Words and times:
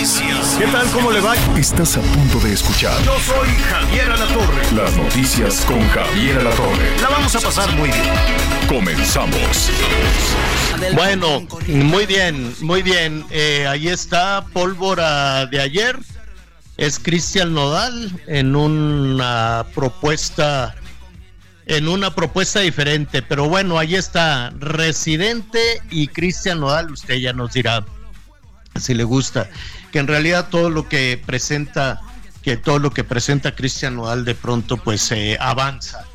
Noticias. 0.00 0.56
¿Qué 0.58 0.66
tal? 0.68 0.86
¿Cómo 0.92 1.12
le 1.12 1.20
va? 1.20 1.34
Estás 1.58 1.98
a 1.98 2.00
punto 2.00 2.40
de 2.40 2.54
escuchar 2.54 3.02
Yo 3.02 3.18
soy 3.20 3.48
Javier 3.48 4.10
Alatorre. 4.10 4.62
las 4.74 4.96
noticias 4.96 5.60
con 5.66 5.86
Javier 5.90 6.38
Alatorre. 6.38 7.00
La 7.02 7.10
vamos 7.10 7.34
a 7.36 7.40
pasar 7.40 7.70
muy 7.76 7.90
bien. 7.90 8.04
Comenzamos. 8.66 9.70
Bueno, 10.94 11.46
muy 11.66 12.06
bien, 12.06 12.54
muy 12.62 12.80
bien. 12.80 13.26
Eh, 13.28 13.66
ahí 13.68 13.88
está 13.88 14.42
pólvora 14.54 15.44
de 15.44 15.60
ayer. 15.60 15.98
Es 16.78 16.98
Cristian 16.98 17.52
Nodal 17.52 18.10
en 18.26 18.56
una 18.56 19.66
propuesta, 19.74 20.76
en 21.66 21.88
una 21.88 22.14
propuesta 22.14 22.60
diferente. 22.60 23.20
Pero 23.20 23.50
bueno, 23.50 23.78
ahí 23.78 23.96
está 23.96 24.50
Residente 24.58 25.82
y 25.90 26.08
Cristian 26.08 26.60
Nodal. 26.60 26.90
Usted 26.90 27.16
ya 27.16 27.34
nos 27.34 27.52
dirá 27.52 27.84
si 28.76 28.94
le 28.94 29.04
gusta. 29.04 29.50
Que 29.92 29.98
en 29.98 30.06
realidad 30.06 30.48
todo 30.50 30.70
lo 30.70 30.88
que 30.88 31.20
presenta, 31.24 32.00
que 32.42 32.56
todo 32.56 32.78
lo 32.78 32.90
que 32.90 33.04
presenta 33.04 33.54
Cristian 33.54 33.96
Nodal 33.96 34.24
de 34.24 34.34
pronto, 34.34 34.76
pues 34.76 35.10
eh, 35.12 35.36
avanza, 35.40 36.06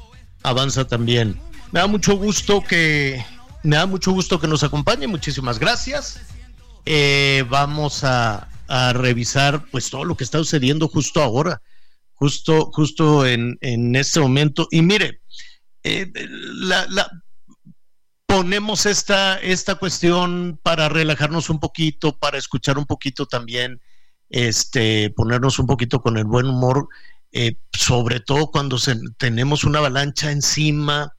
avanza 0.44 0.88
también. 0.88 1.40
Me 1.72 1.80
da 1.82 1.88
mucho 1.88 2.16
gusto 2.16 2.64
que 2.64 3.24
me 3.64 3.76
da 3.76 3.86
mucho 3.86 4.12
gusto 4.12 4.40
que 4.40 4.48
nos 4.48 4.64
acompañe. 4.64 5.08
Muchísimas 5.08 5.60
gracias. 5.60 6.20
Eh, 6.86 7.44
vamos 7.50 8.04
a, 8.04 8.48
revisar 8.94 9.64
pues 9.70 9.92
todo 9.92 10.06
lo 10.06 10.18
que 10.18 10.24
está 10.24 10.40
sucediendo 10.40 10.88
justo 10.88 11.22
ahora, 11.22 11.62
justo, 12.16 12.72
justo 12.74 13.26
en, 13.26 13.60
en 13.62 13.96
este 13.96 14.20
momento. 14.20 14.68
Y 14.72 14.82
mire, 14.82 15.22
eh, 15.84 16.12
la- 16.54 16.88
ponemos 18.36 18.86
esta, 18.86 19.40
esta 19.40 19.76
cuestión 19.76 20.60
para 20.62 20.90
relajarnos 20.90 21.50
un 21.50 21.60
poquito, 21.60 22.18
para 22.18 22.38
escuchar 22.38 22.78
un 22.78 22.86
poquito 22.86 23.26
también, 23.26 23.80
este, 24.30 25.10
ponernos 25.12 25.58
un 25.60 25.68
poquito 25.68 26.02
con 26.02 26.18
el 26.18 26.26
buen 26.26 26.48
humor, 26.48 26.90
eh, 27.32 27.56
sobre 27.72 28.20
todo 28.20 28.48
cuando 28.48 28.78
se- 28.78 29.00
tenemos 29.18 29.64
una 29.64 29.80
avalancha 29.80 30.32
encima 30.32 31.14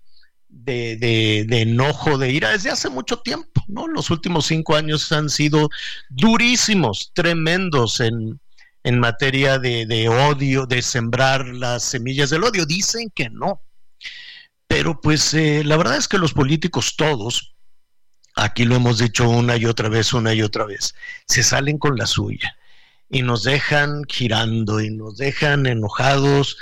de, 0.48 0.96
de- 0.96 1.44
de 1.48 1.62
enojo, 1.62 2.18
de 2.18 2.30
ira, 2.32 2.50
desde 2.50 2.70
hace 2.70 2.88
mucho 2.90 3.18
tiempo, 3.20 3.62
¿no? 3.68 3.86
Los 3.88 4.10
últimos 4.10 4.46
cinco 4.46 4.76
años 4.76 5.10
han 5.12 5.30
sido 5.30 5.70
durísimos, 6.10 7.12
tremendos 7.14 8.00
en, 8.00 8.40
en 8.84 8.98
materia 8.98 9.58
de, 9.58 9.86
de 9.86 10.08
odio, 10.08 10.66
de 10.66 10.82
sembrar 10.82 11.46
las 11.46 11.82
semillas 11.82 12.30
del 12.30 12.44
odio. 12.44 12.66
Dicen 12.66 13.10
que 13.14 13.30
no. 13.30 13.62
Pero 14.68 15.00
pues 15.00 15.32
eh, 15.34 15.62
la 15.64 15.76
verdad 15.76 15.96
es 15.96 16.08
que 16.08 16.18
los 16.18 16.32
políticos 16.32 16.96
todos, 16.96 17.54
aquí 18.34 18.64
lo 18.64 18.76
hemos 18.76 18.98
dicho 18.98 19.28
una 19.28 19.56
y 19.56 19.66
otra 19.66 19.88
vez, 19.88 20.12
una 20.12 20.34
y 20.34 20.42
otra 20.42 20.64
vez, 20.64 20.94
se 21.26 21.42
salen 21.42 21.78
con 21.78 21.96
la 21.96 22.06
suya 22.06 22.56
y 23.08 23.22
nos 23.22 23.44
dejan 23.44 24.04
girando 24.08 24.80
y 24.80 24.90
nos 24.90 25.16
dejan 25.16 25.66
enojados 25.66 26.56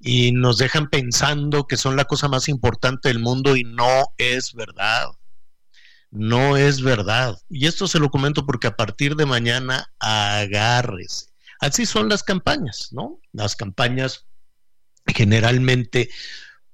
y 0.00 0.32
nos 0.32 0.56
dejan 0.56 0.88
pensando 0.88 1.66
que 1.66 1.76
son 1.76 1.96
la 1.96 2.06
cosa 2.06 2.28
más 2.28 2.48
importante 2.48 3.08
del 3.08 3.18
mundo 3.18 3.56
y 3.56 3.64
no 3.64 4.06
es 4.16 4.54
verdad. 4.54 5.08
No 6.10 6.56
es 6.56 6.82
verdad. 6.82 7.38
Y 7.48 7.66
esto 7.66 7.86
se 7.86 8.00
lo 8.00 8.10
comento 8.10 8.46
porque 8.46 8.66
a 8.66 8.76
partir 8.76 9.14
de 9.14 9.26
mañana 9.26 9.92
agárrese. 10.00 11.26
Así 11.60 11.84
son 11.84 12.08
las 12.08 12.22
campañas, 12.22 12.88
¿no? 12.92 13.20
Las 13.32 13.54
campañas 13.54 14.26
generalmente 15.06 16.10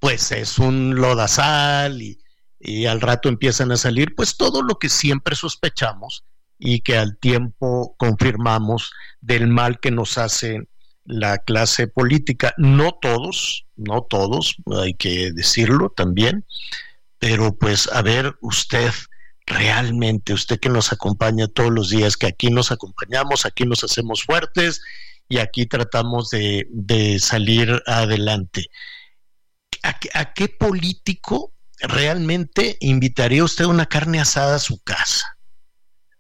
pues 0.07 0.31
es 0.31 0.61
un 0.61 0.95
lodazal 0.95 2.01
y, 2.01 2.21
y 2.61 2.87
al 2.87 3.01
rato 3.01 3.29
empiezan 3.29 3.73
a 3.73 3.77
salir 3.77 4.15
pues 4.15 4.37
todo 4.37 4.63
lo 4.63 4.79
que 4.79 4.89
siempre 4.89 5.35
sospechamos 5.35 6.23
y 6.61 6.83
que 6.83 6.97
al 6.97 7.19
tiempo 7.19 7.97
confirmamos 7.99 8.93
del 9.21 9.49
mal 9.49 9.81
que 9.81 9.91
nos 9.91 10.17
hace 10.17 10.69
la 11.05 11.39
clase 11.39 11.89
política. 11.89 12.55
No 12.57 12.93
todos, 13.03 13.67
no 13.75 14.03
todos, 14.03 14.55
hay 14.81 14.95
que 14.95 15.33
decirlo 15.33 15.91
también, 15.91 16.47
pero 17.19 17.57
pues 17.57 17.91
a 17.93 18.01
ver 18.01 18.37
usted 18.43 18.93
realmente, 19.45 20.35
usted 20.35 20.61
que 20.61 20.69
nos 20.69 20.93
acompaña 20.93 21.49
todos 21.49 21.73
los 21.73 21.91
días, 21.91 22.17
que 22.17 22.29
aquí 22.29 22.51
nos 22.51 22.71
acompañamos, 22.71 23.45
aquí 23.45 23.65
nos 23.65 23.83
hacemos 23.83 24.23
fuertes 24.23 24.83
y 25.29 25.39
aquí 25.39 25.67
tratamos 25.67 26.31
de, 26.31 26.69
de 26.71 27.19
salir 27.19 27.83
adelante. 27.87 28.67
¿A, 30.15 30.33
qué- 30.35 30.49
político 30.49 31.53
realmente 31.81 32.77
invitaría 32.81 33.45
usted 33.45 33.65
una 33.67 33.87
carne 33.87 34.21
asada 34.21 34.57
a 34.57 34.61
su 34.61 34.81
casa? 34.83 35.39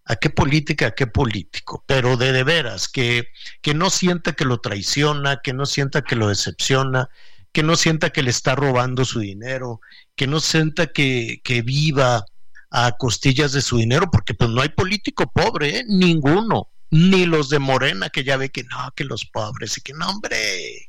¿A 0.04 0.16
qué 0.16 0.30
política, 0.30 0.88
a 0.88 0.90
qué 0.94 1.06
político? 1.08 1.84
Pero 1.86 2.16
de 2.16 2.32
de 2.32 2.44
veras, 2.44 2.88
que, 2.88 3.28
que 3.60 3.74
no 3.74 3.90
sienta 3.90 4.34
que 4.34 4.44
lo 4.44 4.60
traiciona, 4.60 5.40
que 5.42 5.52
no 5.52 5.66
sienta 5.66 6.02
que 6.02 6.14
lo 6.16 6.28
decepciona, 6.28 7.08
que 7.52 7.62
no 7.64 7.74
sienta 7.76 8.10
que 8.10 8.22
le 8.22 8.30
está 8.30 8.54
robando 8.54 9.04
su 9.04 9.18
dinero, 9.20 9.80
que 10.14 10.26
no 10.28 10.38
sienta 10.40 10.86
que, 10.88 11.40
que 11.42 11.62
viva 11.62 12.24
a 12.70 12.92
costillas 12.98 13.52
de 13.52 13.62
su 13.62 13.78
dinero, 13.78 14.08
porque 14.12 14.34
pues 14.34 14.50
no 14.50 14.62
hay 14.62 14.68
político 14.70 15.30
pobre, 15.32 15.78
¿eh? 15.78 15.84
ninguno, 15.88 16.68
ni 16.90 17.26
los 17.26 17.48
de 17.48 17.58
Morena, 17.58 18.10
que 18.10 18.22
ya 18.24 18.36
ve 18.36 18.50
que 18.50 18.62
no, 18.64 18.92
que 18.94 19.04
los 19.04 19.24
pobres, 19.26 19.76
y 19.78 19.80
que 19.80 19.92
no, 19.92 20.08
hombre, 20.08 20.85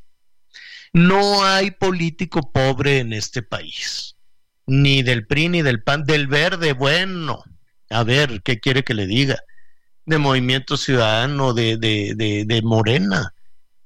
no 0.93 1.43
hay 1.43 1.71
político 1.71 2.51
pobre 2.51 2.99
en 2.99 3.13
este 3.13 3.41
país, 3.41 4.15
ni 4.65 5.03
del 5.03 5.25
PRI, 5.27 5.49
ni 5.49 5.61
del 5.61 5.83
PAN, 5.83 6.03
del 6.03 6.27
verde, 6.27 6.73
bueno, 6.73 7.43
a 7.89 8.03
ver, 8.03 8.41
¿qué 8.43 8.59
quiere 8.59 8.83
que 8.83 8.93
le 8.93 9.07
diga? 9.07 9.39
De 10.05 10.17
Movimiento 10.17 10.77
Ciudadano, 10.77 11.53
de, 11.53 11.77
de, 11.77 12.13
de, 12.15 12.45
de 12.45 12.61
Morena. 12.61 13.33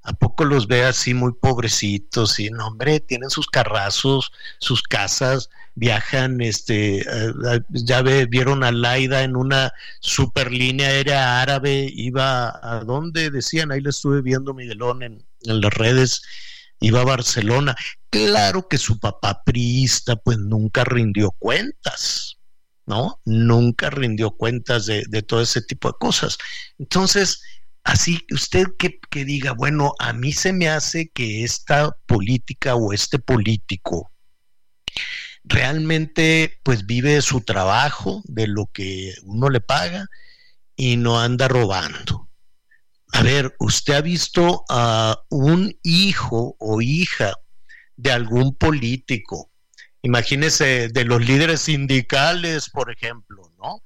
¿A 0.03 0.13
poco 0.13 0.45
los 0.45 0.67
ve 0.67 0.83
así 0.83 1.13
muy 1.13 1.33
pobrecitos? 1.33 2.39
Y 2.39 2.49
no, 2.49 2.67
hombre, 2.67 2.99
tienen 2.99 3.29
sus 3.29 3.47
carrazos, 3.47 4.31
sus 4.59 4.81
casas, 4.81 5.49
viajan, 5.75 6.41
este, 6.41 7.01
eh, 7.01 7.33
eh, 7.51 7.59
ya 7.69 8.01
vieron 8.01 8.63
a 8.63 8.71
Laida 8.71 9.21
en 9.23 9.35
una 9.35 9.71
super 9.99 10.51
línea 10.51 10.87
aérea 10.87 11.41
árabe, 11.41 11.89
iba 11.93 12.59
a 12.63 12.83
dónde 12.83 13.29
decían, 13.29 13.71
ahí 13.71 13.81
le 13.81 13.91
estuve 13.91 14.21
viendo 14.21 14.53
Miguelón 14.55 15.03
en, 15.03 15.23
en 15.43 15.61
las 15.61 15.73
redes, 15.73 16.23
iba 16.81 17.01
a 17.01 17.05
Barcelona. 17.05 17.75
Claro 18.09 18.67
que 18.67 18.77
su 18.77 18.99
papá 18.99 19.41
priista, 19.45 20.17
pues 20.17 20.37
nunca 20.37 20.83
rindió 20.83 21.31
cuentas. 21.31 22.37
¿no? 22.85 23.21
Nunca 23.23 23.89
rindió 23.89 24.31
cuentas 24.31 24.85
de, 24.85 25.05
de, 25.07 25.21
todo 25.21 25.41
ese 25.41 25.61
tipo 25.61 25.87
de 25.87 25.97
cosas. 25.99 26.37
Entonces, 26.77 27.41
así 27.83 28.19
usted 28.31 28.65
que, 28.77 28.99
que, 29.09 29.23
diga, 29.23 29.53
bueno, 29.53 29.93
a 29.99 30.11
mí 30.11 30.33
se 30.33 30.51
me 30.51 30.67
hace 30.67 31.09
que 31.09 31.43
esta 31.43 31.95
política 32.05 32.75
o 32.75 32.91
este 32.91 33.19
político 33.19 34.11
realmente 35.43 36.59
pues 36.63 36.85
vive 36.85 37.15
de 37.15 37.21
su 37.21 37.41
trabajo, 37.41 38.21
de 38.25 38.47
lo 38.47 38.67
que 38.67 39.13
uno 39.23 39.49
le 39.49 39.61
paga 39.61 40.07
y 40.75 40.97
no 40.97 41.19
anda 41.19 41.47
robando. 41.47 42.29
A 43.13 43.23
ver, 43.23 43.55
¿usted 43.59 43.93
ha 43.93 44.01
visto 44.01 44.63
a 44.69 45.21
un 45.29 45.77
hijo 45.83 46.55
o 46.59 46.81
hija 46.81 47.33
de 47.97 48.11
algún 48.11 48.55
político 48.55 49.51
imagínese 50.01 50.89
de 50.89 51.05
los 51.05 51.25
líderes 51.25 51.61
sindicales, 51.61 52.69
por 52.69 52.91
ejemplo, 52.91 53.51
¿no? 53.57 53.83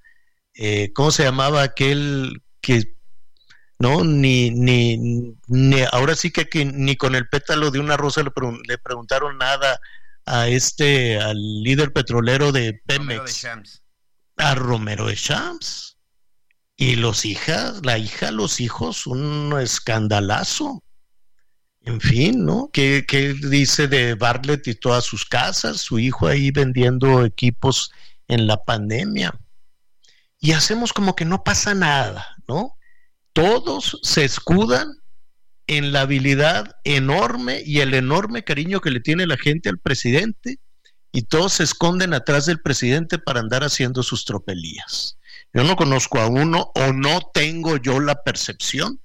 Eh, 0.54 0.92
¿Cómo 0.94 1.12
se 1.12 1.24
llamaba 1.24 1.64
aquel 1.64 2.42
que, 2.62 2.96
no? 3.80 4.04
Ni, 4.04 4.52
ni, 4.52 5.36
ni 5.48 5.82
ahora 5.92 6.16
sí 6.16 6.32
que, 6.32 6.48
que, 6.48 6.66
ni 6.66 6.96
con 6.96 7.16
el 7.16 7.28
pétalo 7.28 7.72
de 7.72 7.80
una 7.80 7.98
rosa 7.98 8.24
le, 8.24 8.32
pregun 8.32 8.62
le, 8.66 8.78
preguntaron 8.78 9.38
nada 9.38 9.80
a 10.26 10.48
este, 10.48 11.20
al 11.20 11.38
líder 11.38 11.92
petrolero 11.92 12.52
de 12.52 12.82
Pemex, 12.86 13.00
Romero 13.08 13.26
de 13.26 13.34
Champs. 13.34 13.84
a 14.38 14.56
Romero 14.56 15.08
de 15.08 15.16
Champs. 15.16 15.95
Y 16.78 16.96
los 16.96 17.26
hijas, 17.26 17.82
la 17.84 17.98
hija, 17.98 18.32
los 18.32 18.60
hijos, 18.60 19.08
un 19.08 19.56
escandalazo 19.60 20.84
en 21.86 22.02
fin, 22.02 22.46
¿no? 22.46 22.70
¿Qué, 22.74 23.06
¿Qué, 23.08 23.34
dice 23.34 23.88
de 23.88 24.16
Bartlett 24.16 24.68
y 24.68 24.74
todas 24.74 25.06
sus 25.06 25.24
casas? 25.24 25.78
Su 25.82 26.00
hijo 26.00 26.28
ahí 26.28 26.50
vendiendo 26.50 27.24
equipos 27.24 27.92
en 28.28 28.48
la 28.48 28.58
pandemia. 28.64 29.40
y 30.40 30.52
hacemos 30.52 30.94
como 30.94 31.16
que 31.16 31.26
no 31.26 31.44
pasa 31.44 31.74
nada, 31.74 32.36
¿no? 32.48 32.78
Todos 33.34 34.00
se 34.04 34.24
escudan 34.26 34.88
en 35.68 35.92
la 35.92 36.02
habilidad 36.02 36.76
enorme 36.84 37.64
y 37.66 37.80
el 37.80 37.94
enorme 37.94 38.44
cariño 38.44 38.82
que 38.82 38.92
le 38.92 39.00
tiene 39.00 39.26
la 39.28 39.38
gente 39.38 39.70
al 39.70 39.80
presidente 39.80 40.60
y 41.12 41.24
todos 41.24 41.54
se 41.54 41.64
esconden 41.64 42.14
atrás 42.14 42.46
del 42.46 42.62
presidente 42.62 43.18
para 43.18 43.40
andar 43.40 43.64
haciendo 43.64 44.04
sus 44.04 44.26
tropelías. 44.26 45.18
Yo 45.56 45.64
no 45.64 45.78
conozco 45.78 46.20
a 46.20 46.28
uno 46.28 46.74
o 46.76 46.92
no 46.92 47.22
tengo 47.34 47.78
yo 47.78 48.02
la 48.02 48.24
percepción 48.24 49.00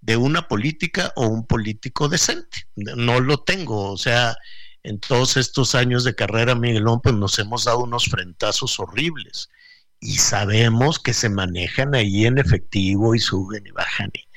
de 0.00 0.16
una 0.16 0.46
política 0.46 1.12
o 1.16 1.26
un 1.26 1.44
político 1.44 2.08
decente. 2.08 2.68
No 2.76 3.18
lo 3.18 3.38
tengo, 3.38 3.90
o 3.90 3.96
sea, 3.96 4.36
en 4.84 5.00
todos 5.00 5.36
estos 5.36 5.74
años 5.74 6.04
de 6.04 6.14
carrera, 6.14 6.54
Miguelón, 6.54 7.00
pues 7.00 7.16
nos 7.16 7.36
hemos 7.40 7.64
dado 7.64 7.80
unos 7.80 8.04
frentazos 8.04 8.78
horribles 8.78 9.50
y 9.98 10.18
sabemos 10.18 11.00
que 11.00 11.12
se 11.12 11.28
manejan 11.28 11.96
ahí 11.96 12.24
en 12.24 12.38
efectivo 12.38 13.16
y 13.16 13.18
suben 13.18 13.66
y 13.66 13.72
bajan. 13.72 14.12
Y, 14.14 14.28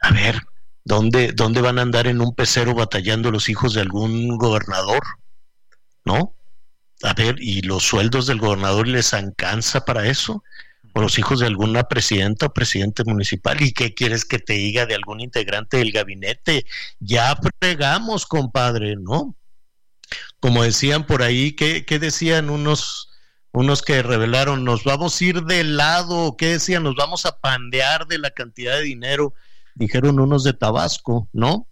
a 0.00 0.12
ver, 0.12 0.40
¿dónde, 0.84 1.32
¿dónde 1.32 1.60
van 1.60 1.78
a 1.78 1.82
andar 1.82 2.06
en 2.06 2.22
un 2.22 2.34
pecero 2.34 2.74
batallando 2.74 3.30
los 3.30 3.50
hijos 3.50 3.74
de 3.74 3.82
algún 3.82 4.38
gobernador? 4.38 5.02
¿No? 6.06 6.34
A 7.02 7.12
ver, 7.12 7.36
¿y 7.38 7.60
los 7.60 7.82
sueldos 7.82 8.26
del 8.26 8.38
gobernador 8.38 8.88
les 8.88 9.12
alcanza 9.12 9.84
para 9.84 10.06
eso? 10.06 10.42
¿O 10.98 11.00
los 11.00 11.16
hijos 11.16 11.38
de 11.38 11.46
alguna 11.46 11.84
presidenta 11.84 12.46
o 12.46 12.52
presidente 12.52 13.04
municipal? 13.04 13.62
¿Y 13.62 13.70
qué 13.70 13.94
quieres 13.94 14.24
que 14.24 14.40
te 14.40 14.54
diga 14.54 14.84
de 14.84 14.96
algún 14.96 15.20
integrante 15.20 15.76
del 15.76 15.92
gabinete? 15.92 16.66
Ya 16.98 17.38
fregamos, 17.60 18.26
compadre, 18.26 18.96
¿no? 18.96 19.36
Como 20.40 20.64
decían 20.64 21.06
por 21.06 21.22
ahí, 21.22 21.52
¿qué, 21.52 21.84
qué 21.86 22.00
decían 22.00 22.50
unos 22.50 23.10
unos 23.52 23.82
que 23.82 24.02
revelaron, 24.02 24.64
nos 24.64 24.82
vamos 24.82 25.20
a 25.20 25.24
ir 25.24 25.44
de 25.44 25.62
lado, 25.62 26.36
¿qué 26.36 26.46
decían? 26.46 26.82
Nos 26.82 26.96
vamos 26.96 27.26
a 27.26 27.38
pandear 27.38 28.08
de 28.08 28.18
la 28.18 28.30
cantidad 28.30 28.76
de 28.76 28.82
dinero, 28.82 29.34
dijeron 29.76 30.18
unos 30.18 30.42
de 30.42 30.52
Tabasco, 30.52 31.28
¿no? 31.32 31.68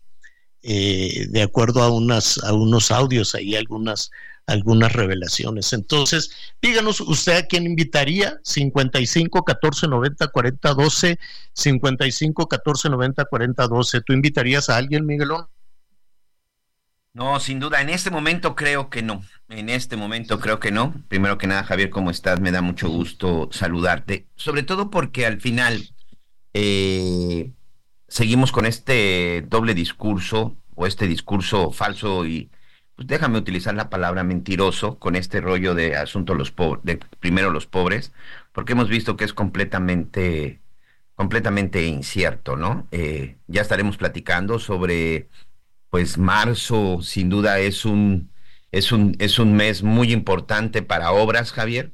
Eh, 0.62 1.26
de 1.30 1.42
acuerdo 1.42 1.82
a, 1.82 1.90
unas, 1.90 2.38
a 2.44 2.52
unos 2.52 2.92
audios, 2.92 3.34
ahí 3.34 3.56
algunas, 3.56 4.12
algunas 4.46 4.92
revelaciones. 4.92 5.72
Entonces, 5.72 6.30
díganos 6.62 7.00
usted 7.00 7.36
a 7.36 7.46
quién 7.46 7.66
invitaría, 7.66 8.38
55 8.44 9.44
14 9.44 9.88
90 9.88 10.28
40 10.28 10.74
12, 10.74 11.18
55 11.52 12.48
14 12.48 12.88
90 12.88 13.24
40 13.24 13.66
12. 13.66 14.00
¿Tú 14.02 14.12
invitarías 14.12 14.70
a 14.70 14.76
alguien, 14.76 15.04
Miguelón? 15.04 15.46
No, 17.12 17.40
sin 17.40 17.60
duda, 17.60 17.80
en 17.80 17.88
este 17.88 18.10
momento 18.10 18.54
creo 18.54 18.90
que 18.90 19.02
no. 19.02 19.22
En 19.48 19.70
este 19.70 19.96
momento 19.96 20.38
creo 20.38 20.60
que 20.60 20.70
no. 20.70 20.94
Primero 21.08 21.38
que 21.38 21.46
nada, 21.46 21.64
Javier, 21.64 21.88
¿cómo 21.88 22.10
estás? 22.10 22.40
Me 22.40 22.52
da 22.52 22.60
mucho 22.60 22.88
gusto 22.88 23.48
saludarte. 23.52 24.26
Sobre 24.36 24.62
todo 24.62 24.90
porque 24.90 25.24
al 25.24 25.40
final 25.40 25.88
eh, 26.52 27.52
seguimos 28.06 28.52
con 28.52 28.66
este 28.66 29.44
doble 29.48 29.72
discurso 29.72 30.56
o 30.74 30.86
este 30.86 31.06
discurso 31.06 31.72
falso 31.72 32.26
y 32.26 32.50
pues 32.96 33.08
déjame 33.08 33.38
utilizar 33.38 33.74
la 33.74 33.90
palabra 33.90 34.24
mentiroso 34.24 34.98
con 34.98 35.16
este 35.16 35.40
rollo 35.40 35.74
de 35.74 35.96
asunto 35.96 36.34
los 36.34 36.50
pobres, 36.50 36.84
de 36.84 36.96
primero 37.20 37.50
los 37.50 37.66
pobres, 37.66 38.12
porque 38.52 38.72
hemos 38.72 38.88
visto 38.88 39.16
que 39.16 39.24
es 39.24 39.34
completamente 39.34 40.60
completamente 41.16 41.86
incierto, 41.86 42.56
¿no? 42.56 42.88
Eh, 42.92 43.38
ya 43.48 43.62
estaremos 43.62 43.96
platicando 43.96 44.58
sobre 44.58 45.28
pues 45.90 46.18
marzo 46.18 47.00
sin 47.02 47.30
duda 47.30 47.58
es 47.60 47.84
un, 47.86 48.30
es 48.72 48.92
un, 48.92 49.16
es 49.18 49.38
un 49.38 49.54
mes 49.54 49.82
muy 49.82 50.12
importante 50.12 50.82
para 50.82 51.12
obras, 51.12 51.52
Javier. 51.52 51.92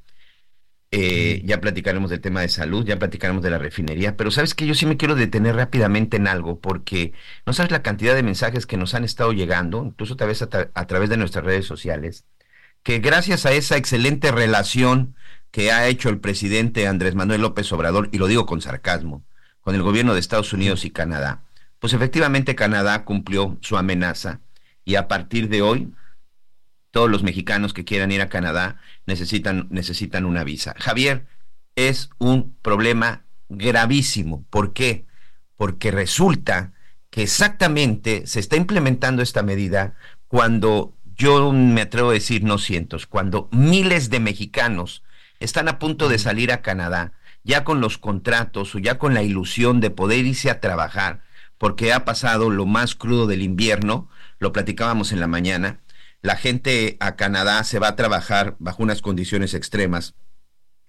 Eh, 0.95 1.41
ya 1.47 1.59
platicaremos 1.59 2.11
del 2.11 2.21
tema 2.21 2.43
de 2.43 2.51
salud, 2.51 2.85
ya 2.85 2.99
platicaremos 2.99 3.43
de 3.43 3.49
la 3.49 3.57
refinería, 3.57 4.15
pero 4.15 4.31
sabes 4.31 4.55
que 4.55 4.67
yo 4.67 4.75
sí 4.75 4.85
me 4.85 4.99
quiero 4.99 5.15
detener 5.15 5.57
rápidamente 5.57 6.19
en 6.19 6.29
algo, 6.29 6.61
porque 6.61 7.15
no 7.47 7.55
sabes 7.55 7.73
la 7.73 7.83
cantidad 7.83 8.15
de 8.15 8.23
mensajes 8.23 8.67
que 8.67 8.77
nos 8.77 8.93
han 8.95 9.03
estado 9.03 9.33
llegando, 9.33 9.83
incluso 9.87 10.17
tal 10.17 10.29
vez 10.29 10.43
a, 10.43 10.49
a 10.75 10.87
través 10.87 11.09
de 11.09 11.17
nuestras 11.17 11.47
redes 11.47 11.65
sociales, 11.65 12.27
que 12.83 12.99
gracias 12.99 13.47
a 13.47 13.53
esa 13.53 13.79
excelente 13.79 14.31
relación 14.33 15.17
que 15.51 15.73
ha 15.73 15.89
hecho 15.89 16.11
el 16.11 16.21
presidente 16.21 16.87
Andrés 16.87 17.15
Manuel 17.15 17.41
López 17.41 17.73
Obrador, 17.73 18.11
y 18.13 18.19
lo 18.19 18.27
digo 18.27 18.45
con 18.45 18.61
sarcasmo, 18.61 19.25
con 19.63 19.75
el 19.75 19.83
gobierno 19.83 20.13
de 20.13 20.21
Estados 20.21 20.53
Unidos 20.53 20.85
y 20.85 20.91
Canadá, 20.91 21.43
pues 21.79 21.95
efectivamente 21.95 22.55
Canadá 22.55 23.05
cumplió 23.07 23.57
su 23.63 23.79
amenaza 23.79 24.41
y 24.85 24.97
a 24.97 25.09
partir 25.09 25.49
de 25.49 25.63
hoy 25.63 25.95
todos 26.93 27.11
los 27.11 27.25
mexicanos 27.25 27.75
que 27.75 27.85
quieran 27.85 28.13
ir 28.13 28.23
a 28.23 28.29
Canadá 28.29 28.77
necesitan, 29.07 29.67
necesitan 29.71 30.25
una 30.25 30.45
visa. 30.45 30.75
Javier, 30.79 31.27
es 31.75 32.11
un 32.19 32.55
problema 32.63 33.25
gravísimo. 33.49 34.45
¿Por 34.51 34.73
qué? 34.73 35.07
Porque 35.57 35.91
resulta 35.91 36.73
que 37.11 37.23
exactamente 37.23 38.27
se 38.27 38.39
está 38.39 38.57
implementando 38.57 39.23
esta 39.23 39.43
medida 39.43 39.95
cuando 40.29 40.95
yo 41.17 41.53
me 41.53 41.83
atrevo 41.83 42.11
a 42.11 42.15
decir 42.15 42.45
no 42.45 42.59
cientos, 42.59 43.07
cuando 43.07 43.49
miles 43.51 44.09
de 44.09 44.21
mexicanos 44.21 45.03
están 45.41 45.69
a 45.69 45.79
punto 45.79 46.09
de 46.09 46.19
salir 46.19 46.53
a 46.53 46.63
Canadá, 46.63 47.13
ya 47.43 47.65
con 47.65 47.81
los 47.81 47.99
contratos 47.99 48.75
o 48.75 48.79
ya 48.79 48.99
con 48.99 49.15
la 49.15 49.23
ilusión 49.23 49.81
de 49.81 49.91
poder 49.91 50.25
irse 50.25 50.51
a 50.51 50.61
trabajar 50.61 51.23
porque 51.63 51.93
ha 51.93 52.05
pasado 52.05 52.51
lo 52.51 52.67
más 52.67 52.97
crudo 52.97 53.29
del 53.29 53.41
invierno, 53.41 54.09
lo 54.41 54.53
platicábamos 54.53 55.13
en 55.13 55.21
la 55.21 55.29
mañana, 55.29 55.79
la 56.23 56.37
gente 56.37 56.97
a 57.01 57.17
Canadá 57.17 57.65
se 57.65 57.79
va 57.79 57.89
a 57.89 57.97
trabajar 57.97 58.57
bajo 58.59 58.83
unas 58.83 59.03
condiciones 59.03 59.55
extremas, 59.55 60.15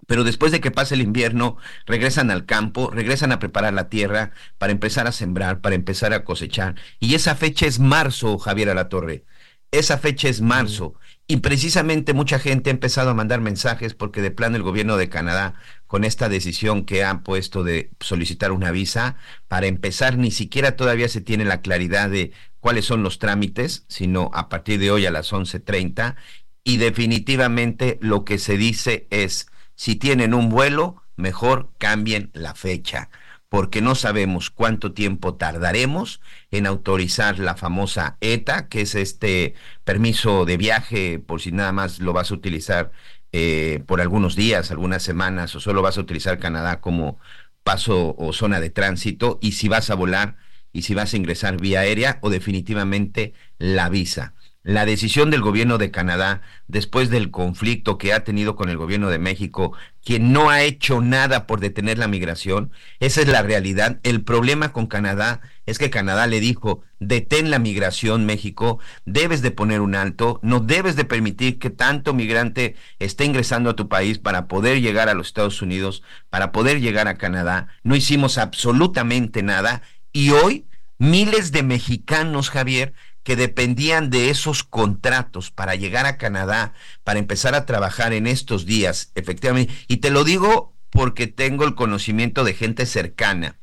pero 0.07 0.23
después 0.23 0.51
de 0.51 0.61
que 0.61 0.71
pase 0.71 0.95
el 0.95 1.01
invierno, 1.01 1.57
regresan 1.85 2.29
al 2.29 2.45
campo, 2.45 2.91
regresan 2.91 3.31
a 3.31 3.39
preparar 3.39 3.73
la 3.73 3.89
tierra 3.89 4.31
para 4.57 4.71
empezar 4.71 5.07
a 5.07 5.11
sembrar, 5.11 5.61
para 5.61 5.75
empezar 5.75 6.13
a 6.13 6.23
cosechar. 6.23 6.75
Y 6.99 7.15
esa 7.15 7.35
fecha 7.35 7.65
es 7.65 7.79
marzo, 7.79 8.37
Javier 8.37 8.69
Alatorre. 8.69 9.25
Esa 9.73 9.97
fecha 9.97 10.29
es 10.29 10.39
marzo. 10.39 10.93
Y 11.25 11.37
precisamente 11.37 12.13
mucha 12.13 12.37
gente 12.37 12.69
ha 12.69 12.73
empezado 12.73 13.09
a 13.09 13.15
mandar 13.15 13.41
mensajes 13.41 13.95
porque 13.95 14.21
de 14.21 14.29
plano 14.29 14.55
el 14.55 14.61
gobierno 14.61 14.97
de 14.97 15.09
Canadá, 15.09 15.55
con 15.87 16.03
esta 16.03 16.29
decisión 16.29 16.85
que 16.85 17.03
han 17.03 17.23
puesto 17.23 17.63
de 17.63 17.89
solicitar 17.99 18.51
una 18.51 18.69
visa, 18.69 19.17
para 19.47 19.65
empezar 19.65 20.15
ni 20.15 20.29
siquiera 20.29 20.75
todavía 20.75 21.09
se 21.09 21.21
tiene 21.21 21.43
la 21.43 21.61
claridad 21.61 22.11
de 22.11 22.33
cuáles 22.59 22.85
son 22.85 23.01
los 23.01 23.17
trámites, 23.17 23.85
sino 23.87 24.29
a 24.35 24.47
partir 24.47 24.79
de 24.79 24.91
hoy 24.91 25.07
a 25.07 25.11
las 25.11 25.33
11.30. 25.33 26.17
Y 26.63 26.77
definitivamente 26.77 27.97
lo 27.99 28.25
que 28.25 28.37
se 28.37 28.57
dice 28.57 29.07
es, 29.09 29.47
si 29.73 29.95
tienen 29.95 30.35
un 30.35 30.49
vuelo, 30.49 31.01
mejor 31.15 31.71
cambien 31.79 32.29
la 32.33 32.53
fecha 32.53 33.09
porque 33.53 33.81
no 33.81 33.93
sabemos 33.93 34.49
cuánto 34.49 34.93
tiempo 34.93 35.35
tardaremos 35.35 36.21
en 36.49 36.65
autorizar 36.65 37.37
la 37.37 37.55
famosa 37.55 38.17
ETA, 38.19 38.67
que 38.67 38.81
es 38.81 38.95
este 38.95 39.53
permiso 39.83 40.45
de 40.45 40.57
viaje, 40.57 41.19
por 41.19 41.39
si 41.39 41.51
nada 41.51 41.71
más 41.71 41.99
lo 41.99 42.13
vas 42.13 42.31
a 42.31 42.33
utilizar 42.33 42.91
eh, 43.31 43.83
por 43.85 44.01
algunos 44.01 44.35
días, 44.35 44.71
algunas 44.71 45.03
semanas, 45.03 45.55
o 45.55 45.59
solo 45.59 45.83
vas 45.83 45.99
a 45.99 46.01
utilizar 46.01 46.39
Canadá 46.39 46.81
como 46.81 47.19
paso 47.61 48.15
o 48.17 48.33
zona 48.33 48.59
de 48.59 48.71
tránsito, 48.71 49.37
y 49.39 49.51
si 49.51 49.67
vas 49.67 49.91
a 49.91 49.95
volar 49.95 50.37
y 50.71 50.81
si 50.81 50.95
vas 50.95 51.13
a 51.13 51.17
ingresar 51.17 51.61
vía 51.61 51.81
aérea 51.81 52.17
o 52.21 52.31
definitivamente 52.31 53.35
la 53.59 53.87
visa 53.89 54.33
la 54.63 54.85
decisión 54.85 55.29
del 55.29 55.41
gobierno 55.41 55.77
de 55.77 55.91
Canadá 55.91 56.41
después 56.67 57.09
del 57.09 57.31
conflicto 57.31 57.97
que 57.97 58.13
ha 58.13 58.23
tenido 58.23 58.55
con 58.55 58.69
el 58.69 58.77
gobierno 58.77 59.09
de 59.09 59.19
México, 59.19 59.73
quien 60.03 60.31
no 60.31 60.49
ha 60.49 60.63
hecho 60.63 61.01
nada 61.01 61.45
por 61.45 61.59
detener 61.59 61.97
la 61.97 62.07
migración, 62.07 62.71
esa 62.99 63.21
es 63.21 63.27
la 63.27 63.41
realidad. 63.41 63.99
El 64.03 64.23
problema 64.23 64.71
con 64.71 64.87
Canadá 64.87 65.41
es 65.65 65.79
que 65.79 65.89
Canadá 65.89 66.27
le 66.27 66.39
dijo, 66.39 66.81
detén 66.99 67.51
la 67.51 67.59
migración 67.59 68.25
México, 68.25 68.79
debes 69.05 69.41
de 69.41 69.51
poner 69.51 69.81
un 69.81 69.95
alto, 69.95 70.39
no 70.43 70.61
debes 70.61 70.95
de 70.95 71.05
permitir 71.05 71.59
que 71.59 71.69
tanto 71.69 72.13
migrante 72.13 72.75
esté 72.99 73.25
ingresando 73.25 73.71
a 73.71 73.75
tu 73.75 73.89
país 73.89 74.17
para 74.17 74.47
poder 74.47 74.81
llegar 74.81 75.09
a 75.09 75.13
los 75.13 75.27
Estados 75.27 75.61
Unidos, 75.61 76.03
para 76.29 76.53
poder 76.53 76.79
llegar 76.79 77.09
a 77.09 77.17
Canadá. 77.17 77.67
No 77.83 77.97
hicimos 77.97 78.37
absolutamente 78.37 79.43
nada 79.43 79.81
y 80.13 80.31
hoy 80.31 80.67
miles 80.97 81.51
de 81.51 81.63
mexicanos, 81.63 82.49
Javier, 82.49 82.93
que 83.23 83.35
dependían 83.35 84.09
de 84.09 84.29
esos 84.29 84.63
contratos 84.63 85.49
para 85.49 85.75
llegar 85.75 86.05
a 86.05 86.17
Canadá, 86.17 86.73
para 87.03 87.19
empezar 87.19 87.55
a 87.55 87.65
trabajar 87.65 88.13
en 88.13 88.27
estos 88.27 88.65
días, 88.65 89.11
efectivamente. 89.15 89.73
Y 89.87 89.97
te 89.97 90.11
lo 90.11 90.23
digo 90.23 90.75
porque 90.89 91.27
tengo 91.27 91.65
el 91.65 91.75
conocimiento 91.75 92.43
de 92.43 92.53
gente 92.53 92.85
cercana, 92.85 93.59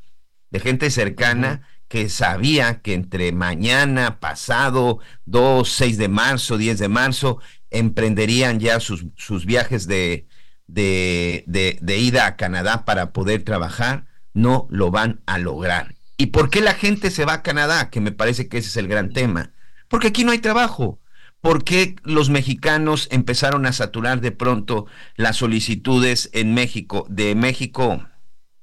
de 0.51 0.61
gente 0.61 0.91
cercana 0.91 1.63
que 1.89 2.09
sabía 2.09 2.83
que 2.83 2.95
entre 2.95 3.33
mañana, 3.33 4.21
pasado, 4.21 5.01
2, 5.27 5.69
6 5.69 5.99
de 5.99 6.09
marzo, 6.09 6.57
10 6.57 6.79
de 6.79 6.89
marzo, 6.89 7.41
emprenderían 7.71 8.61
ya 8.61 8.81
sus, 8.81 9.07
sus 9.17 9.45
viajes 9.45 9.87
de, 9.87 10.27
de, 10.69 11.45
de, 11.47 11.79
de 11.83 11.99
ida 11.99 12.27
a 12.27 12.37
Canadá 12.37 12.85
para 12.85 13.13
poder 13.13 13.43
trabajar, 13.43 14.07
no 14.33 14.69
lo 14.71 14.91
van 14.91 15.21
a 15.27 15.39
lograr. 15.39 15.97
¿Y 16.21 16.27
por 16.27 16.51
qué 16.51 16.61
la 16.61 16.75
gente 16.75 17.11
se 17.11 17.25
va 17.25 17.33
a 17.33 17.43
Canadá? 17.43 17.89
Que 17.89 18.03
me 18.03 18.13
parece 18.13 18.47
que 18.47 18.59
ese 18.59 18.69
es 18.69 18.77
el 18.77 18.89
gran 18.89 19.11
tema. 19.15 19.53
Porque 19.89 20.09
aquí 20.09 20.23
no 20.23 20.33
hay 20.33 20.39
trabajo. 20.39 21.01
¿Por 21.41 21.65
qué 21.65 21.97
los 22.03 22.29
mexicanos 22.29 23.09
empezaron 23.11 23.65
a 23.65 23.73
saturar 23.73 24.21
de 24.21 24.31
pronto 24.31 24.85
las 25.17 25.39
solicitudes 25.39 26.29
en 26.35 26.53
México, 26.53 27.07
de 27.09 27.35
México, 27.35 28.07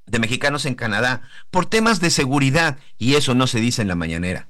de 0.06 0.20
mexicanos 0.20 0.68
en 0.68 0.76
Canadá? 0.76 1.24
Por 1.50 1.66
temas 1.66 2.00
de 2.00 2.12
seguridad, 2.12 2.78
y 3.00 3.16
eso 3.16 3.34
no 3.34 3.48
se 3.48 3.60
dice 3.60 3.82
en 3.82 3.88
la 3.88 3.96
mañanera. 3.96 4.50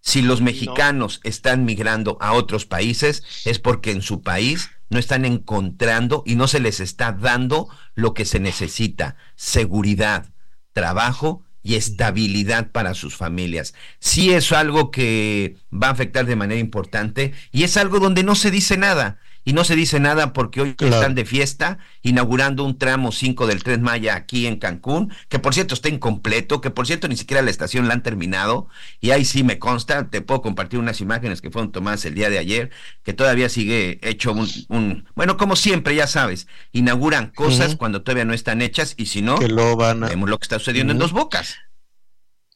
Si 0.00 0.22
los 0.22 0.40
mexicanos 0.40 1.20
están 1.24 1.66
migrando 1.66 2.16
a 2.22 2.32
otros 2.32 2.64
países, 2.64 3.24
es 3.44 3.58
porque 3.58 3.90
en 3.90 4.00
su 4.00 4.22
país 4.22 4.70
no 4.88 4.98
están 4.98 5.26
encontrando 5.26 6.22
y 6.24 6.36
no 6.36 6.48
se 6.48 6.60
les 6.60 6.80
está 6.80 7.12
dando 7.12 7.68
lo 7.94 8.14
que 8.14 8.24
se 8.24 8.40
necesita, 8.40 9.16
seguridad, 9.36 10.32
trabajo 10.72 11.44
y 11.62 11.76
estabilidad 11.76 12.70
para 12.70 12.94
sus 12.94 13.16
familias. 13.16 13.74
Sí 13.98 14.32
es 14.32 14.52
algo 14.52 14.90
que 14.90 15.56
va 15.72 15.88
a 15.88 15.92
afectar 15.92 16.26
de 16.26 16.36
manera 16.36 16.60
importante 16.60 17.32
y 17.52 17.64
es 17.64 17.76
algo 17.76 18.00
donde 18.00 18.22
no 18.22 18.34
se 18.34 18.50
dice 18.50 18.76
nada 18.76 19.18
y 19.44 19.52
no 19.52 19.64
se 19.64 19.76
dice 19.76 20.00
nada 20.00 20.32
porque 20.32 20.60
hoy 20.60 20.76
están 20.78 21.14
de 21.14 21.24
fiesta 21.24 21.78
inaugurando 22.02 22.64
un 22.64 22.78
tramo 22.78 23.12
5 23.12 23.46
del 23.46 23.62
Tren 23.62 23.82
Maya 23.82 24.14
aquí 24.14 24.46
en 24.46 24.56
Cancún, 24.56 25.12
que 25.28 25.38
por 25.38 25.54
cierto 25.54 25.74
está 25.74 25.88
incompleto, 25.88 26.60
que 26.60 26.70
por 26.70 26.86
cierto 26.86 27.08
ni 27.08 27.16
siquiera 27.16 27.42
la 27.42 27.50
estación 27.50 27.88
la 27.88 27.94
han 27.94 28.02
terminado 28.02 28.68
y 29.00 29.10
ahí 29.10 29.24
sí 29.24 29.42
me 29.42 29.58
consta, 29.58 30.08
te 30.08 30.20
puedo 30.20 30.42
compartir 30.42 30.78
unas 30.78 31.00
imágenes 31.00 31.40
que 31.40 31.50
fueron 31.50 31.72
tomadas 31.72 32.04
el 32.04 32.14
día 32.14 32.30
de 32.30 32.38
ayer, 32.38 32.70
que 33.02 33.12
todavía 33.12 33.48
sigue 33.48 33.98
hecho 34.02 34.32
un, 34.32 35.08
bueno, 35.14 35.36
como 35.36 35.56
siempre, 35.56 35.94
ya 35.94 36.06
sabes, 36.06 36.46
inauguran 36.72 37.30
cosas 37.30 37.76
cuando 37.76 38.02
todavía 38.02 38.24
no 38.24 38.34
están 38.34 38.62
hechas 38.62 38.94
y 38.96 39.06
si 39.06 39.22
no, 39.22 39.38
lo 39.38 39.76
van 39.76 40.04
a... 40.04 40.08
vemos 40.08 40.28
lo 40.28 40.38
que 40.38 40.44
está 40.44 40.58
sucediendo 40.58 40.92
en 40.92 40.98
dos 40.98 41.12
bocas. 41.12 41.56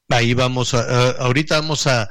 Ahí 0.08 0.34
vamos 0.34 0.72
a, 0.72 1.10
ahorita 1.18 1.60
vamos 1.60 1.86
a, 1.86 2.08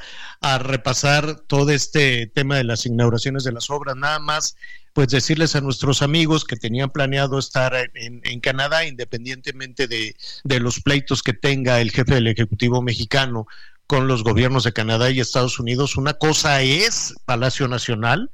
repasar 0.59 1.39
todo 1.47 1.71
este 1.71 2.27
tema 2.27 2.57
de 2.57 2.65
las 2.65 2.85
inauguraciones 2.85 3.43
de 3.43 3.51
las 3.51 3.71
obras. 3.71 3.95
Nada 3.95 4.19
más, 4.19 4.55
pues 4.93 5.07
decirles 5.07 5.55
a 5.55 5.61
nuestros 5.61 6.03
amigos 6.03 6.45
que 6.45 6.55
tenían 6.55 6.91
planeado 6.91 7.39
estar 7.39 7.73
en, 7.95 8.39
Canadá, 8.41 8.85
independientemente 8.85 9.87
de, 9.87 10.15
de, 10.43 10.59
los 10.59 10.81
pleitos 10.81 11.23
que 11.23 11.33
tenga 11.33 11.81
el 11.81 11.89
jefe 11.89 12.13
del 12.13 12.27
Ejecutivo 12.27 12.83
mexicano 12.83 13.47
con 13.87 14.07
los 14.07 14.23
gobiernos 14.23 14.65
de 14.65 14.73
Canadá 14.73 15.09
y 15.09 15.19
Estados 15.19 15.59
Unidos, 15.59 15.95
una 15.95 16.13
cosa 16.13 16.61
es 16.61 17.15
Palacio 17.25 17.67
Nacional 17.67 18.29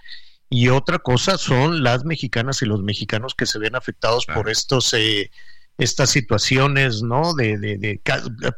y 0.49 0.67
otra 0.67 0.99
cosa 0.99 1.37
son 1.37 1.81
las 1.81 2.03
mexicanas 2.03 2.61
y 2.61 2.65
los 2.65 2.81
mexicanos 2.83 3.35
que 3.35 3.45
se 3.45 3.59
ven 3.59 3.75
afectados 3.75 4.25
por 4.25 4.49
estos... 4.49 4.93
Eh, 4.93 5.31
estas 5.77 6.09
situaciones, 6.09 7.01
¿no? 7.01 7.33
De, 7.33 7.57
de, 7.57 8.01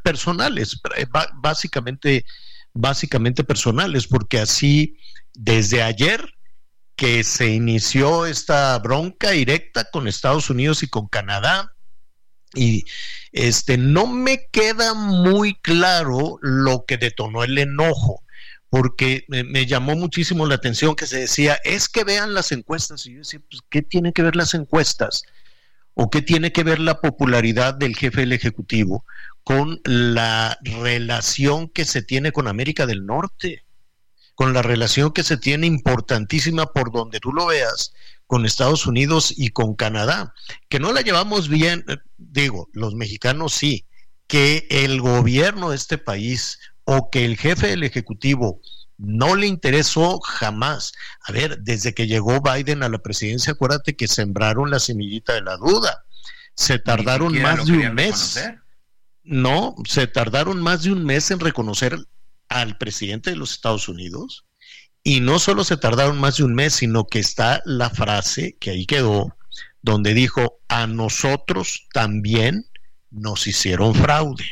personales, 0.03 0.79
eh, 0.97 1.05
básicamente, 1.35 2.25
básicamente 2.73 3.43
personales, 3.43 4.07
porque 4.07 4.39
así 4.39 4.97
desde 5.33 5.81
ayer 5.81 6.33
que 6.95 7.23
se 7.23 7.49
inició 7.49 8.25
esta 8.25 8.77
bronca 8.79 9.31
directa 9.31 9.89
con 9.89 10.07
Estados 10.07 10.49
Unidos 10.49 10.83
y 10.83 10.87
con 10.87 11.07
Canadá, 11.07 11.73
y 12.55 12.85
este 13.31 13.77
no 13.77 14.05
me 14.05 14.47
queda 14.51 14.93
muy 14.93 15.55
claro 15.55 16.37
lo 16.41 16.85
que 16.85 16.97
detonó 16.97 17.43
el 17.43 17.57
enojo 17.57 18.23
porque 18.73 19.23
me, 19.27 19.67
llamó 19.67 19.95
muchísimo 19.95 20.47
la 20.47 20.55
atención 20.55 20.95
que 20.95 21.05
se 21.05 21.19
decía, 21.19 21.59
es 21.63 21.87
que 21.87 22.03
vean 22.03 22.33
las 22.33 22.51
encuestas. 22.51 23.05
Y 23.05 23.11
yo 23.11 23.19
decía, 23.19 23.39
pues, 23.47 23.61
¿qué 23.69 23.83
tiene 23.83 24.13
que 24.13 24.23
ver 24.23 24.35
las 24.35 24.55
encuestas? 24.55 25.21
¿O 25.95 26.09
qué 26.09 26.21
tiene 26.21 26.51
que 26.51 26.63
ver 26.63 26.79
la 26.79 26.99
popularidad 27.01 27.73
del 27.73 27.95
jefe 27.95 28.21
del 28.21 28.33
Ejecutivo 28.33 29.05
con 29.43 29.79
la 29.83 30.57
relación 30.63 31.69
que 31.69 31.85
se 31.85 32.01
tiene 32.01 32.31
con 32.31 32.47
América 32.47 32.85
del 32.85 33.05
Norte? 33.05 33.63
Con 34.35 34.53
la 34.53 34.63
relación 34.63 35.11
que 35.11 35.23
se 35.23 35.37
tiene 35.37 35.67
importantísima 35.67 36.65
por 36.65 36.91
donde 36.91 37.19
tú 37.19 37.31
lo 37.31 37.47
veas 37.47 37.93
con 38.25 38.45
Estados 38.45 38.87
Unidos 38.87 39.33
y 39.37 39.49
con 39.49 39.75
Canadá, 39.75 40.33
que 40.69 40.79
no 40.79 40.91
la 40.91 41.01
llevamos 41.01 41.49
bien, 41.49 41.85
eh, 41.87 41.97
digo, 42.17 42.69
los 42.73 42.95
mexicanos 42.95 43.53
sí, 43.53 43.85
que 44.25 44.65
el 44.71 45.01
gobierno 45.01 45.69
de 45.69 45.75
este 45.75 45.99
país 45.99 46.57
o 46.85 47.11
que 47.11 47.25
el 47.25 47.37
jefe 47.37 47.67
del 47.67 47.83
Ejecutivo 47.83 48.59
no 49.03 49.35
le 49.35 49.47
interesó 49.47 50.19
jamás. 50.21 50.93
A 51.27 51.33
ver, 51.33 51.59
desde 51.59 51.93
que 51.93 52.07
llegó 52.07 52.41
Biden 52.41 52.83
a 52.83 52.89
la 52.89 52.99
presidencia, 52.99 53.51
acuérdate 53.51 53.97
que 53.97 54.07
sembraron 54.07 54.71
la 54.71 54.79
semillita 54.79 55.33
de 55.33 55.41
la 55.41 55.57
duda. 55.57 56.05
Se 56.55 56.79
tardaron 56.79 57.39
más 57.41 57.65
de 57.65 57.73
un 57.73 57.93
mes. 57.95 58.41
No, 59.23 59.75
se 59.85 60.07
tardaron 60.07 60.61
más 60.61 60.83
de 60.83 60.93
un 60.93 61.03
mes 61.03 61.31
en 61.31 61.41
reconocer 61.41 61.97
al 62.47 62.77
presidente 62.77 63.31
de 63.31 63.35
los 63.35 63.51
Estados 63.51 63.89
Unidos. 63.89 64.45
Y 65.03 65.19
no 65.19 65.37
solo 65.37 65.65
se 65.65 65.75
tardaron 65.75 66.17
más 66.17 66.37
de 66.37 66.45
un 66.45 66.55
mes, 66.55 66.73
sino 66.73 67.05
que 67.05 67.19
está 67.19 67.61
la 67.65 67.89
frase 67.89 68.55
que 68.57 68.69
ahí 68.71 68.85
quedó, 68.85 69.35
donde 69.81 70.13
dijo, 70.13 70.61
a 70.69 70.87
nosotros 70.87 71.87
también 71.93 72.67
nos 73.11 73.47
hicieron 73.47 73.93
fraude. 73.95 74.45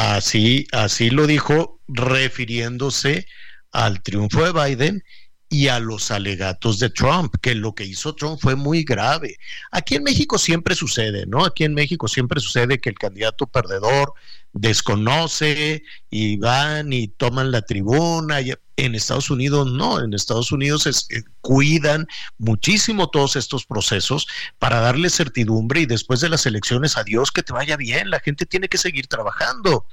Así, 0.00 0.68
así 0.70 1.10
lo 1.10 1.26
dijo 1.26 1.80
refiriéndose 1.88 3.26
al 3.72 4.00
triunfo 4.00 4.44
de 4.44 4.52
Biden 4.52 5.02
y 5.48 5.68
a 5.68 5.80
los 5.80 6.10
alegatos 6.10 6.78
de 6.78 6.90
Trump, 6.90 7.34
que 7.40 7.54
lo 7.54 7.74
que 7.74 7.84
hizo 7.84 8.14
Trump 8.14 8.38
fue 8.40 8.54
muy 8.54 8.84
grave. 8.84 9.38
Aquí 9.70 9.94
en 9.94 10.02
México 10.02 10.38
siempre 10.38 10.74
sucede, 10.74 11.26
¿no? 11.26 11.44
Aquí 11.44 11.64
en 11.64 11.74
México 11.74 12.06
siempre 12.06 12.40
sucede 12.40 12.78
que 12.78 12.90
el 12.90 12.98
candidato 12.98 13.46
perdedor 13.46 14.12
desconoce 14.52 15.82
y 16.10 16.36
van 16.36 16.92
y 16.92 17.08
toman 17.08 17.50
la 17.50 17.62
tribuna. 17.62 18.40
En 18.76 18.94
Estados 18.94 19.30
Unidos 19.30 19.72
no, 19.72 20.00
en 20.00 20.12
Estados 20.12 20.52
Unidos 20.52 20.86
eh, 20.86 21.22
cuidan 21.40 22.06
muchísimo 22.36 23.08
todos 23.08 23.36
estos 23.36 23.64
procesos 23.64 24.26
para 24.58 24.80
darle 24.80 25.10
certidumbre 25.10 25.80
y 25.80 25.86
después 25.86 26.20
de 26.20 26.28
las 26.28 26.46
elecciones, 26.46 26.96
adiós, 26.96 27.32
que 27.32 27.42
te 27.42 27.52
vaya 27.52 27.76
bien, 27.76 28.10
la 28.10 28.20
gente 28.20 28.46
tiene 28.46 28.68
que 28.68 28.78
seguir 28.78 29.06
trabajando. 29.06 29.86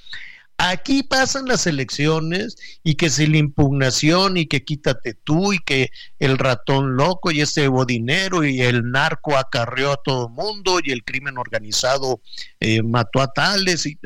Aquí 0.58 1.04
pasan 1.04 1.48
las 1.48 1.68
elecciones 1.68 2.56
y 2.82 2.96
que 2.96 3.10
si 3.10 3.28
la 3.28 3.38
impugnación 3.38 4.38
y 4.38 4.46
que 4.46 4.64
quítate 4.64 5.14
tú 5.14 5.52
y 5.52 5.60
que 5.60 5.92
el 6.18 6.38
ratón 6.38 6.96
loco 6.96 7.30
y 7.30 7.42
ese 7.42 7.70
dinero 7.86 8.44
y 8.46 8.62
el 8.62 8.90
narco 8.90 9.36
acarreó 9.36 9.92
a 9.92 10.02
todo 10.02 10.28
el 10.28 10.34
mundo 10.34 10.80
y 10.82 10.92
el 10.92 11.04
crimen 11.04 11.38
organizado 11.38 12.22
eh, 12.62 12.82
mató 12.84 13.22
a 13.22 13.34
tales 13.34 13.86
y 13.86 14.00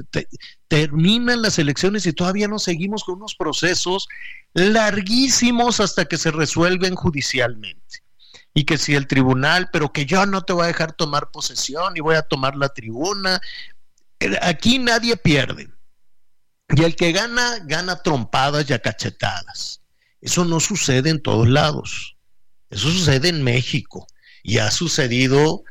terminan 0.67 1.43
las 1.43 1.59
elecciones 1.59 2.07
y 2.07 2.13
todavía 2.13 2.47
no 2.47 2.57
seguimos 2.57 3.03
con 3.03 3.15
unos 3.15 3.35
procesos 3.35 4.07
larguísimos 4.53 5.79
hasta 5.79 6.05
que 6.05 6.17
se 6.17 6.31
resuelven 6.31 6.95
judicialmente 6.95 8.03
y 8.55 8.63
que 8.65 8.79
si 8.79 8.95
el 8.95 9.05
tribunal, 9.05 9.69
pero 9.71 9.93
que 9.93 10.07
yo 10.07 10.25
no 10.25 10.41
te 10.41 10.53
voy 10.53 10.63
a 10.63 10.67
dejar 10.67 10.93
tomar 10.93 11.29
posesión 11.29 11.95
y 11.95 11.99
voy 11.99 12.15
a 12.15 12.23
tomar 12.23 12.55
la 12.55 12.69
tribuna. 12.69 13.39
Eh, 14.19 14.35
aquí 14.41 14.79
nadie 14.79 15.15
pierde 15.15 15.69
y 16.75 16.83
el 16.83 16.95
que 16.95 17.11
gana, 17.11 17.59
gana 17.65 18.01
trompadas 18.01 18.69
y 18.69 18.73
a 18.73 18.79
cachetadas. 18.79 19.81
Eso 20.21 20.45
no 20.45 20.59
sucede 20.59 21.09
en 21.09 21.21
todos 21.21 21.47
lados. 21.47 22.15
Eso 22.69 22.91
sucede 22.91 23.29
en 23.29 23.43
México 23.43 24.07
y 24.43 24.59
ha 24.59 24.69
sucedido 24.69 25.63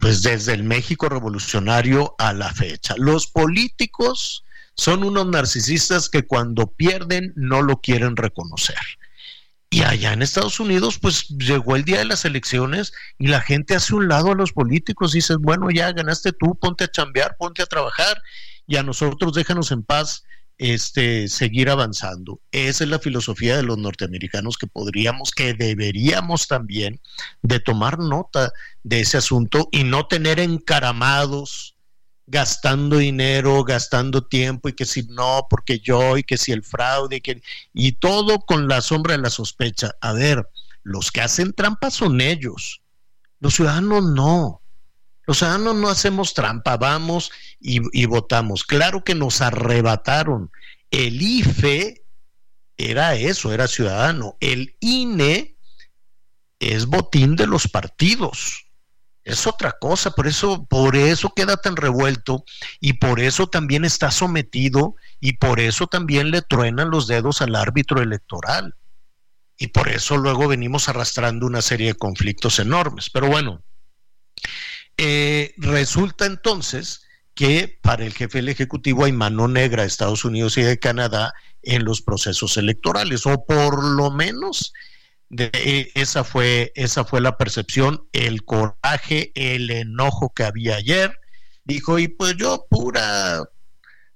pues 0.00 0.22
desde 0.22 0.54
el 0.54 0.64
México 0.64 1.08
revolucionario 1.08 2.14
a 2.18 2.32
la 2.32 2.52
fecha. 2.52 2.94
Los 2.96 3.26
políticos 3.26 4.44
son 4.74 5.04
unos 5.04 5.26
narcisistas 5.26 6.08
que 6.08 6.26
cuando 6.26 6.66
pierden 6.66 7.32
no 7.36 7.60
lo 7.60 7.80
quieren 7.80 8.16
reconocer. 8.16 8.78
Y 9.68 9.82
allá 9.82 10.12
en 10.12 10.22
Estados 10.22 10.60
Unidos, 10.60 10.98
pues 10.98 11.28
llegó 11.28 11.76
el 11.76 11.84
día 11.84 11.98
de 11.98 12.04
las 12.04 12.24
elecciones 12.24 12.92
y 13.18 13.28
la 13.28 13.40
gente 13.40 13.74
hace 13.74 13.94
un 13.94 14.08
lado 14.08 14.32
a 14.32 14.34
los 14.34 14.52
políticos 14.52 15.12
dice, 15.12 15.36
bueno, 15.36 15.70
ya 15.70 15.92
ganaste 15.92 16.32
tú, 16.32 16.54
ponte 16.58 16.84
a 16.84 16.90
chambear, 16.90 17.36
ponte 17.38 17.62
a 17.62 17.66
trabajar 17.66 18.20
y 18.66 18.76
a 18.76 18.82
nosotros 18.82 19.32
déjanos 19.34 19.72
en 19.72 19.82
paz 19.82 20.24
este, 20.58 21.28
seguir 21.28 21.70
avanzando. 21.70 22.40
Esa 22.52 22.84
es 22.84 22.90
la 22.90 22.98
filosofía 22.98 23.56
de 23.56 23.62
los 23.62 23.78
norteamericanos 23.78 24.56
que 24.56 24.66
podríamos, 24.66 25.32
que 25.32 25.54
deberíamos 25.54 26.46
también 26.46 27.00
de 27.42 27.58
tomar 27.58 27.98
nota 27.98 28.52
de 28.82 29.00
ese 29.00 29.18
asunto 29.18 29.68
y 29.72 29.84
no 29.84 30.06
tener 30.06 30.38
encaramados 30.38 31.74
gastando 32.26 32.98
dinero, 32.98 33.64
gastando 33.64 34.24
tiempo 34.24 34.68
y 34.68 34.72
que 34.72 34.84
si 34.84 35.02
no, 35.02 35.46
porque 35.50 35.80
yo 35.80 36.16
y 36.16 36.22
que 36.22 36.38
si 36.38 36.52
el 36.52 36.62
fraude 36.62 37.20
que, 37.20 37.42
y 37.74 37.92
todo 37.92 38.38
con 38.40 38.68
la 38.68 38.80
sombra 38.80 39.16
de 39.16 39.22
la 39.22 39.30
sospecha. 39.30 39.90
A 40.00 40.12
ver, 40.12 40.48
los 40.82 41.10
que 41.10 41.20
hacen 41.20 41.52
trampa 41.52 41.90
son 41.90 42.20
ellos, 42.20 42.82
los 43.40 43.54
ciudadanos 43.54 44.04
no. 44.04 44.61
Los 45.26 45.38
ciudadanos 45.38 45.76
no 45.76 45.88
hacemos 45.88 46.34
trampa, 46.34 46.76
vamos 46.76 47.30
y, 47.60 48.06
votamos. 48.06 48.64
Claro 48.64 49.04
que 49.04 49.14
nos 49.14 49.40
arrebataron. 49.40 50.50
El 50.90 51.22
IFE 51.22 52.04
era 52.76 53.14
eso, 53.14 53.52
era 53.52 53.68
ciudadano. 53.68 54.36
El 54.40 54.76
INE 54.80 55.56
es 56.58 56.86
botín 56.86 57.36
de 57.36 57.46
los 57.46 57.68
partidos. 57.68 58.66
Es 59.24 59.46
otra 59.46 59.76
cosa, 59.80 60.10
por 60.10 60.26
eso, 60.26 60.66
por 60.66 60.96
eso 60.96 61.32
queda 61.34 61.56
tan 61.56 61.76
revuelto 61.76 62.44
y 62.80 62.94
por 62.94 63.20
eso 63.20 63.46
también 63.46 63.84
está 63.84 64.10
sometido 64.10 64.96
y 65.20 65.34
por 65.34 65.60
eso 65.60 65.86
también 65.86 66.32
le 66.32 66.42
truenan 66.42 66.90
los 66.90 67.06
dedos 67.06 67.40
al 67.40 67.54
árbitro 67.54 68.02
electoral 68.02 68.74
y 69.62 69.68
por 69.68 69.88
eso 69.88 70.16
luego 70.16 70.48
venimos 70.48 70.88
arrastrando 70.88 71.46
una 71.46 71.62
serie 71.62 71.88
de 71.88 71.94
conflictos 71.94 72.58
enormes. 72.58 73.10
Pero 73.10 73.28
bueno, 73.28 73.62
eh, 74.96 75.54
resulta 75.56 76.26
entonces 76.26 77.02
que 77.34 77.78
para 77.82 78.04
el 78.04 78.12
jefe 78.12 78.38
del 78.38 78.50
Ejecutivo 78.50 79.04
hay 79.04 79.12
mano 79.12 79.48
negra 79.48 79.82
de 79.82 79.88
Estados 79.88 80.24
Unidos 80.24 80.58
y 80.58 80.62
de 80.62 80.78
Canadá 80.78 81.32
en 81.62 81.84
los 81.84 82.02
procesos 82.02 82.56
electorales, 82.56 83.24
o 83.26 83.44
por 83.44 83.82
lo 83.82 84.10
menos 84.10 84.72
eh, 85.38 85.90
esa, 85.94 86.24
fue, 86.24 86.72
esa 86.74 87.04
fue 87.04 87.20
la 87.20 87.38
percepción, 87.38 88.06
el 88.12 88.44
coraje, 88.44 89.32
el 89.34 89.70
enojo 89.70 90.32
que 90.34 90.44
había 90.44 90.76
ayer. 90.76 91.18
Dijo, 91.64 91.98
y 91.98 92.08
pues 92.08 92.36
yo 92.36 92.66
pura, 92.68 93.42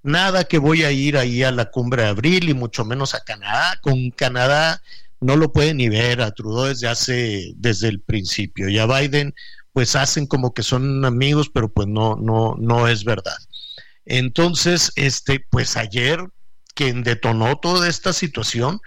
nada 0.03 0.43
que 0.43 0.57
voy 0.57 0.83
a 0.83 0.91
ir 0.91 1.17
ahí 1.17 1.43
a 1.43 1.51
la 1.51 1.71
cumbre 1.71 2.03
de 2.03 2.09
abril 2.09 2.49
y 2.49 2.53
mucho 2.53 2.85
menos 2.85 3.15
a 3.15 3.23
Canadá. 3.23 3.79
Con 3.81 4.11
Canadá 4.11 4.81
no 5.19 5.35
lo 5.35 5.51
puede 5.51 5.73
ni 5.73 5.89
ver 5.89 6.21
a 6.21 6.31
Trudeau 6.31 6.65
desde 6.65 6.87
hace, 6.87 7.53
desde 7.55 7.87
el 7.87 8.01
principio. 8.01 8.69
Y 8.69 8.77
a 8.77 8.85
Biden, 8.85 9.33
pues 9.77 9.95
hacen 9.95 10.25
como 10.25 10.55
que 10.55 10.63
son 10.63 11.05
amigos, 11.05 11.51
pero 11.53 11.71
pues 11.71 11.87
no, 11.87 12.15
no, 12.15 12.55
no 12.57 12.87
es 12.87 13.03
verdad. 13.03 13.37
Entonces, 14.05 14.91
este, 14.95 15.39
pues 15.51 15.77
ayer 15.77 16.19
quien 16.73 17.03
detonó 17.03 17.59
toda 17.59 17.87
esta 17.87 18.11
situación 18.11 18.81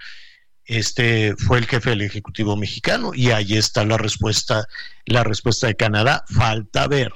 este 0.65 1.33
fue 1.37 1.59
el 1.59 1.65
jefe 1.65 1.91
del 1.91 2.01
Ejecutivo 2.01 2.57
mexicano 2.57 3.13
y 3.15 3.31
ahí 3.31 3.55
está 3.55 3.85
la 3.85 3.97
respuesta, 3.97 4.65
la 5.05 5.23
respuesta 5.23 5.67
de 5.67 5.77
Canadá. 5.77 6.25
Falta 6.27 6.89
ver 6.89 7.13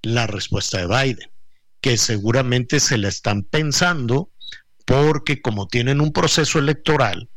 la 0.00 0.26
respuesta 0.26 0.78
de 0.78 0.86
Biden, 0.86 1.30
que 1.82 1.98
seguramente 1.98 2.80
se 2.80 2.96
la 2.96 3.08
están 3.08 3.42
pensando 3.42 4.30
porque 4.86 5.42
como 5.42 5.68
tienen 5.68 6.00
un 6.00 6.14
proceso 6.14 6.58
electoral 6.58 7.28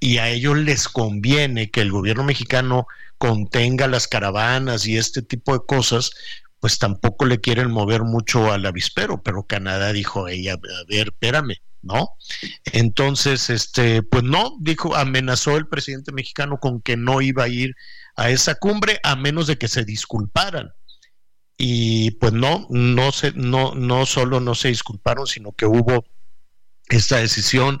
y 0.00 0.18
a 0.18 0.28
ellos 0.28 0.58
les 0.58 0.86
conviene 0.86 1.70
que 1.70 1.80
el 1.80 1.92
gobierno 1.92 2.24
mexicano 2.24 2.86
contenga 3.18 3.88
las 3.88 4.08
caravanas 4.08 4.86
y 4.86 4.96
este 4.96 5.22
tipo 5.22 5.52
de 5.52 5.60
cosas, 5.66 6.12
pues 6.60 6.78
tampoco 6.78 7.26
le 7.26 7.40
quieren 7.40 7.70
mover 7.70 8.02
mucho 8.02 8.52
al 8.52 8.66
avispero, 8.66 9.22
pero 9.22 9.46
Canadá 9.46 9.92
dijo, 9.92 10.28
ella, 10.28 10.54
a 10.54 10.84
ver, 10.88 11.08
espérame, 11.08 11.56
¿no? 11.82 12.10
Entonces, 12.64 13.50
este, 13.50 14.02
pues 14.02 14.24
no, 14.24 14.56
dijo, 14.60 14.96
amenazó 14.96 15.56
el 15.56 15.68
presidente 15.68 16.12
mexicano 16.12 16.58
con 16.58 16.80
que 16.80 16.96
no 16.96 17.20
iba 17.20 17.44
a 17.44 17.48
ir 17.48 17.76
a 18.16 18.30
esa 18.30 18.54
cumbre 18.54 19.00
a 19.02 19.16
menos 19.16 19.46
de 19.46 19.58
que 19.58 19.68
se 19.68 19.84
disculparan. 19.84 20.72
Y 21.56 22.12
pues 22.12 22.32
no, 22.32 22.66
no 22.70 23.10
se, 23.10 23.32
no, 23.32 23.74
no 23.74 24.06
solo 24.06 24.40
no 24.40 24.54
se 24.54 24.68
disculparon, 24.68 25.26
sino 25.26 25.52
que 25.52 25.66
hubo 25.66 26.04
esta 26.88 27.16
decisión 27.18 27.80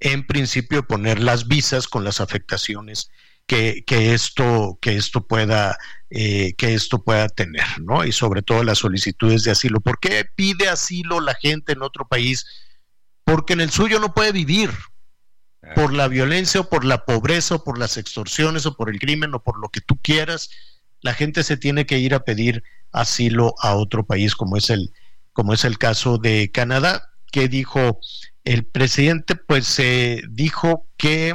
en 0.00 0.26
principio 0.26 0.78
de 0.78 0.86
poner 0.86 1.20
las 1.20 1.46
visas 1.46 1.88
con 1.88 2.04
las 2.04 2.20
afectaciones 2.20 3.10
que, 3.48 3.84
esto, 3.88 4.78
que 4.80 4.94
esto 4.94 5.26
pueda, 5.26 5.76
eh, 6.10 6.54
que 6.56 6.74
esto 6.74 7.02
pueda 7.02 7.28
tener, 7.28 7.66
¿no? 7.80 8.04
Y 8.04 8.12
sobre 8.12 8.42
todo 8.42 8.62
las 8.62 8.78
solicitudes 8.78 9.42
de 9.42 9.50
asilo. 9.50 9.80
¿Por 9.80 9.98
qué 9.98 10.24
pide 10.36 10.68
asilo 10.68 11.18
la 11.20 11.34
gente 11.34 11.72
en 11.72 11.82
otro 11.82 12.06
país? 12.06 12.46
porque 13.28 13.52
en 13.52 13.60
el 13.60 13.70
suyo 13.70 14.00
no 14.00 14.14
puede 14.14 14.32
vivir 14.32 14.70
por 15.74 15.92
la 15.92 16.08
violencia 16.08 16.62
o 16.62 16.70
por 16.70 16.86
la 16.86 17.04
pobreza 17.04 17.56
o 17.56 17.62
por 17.62 17.78
las 17.78 17.98
extorsiones 17.98 18.64
o 18.64 18.74
por 18.74 18.88
el 18.88 18.98
crimen 18.98 19.34
o 19.34 19.42
por 19.42 19.60
lo 19.60 19.68
que 19.68 19.82
tú 19.82 19.98
quieras, 20.00 20.48
la 21.02 21.12
gente 21.12 21.42
se 21.42 21.58
tiene 21.58 21.84
que 21.84 21.98
ir 21.98 22.14
a 22.14 22.24
pedir 22.24 22.64
asilo 22.90 23.54
a 23.60 23.74
otro 23.74 24.06
país 24.06 24.34
como 24.34 24.56
es 24.56 24.70
el 24.70 24.92
como 25.34 25.52
es 25.52 25.66
el 25.66 25.76
caso 25.76 26.16
de 26.16 26.50
Canadá, 26.50 27.10
que 27.30 27.48
dijo 27.48 28.00
el 28.44 28.64
presidente 28.64 29.36
pues 29.36 29.66
se 29.66 30.22
dijo 30.30 30.88
que 30.96 31.34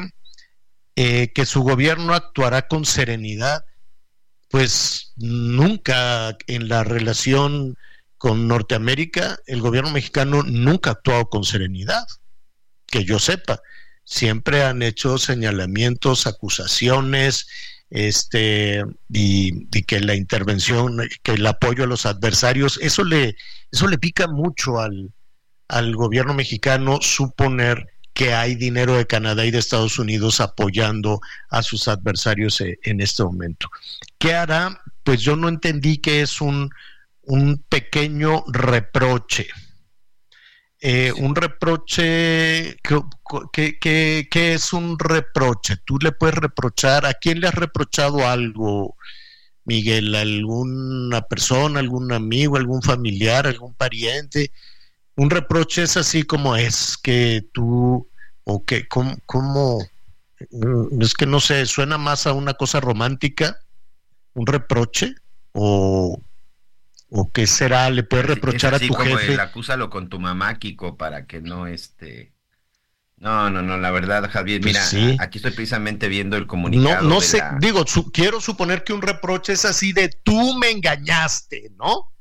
eh, 0.95 1.31
que 1.33 1.45
su 1.45 1.63
gobierno 1.63 2.13
actuará 2.13 2.67
con 2.67 2.85
serenidad, 2.85 3.65
pues 4.49 5.13
nunca 5.15 6.37
en 6.47 6.69
la 6.69 6.83
relación 6.83 7.77
con 8.17 8.47
Norteamérica, 8.47 9.37
el 9.47 9.61
gobierno 9.61 9.91
mexicano 9.91 10.43
nunca 10.43 10.91
ha 10.91 10.93
actuado 10.93 11.29
con 11.29 11.43
serenidad, 11.43 12.05
que 12.85 13.03
yo 13.03 13.19
sepa. 13.19 13.61
Siempre 14.05 14.63
han 14.63 14.81
hecho 14.81 15.17
señalamientos, 15.17 16.27
acusaciones, 16.27 17.47
este, 17.89 18.83
y, 19.09 19.67
que 19.83 19.99
la 19.99 20.15
intervención, 20.15 21.07
que 21.21 21.33
el 21.33 21.45
apoyo 21.45 21.83
a 21.83 21.87
los 21.87 22.05
adversarios, 22.05 22.79
eso 22.81 23.03
le, 23.03 23.35
eso 23.71 23.87
le 23.87 23.97
pica 23.97 24.27
mucho 24.27 24.79
al, 24.79 25.11
al 25.67 25.95
gobierno 25.95 26.33
mexicano 26.33 26.99
suponer 27.01 27.92
que 28.13 28.33
hay 28.33 28.55
dinero 28.55 28.95
de 28.95 29.07
Canadá 29.07 29.45
y 29.45 29.51
de 29.51 29.59
Estados 29.59 29.99
Unidos 29.99 30.39
apoyando 30.39 31.19
a 31.49 31.63
sus 31.63 31.87
adversarios 31.87 32.61
eh, 32.61 32.79
en 32.83 33.01
este 33.01 33.23
momento. 33.23 33.69
¿Qué 34.17 34.33
hará? 34.33 34.81
Pues 35.03 35.21
yo 35.21 35.35
no 35.35 35.49
entendí 35.49 35.97
que 35.97 36.21
es 36.21 36.39
un 36.41 36.69
un 37.23 37.63
pequeño 37.69 38.43
reproche. 38.47 39.47
Eh, 40.79 41.13
un 41.13 41.33
reproche, 41.33 42.77
¿qué, 43.53 44.27
es 44.33 44.73
un 44.73 44.99
reproche? 44.99 45.77
Tú 45.85 45.97
le 45.97 46.11
puedes 46.11 46.35
reprochar, 46.35 47.05
¿a 47.05 47.13
quién 47.13 47.39
le 47.39 47.47
has 47.47 47.55
reprochado 47.55 48.27
algo, 48.27 48.97
Miguel? 49.63 50.13
¿Alguna 50.13 51.21
persona, 51.21 51.79
algún 51.79 52.11
amigo, 52.11 52.57
algún 52.57 52.81
familiar, 52.81 53.47
algún 53.47 53.73
pariente? 53.75 54.51
Un 55.15 55.29
reproche 55.29 55.83
es 55.83 55.97
así 55.97 56.23
como 56.23 56.55
es, 56.55 56.97
que 56.97 57.47
tú, 57.53 58.09
o 58.43 58.65
que, 58.65 58.87
como, 58.87 59.15
como, 59.25 59.79
mm, 60.51 61.01
es 61.01 61.13
que 61.13 61.25
no 61.25 61.39
sé, 61.39 61.65
suena 61.65 61.97
más 61.97 62.25
a 62.27 62.33
una 62.33 62.55
cosa 62.55 62.79
romántica, 62.79 63.59
un 64.33 64.47
reproche, 64.47 65.15
o 65.51 66.19
¿O 67.15 67.31
qué 67.31 67.45
será? 67.45 67.91
¿Le 67.91 68.01
puedes 68.01 68.25
reprochar 68.25 68.73
a 68.73 68.79
tu 68.79 68.87
como 68.87 69.03
jefe? 69.03 69.33
El, 69.33 69.39
acúsalo 69.39 69.91
con 69.91 70.09
tu 70.09 70.19
mamá, 70.19 70.57
Kiko, 70.57 70.97
para 70.97 71.27
que 71.27 71.41
no 71.41 71.67
este. 71.67 72.33
No, 73.17 73.51
no, 73.51 73.61
no, 73.61 73.77
la 73.77 73.91
verdad, 73.91 74.27
Javier, 74.31 74.61
pues 74.61 74.93
mira, 74.93 75.23
aquí 75.23 75.37
estoy 75.37 75.51
precisamente 75.51 76.07
viendo 76.07 76.37
el 76.37 76.47
comunicado. 76.47 77.03
No, 77.03 77.15
no 77.15 77.21
sé, 77.21 77.43
digo, 77.59 77.85
quiero 78.11 78.41
suponer 78.41 78.83
que 78.83 78.93
un 78.93 79.03
reproche 79.03 79.53
es 79.53 79.63
así 79.63 79.93
de 79.93 80.09
tú 80.09 80.57
me 80.57 80.71
engañaste, 80.71 81.71
¿no? 81.77 82.11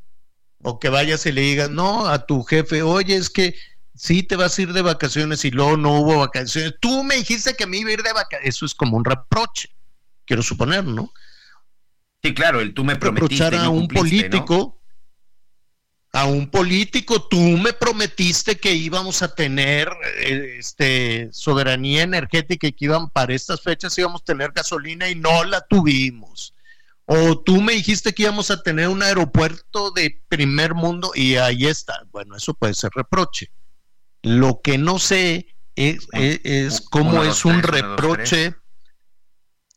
O 0.63 0.79
que 0.79 0.89
vayas 0.89 1.27
y 1.27 1.33
le 1.33 1.41
digas, 1.41 1.71
no, 1.71 2.07
a 2.07 2.27
tu 2.27 2.43
jefe, 2.45 2.83
oye, 2.83 3.17
es 3.17 3.31
que 3.31 3.55
sí 3.95 4.23
te 4.23 4.37
vas 4.37 4.59
a 4.59 4.63
ir 4.63 4.73
de 4.73 4.83
vacaciones 4.83 5.45
y 5.45 5.51
luego 5.51 5.77
no 5.77 6.01
hubo 6.01 6.19
vacaciones. 6.19 6.75
Tú 6.81 7.03
me 7.05 7.17
dijiste 7.17 7.55
que 7.55 7.67
me 7.67 7.79
iba 7.79 7.91
a 7.91 7.95
ir 7.95 8.03
de 8.03 8.13
vacaciones. 8.13 8.55
Eso 8.55 8.65
es 8.65 8.75
como 8.75 8.97
un 8.97 9.05
reproche, 9.05 9.69
quiero 10.25 10.43
suponer, 10.43 10.85
¿no? 10.85 11.13
Sí, 12.23 12.33
claro, 12.35 12.61
el 12.61 12.73
tú 12.73 12.85
me 12.85 12.97
prometiste. 12.97 13.45
Reprochar 13.45 13.67
a 13.67 13.71
un 13.71 13.89
político 13.89 14.83
a 16.13 16.27
un 16.27 16.51
político, 16.51 17.23
tú 17.23 17.39
me 17.39 17.73
prometiste 17.73 18.57
que 18.57 18.73
íbamos 18.75 19.23
a 19.23 19.35
tener 19.35 19.89
este, 20.19 21.31
soberanía 21.33 22.03
energética 22.03 22.67
y 22.67 22.73
que 22.73 22.85
iban 22.85 23.09
para 23.09 23.35
estas 23.35 23.63
fechas 23.63 23.97
íbamos 23.97 24.21
a 24.21 24.25
tener 24.27 24.53
gasolina 24.53 25.09
y 25.09 25.15
no 25.15 25.43
la 25.45 25.63
tuvimos. 25.63 26.55
O 27.07 27.41
tú 27.41 27.61
me 27.61 27.73
dijiste 27.73 28.13
que 28.13 28.23
íbamos 28.23 28.51
a 28.51 28.63
tener 28.63 28.89
un 28.89 29.03
aeropuerto 29.03 29.91
de 29.91 30.23
primer 30.29 30.75
mundo 30.75 31.13
y 31.15 31.37
ahí 31.37 31.67
está. 31.67 32.05
Bueno, 32.11 32.37
eso 32.37 32.55
puede 32.55 32.75
ser 32.75 32.91
reproche. 32.95 33.51
Lo 34.23 34.61
que 34.63 34.79
no 34.79 34.99
sé 34.99 35.55
es, 35.75 36.07
es, 36.13 36.81
cómo 36.81 37.25
es 37.25 37.45
un 37.45 37.63
reproche. 37.63 38.55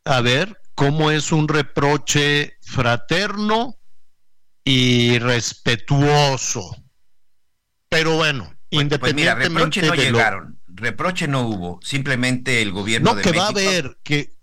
A 0.03 0.21
ver, 0.21 0.61
cómo 0.75 1.09
es 1.09 1.31
un 1.31 1.47
reproche 1.47 2.57
fraterno 2.61 3.79
y 4.63 5.17
respetuoso. 5.19 6.75
Pero 7.89 8.17
bueno, 8.17 8.53
independientemente 8.69 8.99
pues 8.99 9.15
mira, 9.15 9.35
reproche 9.35 9.81
no 9.81 9.95
llegaron, 9.95 10.59
reproche 10.67 11.27
no 11.27 11.47
hubo, 11.47 11.79
simplemente 11.81 12.61
el 12.61 12.71
gobierno 12.71 13.13
no, 13.13 13.21
que 13.21 13.31
va 13.31 13.45
a 13.45 13.49
haber, 13.49 13.97
que, 14.03 14.34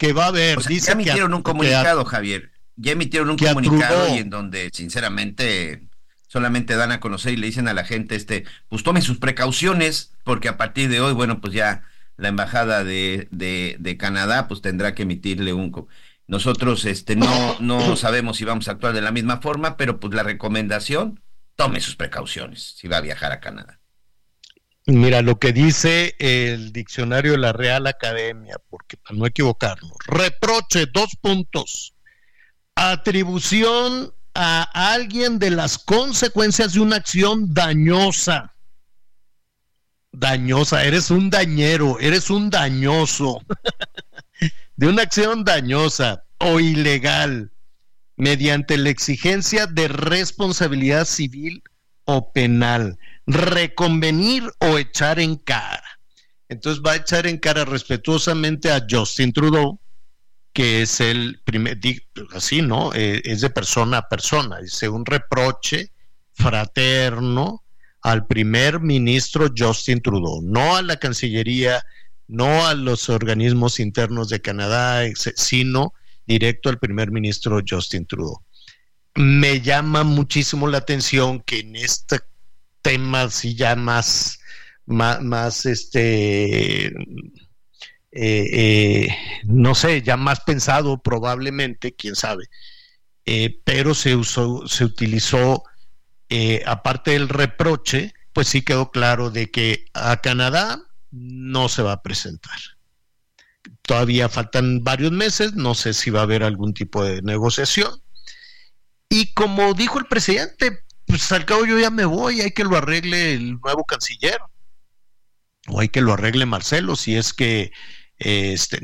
que 0.00 0.14
va 0.14 0.24
a 0.24 0.28
haber. 0.28 0.58
dice 0.64 0.86
ya 0.86 0.92
emitieron 0.94 1.34
un 1.34 1.42
comunicado, 1.42 2.06
Javier, 2.06 2.50
ya 2.76 2.92
emitieron 2.92 3.28
un 3.28 3.36
comunicado 3.36 4.14
y 4.14 4.18
en 4.18 4.30
donde 4.30 4.70
sinceramente 4.72 5.88
solamente 6.26 6.74
dan 6.74 6.90
a 6.90 7.00
conocer 7.00 7.34
y 7.34 7.36
le 7.36 7.46
dicen 7.46 7.68
a 7.68 7.74
la 7.74 7.84
gente, 7.84 8.16
este, 8.16 8.44
pues 8.68 8.82
tome 8.82 9.02
sus 9.02 9.18
precauciones, 9.18 10.14
porque 10.24 10.48
a 10.48 10.56
partir 10.56 10.88
de 10.88 11.02
hoy, 11.02 11.12
bueno, 11.12 11.42
pues 11.42 11.52
ya 11.52 11.82
la 12.16 12.28
embajada 12.28 12.82
de, 12.82 13.28
de, 13.30 13.76
de 13.78 13.96
Canadá 13.98 14.48
pues 14.48 14.62
tendrá 14.62 14.94
que 14.94 15.02
emitirle 15.02 15.52
un 15.52 15.88
nosotros 16.26 16.86
este, 16.86 17.14
no, 17.14 17.58
no 17.60 17.94
sabemos 17.96 18.38
si 18.38 18.44
vamos 18.44 18.68
a 18.68 18.72
actuar 18.72 18.94
de 18.94 19.02
la 19.02 19.10
misma 19.10 19.42
forma, 19.42 19.76
pero 19.76 20.00
pues 20.00 20.14
la 20.14 20.22
recomendación, 20.22 21.20
tome 21.56 21.80
sus 21.80 21.96
precauciones 21.96 22.74
si 22.78 22.88
va 22.88 22.98
a 22.98 23.02
viajar 23.02 23.32
a 23.32 23.40
Canadá. 23.40 23.79
Mira 24.92 25.22
lo 25.22 25.38
que 25.38 25.52
dice 25.52 26.16
el 26.18 26.72
diccionario 26.72 27.32
de 27.32 27.38
la 27.38 27.52
Real 27.52 27.86
Academia, 27.86 28.56
porque 28.68 28.96
para 28.96 29.16
no 29.16 29.24
equivocarnos, 29.24 29.92
reproche, 30.06 30.86
dos 30.92 31.10
puntos, 31.20 31.94
atribución 32.74 34.12
a 34.34 34.92
alguien 34.92 35.38
de 35.38 35.50
las 35.50 35.78
consecuencias 35.78 36.74
de 36.74 36.80
una 36.80 36.96
acción 36.96 37.54
dañosa. 37.54 38.56
Dañosa, 40.10 40.82
eres 40.84 41.12
un 41.12 41.30
dañero, 41.30 42.00
eres 42.00 42.28
un 42.28 42.50
dañoso. 42.50 43.40
de 44.76 44.88
una 44.88 45.02
acción 45.02 45.44
dañosa 45.44 46.24
o 46.38 46.58
ilegal 46.58 47.52
mediante 48.16 48.76
la 48.76 48.90
exigencia 48.90 49.68
de 49.68 49.86
responsabilidad 49.86 51.04
civil 51.04 51.62
penal, 52.32 52.98
reconvenir 53.26 54.42
o 54.58 54.78
echar 54.78 55.18
en 55.20 55.36
cara. 55.36 56.00
Entonces 56.48 56.82
va 56.84 56.92
a 56.92 56.96
echar 56.96 57.26
en 57.26 57.38
cara 57.38 57.64
respetuosamente 57.64 58.70
a 58.70 58.84
Justin 58.88 59.32
Trudeau, 59.32 59.78
que 60.52 60.82
es 60.82 61.00
el 61.00 61.40
primer, 61.44 61.78
así, 62.34 62.60
¿no? 62.60 62.92
Eh, 62.94 63.22
es 63.24 63.40
de 63.40 63.50
persona 63.50 63.98
a 63.98 64.08
persona, 64.08 64.60
dice 64.60 64.88
un 64.88 65.06
reproche 65.06 65.92
fraterno 66.32 67.62
al 68.02 68.26
primer 68.26 68.80
ministro 68.80 69.48
Justin 69.56 70.00
Trudeau, 70.02 70.42
no 70.42 70.76
a 70.76 70.82
la 70.82 70.96
Cancillería, 70.96 71.84
no 72.26 72.66
a 72.66 72.74
los 72.74 73.08
organismos 73.08 73.78
internos 73.78 74.28
de 74.28 74.40
Canadá, 74.40 75.02
sino 75.14 75.92
directo 76.26 76.68
al 76.68 76.78
primer 76.78 77.10
ministro 77.10 77.60
Justin 77.68 78.06
Trudeau. 78.06 78.42
Me 79.14 79.60
llama 79.60 80.04
muchísimo 80.04 80.68
la 80.68 80.78
atención 80.78 81.40
que 81.40 81.60
en 81.60 81.76
este 81.76 82.20
tema, 82.82 83.30
si 83.30 83.54
ya 83.54 83.76
más, 83.76 84.40
más, 84.86 85.66
este, 85.66 86.86
eh, 86.86 86.92
eh, 88.12 89.16
no 89.44 89.74
sé, 89.74 90.02
ya 90.02 90.16
más 90.16 90.40
pensado 90.40 91.02
probablemente, 91.02 91.94
quién 91.94 92.16
sabe, 92.16 92.44
eh, 93.26 93.60
pero 93.64 93.94
se 93.94 94.16
usó, 94.16 94.66
se 94.66 94.84
utilizó, 94.84 95.64
aparte 96.66 97.12
del 97.12 97.28
reproche, 97.28 98.12
pues 98.32 98.48
sí 98.48 98.62
quedó 98.62 98.90
claro 98.90 99.30
de 99.30 99.50
que 99.50 99.86
a 99.94 100.20
Canadá 100.20 100.80
no 101.10 101.68
se 101.68 101.82
va 101.82 101.92
a 101.92 102.02
presentar. 102.02 102.58
Todavía 103.82 104.28
faltan 104.28 104.84
varios 104.84 105.10
meses, 105.10 105.54
no 105.54 105.74
sé 105.74 105.92
si 105.92 106.10
va 106.10 106.20
a 106.20 106.22
haber 106.22 106.44
algún 106.44 106.72
tipo 106.72 107.04
de 107.04 107.22
negociación. 107.22 108.00
Y 109.10 109.34
como 109.34 109.74
dijo 109.74 109.98
el 109.98 110.06
presidente, 110.06 110.84
pues 111.04 111.30
al 111.32 111.44
cabo 111.44 111.66
yo 111.66 111.78
ya 111.78 111.90
me 111.90 112.04
voy, 112.04 112.40
hay 112.40 112.52
que 112.52 112.62
lo 112.64 112.76
arregle 112.76 113.34
el 113.34 113.60
nuevo 113.60 113.84
canciller, 113.84 114.38
o 115.66 115.80
hay 115.80 115.88
que 115.88 116.00
lo 116.00 116.12
arregle 116.12 116.46
Marcelo, 116.46 116.94
si 116.94 117.16
es 117.16 117.34
que, 117.34 117.72
este, 118.18 118.78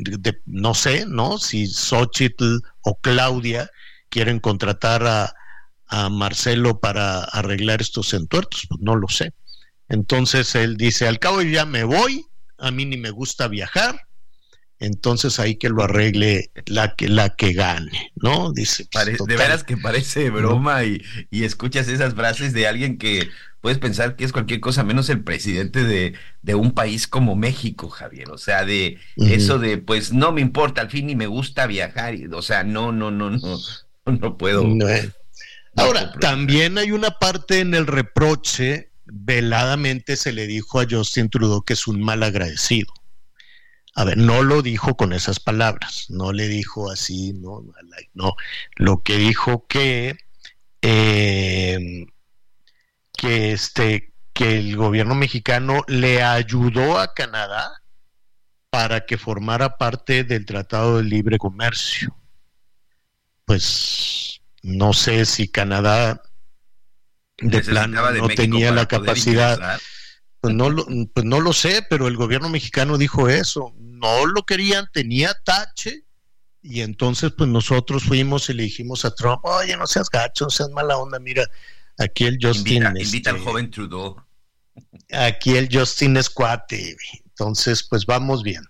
no 0.44 0.74
sé, 0.74 1.06
¿no? 1.06 1.38
Si 1.38 1.68
Xochitl 1.68 2.58
o 2.80 2.98
Claudia 3.00 3.70
quieren 4.08 4.40
contratar 4.40 5.06
a, 5.06 5.32
a 5.86 6.08
Marcelo 6.08 6.80
para 6.80 7.22
arreglar 7.22 7.80
estos 7.80 8.12
entuertos, 8.12 8.66
pues 8.68 8.80
no 8.80 8.96
lo 8.96 9.06
sé. 9.06 9.32
Entonces 9.88 10.56
él 10.56 10.76
dice, 10.76 11.06
al 11.06 11.20
cabo 11.20 11.42
yo 11.42 11.50
ya 11.50 11.66
me 11.66 11.84
voy, 11.84 12.26
a 12.58 12.72
mí 12.72 12.84
ni 12.84 12.96
me 12.96 13.10
gusta 13.10 13.46
viajar, 13.46 14.00
entonces 14.78 15.40
ahí 15.40 15.56
que 15.56 15.68
lo 15.68 15.82
arregle 15.82 16.50
la 16.66 16.94
que 16.94 17.08
la 17.08 17.30
que 17.30 17.52
gane, 17.52 18.12
¿no? 18.16 18.52
Dice. 18.52 18.88
de 19.26 19.36
veras 19.36 19.64
que 19.64 19.76
parece 19.76 20.30
broma 20.30 20.84
y, 20.84 21.02
y, 21.30 21.44
escuchas 21.44 21.88
esas 21.88 22.14
frases 22.14 22.52
de 22.52 22.66
alguien 22.66 22.98
que 22.98 23.28
puedes 23.60 23.78
pensar 23.78 24.16
que 24.16 24.24
es 24.24 24.32
cualquier 24.32 24.60
cosa 24.60 24.84
menos 24.84 25.08
el 25.08 25.24
presidente 25.24 25.82
de, 25.82 26.14
de 26.42 26.54
un 26.54 26.72
país 26.72 27.06
como 27.06 27.36
México, 27.36 27.88
Javier. 27.88 28.30
O 28.30 28.38
sea, 28.38 28.64
de 28.64 28.98
eso 29.16 29.58
de 29.58 29.78
pues 29.78 30.12
no 30.12 30.32
me 30.32 30.40
importa, 30.40 30.82
al 30.82 30.90
fin 30.90 31.06
ni 31.06 31.16
me 31.16 31.26
gusta 31.26 31.66
viajar. 31.66 32.14
o 32.32 32.42
sea, 32.42 32.62
no, 32.62 32.92
no, 32.92 33.10
no, 33.10 33.30
no, 33.30 33.58
no 34.06 34.36
puedo. 34.36 34.64
Ahora, 35.76 36.12
también 36.12 36.78
hay 36.78 36.92
una 36.92 37.10
parte 37.10 37.60
en 37.60 37.74
el 37.74 37.86
reproche, 37.86 38.90
veladamente 39.04 40.16
se 40.16 40.32
le 40.32 40.46
dijo 40.46 40.80
a 40.80 40.86
Justin 40.88 41.28
Trudeau 41.28 41.62
que 41.62 41.72
es 41.72 41.86
un 41.86 42.02
mal 42.02 42.22
agradecido. 42.22 42.92
A 43.98 44.04
ver, 44.04 44.18
no 44.18 44.42
lo 44.42 44.60
dijo 44.60 44.94
con 44.94 45.14
esas 45.14 45.40
palabras, 45.40 46.10
no 46.10 46.30
le 46.30 46.48
dijo 46.48 46.90
así, 46.90 47.32
no, 47.32 47.64
no, 48.12 48.36
lo 48.74 49.02
que 49.02 49.16
dijo 49.16 49.66
que, 49.66 50.18
eh, 50.82 52.06
que 53.16 53.52
este, 53.52 54.12
que 54.34 54.58
el 54.58 54.76
gobierno 54.76 55.14
mexicano 55.14 55.82
le 55.88 56.22
ayudó 56.22 56.98
a 56.98 57.14
Canadá 57.14 57.82
para 58.68 59.06
que 59.06 59.16
formara 59.16 59.78
parte 59.78 60.24
del 60.24 60.44
Tratado 60.44 60.98
de 60.98 61.04
Libre 61.04 61.38
Comercio. 61.38 62.14
Pues 63.46 64.42
no 64.60 64.92
sé 64.92 65.24
si 65.24 65.48
Canadá 65.48 66.22
de 67.38 67.62
plano 67.62 68.10
no 68.12 68.28
tenía 68.28 68.72
la 68.72 68.86
capacidad. 68.86 69.80
Pues 70.40 70.54
no, 70.54 70.70
lo, 70.70 70.86
pues 71.12 71.26
no 71.26 71.40
lo 71.40 71.52
sé, 71.52 71.84
pero 71.88 72.08
el 72.08 72.16
gobierno 72.16 72.48
mexicano 72.48 72.98
dijo 72.98 73.28
eso. 73.28 73.74
No 73.78 74.26
lo 74.26 74.44
querían, 74.44 74.88
tenía 74.92 75.34
tache. 75.44 76.04
Y 76.62 76.80
entonces, 76.80 77.32
pues 77.36 77.48
nosotros 77.48 78.04
fuimos 78.04 78.50
y 78.50 78.54
le 78.54 78.64
dijimos 78.64 79.04
a 79.04 79.14
Trump, 79.14 79.44
oye, 79.44 79.76
no 79.76 79.86
seas 79.86 80.10
gacho, 80.10 80.44
no 80.44 80.50
seas 80.50 80.70
mala 80.70 80.98
onda, 80.98 81.18
mira, 81.20 81.48
aquí 81.96 82.24
el 82.24 82.38
Justin... 82.40 82.82
Invita, 82.82 83.02
invita 83.02 83.30
al 83.30 83.36
este, 83.36 83.48
joven 83.48 83.70
Trudeau. 83.70 84.16
Aquí 85.12 85.56
el 85.56 85.68
Justin 85.70 86.16
es 86.16 86.28
cuate. 86.28 86.96
Entonces, 87.24 87.82
pues 87.84 88.04
vamos 88.04 88.42
viendo. 88.42 88.68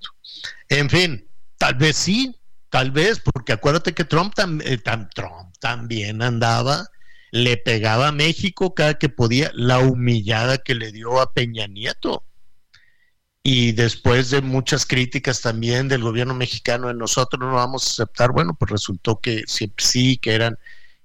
En 0.69 0.91
fin, 0.91 1.27
tal 1.57 1.75
vez 1.75 1.97
sí, 1.97 2.37
tal 2.69 2.91
vez, 2.91 3.21
porque 3.21 3.53
acuérdate 3.53 3.95
que 3.95 4.05
Trump, 4.05 4.35
eh, 4.63 4.79
Trump 5.15 5.55
también 5.61 6.23
andaba 6.23 6.87
le 7.31 7.57
pegaba 7.57 8.09
a 8.09 8.13
México 8.13 8.75
cada 8.75 8.95
que 8.99 9.09
podía, 9.09 9.51
la 9.55 9.79
humillada 9.79 10.59
que 10.59 10.75
le 10.75 10.93
dio 10.93 11.21
a 11.21 11.33
Peña 11.33 11.67
Nieto. 11.67 12.25
Y 13.43 13.73
después 13.73 14.31
de 14.31 14.43
muchas 14.43 14.87
críticas 14.87 15.41
también 15.41 15.89
del 15.89 16.03
gobierno 16.03 16.35
mexicano, 16.35 16.91
en 16.91 16.99
nosotros 16.99 17.41
no 17.41 17.55
vamos 17.55 17.85
a 17.87 17.91
aceptar, 18.03 18.33
bueno, 18.33 18.57
pues 18.59 18.71
resultó 18.73 19.21
que 19.21 19.45
sí, 19.47 19.73
sí 19.77 20.17
que 20.19 20.35
eran 20.35 20.59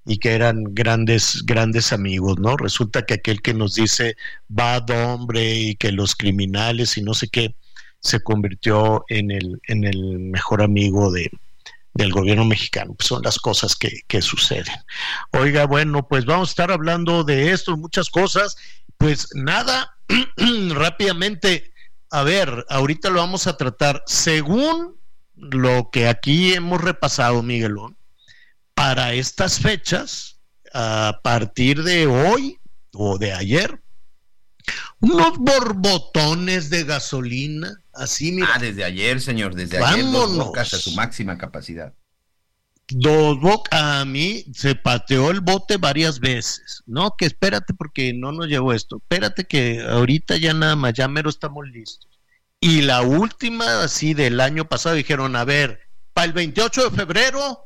y 0.05 0.17
que 0.17 0.33
eran 0.33 0.63
grandes, 0.73 1.43
grandes 1.45 1.93
amigos, 1.93 2.39
¿no? 2.39 2.57
Resulta 2.57 3.05
que 3.05 3.15
aquel 3.15 3.41
que 3.41 3.53
nos 3.53 3.75
dice 3.75 4.15
bad 4.47 4.89
hombre 4.89 5.55
y 5.55 5.75
que 5.75 5.91
los 5.91 6.15
criminales 6.15 6.97
y 6.97 7.03
no 7.03 7.13
sé 7.13 7.27
qué, 7.27 7.55
se 7.99 8.19
convirtió 8.21 9.05
en 9.09 9.29
el, 9.31 9.61
en 9.67 9.83
el 9.83 10.19
mejor 10.19 10.63
amigo 10.63 11.11
de, 11.11 11.29
del 11.93 12.11
gobierno 12.11 12.45
mexicano. 12.45 12.93
Pues 12.93 13.07
son 13.07 13.21
las 13.23 13.37
cosas 13.39 13.75
que, 13.75 14.01
que 14.07 14.21
suceden. 14.21 14.75
Oiga, 15.31 15.65
bueno, 15.65 16.07
pues 16.07 16.25
vamos 16.25 16.49
a 16.49 16.51
estar 16.51 16.71
hablando 16.71 17.23
de 17.23 17.51
esto, 17.51 17.77
muchas 17.77 18.09
cosas. 18.09 18.55
Pues 18.97 19.29
nada, 19.33 19.97
rápidamente, 20.69 21.73
a 22.09 22.23
ver, 22.23 22.65
ahorita 22.69 23.09
lo 23.09 23.19
vamos 23.19 23.47
a 23.47 23.57
tratar 23.57 24.03
según 24.05 24.97
lo 25.35 25.89
que 25.91 26.07
aquí 26.07 26.53
hemos 26.53 26.81
repasado, 26.81 27.41
Miguelón, 27.41 27.97
para 28.73 29.13
estas 29.13 29.59
fechas, 29.59 30.39
a 30.73 31.19
partir 31.23 31.83
de 31.83 32.07
hoy 32.07 32.59
o 32.93 33.17
de 33.17 33.33
ayer, 33.33 33.81
unos 34.99 35.37
borbotones 35.37 36.69
de 36.69 36.83
gasolina, 36.83 37.81
así 37.93 38.31
mira. 38.31 38.49
Ah, 38.53 38.59
desde 38.59 38.83
ayer, 38.83 39.21
señor, 39.21 39.55
desde 39.55 39.83
ayer 39.83 40.05
dos 40.05 40.35
bocas 40.35 40.73
a 40.73 40.77
su 40.77 40.91
máxima 40.91 41.37
capacidad. 41.37 41.93
Dos 42.89 43.39
bocas, 43.39 43.81
a 43.81 44.05
mí 44.05 44.45
se 44.53 44.75
pateó 44.75 45.31
el 45.31 45.39
bote 45.39 45.77
varias 45.77 46.19
veces. 46.19 46.83
No, 46.85 47.15
que 47.17 47.25
espérate 47.25 47.73
porque 47.73 48.13
no 48.13 48.31
nos 48.31 48.47
llegó 48.47 48.73
esto. 48.73 48.97
Espérate 48.97 49.45
que 49.45 49.81
ahorita 49.81 50.37
ya 50.37 50.53
nada 50.53 50.75
más, 50.75 50.93
ya 50.93 51.07
mero 51.07 51.29
estamos 51.29 51.65
listos. 51.67 52.09
Y 52.59 52.81
la 52.81 53.01
última, 53.01 53.83
así 53.83 54.13
del 54.13 54.39
año 54.39 54.67
pasado, 54.67 54.95
dijeron, 54.95 55.35
a 55.35 55.45
ver, 55.45 55.79
para 56.13 56.25
el 56.25 56.33
28 56.33 56.89
de 56.89 56.95
febrero 56.95 57.65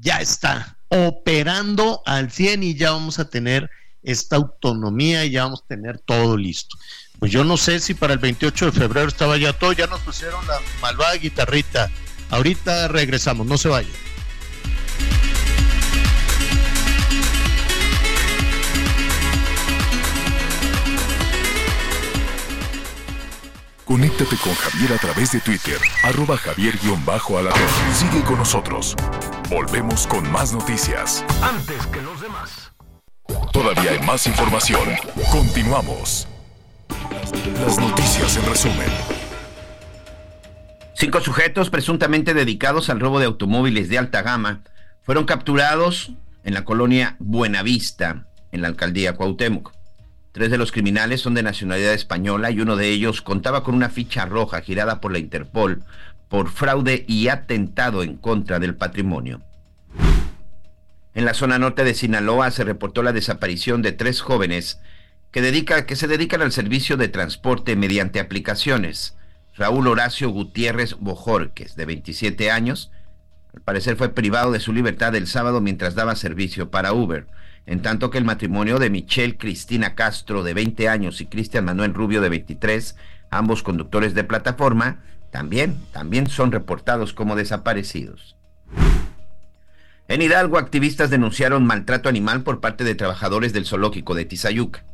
ya 0.00 0.20
está 0.20 0.78
operando 0.88 2.02
al 2.06 2.30
100 2.30 2.62
y 2.62 2.74
ya 2.74 2.92
vamos 2.92 3.18
a 3.18 3.28
tener 3.28 3.70
esta 4.04 4.36
autonomía 4.36 5.24
y 5.24 5.30
ya 5.30 5.44
vamos 5.44 5.62
a 5.64 5.66
tener 5.66 5.98
todo 5.98 6.36
listo. 6.36 6.76
Pues 7.18 7.32
yo 7.32 7.44
no 7.44 7.56
sé 7.56 7.80
si 7.80 7.94
para 7.94 8.12
el 8.12 8.18
28 8.18 8.66
de 8.66 8.72
febrero 8.72 9.08
estaba 9.08 9.36
ya 9.36 9.52
todo, 9.52 9.72
ya 9.72 9.86
nos 9.86 10.00
pusieron 10.00 10.46
la 10.46 10.60
malvada 10.80 11.14
guitarrita. 11.14 11.90
Ahorita 12.30 12.88
regresamos, 12.88 13.46
no 13.46 13.58
se 13.58 13.68
vayan. 13.68 13.92
Conéctate 23.84 24.36
con 24.38 24.54
Javier 24.54 24.94
a 24.94 24.98
través 24.98 25.32
de 25.32 25.40
Twitter, 25.40 25.78
arroba 26.02 26.38
javier 26.38 26.74
alatón 26.82 27.60
Sigue 27.94 28.24
con 28.24 28.38
nosotros. 28.38 28.96
Volvemos 29.50 30.06
con 30.06 30.30
más 30.32 30.52
noticias. 30.54 31.22
Antes 31.42 31.86
que 31.88 32.00
los 32.00 32.20
demás. 32.20 32.53
Todavía 33.52 33.92
hay 33.92 34.00
más 34.00 34.26
información. 34.26 34.88
Continuamos. 35.30 36.26
Las 37.60 37.78
noticias 37.78 38.36
en 38.36 38.46
resumen. 38.46 38.88
Cinco 40.94 41.20
sujetos 41.20 41.70
presuntamente 41.70 42.34
dedicados 42.34 42.90
al 42.90 43.00
robo 43.00 43.18
de 43.18 43.26
automóviles 43.26 43.88
de 43.88 43.98
alta 43.98 44.22
gama 44.22 44.62
fueron 45.02 45.24
capturados 45.24 46.12
en 46.44 46.54
la 46.54 46.64
colonia 46.64 47.16
Buenavista, 47.18 48.26
en 48.52 48.62
la 48.62 48.68
alcaldía 48.68 49.14
Cuauhtémoc. 49.14 49.72
Tres 50.32 50.50
de 50.50 50.58
los 50.58 50.72
criminales 50.72 51.20
son 51.20 51.34
de 51.34 51.42
nacionalidad 51.42 51.94
española 51.94 52.50
y 52.50 52.60
uno 52.60 52.76
de 52.76 52.88
ellos 52.88 53.22
contaba 53.22 53.62
con 53.62 53.74
una 53.74 53.88
ficha 53.88 54.26
roja 54.26 54.60
girada 54.60 55.00
por 55.00 55.12
la 55.12 55.18
Interpol 55.18 55.84
por 56.28 56.50
fraude 56.50 57.04
y 57.06 57.28
atentado 57.28 58.02
en 58.02 58.16
contra 58.16 58.58
del 58.58 58.74
patrimonio. 58.74 59.40
En 61.24 61.28
la 61.28 61.32
zona 61.32 61.58
norte 61.58 61.84
de 61.84 61.94
Sinaloa 61.94 62.50
se 62.50 62.64
reportó 62.64 63.02
la 63.02 63.14
desaparición 63.14 63.80
de 63.80 63.92
tres 63.92 64.20
jóvenes 64.20 64.78
que, 65.30 65.40
dedica, 65.40 65.86
que 65.86 65.96
se 65.96 66.06
dedican 66.06 66.42
al 66.42 66.52
servicio 66.52 66.98
de 66.98 67.08
transporte 67.08 67.76
mediante 67.76 68.20
aplicaciones. 68.20 69.16
Raúl 69.56 69.86
Horacio 69.88 70.28
Gutiérrez 70.28 70.96
Bojorques, 71.00 71.76
de 71.76 71.86
27 71.86 72.50
años, 72.50 72.90
al 73.54 73.62
parecer 73.62 73.96
fue 73.96 74.10
privado 74.10 74.52
de 74.52 74.60
su 74.60 74.74
libertad 74.74 75.14
el 75.14 75.26
sábado 75.26 75.62
mientras 75.62 75.94
daba 75.94 76.14
servicio 76.14 76.70
para 76.70 76.92
Uber, 76.92 77.26
en 77.64 77.80
tanto 77.80 78.10
que 78.10 78.18
el 78.18 78.26
matrimonio 78.26 78.78
de 78.78 78.90
Michelle 78.90 79.38
Cristina 79.38 79.94
Castro, 79.94 80.42
de 80.42 80.52
20 80.52 80.90
años, 80.90 81.22
y 81.22 81.24
Cristian 81.24 81.64
Manuel 81.64 81.94
Rubio, 81.94 82.20
de 82.20 82.28
23, 82.28 82.96
ambos 83.30 83.62
conductores 83.62 84.12
de 84.12 84.24
plataforma, 84.24 85.00
también, 85.30 85.78
también 85.90 86.26
son 86.26 86.52
reportados 86.52 87.14
como 87.14 87.34
desaparecidos. 87.34 88.36
En 90.06 90.20
Hidalgo, 90.20 90.58
activistas 90.58 91.08
denunciaron 91.08 91.64
maltrato 91.64 92.10
animal 92.10 92.42
por 92.42 92.60
parte 92.60 92.84
de 92.84 92.94
trabajadores 92.94 93.54
del 93.54 93.64
zoológico 93.64 94.14
de 94.14 94.26
Tizayuca. 94.26 94.84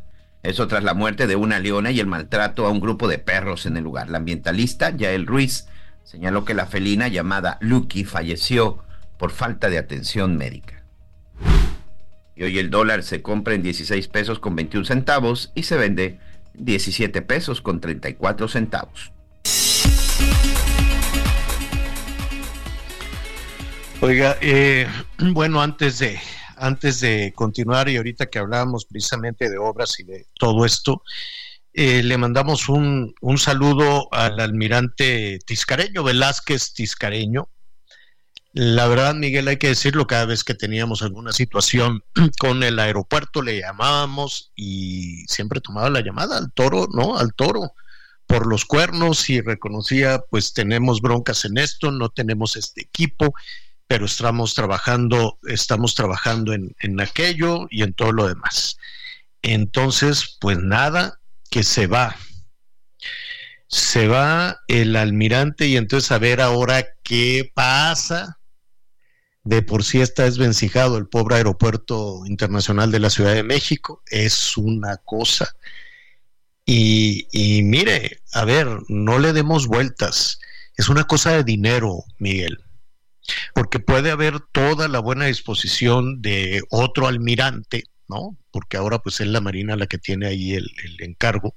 Eso 0.44 0.68
tras 0.68 0.84
la 0.84 0.94
muerte 0.94 1.26
de 1.26 1.36
una 1.36 1.58
leona 1.58 1.90
y 1.90 1.98
el 1.98 2.06
maltrato 2.06 2.64
a 2.64 2.70
un 2.70 2.80
grupo 2.80 3.08
de 3.08 3.18
perros 3.18 3.66
en 3.66 3.76
el 3.76 3.84
lugar. 3.84 4.08
La 4.08 4.18
ambientalista 4.18 4.96
Yael 4.96 5.26
Ruiz 5.26 5.66
señaló 6.04 6.44
que 6.44 6.54
la 6.54 6.66
felina 6.66 7.08
llamada 7.08 7.58
Lucky 7.60 8.04
falleció 8.04 8.78
por 9.18 9.32
falta 9.32 9.68
de 9.68 9.78
atención 9.78 10.36
médica. 10.36 10.84
Y 12.36 12.44
hoy 12.44 12.58
el 12.58 12.70
dólar 12.70 13.02
se 13.02 13.20
compra 13.20 13.54
en 13.54 13.62
16 13.62 14.08
pesos 14.08 14.38
con 14.38 14.54
21 14.54 14.86
centavos 14.86 15.50
y 15.54 15.64
se 15.64 15.76
vende 15.76 16.20
17 16.54 17.20
pesos 17.22 17.60
con 17.60 17.80
34 17.80 18.48
centavos. 18.48 19.12
Oiga, 24.02 24.38
eh, 24.40 24.88
bueno, 25.18 25.60
antes 25.60 25.98
de, 25.98 26.18
antes 26.56 27.00
de 27.00 27.34
continuar 27.36 27.90
y 27.90 27.98
ahorita 27.98 28.30
que 28.30 28.38
hablábamos 28.38 28.86
precisamente 28.86 29.50
de 29.50 29.58
obras 29.58 30.00
y 30.00 30.04
de 30.04 30.26
todo 30.38 30.64
esto, 30.64 31.02
eh, 31.74 32.02
le 32.02 32.16
mandamos 32.16 32.70
un, 32.70 33.14
un, 33.20 33.38
saludo 33.38 34.08
al 34.12 34.40
almirante 34.40 35.38
Tiscareño, 35.44 36.02
Velázquez 36.02 36.72
Tiscareño. 36.72 37.50
La 38.52 38.88
verdad, 38.88 39.14
Miguel, 39.14 39.48
hay 39.48 39.58
que 39.58 39.68
decirlo, 39.68 40.06
cada 40.06 40.24
vez 40.24 40.44
que 40.44 40.54
teníamos 40.54 41.02
alguna 41.02 41.32
situación 41.32 42.02
con 42.40 42.62
el 42.62 42.78
aeropuerto 42.78 43.42
le 43.42 43.60
llamábamos 43.60 44.50
y 44.56 45.26
siempre 45.26 45.60
tomaba 45.60 45.90
la 45.90 46.00
llamada 46.00 46.38
al 46.38 46.50
toro, 46.52 46.88
¿no? 46.90 47.18
Al 47.18 47.34
toro 47.34 47.74
por 48.26 48.46
los 48.46 48.64
cuernos 48.64 49.28
y 49.28 49.42
reconocía, 49.42 50.22
pues 50.30 50.54
tenemos 50.54 51.02
broncas 51.02 51.44
en 51.44 51.58
esto, 51.58 51.90
no 51.90 52.08
tenemos 52.08 52.56
este 52.56 52.80
equipo, 52.80 53.34
pero 53.90 54.06
estamos 54.06 54.54
trabajando, 54.54 55.40
estamos 55.48 55.96
trabajando 55.96 56.52
en, 56.52 56.76
en 56.78 57.00
aquello 57.00 57.66
y 57.70 57.82
en 57.82 57.92
todo 57.92 58.12
lo 58.12 58.28
demás. 58.28 58.76
Entonces, 59.42 60.36
pues 60.40 60.58
nada, 60.60 61.18
que 61.50 61.64
se 61.64 61.88
va. 61.88 62.14
Se 63.66 64.06
va 64.06 64.60
el 64.68 64.94
almirante 64.94 65.66
y 65.66 65.76
entonces 65.76 66.12
a 66.12 66.18
ver 66.18 66.40
ahora 66.40 66.86
qué 67.02 67.50
pasa. 67.52 68.38
De 69.42 69.60
por 69.60 69.82
sí 69.82 70.00
está 70.00 70.22
desvencijado 70.22 70.96
el 70.96 71.08
pobre 71.08 71.38
aeropuerto 71.38 72.22
internacional 72.26 72.92
de 72.92 73.00
la 73.00 73.10
Ciudad 73.10 73.34
de 73.34 73.42
México. 73.42 74.04
Es 74.06 74.56
una 74.56 74.98
cosa. 74.98 75.56
Y, 76.64 77.26
y 77.32 77.64
mire, 77.64 78.22
a 78.34 78.44
ver, 78.44 78.68
no 78.86 79.18
le 79.18 79.32
demos 79.32 79.66
vueltas. 79.66 80.38
Es 80.76 80.88
una 80.88 81.02
cosa 81.02 81.32
de 81.32 81.42
dinero, 81.42 82.04
Miguel. 82.20 82.62
Porque 83.54 83.78
puede 83.78 84.10
haber 84.10 84.40
toda 84.40 84.88
la 84.88 84.98
buena 84.98 85.26
disposición 85.26 86.22
de 86.22 86.62
otro 86.70 87.06
almirante 87.06 87.84
¿no? 88.10 88.36
Porque 88.50 88.76
ahora 88.76 88.98
pues 88.98 89.20
es 89.20 89.28
la 89.28 89.40
Marina 89.40 89.76
la 89.76 89.86
que 89.86 89.96
tiene 89.96 90.26
ahí 90.26 90.54
el, 90.54 90.68
encargo. 90.98 91.56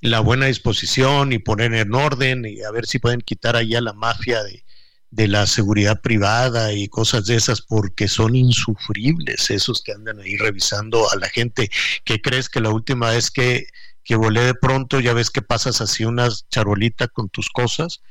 La 0.00 0.20
buena 0.20 0.46
disposición 0.46 1.32
y 1.32 1.38
poner 1.38 1.74
en 1.74 1.94
orden 1.94 2.44
y 2.44 2.62
a 2.62 2.70
ver 2.70 2.86
si 2.86 2.98
pueden 2.98 3.20
quitar 3.20 3.56
ahí 3.56 3.74
a 3.74 3.80
la 3.80 3.94
mafia 3.94 4.42
de, 4.42 4.64
de 5.10 5.28
la 5.28 5.46
seguridad 5.46 6.00
privada 6.02 6.72
y 6.72 6.88
cosas 6.88 7.26
de 7.26 7.36
esas 7.36 7.62
porque 7.62 8.08
son 8.08 8.34
insufribles 8.34 9.50
esos 9.50 9.82
que 9.82 9.92
andan 9.92 10.20
ahí 10.20 10.36
revisando 10.36 11.10
a 11.10 11.16
la 11.16 11.28
gente. 11.28 11.70
¿Qué 12.04 12.20
crees 12.20 12.48
que 12.48 12.60
la 12.60 12.70
última 12.70 13.10
vez 13.10 13.30
que, 13.30 13.66
que 14.04 14.16
volé 14.16 14.42
de 14.42 14.54
pronto 14.54 15.00
ya 15.00 15.14
ves 15.14 15.30
que 15.30 15.42
pasas 15.42 15.80
así 15.80 16.04
una 16.04 16.28
charolita 16.50 17.08
con 17.08 17.30
tus 17.30 17.48
cosas? 17.48 18.02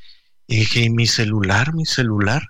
Y 0.52 0.58
dije, 0.58 0.90
mi 0.90 1.08
celular, 1.08 1.74
mi 1.74 1.86
celular. 1.86 2.44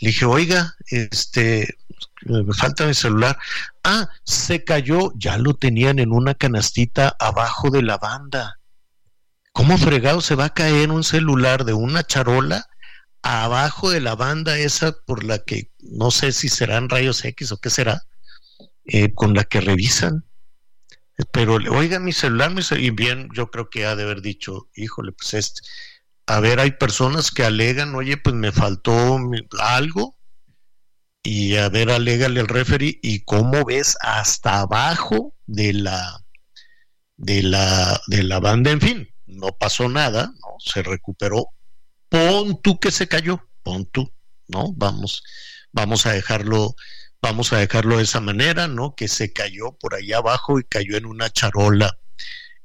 Le 0.00 0.08
dije, 0.10 0.26
oiga, 0.26 0.74
este, 0.88 1.78
me 2.26 2.52
falta 2.52 2.84
mi 2.84 2.92
celular. 2.92 3.38
Ah, 3.82 4.10
se 4.24 4.62
cayó, 4.62 5.14
ya 5.16 5.38
lo 5.38 5.54
tenían 5.54 6.00
en 6.00 6.12
una 6.12 6.34
canastita 6.34 7.16
abajo 7.18 7.70
de 7.70 7.80
la 7.80 7.96
banda. 7.96 8.60
¿Cómo 9.52 9.78
fregado 9.78 10.20
se 10.20 10.34
va 10.34 10.44
a 10.44 10.54
caer 10.54 10.90
un 10.90 11.02
celular 11.02 11.64
de 11.64 11.72
una 11.72 12.02
charola 12.02 12.66
abajo 13.22 13.88
de 13.88 14.02
la 14.02 14.16
banda 14.16 14.58
esa 14.58 14.92
por 15.06 15.24
la 15.24 15.38
que 15.38 15.70
no 15.78 16.10
sé 16.10 16.32
si 16.32 16.50
serán 16.50 16.90
rayos 16.90 17.24
X 17.24 17.52
o 17.52 17.58
qué 17.58 17.70
será, 17.70 18.02
eh, 18.84 19.14
con 19.14 19.32
la 19.32 19.44
que 19.44 19.62
revisan? 19.62 20.26
Pero, 21.32 21.54
oiga, 21.54 22.00
mi 22.00 22.12
celular, 22.12 22.50
mi 22.50 22.62
celular, 22.62 22.84
y 22.84 22.90
bien, 22.90 23.30
yo 23.34 23.50
creo 23.50 23.70
que 23.70 23.86
ha 23.86 23.96
de 23.96 24.02
haber 24.02 24.20
dicho, 24.20 24.68
híjole, 24.74 25.12
pues 25.12 25.32
este, 25.32 25.62
a 26.30 26.38
ver, 26.38 26.60
hay 26.60 26.70
personas 26.70 27.32
que 27.32 27.42
alegan, 27.42 27.92
oye, 27.96 28.16
pues 28.16 28.36
me 28.36 28.52
faltó 28.52 29.18
algo, 29.58 30.16
y 31.24 31.56
a 31.56 31.68
ver, 31.68 31.90
alégale 31.90 32.38
al 32.38 32.46
referee 32.46 33.00
y 33.02 33.24
cómo 33.24 33.64
ves 33.64 33.96
hasta 34.00 34.60
abajo 34.60 35.34
de 35.46 35.72
la 35.72 36.24
de 37.16 37.42
la 37.42 38.00
de 38.06 38.22
la 38.22 38.38
banda, 38.38 38.70
en 38.70 38.80
fin, 38.80 39.08
no 39.26 39.48
pasó 39.58 39.88
nada, 39.88 40.26
¿no? 40.40 40.54
Se 40.60 40.84
recuperó. 40.84 41.48
Pon 42.08 42.62
tú 42.62 42.78
que 42.78 42.92
se 42.92 43.08
cayó, 43.08 43.44
pon 43.64 43.86
tú, 43.86 44.12
¿no? 44.46 44.72
Vamos, 44.74 45.24
vamos 45.72 46.06
a 46.06 46.12
dejarlo, 46.12 46.76
vamos 47.20 47.52
a 47.52 47.58
dejarlo 47.58 47.96
de 47.96 48.04
esa 48.04 48.20
manera, 48.20 48.68
¿no? 48.68 48.94
Que 48.94 49.08
se 49.08 49.32
cayó 49.32 49.72
por 49.72 49.96
allá 49.96 50.18
abajo 50.18 50.60
y 50.60 50.64
cayó 50.64 50.96
en 50.96 51.06
una 51.06 51.28
charola 51.28 51.99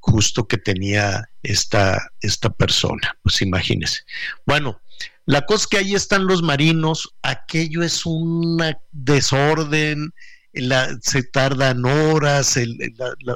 justo 0.05 0.47
que 0.47 0.57
tenía 0.57 1.29
esta, 1.43 2.11
esta 2.21 2.49
persona. 2.49 3.17
Pues 3.23 3.41
imagínese. 3.41 4.01
Bueno, 4.45 4.79
la 5.25 5.45
cosa 5.45 5.63
es 5.63 5.67
que 5.67 5.77
ahí 5.77 5.95
están 5.95 6.27
los 6.27 6.43
marinos, 6.43 7.13
aquello 7.23 7.81
es 7.81 8.05
un 8.05 8.61
desorden, 8.91 10.13
se 11.01 11.23
tardan 11.23 11.83
horas, 11.85 12.57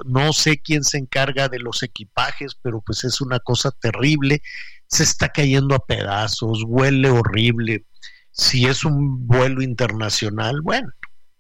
no 0.06 0.32
sé 0.32 0.62
quién 0.62 0.84
se 0.84 1.00
encarga 1.00 1.50
de 1.50 1.60
los 1.60 1.82
equipajes, 1.84 2.56
pero 2.62 2.82
pues 2.82 3.04
es 3.04 3.20
una 3.20 3.40
cosa 3.40 3.72
terrible, 3.72 4.42
se 4.88 5.04
está 5.04 5.30
cayendo 5.30 5.76
a 5.76 5.86
pedazos, 5.86 6.64
huele 6.66 7.10
horrible. 7.10 7.86
Si 8.32 8.68
es 8.68 8.86
un 8.86 9.28
vuelo 9.28 9.62
internacional, 9.62 10.62
bueno, 10.62 10.90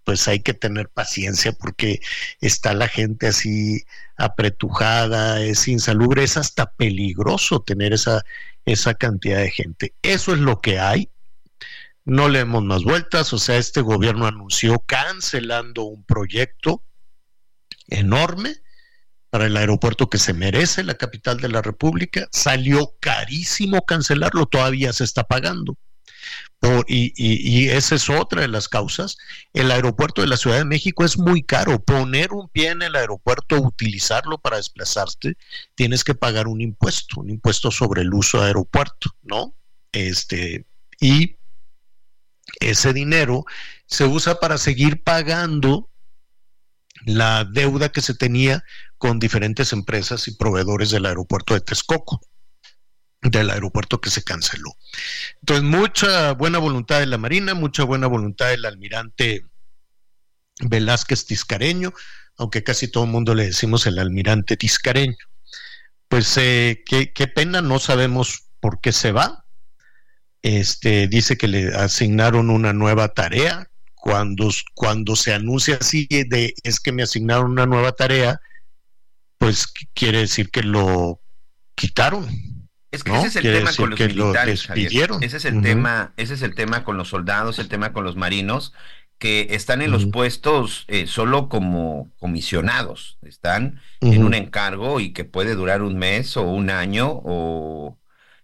pues 0.09 0.27
hay 0.27 0.39
que 0.39 0.55
tener 0.55 0.89
paciencia 0.89 1.51
porque 1.51 2.01
está 2.41 2.73
la 2.73 2.87
gente 2.87 3.27
así 3.27 3.83
apretujada, 4.17 5.39
es 5.43 5.67
insalubre, 5.67 6.23
es 6.23 6.35
hasta 6.35 6.71
peligroso 6.71 7.59
tener 7.61 7.93
esa, 7.93 8.23
esa 8.65 8.95
cantidad 8.95 9.37
de 9.37 9.51
gente. 9.51 9.93
Eso 10.01 10.33
es 10.33 10.39
lo 10.39 10.61
que 10.61 10.79
hay. 10.79 11.11
No 12.05 12.27
le 12.27 12.39
demos 12.39 12.63
más 12.63 12.83
vueltas, 12.83 13.31
o 13.33 13.37
sea, 13.37 13.57
este 13.57 13.81
gobierno 13.81 14.25
anunció 14.25 14.79
cancelando 14.79 15.83
un 15.83 16.03
proyecto 16.03 16.81
enorme 17.87 18.55
para 19.29 19.45
el 19.45 19.55
aeropuerto 19.57 20.09
que 20.09 20.17
se 20.17 20.33
merece, 20.33 20.83
la 20.83 20.95
capital 20.95 21.39
de 21.39 21.49
la 21.49 21.61
República. 21.61 22.27
Salió 22.31 22.95
carísimo 22.99 23.85
cancelarlo, 23.85 24.47
todavía 24.47 24.91
se 24.91 25.03
está 25.03 25.25
pagando 25.25 25.77
y, 26.87 27.69
esa 27.69 27.95
es 27.95 28.09
otra 28.09 28.41
de 28.41 28.47
las 28.47 28.67
causas. 28.67 29.17
El 29.53 29.71
aeropuerto 29.71 30.21
de 30.21 30.27
la 30.27 30.37
Ciudad 30.37 30.57
de 30.57 30.65
México 30.65 31.05
es 31.05 31.17
muy 31.17 31.43
caro. 31.43 31.79
Poner 31.83 32.33
un 32.33 32.49
pie 32.49 32.69
en 32.69 32.81
el 32.81 32.95
aeropuerto, 32.95 33.59
utilizarlo 33.61 34.37
para 34.39 34.57
desplazarte, 34.57 35.37
tienes 35.75 36.03
que 36.03 36.15
pagar 36.15 36.47
un 36.47 36.61
impuesto, 36.61 37.21
un 37.21 37.29
impuesto 37.29 37.71
sobre 37.71 38.01
el 38.01 38.13
uso 38.13 38.41
de 38.41 38.47
aeropuerto, 38.47 39.15
¿no? 39.23 39.55
Este, 39.91 40.65
y 40.99 41.37
ese 42.59 42.93
dinero 42.93 43.45
se 43.85 44.05
usa 44.05 44.39
para 44.39 44.57
seguir 44.57 45.03
pagando 45.03 45.89
la 47.05 47.45
deuda 47.45 47.89
que 47.89 48.01
se 48.01 48.13
tenía 48.13 48.63
con 48.97 49.19
diferentes 49.19 49.71
empresas 49.71 50.27
y 50.27 50.35
proveedores 50.35 50.89
del 50.89 51.05
aeropuerto 51.05 51.53
de 51.53 51.61
Texcoco 51.61 52.21
del 53.21 53.49
aeropuerto 53.49 53.99
que 53.99 54.09
se 54.09 54.23
canceló. 54.23 54.75
Entonces, 55.41 55.63
mucha 55.63 56.33
buena 56.33 56.57
voluntad 56.59 56.99
de 56.99 57.05
la 57.05 57.17
Marina, 57.17 57.53
mucha 57.53 57.83
buena 57.83 58.07
voluntad 58.07 58.49
del 58.49 58.65
almirante 58.65 59.45
Velázquez 60.61 61.25
Tiscareño, 61.25 61.93
aunque 62.37 62.63
casi 62.63 62.87
todo 62.87 63.03
el 63.03 63.11
mundo 63.11 63.35
le 63.35 63.45
decimos 63.45 63.85
el 63.85 63.99
almirante 63.99 64.57
Tiscareño. 64.57 65.17
Pues 66.07 66.37
eh, 66.37 66.83
qué, 66.85 67.11
qué 67.13 67.27
pena, 67.27 67.61
no 67.61 67.79
sabemos 67.79 68.45
por 68.59 68.81
qué 68.81 68.91
se 68.91 69.11
va, 69.11 69.45
este, 70.41 71.07
dice 71.07 71.37
que 71.37 71.47
le 71.47 71.75
asignaron 71.75 72.49
una 72.49 72.73
nueva 72.73 73.09
tarea. 73.09 73.69
Cuando, 73.95 74.49
cuando 74.75 75.15
se 75.17 75.33
anuncia 75.33 75.77
así 75.81 76.07
de 76.09 76.53
es 76.63 76.79
que 76.79 76.93
me 76.93 77.03
asignaron 77.03 77.51
una 77.51 77.65
nueva 77.65 77.91
tarea, 77.91 78.39
pues 79.37 79.67
quiere 79.93 80.19
decir 80.19 80.49
que 80.51 80.63
lo 80.63 81.19
quitaron. 81.75 82.27
Es 82.91 83.03
que 83.03 83.15
ese 83.15 83.27
es 83.27 83.35
el 83.35 83.43
tema 83.43 83.71
con 83.75 83.89
los 83.91 83.99
militares, 83.99 84.67
Ese 85.21 85.37
es 85.37 85.45
el 85.45 85.61
tema, 85.61 86.13
ese 86.17 86.33
es 86.33 86.41
el 86.41 86.55
tema 86.55 86.83
con 86.83 86.97
los 86.97 87.09
soldados, 87.09 87.59
el 87.59 87.67
tema 87.67 87.93
con 87.93 88.03
los 88.03 88.15
marinos, 88.15 88.73
que 89.19 89.47
están 89.51 89.81
en 89.81 89.91
los 89.91 90.05
puestos 90.05 90.85
eh, 90.87 91.05
solo 91.05 91.49
como 91.49 92.09
comisionados, 92.19 93.17
están 93.21 93.81
en 94.01 94.23
un 94.23 94.33
encargo 94.33 94.99
y 94.99 95.11
que 95.11 95.25
puede 95.25 95.55
durar 95.55 95.81
un 95.81 95.97
mes 95.97 96.35
o 96.37 96.43
un 96.43 96.69
año 96.69 97.21
o 97.23 97.97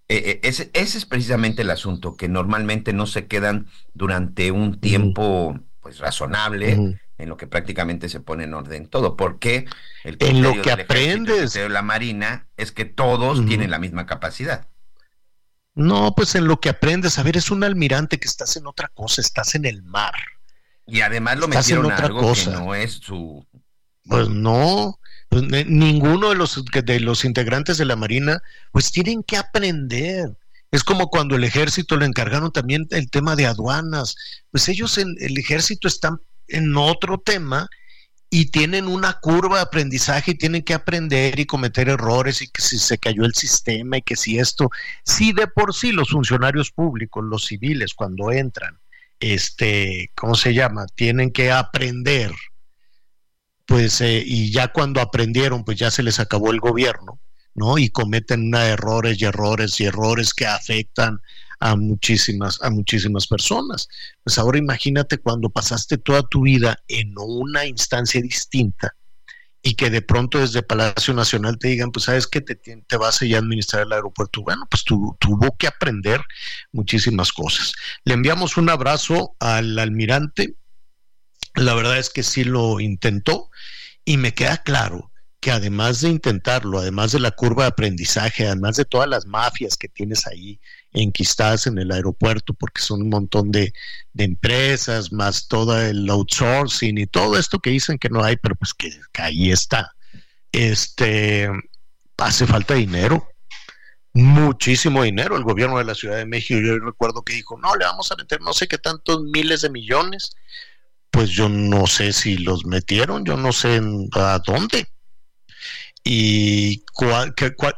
eh, 0.08 0.22
eh, 0.26 0.40
ese, 0.44 0.70
ese, 0.74 1.00
es 1.00 1.06
precisamente 1.06 1.64
el 1.64 1.72
asunto, 1.72 2.16
que 2.16 2.28
normalmente 2.28 2.94
no 2.94 3.08
se 3.08 3.26
quedan 3.26 3.68
durante 3.94 4.52
un 4.52 4.80
tiempo 4.80 5.60
pues 5.80 6.00
razonable 6.00 7.00
en 7.18 7.30
lo 7.30 7.38
que 7.38 7.48
prácticamente 7.48 8.10
se 8.10 8.20
pone 8.20 8.44
en 8.44 8.54
orden 8.54 8.88
todo, 8.88 9.16
porque 9.16 9.66
el 10.04 10.18
en 10.20 10.42
lo 10.42 10.62
que 10.62 10.72
aprendes 10.72 11.54
de 11.54 11.70
la 11.70 11.82
marina 11.82 12.48
es 12.58 12.72
que 12.72 12.86
todos 12.86 13.46
tienen 13.46 13.72
la 13.72 13.80
misma 13.80 14.06
capacidad. 14.06 14.68
No, 15.74 16.14
pues 16.16 16.36
en 16.36 16.48
lo 16.48 16.60
que 16.60 16.70
aprendes, 16.70 17.20
a 17.20 17.24
ver, 17.24 17.36
es 17.36 17.52
un 17.52 17.64
almirante 17.64 18.18
que 18.18 18.28
estás 18.28 18.56
en 18.56 18.66
otra 18.66 18.90
cosa, 18.94 19.22
estás 19.22 19.56
en 19.56 19.66
el 19.66 19.84
mar. 19.84 20.14
Y 20.88 21.02
además 21.02 21.38
lo 21.38 21.48
metieron 21.48 21.92
a 21.92 21.98
algo 21.98 22.22
cosa. 22.22 22.52
que 22.52 22.58
no 22.58 22.76
es 22.76 22.94
su 22.94 23.46
pues 24.08 24.30
no, 24.30 25.00
pues 25.30 25.44
ninguno 25.44 26.30
de 26.30 26.36
los, 26.36 26.64
de 26.64 27.00
los 27.00 27.26
integrantes 27.26 27.78
de 27.78 27.86
la 27.86 27.96
Marina, 27.96 28.42
pues 28.72 28.92
tienen 28.92 29.24
que 29.24 29.38
aprender. 29.38 30.38
Es 30.72 30.84
como 30.84 31.10
cuando 31.10 31.36
el 31.36 31.44
ejército 31.44 31.98
le 31.98 32.06
encargaron 32.06 32.52
también 32.52 32.88
el 32.92 33.10
tema 33.10 33.36
de 33.36 33.48
aduanas. 33.48 34.16
Pues 34.52 34.68
ellos 34.70 34.98
en 34.98 35.16
el 35.20 35.38
ejército 35.38 35.88
están 35.88 36.20
en 36.48 36.76
otro 36.78 37.18
tema 37.20 37.70
y 38.30 38.48
tienen 38.48 38.88
una 38.88 39.14
curva 39.20 39.58
de 39.58 39.64
aprendizaje 39.64 40.32
y 40.32 40.36
tienen 40.36 40.64
que 40.64 40.74
aprender 40.74 41.40
y 41.40 41.46
cometer 41.46 41.90
errores 41.90 42.42
y 42.42 42.48
que 42.48 42.62
si 42.62 42.78
se 42.80 42.98
cayó 42.98 43.24
el 43.24 43.34
sistema 43.34 43.98
y 43.98 44.02
que 44.02 44.16
si 44.16 44.40
esto, 44.40 44.70
si 45.04 45.32
de 45.32 45.48
por 45.48 45.74
sí 45.74 45.92
los 45.92 46.10
funcionarios 46.10 46.72
públicos, 46.72 47.24
los 47.24 47.46
civiles 47.46 47.94
cuando 47.94 48.32
entran, 48.32 48.80
este, 49.20 50.12
¿cómo 50.16 50.36
se 50.36 50.54
llama? 50.54 50.86
Tienen 50.96 51.32
que 51.32 51.52
aprender 51.52 52.32
pues 53.66 54.00
eh, 54.02 54.24
y 54.26 54.52
ya 54.52 54.70
cuando 54.70 55.02
aprendieron, 55.02 55.64
pues 55.64 55.78
ya 55.78 55.92
se 55.92 56.04
les 56.04 56.20
acabó 56.20 56.52
el 56.52 56.60
gobierno, 56.60 57.20
¿no? 57.56 57.78
Y 57.78 57.90
cometen 57.90 58.48
una 58.48 58.68
errores 58.68 59.22
y 59.22 59.26
errores 59.26 59.80
y 59.80 59.86
errores 59.86 60.34
que 60.34 60.46
afectan 60.46 61.20
a 61.60 61.76
muchísimas, 61.76 62.62
a 62.62 62.70
muchísimas 62.70 63.28
personas. 63.28 63.88
Pues 64.24 64.38
ahora 64.38 64.58
imagínate 64.58 65.18
cuando 65.18 65.50
pasaste 65.50 65.98
toda 65.98 66.22
tu 66.24 66.42
vida 66.42 66.78
en 66.88 67.14
una 67.18 67.66
instancia 67.66 68.22
distinta 68.22 68.96
y 69.64 69.74
que 69.74 69.90
de 69.90 70.04
pronto 70.04 70.40
desde 70.40 70.62
Palacio 70.62 71.14
Nacional 71.16 71.58
te 71.58 71.70
digan, 71.70 71.92
pues 71.92 72.06
sabes 72.06 72.28
que 72.28 72.42
te, 72.42 72.56
te 72.56 72.98
vas 72.98 73.22
a 73.22 73.26
ir 73.26 73.36
a 73.36 73.40
administrar 73.40 73.84
el 73.84 73.94
aeropuerto. 73.94 74.44
Bueno, 74.44 74.68
pues 74.70 74.84
tuvo 74.84 75.58
que 75.58 75.66
aprender 75.66 76.22
muchísimas 76.72 77.34
cosas. 77.34 77.74
Le 78.04 78.14
enviamos 78.14 78.58
un 78.58 78.70
abrazo 78.70 79.36
al 79.40 79.80
almirante 79.80 80.56
la 81.56 81.74
verdad 81.74 81.98
es 81.98 82.10
que 82.10 82.24
sí 82.24 82.44
lo 82.44 82.80
intentó 82.80 83.50
y 84.04 84.18
me 84.18 84.34
queda 84.34 84.58
claro 84.58 85.12
que 85.46 85.52
además 85.52 86.02
de 86.02 86.10
intentarlo, 86.10 86.80
además 86.80 87.12
de 87.12 87.20
la 87.20 87.30
curva 87.30 87.66
de 87.66 87.70
aprendizaje, 87.70 88.48
además 88.48 88.78
de 88.78 88.86
todas 88.86 89.08
las 89.08 89.28
mafias 89.28 89.78
que 89.78 89.88
tienes 89.88 90.26
ahí 90.26 90.60
enquistadas 90.92 91.68
en 91.68 91.78
el 91.78 91.92
aeropuerto, 91.92 92.56
porque 92.56 92.82
son 92.82 93.04
un 93.04 93.10
montón 93.10 93.52
de, 93.52 93.72
empresas, 94.18 95.12
más 95.12 95.48
todo 95.48 95.80
el 95.80 96.10
outsourcing 96.10 96.98
y 96.98 97.06
todo 97.06 97.38
esto 97.38 97.60
que 97.60 97.70
dicen 97.70 98.00
que 98.00 98.10
no 98.10 98.24
hay, 98.24 98.38
pero 98.38 98.56
pues 98.56 98.74
que, 98.74 98.90
ahí 99.20 99.52
está. 99.52 99.94
Este, 100.52 101.48
hace 102.18 102.48
falta 102.48 102.74
dinero, 102.74 103.30
muchísimo 104.14 105.04
dinero. 105.04 105.38
El 105.38 105.44
gobierno 105.44 105.78
de 105.78 105.84
la 105.84 105.94
Ciudad 105.94 106.18
de 106.18 106.26
México, 106.26 106.60
yo 106.60 106.80
recuerdo 106.80 107.22
que 107.22 107.34
dijo, 107.34 107.56
no, 107.60 107.76
le 107.76 107.86
vamos 107.86 108.12
a 108.12 108.16
meter 108.16 108.42
no 108.42 108.54
sé 108.54 108.68
qué 108.68 108.80
tantos 108.80 109.22
miles 109.22 109.62
de 109.62 109.70
millones 109.70 110.36
pues 111.12 111.30
yo 111.30 111.48
no 111.48 111.86
sé 111.86 112.12
si 112.12 112.36
los 112.36 112.66
metieron, 112.66 113.24
yo 113.24 113.38
no 113.38 113.54
sé 113.54 113.80
a 114.14 114.40
dónde. 114.40 114.86
Y 116.06 116.84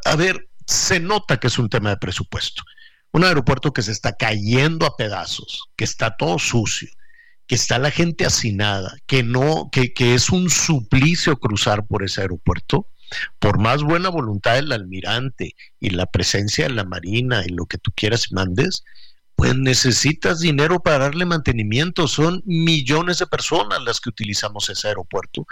a 0.06 0.16
ver, 0.18 0.50
se 0.68 1.00
nota 1.00 1.38
que 1.38 1.48
es 1.48 1.58
un 1.58 1.70
tema 1.70 1.92
de 1.92 1.98
presupuesto. 1.98 2.62
Un 3.14 3.24
aeropuerto 3.24 3.72
que 3.72 3.82
se 3.82 3.94
está 3.94 4.16
cayendo 4.18 4.86
a 4.86 4.98
pedazos, 4.98 5.70
que 5.78 5.86
está 5.86 6.16
todo 6.18 6.38
sucio, 6.38 6.90
que 7.48 7.56
está 7.56 7.80
la 7.80 7.90
gente 7.90 8.26
hacinada, 8.26 8.98
que 9.06 9.24
no, 9.24 9.70
que, 9.72 9.94
que 9.94 10.14
es 10.14 10.30
un 10.30 10.50
suplicio 10.50 11.40
cruzar 11.40 11.88
por 11.88 12.04
ese 12.04 12.22
aeropuerto, 12.22 12.88
por 13.40 13.60
más 13.60 13.82
buena 13.82 14.10
voluntad 14.10 14.56
del 14.56 14.74
almirante 14.74 15.56
y 15.80 15.92
la 15.92 16.06
presencia 16.06 16.68
de 16.68 16.74
la 16.74 16.84
marina 16.84 17.44
y 17.46 17.50
lo 17.50 17.66
que 17.66 17.78
tú 17.78 17.92
quieras 17.96 18.34
mandes, 18.34 18.84
pues 19.38 19.56
necesitas 19.56 20.42
dinero 20.42 20.82
para 20.82 20.98
darle 20.98 21.26
mantenimiento. 21.26 22.10
Son 22.10 22.44
millones 22.46 23.20
de 23.20 23.28
personas 23.28 23.82
las 23.84 24.02
que 24.02 24.10
utilizamos 24.10 24.70
ese 24.70 24.90
aeropuerto 24.90 25.46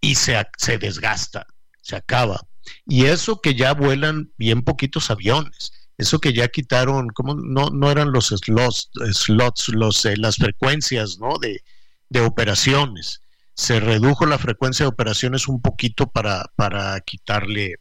y 0.00 0.16
se, 0.16 0.42
se 0.58 0.78
desgasta, 0.78 1.46
se 1.86 1.96
acaba. 1.96 2.40
Y 2.84 3.04
eso 3.04 3.40
que 3.40 3.54
ya 3.54 3.74
vuelan 3.74 4.32
bien 4.36 4.62
poquitos 4.62 5.10
aviones, 5.10 5.72
eso 5.98 6.18
que 6.18 6.32
ya 6.32 6.48
quitaron, 6.48 7.08
como 7.10 7.34
no, 7.34 7.70
no 7.70 7.90
eran 7.90 8.10
los 8.12 8.28
slots, 8.28 8.90
slots 9.12 9.68
los, 9.68 10.04
eh, 10.04 10.16
las 10.16 10.36
frecuencias 10.36 11.18
¿no? 11.18 11.38
de, 11.38 11.62
de 12.08 12.20
operaciones. 12.20 13.22
Se 13.54 13.78
redujo 13.78 14.26
la 14.26 14.38
frecuencia 14.38 14.84
de 14.84 14.88
operaciones 14.88 15.46
un 15.46 15.62
poquito 15.62 16.08
para, 16.08 16.50
para 16.56 17.00
quitarle, 17.00 17.76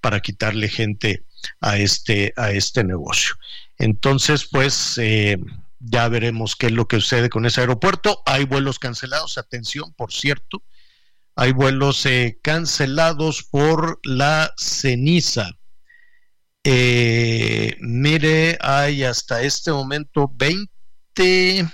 para 0.00 0.20
quitarle 0.20 0.68
gente 0.68 1.24
a 1.60 1.76
este, 1.76 2.32
a 2.36 2.50
este 2.50 2.82
negocio. 2.82 3.34
Entonces, 3.78 4.46
pues 4.50 4.96
eh, 4.98 5.38
ya 5.78 6.08
veremos 6.08 6.56
qué 6.56 6.66
es 6.66 6.72
lo 6.72 6.88
que 6.88 7.00
sucede 7.00 7.28
con 7.28 7.44
ese 7.44 7.60
aeropuerto. 7.60 8.22
Hay 8.24 8.44
vuelos 8.44 8.78
cancelados, 8.78 9.38
atención, 9.38 9.92
por 9.92 10.12
cierto, 10.12 10.62
hay 11.40 11.52
vuelos 11.52 12.04
eh, 12.04 12.38
cancelados 12.42 13.44
por 13.44 13.98
la 14.02 14.52
ceniza. 14.58 15.48
Eh, 16.64 17.78
mire, 17.80 18.58
hay 18.60 19.04
hasta 19.04 19.40
este 19.40 19.72
momento 19.72 20.30
20, 20.34 21.66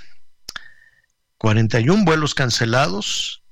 41 1.36 2.04
vuelos 2.04 2.32
cancelados 2.36 3.42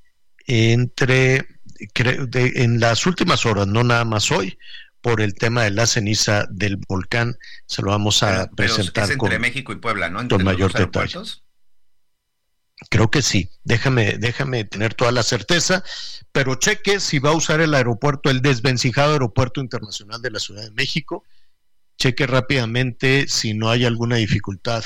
entre 0.46 1.48
en 1.96 2.78
las 2.78 3.06
últimas 3.06 3.44
horas, 3.44 3.66
no 3.66 3.82
nada 3.82 4.04
más 4.04 4.30
hoy, 4.30 4.56
por 5.00 5.20
el 5.20 5.34
tema 5.34 5.64
de 5.64 5.72
la 5.72 5.84
ceniza 5.84 6.46
del 6.48 6.76
volcán. 6.76 7.36
Se 7.66 7.82
lo 7.82 7.88
vamos 7.88 8.22
a 8.22 8.48
presentar 8.52 9.10
entre 9.10 9.16
con, 9.16 9.40
México 9.40 9.72
y 9.72 9.76
Puebla, 9.76 10.10
¿no? 10.10 10.28
con 10.28 10.44
mayor 10.44 10.72
detalle. 10.72 11.18
Creo 12.90 13.10
que 13.10 13.22
sí. 13.22 13.48
Déjame, 13.64 14.18
déjame 14.18 14.64
tener 14.64 14.94
toda 14.94 15.12
la 15.12 15.22
certeza, 15.22 15.84
pero 16.32 16.56
cheque 16.56 17.00
si 17.00 17.18
va 17.18 17.30
a 17.30 17.36
usar 17.36 17.60
el 17.60 17.74
aeropuerto, 17.74 18.30
el 18.30 18.42
desvencijado 18.42 19.12
aeropuerto 19.12 19.60
internacional 19.60 20.20
de 20.20 20.30
la 20.30 20.40
Ciudad 20.40 20.62
de 20.62 20.70
México. 20.72 21.24
Cheque 21.96 22.26
rápidamente 22.26 23.26
si 23.28 23.54
no 23.54 23.70
hay 23.70 23.84
alguna 23.84 24.16
dificultad 24.16 24.84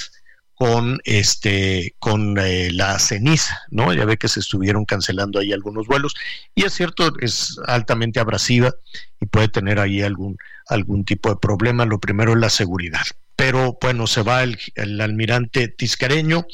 con 0.54 1.00
este 1.04 1.94
con 2.00 2.36
eh, 2.38 2.70
la 2.72 2.98
ceniza, 2.98 3.60
¿no? 3.70 3.92
Ya 3.94 4.04
ve 4.04 4.16
que 4.16 4.28
se 4.28 4.40
estuvieron 4.40 4.84
cancelando 4.84 5.38
ahí 5.38 5.52
algunos 5.52 5.86
vuelos 5.86 6.14
y 6.54 6.64
es 6.64 6.74
cierto 6.74 7.12
es 7.20 7.58
altamente 7.66 8.18
abrasiva 8.18 8.74
y 9.20 9.26
puede 9.26 9.48
tener 9.48 9.78
ahí 9.78 10.02
algún 10.02 10.36
algún 10.66 11.04
tipo 11.04 11.30
de 11.30 11.36
problema. 11.36 11.86
Lo 11.86 12.00
primero 12.00 12.32
es 12.32 12.38
la 12.38 12.50
seguridad. 12.50 13.06
Pero 13.36 13.78
bueno, 13.80 14.06
se 14.08 14.22
va 14.22 14.42
el, 14.42 14.58
el 14.74 15.00
almirante 15.00 15.68
Tiscareño 15.68 16.44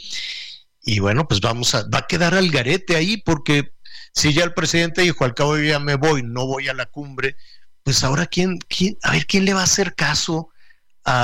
y 0.85 1.01
bueno, 1.01 1.27
pues 1.29 1.41
vamos 1.41 1.75
a 1.75 1.89
va 1.89 1.99
a 1.99 2.07
quedar 2.07 2.35
al 2.35 2.51
garete 2.51 2.97
ahí 2.97 3.17
porque 3.17 3.73
si 4.13 4.33
ya 4.33 4.45
el 4.45 4.55
presidente 4.55 5.03
dijo 5.03 5.25
al 5.25 5.35
cabo 5.35 5.59
ya 5.59 5.79
me 5.79 5.97
voy, 5.97 6.23
no 6.23 6.47
voy 6.47 6.69
a 6.69 6.75
la 6.75 6.87
cumbre, 6.87 7.37
pues 7.83 8.05
ahora 8.05 8.27
quién 8.27 8.59
quién 8.69 8.97
a 9.03 9.13
ver 9.13 9.27
quién 9.27 9.45
le 9.45 9.55
va 9.55 9.61
a 9.61 9.65
hacer 9.65 9.95
caso 9.95 10.51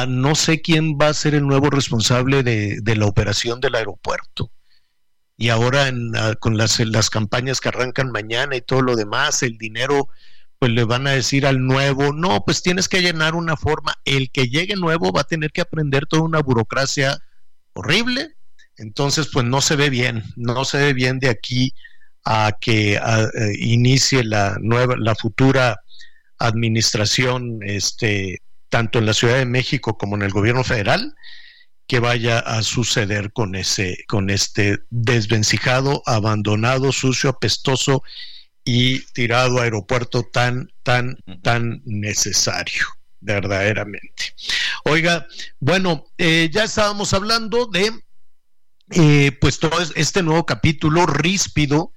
no 0.08 0.34
sé 0.34 0.61
quién 0.61 0.98
va 1.00 1.08
a 1.08 1.14
ser 1.14 1.34
el 1.34 1.46
nuevo 1.46 1.70
responsable 1.70 2.42
de, 2.42 2.96
la 2.96 3.06
operación 3.06 3.61
del 3.61 3.74
aeropuerto. 3.74 4.50
Y 5.36 5.48
ahora 5.48 5.90
con 6.38 6.58
las, 6.58 6.80
las 6.80 7.08
campañas 7.08 7.61
que 7.61 7.68
arrancan 7.68 8.12
mañana 8.12 8.56
y 8.56 8.61
todo 8.61 8.82
lo 8.82 8.94
demás, 8.94 9.42
el 9.42 9.56
dinero, 9.56 10.08
pues 10.58 10.70
le 10.72 10.84
van 10.84 11.06
a 11.06 11.12
decir 11.12 11.46
al 11.46 11.66
nuevo, 11.66 12.12
no, 12.12 12.44
pues 12.44 12.62
tienes 12.62 12.88
que 12.88 13.00
llenar 13.00 13.34
una 13.34 13.56
forma. 13.56 13.94
El 14.04 14.30
que 14.30 14.48
llegue 14.48 14.76
nuevo 14.76 15.12
va 15.12 15.22
a 15.22 15.24
tener 15.24 15.50
que 15.50 15.62
aprender 15.62 16.06
toda 16.06 16.22
una 16.22 16.40
burocracia 16.40 17.18
horrible. 17.72 18.36
Entonces, 18.81 19.28
pues 19.33 19.45
no 19.47 19.61
se 19.61 19.76
ve 19.76 19.91
bien, 19.91 20.24
no 20.37 20.64
se 20.64 20.78
ve 20.78 20.93
bien 20.95 21.18
de 21.18 21.28
aquí 21.28 21.72
a 22.24 22.57
que 22.61 22.95
eh, 22.95 23.01
inicie 23.59 24.24
la 24.24 24.57
nueva, 24.61 24.95
la 24.99 25.14
futura 25.14 25.81
administración 26.39 27.61
este, 27.62 28.41
tanto 28.70 28.99
en 28.99 29.07
la 29.07 29.12
Ciudad 29.12 29.37
de 29.37 29.45
México 29.45 29.99
como 29.99 30.16
en 30.16 30.22
el 30.22 30.31
gobierno 30.31 30.64
federal, 30.64 31.14
que 31.87 32.01
vaya 32.01 32.39
a 32.39 32.62
suceder 32.62 33.33
con 33.33 33.55
ese, 33.55 33.99
con 34.09 34.31
este 34.31 34.78
desvencijado, 34.91 36.03
abandonado, 36.07 36.93
sucio, 36.93 37.31
apestoso 37.31 38.03
y 38.64 39.01
tirado 39.12 39.61
aeropuerto 39.61 40.22
tan, 40.22 40.70
tan, 40.83 41.18
tan 41.43 41.83
necesario, 41.85 42.87
verdaderamente. 43.20 44.35
Oiga, 44.85 45.26
bueno, 45.59 46.07
eh, 46.16 46.49
ya 46.53 46.64
estábamos 46.64 47.12
hablando 47.12 47.66
de, 47.66 47.91
eh, 48.91 49.36
pues 49.41 49.59
todo 49.59 49.78
este 49.95 50.22
nuevo 50.22 50.47
capítulo 50.47 51.07
ríspido, 51.07 51.95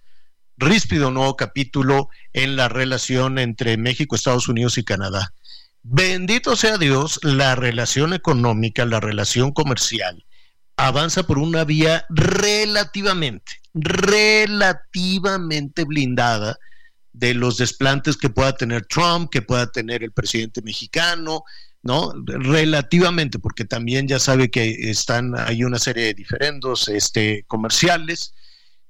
ríspido 0.58 1.12
nuevo 1.12 1.36
capítulo 1.36 2.10
en 2.34 2.56
la 2.56 2.70
relación 2.70 3.40
entre 3.40 3.78
México, 3.78 4.16
Estados 4.16 4.48
Unidos 4.48 4.78
y 4.78 4.84
Canadá. 4.84 5.34
Bendito 5.82 6.56
sea 6.56 6.78
Dios, 6.78 7.20
la 7.24 7.56
relación 7.56 8.14
económica, 8.14 8.86
la 8.86 9.00
relación 9.00 9.52
comercial 9.52 10.24
avanza 10.78 11.24
por 11.24 11.38
una 11.38 11.64
vía 11.64 12.06
relativamente, 12.10 13.54
relativamente 13.74 15.84
blindada 15.84 16.58
de 17.12 17.34
los 17.34 17.58
desplantes 17.58 18.18
que 18.18 18.30
pueda 18.30 18.56
tener 18.56 18.86
Trump, 18.88 19.30
que 19.32 19.42
pueda 19.42 19.72
tener 19.72 20.04
el 20.04 20.12
presidente 20.12 20.62
mexicano, 20.62 21.44
¿no? 21.84 22.12
Relativamente, 22.26 23.40
porque 23.40 23.66
también 23.66 24.08
ya 24.08 24.20
sabe 24.20 24.50
que 24.50 24.90
están, 24.90 25.38
hay 25.38 25.64
una 25.64 25.80
serie 25.80 26.06
de 26.06 26.14
diferendos 26.14 26.88
este, 26.88 27.44
comerciales 27.48 28.34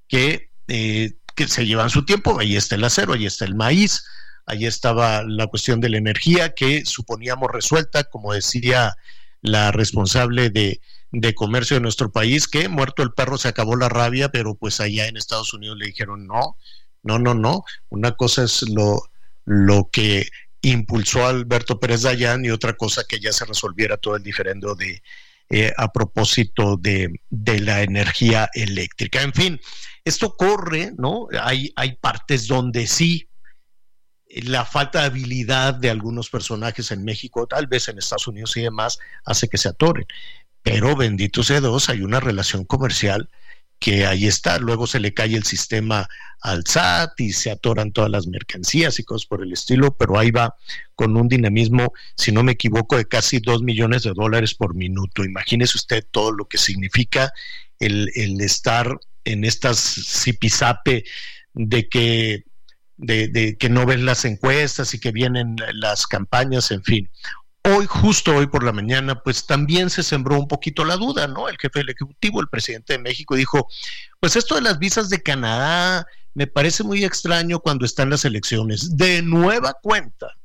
que, 0.07 0.49
eh, 0.67 1.13
que 1.35 1.47
se 1.47 1.65
llevan 1.65 1.89
su 1.89 2.05
tiempo, 2.05 2.39
ahí 2.39 2.55
está 2.55 2.75
el 2.75 2.83
acero, 2.83 3.13
ahí 3.13 3.25
está 3.25 3.45
el 3.45 3.55
maíz, 3.55 4.03
Allí 4.45 4.65
estaba 4.65 5.23
la 5.23 5.47
cuestión 5.47 5.79
de 5.79 5.89
la 5.89 5.97
energía 5.97 6.53
que 6.53 6.85
suponíamos 6.85 7.49
resuelta, 7.51 8.03
como 8.03 8.33
decía 8.33 8.95
la 9.41 9.71
responsable 9.71 10.49
de, 10.49 10.79
comercio 11.35 11.75
de 11.75 11.81
nuestro 11.81 12.11
país, 12.11 12.47
que 12.47 12.67
muerto 12.67 13.03
el 13.03 13.13
perro 13.13 13.37
se 13.37 13.47
acabó 13.47 13.75
la 13.75 13.89
rabia, 13.89 14.29
pero 14.29 14.55
pues 14.55 14.79
allá 14.79 15.07
en 15.07 15.15
Estados 15.15 15.53
Unidos 15.53 15.77
le 15.77 15.85
dijeron 15.85 16.27
no, 16.27 16.57
no, 17.03 17.19
no, 17.19 17.33
no. 17.33 17.63
Una 17.89 18.13
cosa 18.13 18.43
es 18.43 18.67
lo, 18.69 19.03
lo 19.45 19.89
que 19.91 20.27
impulsó 20.63 21.25
a 21.25 21.29
Alberto 21.29 21.79
Pérez 21.79 22.01
Dayán 22.01 22.43
y 22.45 22.49
otra 22.49 22.73
cosa 22.73 23.03
que 23.07 23.19
ya 23.19 23.31
se 23.31 23.45
resolviera 23.45 23.97
todo 23.97 24.15
el 24.15 24.23
diferendo 24.23 24.75
de 24.75 25.03
eh, 25.49 25.71
a 25.77 25.91
propósito 25.91 26.77
de, 26.77 27.19
de, 27.29 27.59
la 27.59 27.83
energía 27.83 28.49
eléctrica. 28.53 29.21
En 29.21 29.33
fin, 29.33 29.61
esto 30.03 30.35
corre, 30.35 30.93
¿no? 30.97 31.27
Hay, 31.39 31.71
hay 31.75 31.97
partes 31.97 32.47
donde 32.47 32.87
sí 32.87 33.29
la 34.41 34.65
falta 34.65 35.01
de 35.01 35.05
habilidad 35.05 35.75
de 35.75 35.89
algunos 35.89 36.29
personajes 36.29 36.91
en 36.91 37.03
México, 37.03 37.45
tal 37.45 37.67
vez 37.67 37.87
en 37.87 37.99
Estados 37.99 38.27
Unidos 38.27 38.57
y 38.57 38.61
demás, 38.61 38.99
hace 39.25 39.47
que 39.47 39.57
se 39.57 39.69
atoren. 39.69 40.07
Pero 40.63 40.95
bendito 40.95 41.43
sea 41.43 41.59
Dios, 41.59 41.89
hay 41.89 42.01
una 42.01 42.19
relación 42.19 42.65
comercial 42.65 43.29
que 43.83 44.05
ahí 44.05 44.27
está. 44.27 44.59
Luego 44.59 44.87
se 44.87 45.01
le 45.01 45.13
cae 45.13 45.35
el 45.35 45.43
sistema 45.43 46.07
al 46.39 46.65
SAT 46.65 47.19
y 47.19 47.33
se 47.33 47.51
atoran 47.51 47.91
todas 47.91 48.09
las 48.09 48.27
mercancías 48.27 48.97
y 48.97 49.03
cosas 49.03 49.27
por 49.27 49.43
el 49.43 49.51
estilo, 49.51 49.97
pero 49.97 50.17
ahí 50.17 50.31
va 50.31 50.55
con 50.95 51.17
un 51.17 51.27
dinamismo, 51.27 51.91
si 52.15 52.31
no 52.31 52.43
me 52.43 52.53
equivoco, 52.53 52.95
de 52.95 53.03
casi 53.05 53.39
dos 53.39 53.61
millones 53.61 54.03
de 54.03 54.13
dólares 54.13 54.53
por 54.55 54.73
minuto. 54.73 55.25
Imagínese 55.25 55.77
usted 55.77 56.05
todo 56.11 56.31
lo 56.31 56.45
que 56.45 56.57
significa 56.57 57.33
el, 57.77 58.09
el 58.15 58.39
estar 58.39 58.97
en 59.25 59.43
estas 59.43 59.79
zipizape 59.79 61.03
de 61.53 61.89
que 61.89 62.45
de, 62.95 63.57
que 63.59 63.69
no 63.69 63.85
ven 63.85 64.05
las 64.05 64.23
encuestas 64.23 64.93
y 64.93 64.99
que 64.99 65.11
vienen 65.11 65.57
las 65.73 66.07
campañas, 66.07 66.71
en 66.71 66.83
fin. 66.83 67.09
Hoy, 67.65 67.85
justo 67.85 68.35
hoy 68.35 68.47
por 68.47 68.63
la 68.63 68.73
mañana, 68.73 69.23
pues 69.23 69.45
también 69.45 69.89
se 69.89 70.03
sembró 70.03 70.37
un 70.37 70.49
poquito 70.49 70.83
la 70.83 70.97
duda, 70.97 71.27
¿no? 71.27 71.47
El 71.47 71.57
jefe 71.57 71.79
del 71.79 71.91
Ejecutivo, 71.91 72.41
el 72.41 72.49
presidente 72.49 72.93
de 72.93 72.99
México, 72.99 73.35
dijo, 73.35 73.69
pues 74.19 74.35
esto 74.35 74.55
de 74.55 74.61
las 74.61 74.79
visas 74.79 75.09
de 75.09 75.23
Canadá 75.23 76.05
me 76.33 76.45
parece 76.45 76.83
muy 76.83 77.05
extraño 77.05 77.59
cuando 77.59 77.85
están 77.85 78.09
las 78.09 78.25
elecciones. 78.25 78.97
De 78.97 79.21
nueva 79.21 79.75
cuenta, 79.81 80.35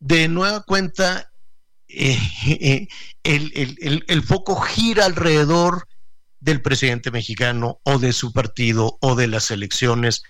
de 0.00 0.28
nueva 0.28 0.62
cuenta, 0.64 1.32
eh, 1.88 2.18
eh, 2.46 2.88
el, 3.22 4.04
el 4.06 4.22
foco 4.22 4.60
gira 4.60 5.06
alrededor 5.06 5.88
del 6.40 6.60
presidente 6.60 7.10
mexicano 7.10 7.80
o 7.84 7.98
de 7.98 8.12
su 8.12 8.34
partido 8.34 8.98
o 9.00 9.14
de 9.14 9.28
las 9.28 9.50
elecciones 9.50 10.22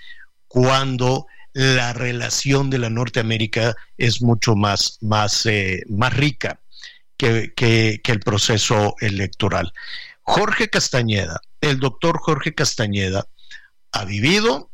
cuando 0.47 1.27
la 1.53 1.93
relación 1.93 2.71
de 2.71 2.79
la 2.79 2.91
Norteamérica 2.91 3.75
es 3.97 4.23
mucho 4.23 4.55
más, 4.55 4.99
más, 5.01 5.47
eh, 5.47 5.83
más 5.89 6.15
rica 6.15 6.61
que, 7.17 7.53
que, 7.57 8.01
el 8.05 8.21
proceso 8.21 8.95
electoral. 9.01 9.73
Jorge 10.23 10.69
Castañeda, 10.69 11.41
el 11.61 11.81
doctor 11.81 12.19
Jorge 12.19 12.55
Castañeda, 12.55 13.27
ha 13.93 14.05
vivido, 14.05 14.71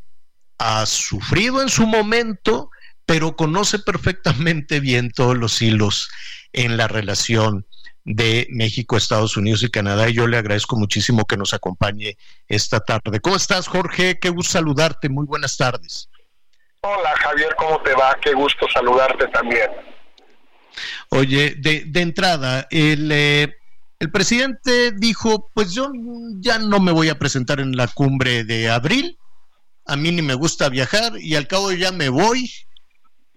ha 0.58 0.84
sufrido 0.86 1.62
en 1.62 1.68
su 1.68 1.86
momento, 1.86 2.70
pero 3.06 3.36
conoce 3.36 3.78
perfectamente 3.78 4.80
bien 4.80 5.10
todos 5.10 5.36
los 5.36 5.62
hilos 5.62 6.10
en 6.52 6.76
la 6.76 6.88
relación 6.88 7.66
de 8.04 8.46
México, 8.50 8.96
Estados 8.96 9.36
Unidos 9.36 9.62
y 9.62 9.70
Canadá. 9.70 10.08
Y 10.08 10.14
yo 10.14 10.26
le 10.26 10.36
agradezco 10.36 10.76
muchísimo 10.76 11.24
que 11.24 11.36
nos 11.36 11.54
acompañe 11.54 12.16
esta 12.48 12.80
tarde. 12.80 13.20
¿Cómo 13.20 13.36
estás, 13.36 13.68
Jorge? 13.68 14.18
Qué 14.18 14.28
gusto 14.28 14.52
saludarte. 14.52 15.08
Muy 15.08 15.26
buenas 15.26 15.56
tardes. 15.56 16.08
Hola, 16.86 17.14
Javier, 17.16 17.54
¿cómo 17.56 17.80
te 17.80 17.94
va? 17.94 18.14
Qué 18.20 18.34
gusto 18.34 18.66
saludarte 18.68 19.26
también. 19.28 19.70
Oye, 21.08 21.54
de, 21.56 21.84
de 21.86 22.00
entrada, 22.02 22.66
el, 22.70 23.10
eh, 23.10 23.56
el 24.00 24.10
presidente 24.10 24.92
dijo, 24.92 25.50
pues 25.54 25.72
yo 25.72 25.90
ya 26.40 26.58
no 26.58 26.80
me 26.80 26.92
voy 26.92 27.08
a 27.08 27.18
presentar 27.18 27.58
en 27.60 27.74
la 27.74 27.88
cumbre 27.88 28.44
de 28.44 28.68
abril, 28.68 29.18
a 29.86 29.96
mí 29.96 30.12
ni 30.12 30.20
me 30.20 30.34
gusta 30.34 30.68
viajar 30.68 31.14
y 31.18 31.36
al 31.36 31.48
cabo 31.48 31.72
ya 31.72 31.90
me 31.90 32.10
voy 32.10 32.50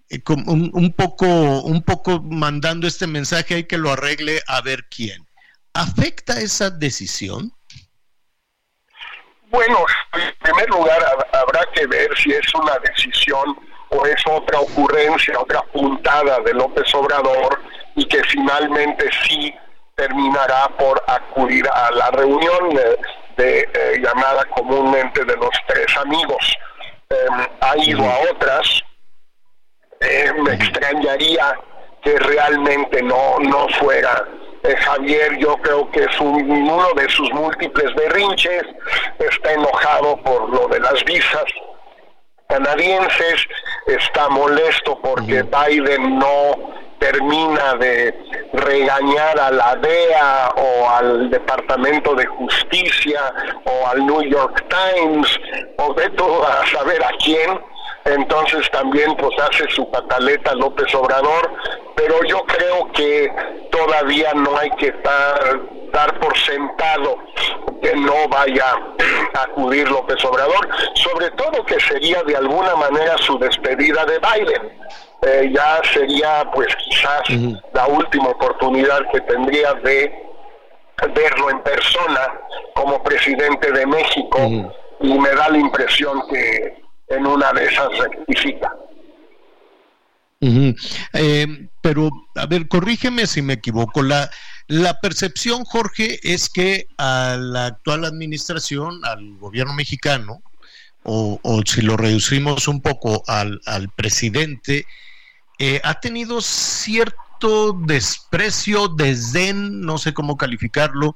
eh, 0.09 0.21
un, 0.45 0.91
poco, 0.91 1.61
un 1.61 1.83
poco 1.83 2.21
mandando 2.21 2.85
este 2.85 3.07
mensaje, 3.07 3.55
hay 3.55 3.63
que 3.63 3.77
lo 3.77 3.93
arregle 3.93 4.41
a 4.47 4.59
ver 4.59 4.89
quién. 4.89 5.25
¿Afecta 5.71 6.41
esa 6.41 6.69
decisión? 6.69 7.53
Bueno, 9.49 9.85
en 10.13 10.33
primer 10.41 10.69
lugar 10.69 10.99
habrá 11.31 11.65
que 11.73 11.87
ver 11.87 12.09
si 12.17 12.31
es 12.31 12.53
una 12.53 12.77
decisión 12.79 13.57
o 13.89 14.05
es 14.05 14.21
otra 14.27 14.59
ocurrencia, 14.59 15.39
otra 15.39 15.61
puntada 15.71 16.39
de 16.41 16.53
López 16.53 16.93
Obrador 16.93 17.61
y 17.95 18.05
que 18.05 18.21
finalmente 18.25 19.09
sí 19.25 19.53
terminará 19.95 20.67
por 20.77 21.01
acudir 21.07 21.65
a 21.69 21.91
la 21.91 22.11
reunión 22.11 22.75
de, 23.37 23.69
eh, 23.73 23.99
llamada 24.01 24.43
comúnmente 24.45 25.23
de 25.23 25.35
los 25.37 25.51
tres 25.67 25.95
amigos. 25.97 26.57
Em, 27.09 27.47
ha 27.61 27.77
ido 27.77 28.03
a 28.03 28.31
otras, 28.31 28.81
eh, 30.01 30.33
me 30.43 30.55
extrañaría 30.55 31.57
que 32.03 32.19
realmente 32.19 33.01
no, 33.01 33.39
no 33.39 33.67
fuera 33.79 34.27
eh, 34.67 34.75
Javier, 34.77 35.37
yo 35.37 35.55
creo 35.57 35.89
que 35.91 36.03
es 36.03 36.19
uno 36.19 36.87
de 36.95 37.09
sus 37.09 37.31
múltiples 37.31 37.93
berrinches, 37.95 38.63
está 39.19 39.53
enojado 39.53 40.17
por 40.17 40.49
lo 40.49 40.67
de 40.67 40.79
las 40.79 41.03
visas 41.05 41.45
canadienses, 42.47 43.45
está 43.87 44.29
molesto 44.29 44.99
porque 45.01 45.43
Biden 45.43 46.19
no 46.19 46.77
termina 46.99 47.75
de 47.75 48.13
regañar 48.53 49.39
a 49.39 49.51
la 49.51 49.75
DEA 49.75 50.53
o 50.55 50.89
al 50.89 51.29
Departamento 51.29 52.15
de 52.15 52.25
Justicia 52.25 53.21
o 53.65 53.87
al 53.87 54.05
New 54.05 54.23
York 54.23 54.65
Times 54.69 55.27
o 55.77 55.93
de 55.93 56.09
todo 56.11 56.45
a 56.47 56.65
saber 56.67 57.03
a 57.03 57.11
quién 57.23 57.59
entonces 58.07 58.69
también 58.71 59.15
pues 59.15 59.37
hace 59.39 59.67
su 59.69 59.89
pataleta 59.91 60.53
López 60.55 60.93
Obrador, 60.95 61.51
pero 61.95 62.23
yo 62.23 62.43
creo 62.45 62.91
que 62.93 63.31
todavía 63.71 64.33
no 64.33 64.57
hay 64.57 64.69
que 64.71 64.91
dar, 65.03 65.59
dar 65.91 66.19
por 66.19 66.37
sentado 66.37 67.17
que 67.81 67.95
no 67.95 68.27
vaya 68.29 68.75
a 69.33 69.43
acudir 69.43 69.89
López 69.89 70.23
Obrador, 70.25 70.69
sobre 70.95 71.29
todo 71.31 71.65
que 71.65 71.79
sería 71.79 72.23
de 72.23 72.35
alguna 72.35 72.75
manera 72.75 73.17
su 73.17 73.37
despedida 73.37 74.05
de 74.05 74.19
Biden. 74.19 74.79
Eh, 75.23 75.51
ya 75.53 75.81
sería 75.91 76.49
pues 76.53 76.67
quizás 76.75 77.23
la 77.73 77.87
última 77.87 78.29
oportunidad 78.29 78.99
que 79.11 79.21
tendría 79.21 79.73
de 79.73 80.13
verlo 81.13 81.49
en 81.49 81.61
persona 81.61 82.33
como 82.73 83.01
presidente 83.03 83.71
de 83.71 83.85
México 83.85 84.39
y 84.99 85.19
me 85.19 85.29
da 85.29 85.49
la 85.49 85.57
impresión 85.57 86.21
que 86.29 86.86
en 87.09 87.25
una 87.25 87.51
de 87.53 87.65
esas 87.65 87.89
rectifica. 87.97 88.73
Eh, 90.39 91.69
pero, 91.81 92.09
a 92.35 92.45
ver, 92.45 92.67
corrígeme 92.67 93.25
si 93.27 93.41
me 93.41 93.53
equivoco. 93.53 94.03
La, 94.03 94.29
la 94.67 94.99
percepción, 94.99 95.63
Jorge, 95.65 96.19
es 96.23 96.49
que 96.49 96.87
a 96.97 97.37
la 97.39 97.67
actual 97.67 98.05
administración, 98.05 99.03
al 99.03 99.37
gobierno 99.37 99.73
mexicano, 99.73 100.41
o, 101.09 101.61
si 101.65 101.81
lo 101.81 101.95
reducimos 101.95 102.67
un 102.67 102.81
poco 102.81 103.23
al, 103.27 103.61
al 103.65 103.87
presidente, 103.89 104.85
eh, 105.57 105.79
ha 105.85 106.01
tenido 106.01 106.41
cierto 106.41 107.73
desprecio, 107.85 108.89
desdén, 108.89 109.81
no 109.81 109.97
sé 109.97 110.13
cómo 110.13 110.35
calificarlo, 110.35 111.15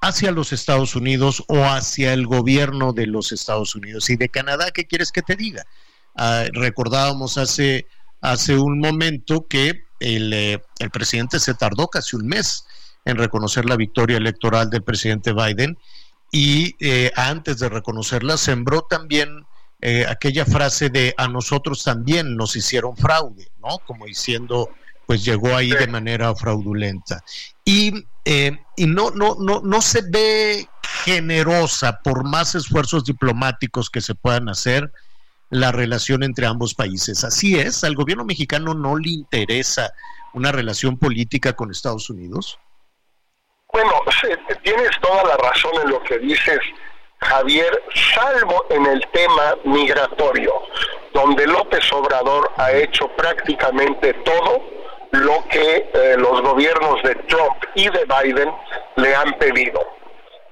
hacia 0.00 0.30
los 0.30 0.52
Estados 0.52 0.94
Unidos 0.96 1.42
o 1.48 1.64
hacia 1.64 2.12
el 2.12 2.26
gobierno 2.26 2.92
de 2.92 3.06
los 3.06 3.32
Estados 3.32 3.74
Unidos. 3.74 4.10
Y 4.10 4.16
de 4.16 4.28
Canadá, 4.28 4.70
¿qué 4.70 4.86
quieres 4.86 5.12
que 5.12 5.22
te 5.22 5.36
diga? 5.36 5.64
Ah, 6.16 6.44
recordábamos 6.52 7.38
hace, 7.38 7.86
hace 8.20 8.56
un 8.56 8.78
momento 8.78 9.46
que 9.48 9.84
el, 10.00 10.32
eh, 10.32 10.62
el 10.78 10.90
presidente 10.90 11.40
se 11.40 11.54
tardó 11.54 11.88
casi 11.88 12.16
un 12.16 12.26
mes 12.26 12.64
en 13.04 13.16
reconocer 13.16 13.64
la 13.64 13.76
victoria 13.76 14.16
electoral 14.16 14.70
del 14.70 14.82
presidente 14.82 15.32
Biden 15.32 15.78
y 16.30 16.74
eh, 16.80 17.10
antes 17.16 17.58
de 17.58 17.68
reconocerla 17.68 18.36
sembró 18.36 18.82
también 18.82 19.46
eh, 19.80 20.04
aquella 20.08 20.44
frase 20.44 20.90
de 20.90 21.14
a 21.16 21.28
nosotros 21.28 21.84
también 21.84 22.36
nos 22.36 22.56
hicieron 22.56 22.96
fraude, 22.96 23.48
¿no? 23.62 23.78
Como 23.86 24.06
diciendo, 24.06 24.70
pues 25.06 25.24
llegó 25.24 25.54
ahí 25.54 25.70
de 25.70 25.86
manera 25.86 26.34
fraudulenta. 26.34 27.22
Y, 27.68 27.92
eh, 28.24 28.58
y 28.76 28.86
no, 28.86 29.10
no, 29.10 29.36
no, 29.38 29.60
no 29.62 29.82
se 29.82 30.00
ve 30.08 30.66
generosa 31.04 32.00
por 32.02 32.24
más 32.24 32.54
esfuerzos 32.54 33.04
diplomáticos 33.04 33.90
que 33.90 34.00
se 34.00 34.14
puedan 34.14 34.48
hacer 34.48 34.90
la 35.50 35.70
relación 35.70 36.22
entre 36.22 36.46
ambos 36.46 36.72
países. 36.72 37.24
Así 37.24 37.58
es, 37.58 37.84
al 37.84 37.94
gobierno 37.94 38.24
mexicano 38.24 38.72
no 38.72 38.96
le 38.96 39.10
interesa 39.10 39.92
una 40.32 40.50
relación 40.50 40.96
política 40.98 41.52
con 41.52 41.70
Estados 41.70 42.08
Unidos. 42.08 42.58
Bueno, 43.70 43.92
tienes 44.62 44.90
toda 45.02 45.24
la 45.24 45.36
razón 45.36 45.72
en 45.84 45.90
lo 45.90 46.02
que 46.04 46.18
dices, 46.20 46.60
Javier, 47.18 47.82
salvo 48.14 48.64
en 48.70 48.86
el 48.86 49.06
tema 49.12 49.56
migratorio, 49.66 50.54
donde 51.12 51.46
López 51.46 51.84
Obrador 51.92 52.50
ha 52.56 52.72
hecho 52.72 53.14
prácticamente 53.14 54.14
todo 54.24 54.77
lo 55.12 55.44
que 55.48 55.90
eh, 55.92 56.16
los 56.18 56.40
gobiernos 56.42 57.02
de 57.02 57.14
Trump 57.26 57.56
y 57.74 57.88
de 57.88 58.04
Biden 58.04 58.50
le 58.96 59.14
han 59.14 59.32
pedido. 59.34 59.80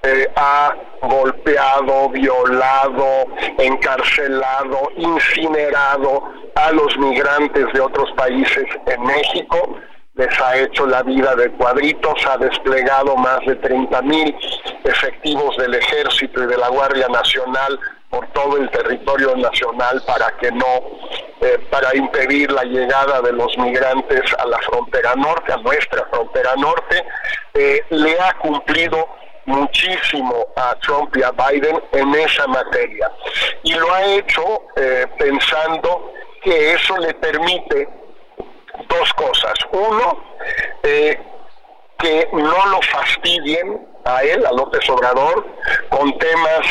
Eh, 0.03 0.31
ha 0.35 0.75
golpeado, 1.01 2.09
violado, 2.09 3.25
encarcelado, 3.57 4.91
incinerado 4.95 6.31
a 6.55 6.71
los 6.71 6.97
migrantes 6.97 7.65
de 7.73 7.81
otros 7.81 8.11
países 8.15 8.65
en 8.85 9.03
México 9.03 9.77
les 10.17 10.41
ha 10.41 10.57
hecho 10.57 10.87
la 10.87 11.03
vida 11.03 11.35
de 11.35 11.51
cuadritos, 11.51 12.13
ha 12.25 12.37
desplegado 12.37 13.15
más 13.17 13.39
de 13.45 13.55
30 13.55 14.01
mil 14.01 14.35
efectivos 14.83 15.55
del 15.57 15.75
ejército 15.75 16.43
y 16.43 16.47
de 16.47 16.57
la 16.57 16.69
Guardia 16.69 17.07
Nacional 17.07 17.79
por 18.09 18.27
todo 18.29 18.57
el 18.57 18.69
territorio 18.69 19.35
nacional 19.35 20.01
para 20.05 20.31
que 20.37 20.51
no, 20.51 20.81
eh, 21.41 21.59
para 21.69 21.95
impedir 21.95 22.51
la 22.51 22.63
llegada 22.63 23.21
de 23.21 23.33
los 23.33 23.57
migrantes 23.57 24.33
a 24.37 24.45
la 24.45 24.57
frontera 24.59 25.15
norte, 25.15 25.53
a 25.53 25.57
nuestra 25.57 26.05
frontera 26.05 26.55
norte, 26.55 27.03
eh, 27.53 27.81
le 27.89 28.19
ha 28.19 28.33
cumplido 28.39 29.07
muchísimo 29.47 30.47
a 30.55 30.75
Trump 30.75 31.15
y 31.17 31.23
a 31.23 31.31
Biden 31.31 31.81
en 31.93 32.13
esa 32.15 32.45
materia. 32.47 33.11
Y 33.63 33.73
lo 33.73 33.91
ha 33.91 34.05
hecho 34.05 34.43
eh, 34.75 35.07
pensando 35.17 36.11
que 36.41 36.73
eso 36.73 36.97
le 36.97 37.13
permite 37.15 37.89
dos 38.87 39.13
cosas. 39.13 39.53
Uno, 39.71 40.23
eh, 40.83 41.19
que 41.97 42.29
no 42.31 42.65
lo 42.67 42.81
fastidien 42.83 43.87
a 44.05 44.21
él, 44.23 44.45
a 44.45 44.51
López 44.51 44.87
Obrador, 44.89 45.45
con 45.89 46.15
temas 46.19 46.67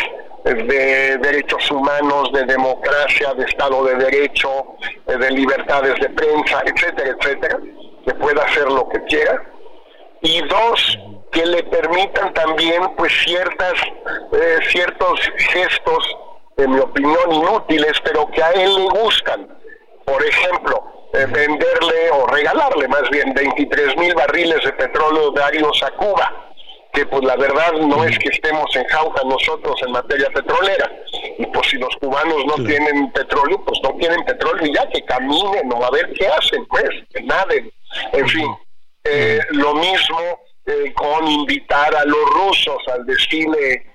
de 0.54 1.18
derechos 1.18 1.70
humanos, 1.70 2.30
de 2.32 2.44
democracia, 2.44 3.34
de 3.34 3.44
Estado 3.44 3.84
de 3.84 3.96
Derecho, 3.96 4.76
eh, 5.06 5.16
de 5.16 5.30
libertades 5.30 5.98
de 6.00 6.08
prensa, 6.10 6.62
etcétera, 6.64 7.16
etcétera, 7.18 7.58
que 8.04 8.14
pueda 8.14 8.44
hacer 8.44 8.70
lo 8.70 8.88
que 8.88 9.02
quiera. 9.04 9.42
Y 10.22 10.40
dos, 10.42 10.98
que 11.32 11.44
le 11.44 11.62
permitan 11.64 12.32
también 12.32 12.82
pues 12.96 13.12
ciertas, 13.24 13.74
eh, 14.32 14.58
ciertos 14.68 15.20
gestos, 15.36 16.16
en 16.56 16.70
mi 16.72 16.80
opinión, 16.80 17.32
inútiles, 17.32 18.00
pero 18.04 18.26
que 18.30 18.42
a 18.42 18.50
él 18.52 18.74
le 18.74 18.88
gustan. 19.00 19.48
Por 20.04 20.24
ejemplo, 20.24 21.08
eh, 21.12 21.26
venderle 21.26 22.10
o 22.12 22.26
regalarle 22.28 22.88
más 22.88 23.08
bien 23.10 23.34
23 23.34 23.96
mil 23.96 24.14
barriles 24.14 24.64
de 24.64 24.72
petróleo 24.72 25.32
diarios 25.32 25.82
a 25.82 25.90
Cuba, 25.92 26.46
que 26.96 27.04
pues 27.04 27.22
la 27.24 27.36
verdad 27.36 27.72
no 27.72 28.04
es 28.04 28.18
que 28.18 28.30
estemos 28.30 28.74
en 28.74 28.84
jauja 28.86 29.20
nosotros 29.24 29.78
en 29.86 29.92
materia 29.92 30.30
petrolera. 30.30 30.90
Y 31.38 31.44
pues 31.46 31.68
si 31.68 31.76
los 31.76 31.94
cubanos 31.96 32.42
no 32.46 32.54
tienen 32.64 33.12
petróleo, 33.12 33.62
pues 33.66 33.78
no 33.82 33.94
tienen 33.98 34.24
petróleo 34.24 34.66
y 34.66 34.74
ya 34.74 34.88
que 34.88 35.04
caminen 35.04 35.70
o 35.72 35.84
a 35.84 35.90
ver 35.90 36.10
qué 36.14 36.26
hacen, 36.26 36.64
pues, 36.66 36.88
que 37.12 37.22
naden. 37.22 37.70
En 38.12 38.28
fin, 38.28 38.48
eh, 39.04 39.40
lo 39.50 39.74
mismo 39.74 40.40
eh, 40.64 40.92
con 40.94 41.28
invitar 41.28 41.94
a 41.94 42.04
los 42.06 42.30
rusos 42.30 42.78
al 42.94 43.04
desfile 43.04 43.86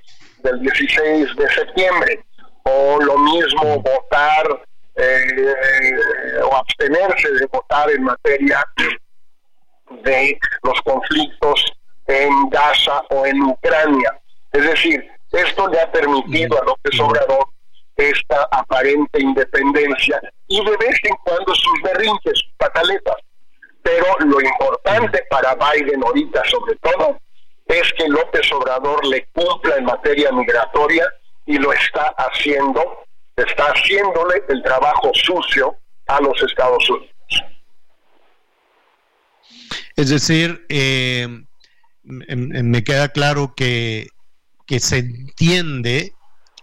del 0.43 0.59
16 0.61 1.35
de 1.35 1.49
septiembre, 1.49 2.23
o 2.63 2.99
lo 3.01 3.17
mismo 3.17 3.81
votar 3.81 4.63
eh, 4.95 5.95
o 6.43 6.55
abstenerse 6.55 7.31
de 7.31 7.47
votar 7.47 7.89
en 7.89 8.03
materia 8.03 8.63
de 10.03 10.37
los 10.63 10.79
conflictos 10.83 11.65
en 12.11 12.49
Gaza 12.49 13.03
o 13.09 13.25
en 13.25 13.41
Ucrania. 13.41 14.19
Es 14.51 14.63
decir, 14.63 15.07
esto 15.31 15.67
le 15.69 15.79
ha 15.79 15.91
permitido 15.91 16.61
a 16.61 16.65
López 16.65 16.99
Obrador 16.99 17.45
esta 17.95 18.47
aparente 18.51 19.21
independencia 19.21 20.19
y 20.47 20.63
de 20.63 20.77
vez 20.77 20.97
en 21.03 21.15
cuando 21.23 21.53
sus 21.53 21.81
berrinches, 21.83 22.39
sus 22.39 22.53
pataletas. 22.57 23.15
Pero 23.83 24.05
lo 24.19 24.41
importante 24.41 25.23
para 25.29 25.55
Biden 25.55 26.03
ahorita 26.03 26.43
sobre 26.45 26.75
todo 26.77 27.19
es 27.67 27.93
que 27.93 28.07
López 28.07 28.51
Obrador 28.51 29.05
le 29.05 29.25
cumpla 29.27 29.77
en 29.77 29.85
materia 29.85 30.31
migratoria 30.31 31.07
y 31.45 31.57
lo 31.57 31.71
está 31.73 32.13
haciendo 32.17 33.05
está 33.35 33.65
haciéndole 33.65 34.43
el 34.49 34.61
trabajo 34.61 35.11
sucio 35.13 35.75
a 36.07 36.21
los 36.21 36.41
Estados 36.43 36.89
Unidos. 36.89 37.11
Es 39.95 40.09
decir, 40.09 40.65
eh, 40.69 41.27
me 42.11 42.83
queda 42.83 43.09
claro 43.09 43.53
que, 43.55 44.07
que 44.65 44.79
se 44.79 44.99
entiende 44.99 46.13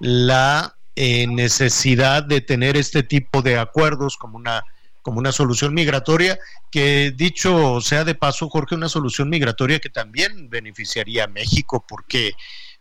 la 0.01 0.77
eh, 0.97 1.27
necesidad 1.27 2.23
de 2.25 2.41
tener 2.41 2.77
este 2.77 3.03
tipo 3.03 3.43
de 3.43 3.59
acuerdos 3.59 4.17
como 4.17 4.37
una 4.37 4.65
como 5.03 5.21
una 5.21 5.33
solución 5.33 5.73
migratoria, 5.73 6.39
que 6.71 7.15
dicho 7.17 7.81
sea 7.81 8.05
de 8.05 8.15
paso, 8.15 8.51
Jorge, 8.51 8.75
una 8.75 8.91
solución 8.91 9.31
migratoria 9.31 9.79
que 9.79 9.89
también 9.89 10.51
beneficiaría 10.51 11.25
a 11.25 11.29
México, 11.29 11.83
porque 11.89 12.33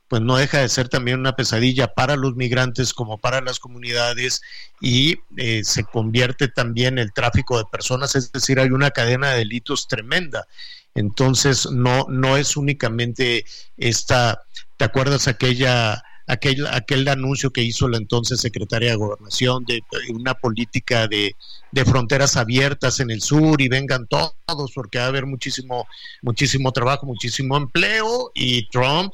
pues 0.10 0.22
no 0.22 0.36
deja 0.36 0.60
de 0.60 0.70
ser 0.70 0.90
también 0.90 1.20
una 1.20 1.36
pesadilla 1.36 1.94
para 1.94 2.16
los 2.16 2.36
migrantes 2.36 2.94
como 2.94 3.18
para 3.18 3.40
las 3.42 3.60
comunidades 3.60 4.42
y 4.82 5.16
eh, 5.38 5.64
se 5.64 5.84
convierte 5.84 6.48
también 6.48 6.98
el 6.98 7.14
tráfico 7.14 7.58
de 7.58 7.66
personas, 7.72 8.16
es 8.16 8.32
decir, 8.32 8.60
hay 8.60 8.72
una 8.72 8.92
cadena 8.92 9.32
de 9.32 9.40
delitos 9.40 9.88
tremenda. 9.88 10.48
Entonces, 10.98 11.70
no, 11.72 12.06
no 12.10 12.38
es 12.38 12.58
únicamente 12.58 13.46
esta, 13.78 14.42
¿te 14.78 14.86
acuerdas 14.86 15.28
aquella, 15.28 16.04
aquel, 16.26 16.66
aquel 16.68 17.08
anuncio 17.08 17.52
que 17.52 17.62
hizo 17.62 17.88
la 17.88 17.98
entonces 17.98 18.42
secretaria 18.42 18.90
de 18.90 18.96
Gobernación 18.96 19.64
de, 19.66 19.84
una 20.10 20.34
política 20.34 21.08
de, 21.08 21.36
de, 21.72 21.86
fronteras 21.86 22.36
abiertas 22.36 23.00
en 23.00 23.12
el 23.12 23.22
sur 23.22 23.62
y 23.62 23.70
vengan 23.70 24.08
todos 24.08 24.72
porque 24.74 24.98
va 24.98 25.06
a 25.06 25.08
haber 25.08 25.28
muchísimo, 25.28 25.86
muchísimo 26.24 26.72
trabajo, 26.72 27.06
muchísimo 27.06 27.56
empleo 27.56 28.32
y 28.34 28.68
Trump 28.70 29.14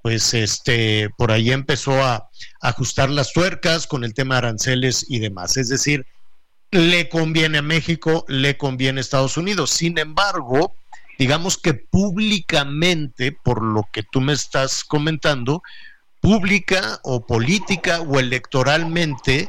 pues 0.00 0.32
este 0.32 1.10
por 1.18 1.30
ahí 1.30 1.50
empezó 1.50 2.02
a, 2.02 2.30
ajustar 2.62 3.10
las 3.10 3.34
tuercas 3.34 3.86
con 3.86 4.02
el 4.02 4.14
tema 4.14 4.36
de 4.36 4.38
aranceles 4.38 5.04
y 5.08 5.18
demás. 5.18 5.58
Es 5.58 5.68
decir, 5.68 6.06
le 6.70 7.10
conviene 7.10 7.58
a 7.58 7.62
México, 7.62 8.24
le 8.28 8.56
conviene 8.56 9.00
a 9.00 9.02
Estados 9.02 9.36
Unidos. 9.36 9.70
Sin 9.70 9.98
embargo, 9.98 10.74
digamos 11.18 11.58
que 11.58 11.74
públicamente, 11.74 13.32
por 13.32 13.62
lo 13.62 13.88
que 13.92 14.04
tú 14.04 14.20
me 14.20 14.32
estás 14.32 14.84
comentando, 14.84 15.62
pública 16.20 17.00
o 17.02 17.26
política 17.26 18.00
o 18.00 18.18
electoralmente, 18.18 19.48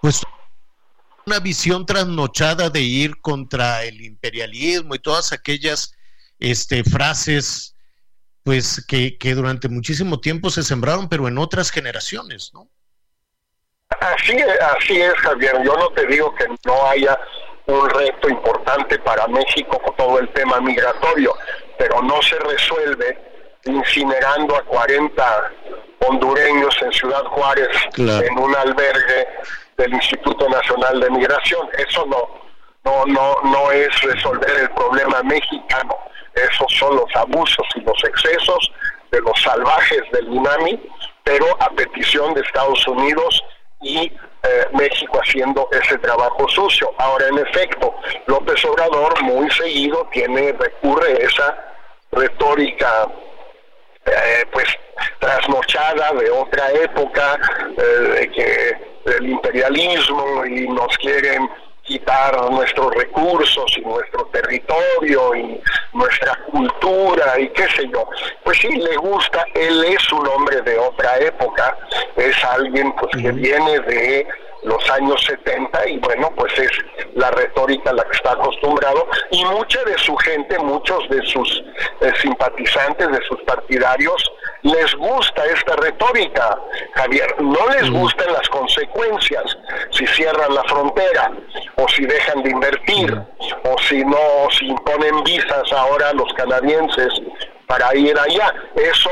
pues 0.00 0.22
una 1.26 1.38
visión 1.38 1.84
trasnochada 1.86 2.70
de 2.70 2.80
ir 2.80 3.20
contra 3.20 3.84
el 3.84 4.00
imperialismo 4.00 4.94
y 4.94 4.98
todas 4.98 5.32
aquellas 5.32 5.94
este, 6.38 6.82
frases 6.82 7.76
pues 8.42 8.84
que, 8.88 9.18
que 9.18 9.34
durante 9.34 9.68
muchísimo 9.68 10.18
tiempo 10.18 10.48
se 10.50 10.62
sembraron, 10.62 11.08
pero 11.08 11.28
en 11.28 11.36
otras 11.36 11.70
generaciones, 11.70 12.50
¿no? 12.54 12.68
Así, 14.00 14.36
así 14.76 15.00
es, 15.00 15.12
Javier. 15.14 15.56
Yo 15.64 15.76
no 15.76 15.90
te 15.90 16.06
digo 16.06 16.34
que 16.34 16.46
no 16.64 16.86
haya 16.86 17.18
un 17.70 17.88
reto 17.88 18.28
importante 18.28 18.98
para 18.98 19.26
México 19.28 19.78
con 19.78 19.96
todo 19.96 20.18
el 20.18 20.28
tema 20.30 20.60
migratorio, 20.60 21.34
pero 21.78 22.02
no 22.02 22.20
se 22.22 22.38
resuelve 22.38 23.18
incinerando 23.64 24.56
a 24.56 24.62
40 24.64 25.52
hondureños 26.08 26.76
en 26.82 26.92
Ciudad 26.92 27.24
Juárez 27.24 27.68
en 27.96 28.38
un 28.38 28.54
albergue 28.54 29.28
del 29.76 29.94
Instituto 29.94 30.48
Nacional 30.48 31.00
de 31.00 31.10
Migración. 31.10 31.68
Eso 31.76 32.04
no, 32.06 32.28
no, 32.84 33.04
no, 33.06 33.36
no 33.44 33.70
es 33.70 33.88
resolver 34.02 34.50
el 34.60 34.70
problema 34.70 35.22
mexicano. 35.22 35.96
Esos 36.34 36.72
son 36.78 36.96
los 36.96 37.14
abusos 37.14 37.66
y 37.74 37.80
los 37.80 38.02
excesos 38.04 38.72
de 39.10 39.20
los 39.20 39.40
salvajes 39.42 40.02
del 40.12 40.28
UNAMI, 40.28 40.80
pero 41.24 41.46
a 41.60 41.70
petición 41.70 42.32
de 42.34 42.40
Estados 42.40 42.86
Unidos 42.86 43.42
y 43.82 44.10
eh, 44.42 44.66
México 44.72 45.20
haciendo 45.22 45.68
ese 45.72 45.98
trabajo 45.98 46.48
sucio. 46.48 46.92
Ahora, 46.98 47.28
en 47.28 47.38
efecto, 47.38 47.94
López 48.26 48.64
Obrador 48.64 49.22
muy 49.22 49.50
seguido 49.50 50.08
tiene, 50.12 50.52
recurre 50.52 51.24
esa 51.24 51.56
retórica 52.12 53.06
eh, 54.06 54.44
pues 54.50 54.66
trasnochada 55.18 56.12
de 56.14 56.30
otra 56.30 56.70
época, 56.72 57.38
eh, 57.76 57.82
de 57.82 58.30
que 58.30 58.76
el 59.16 59.30
imperialismo 59.30 60.44
y 60.46 60.68
nos 60.68 60.96
quieren 60.98 61.48
quitar 61.90 62.50
nuestros 62.52 62.94
recursos 62.94 63.76
y 63.76 63.80
nuestro 63.80 64.24
territorio 64.26 65.34
y 65.34 65.60
nuestra 65.92 66.38
cultura 66.52 67.36
y 67.36 67.48
qué 67.48 67.66
sé 67.74 67.88
yo. 67.92 68.08
Pues 68.44 68.58
sí, 68.58 68.68
le 68.68 68.96
gusta, 68.96 69.44
él 69.54 69.84
es 69.84 70.12
un 70.12 70.24
hombre 70.28 70.62
de 70.62 70.78
otra 70.78 71.18
época, 71.18 71.76
es 72.14 72.44
alguien 72.44 72.92
pues 72.92 73.10
que 73.20 73.32
viene 73.32 73.80
de 73.80 74.26
los 74.62 74.90
años 74.90 75.22
70 75.26 75.88
y 75.88 75.98
bueno, 75.98 76.30
pues 76.36 76.58
es 76.58 76.70
la 77.14 77.30
retórica 77.30 77.90
a 77.90 77.94
la 77.94 78.04
que 78.04 78.16
está 78.16 78.32
acostumbrado. 78.32 79.06
Y 79.30 79.44
mucha 79.44 79.82
de 79.84 79.96
su 79.98 80.16
gente, 80.16 80.58
muchos 80.58 81.08
de 81.08 81.22
sus 81.26 81.62
eh, 82.00 82.12
simpatizantes, 82.20 83.08
de 83.10 83.20
sus 83.26 83.40
partidarios, 83.42 84.30
les 84.62 84.94
gusta 84.94 85.44
esta 85.46 85.74
retórica, 85.76 86.58
Javier, 86.94 87.34
no 87.40 87.68
les 87.70 87.90
gustan 87.90 88.32
las 88.32 88.46
consecuencias 88.48 89.56
si 89.90 90.06
cierran 90.06 90.54
la 90.54 90.62
frontera 90.64 91.32
o 91.76 91.88
si 91.88 92.04
dejan 92.04 92.42
de 92.42 92.50
invertir 92.50 93.22
o 93.64 93.78
si 93.88 94.04
no, 94.04 94.48
si 94.50 94.66
imponen 94.66 95.22
visas 95.24 95.72
ahora 95.72 96.10
a 96.10 96.12
los 96.12 96.32
canadienses 96.34 97.22
para 97.70 97.94
ir 97.96 98.18
allá. 98.18 98.52
Eso 98.74 99.10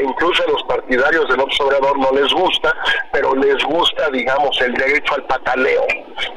incluso 0.00 0.44
a 0.44 0.50
los 0.52 0.62
partidarios 0.62 1.28
del 1.28 1.40
observador 1.40 1.98
no 1.98 2.12
les 2.12 2.32
gusta, 2.32 2.72
pero 3.12 3.34
les 3.34 3.60
gusta, 3.64 4.08
digamos, 4.10 4.60
el 4.60 4.72
derecho 4.74 5.14
al 5.14 5.26
pataleo. 5.26 5.84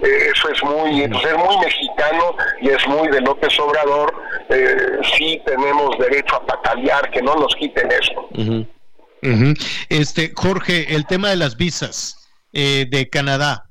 Eh, 0.02 0.32
eso 0.34 0.50
es 0.50 0.64
muy, 0.64 1.08
pues, 1.08 1.24
es 1.24 1.38
muy 1.38 1.58
mexicano 1.64 2.36
y 2.62 2.70
es 2.70 2.88
muy 2.88 3.10
de 3.10 3.22
López 3.22 3.60
Obrador. 3.60 4.12
Eh, 4.50 5.00
sí 5.16 5.40
tenemos 5.46 6.00
derecho 6.00 6.38
a 6.38 6.46
patalear, 6.48 7.12
que 7.12 7.22
no 7.22 7.36
nos 7.36 7.54
quiten 7.56 7.90
eso. 7.92 8.28
Este, 9.90 10.32
Jorge, 10.36 10.96
el 10.96 11.06
tema 11.06 11.30
de 11.30 11.36
las 11.36 11.58
visas 11.58 12.28
eh, 12.54 12.88
de 12.90 13.08
Canadá. 13.08 13.71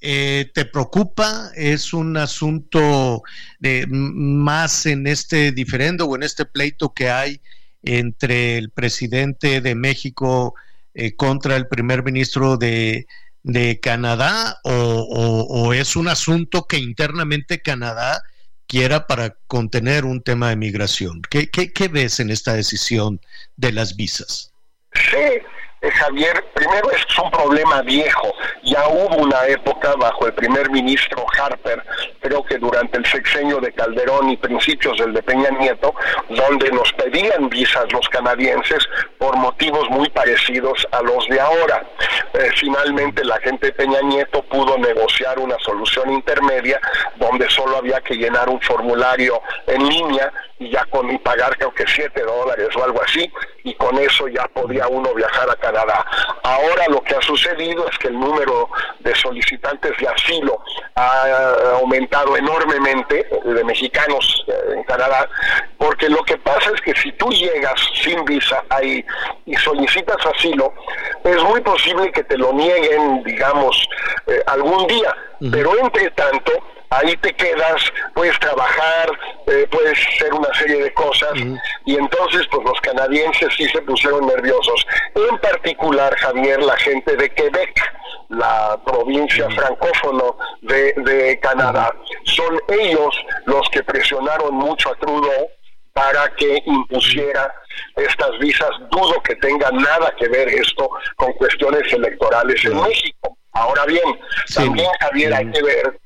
Eh, 0.00 0.50
¿Te 0.54 0.64
preocupa? 0.64 1.50
¿Es 1.54 1.92
un 1.92 2.16
asunto 2.16 3.22
de, 3.58 3.86
más 3.88 4.86
en 4.86 5.06
este 5.06 5.52
diferendo 5.52 6.06
o 6.06 6.16
en 6.16 6.22
este 6.22 6.46
pleito 6.46 6.94
que 6.94 7.10
hay 7.10 7.40
entre 7.82 8.58
el 8.58 8.70
presidente 8.70 9.60
de 9.60 9.74
México 9.74 10.54
eh, 10.94 11.14
contra 11.14 11.56
el 11.56 11.66
primer 11.68 12.02
ministro 12.02 12.56
de, 12.56 13.06
Canadá 13.82 14.58
o, 14.64 15.72
es 15.72 15.96
un 15.96 16.08
asunto 16.08 16.66
que 16.66 16.76
internamente 16.76 17.62
Canadá 17.62 18.22
quiera 18.66 19.06
para 19.06 19.36
contener 19.46 20.04
un 20.04 20.22
tema 20.22 20.50
de 20.50 20.56
migración? 20.56 21.22
¿Qué, 21.28 21.48
qué, 21.50 21.88
ves 21.88 22.20
en 22.20 22.30
esta 22.30 22.52
decisión 22.54 23.20
de 23.56 23.72
las 23.72 23.96
visas? 23.96 24.52
Sí, 24.92 25.42
eh, 25.82 25.90
Javier, 25.90 26.44
primero 26.54 26.90
es 26.90 27.18
un 27.18 27.30
problema 27.30 27.80
viejo. 27.82 28.32
Ya 28.64 28.86
hubo 28.88 29.16
una 29.16 29.46
época 29.46 29.94
bajo 29.96 30.26
el 30.26 30.34
primer 30.34 30.70
ministro 30.70 31.24
Harper, 31.38 31.82
creo 32.20 32.44
que 32.44 32.58
durante 32.58 32.98
el 32.98 33.06
sexenio 33.06 33.58
de 33.60 33.72
Calderón 33.72 34.30
y 34.30 34.36
principios 34.36 34.98
del 34.98 35.14
de 35.14 35.22
Peña 35.22 35.50
Nieto, 35.50 35.94
donde 36.28 36.70
nos 36.70 36.92
pedían 36.92 37.48
visas 37.48 37.90
los 37.92 38.08
canadienses 38.10 38.86
por 39.18 39.36
motivos 39.36 39.88
muy 39.90 40.08
parecidos 40.10 40.86
a 40.92 41.02
los 41.02 41.26
de 41.28 41.40
ahora. 41.40 41.86
Eh, 42.34 42.50
finalmente 42.56 43.24
la 43.24 43.38
gente 43.38 43.68
de 43.68 43.72
Peña 43.72 44.00
Nieto 44.02 44.42
pudo 44.42 44.76
negociar 44.78 45.38
una 45.38 45.56
solución 45.60 46.12
intermedia 46.12 46.80
donde 47.16 47.48
solo 47.48 47.78
había 47.78 48.00
que 48.00 48.14
llenar 48.14 48.48
un 48.48 48.60
formulario 48.60 49.40
en 49.66 49.88
línea 49.88 50.30
y 50.58 50.70
ya 50.70 50.84
con 50.84 51.10
y 51.10 51.18
pagar 51.18 51.56
creo 51.56 51.72
que 51.72 51.84
7 51.86 52.22
dólares 52.22 52.68
o 52.76 52.84
algo 52.84 53.02
así, 53.02 53.32
y 53.64 53.74
con 53.74 53.96
eso 53.98 54.28
ya 54.28 54.46
podía 54.48 54.86
uno 54.88 55.12
viajar 55.14 55.48
a 55.50 55.56
Canadá. 55.56 55.69
Ahora 56.42 56.86
lo 56.88 57.02
que 57.02 57.14
ha 57.14 57.20
sucedido 57.22 57.88
es 57.88 57.98
que 57.98 58.08
el 58.08 58.18
número 58.18 58.68
de 59.00 59.14
solicitantes 59.14 59.96
de 59.98 60.08
asilo 60.08 60.62
ha 60.94 61.76
aumentado 61.80 62.36
enormemente 62.36 63.26
de 63.44 63.64
mexicanos 63.64 64.44
eh, 64.48 64.52
en 64.76 64.82
Canadá, 64.84 65.28
porque 65.78 66.08
lo 66.08 66.22
que 66.24 66.36
pasa 66.38 66.70
es 66.74 66.80
que 66.80 66.94
si 66.94 67.12
tú 67.12 67.30
llegas 67.30 67.80
sin 68.02 68.24
visa 68.24 68.62
ahí 68.68 69.04
y 69.46 69.54
solicitas 69.56 70.16
asilo, 70.26 70.72
es 71.24 71.42
muy 71.42 71.60
posible 71.60 72.10
que 72.12 72.24
te 72.24 72.36
lo 72.36 72.52
nieguen, 72.52 73.22
digamos, 73.22 73.88
eh, 74.26 74.42
algún 74.46 74.86
día, 74.86 75.14
pero 75.50 75.78
entre 75.78 76.10
tanto, 76.10 76.52
ahí 76.90 77.16
te 77.18 77.32
quedas, 77.34 77.82
puedes 78.14 78.38
trabajar, 78.40 79.10
eh, 79.46 79.66
puedes 79.70 79.98
hacer 80.08 80.34
una 80.34 80.52
serie 80.54 80.82
de 80.82 80.92
cosas. 80.92 81.32
Y 81.86 81.96
entonces 81.96 82.46
pues 82.50 82.64
los 82.64 82.80
canadienses 82.80 83.54
sí 83.56 83.66
se 83.68 83.80
pusieron 83.82 84.26
nerviosos. 84.26 84.86
En 85.14 85.38
particular, 85.38 86.14
Javier, 86.16 86.62
la 86.62 86.76
gente 86.76 87.16
de 87.16 87.30
Quebec, 87.30 87.80
la 88.28 88.78
provincia 88.84 89.48
francófono 89.50 90.36
de, 90.62 91.38
Canadá, 91.40 91.94
son 92.24 92.60
ellos 92.68 93.16
los 93.46 93.68
que 93.70 93.82
presionaron 93.82 94.54
mucho 94.54 94.90
a 94.90 94.94
Trudeau 94.96 95.48
para 95.92 96.28
que 96.36 96.62
impusiera 96.66 97.52
estas 97.96 98.38
visas. 98.38 98.70
Dudo 98.90 99.20
que 99.22 99.34
tenga 99.36 99.70
nada 99.70 100.12
que 100.18 100.28
ver 100.28 100.48
esto 100.48 100.90
con 101.16 101.32
cuestiones 101.34 101.92
electorales 101.92 102.64
en 102.64 102.80
México. 102.80 103.36
Ahora 103.52 103.84
bien, 103.86 104.20
también 104.54 104.88
Javier 105.00 105.34
hay 105.34 105.50
que 105.50 105.62
ver 105.62 106.00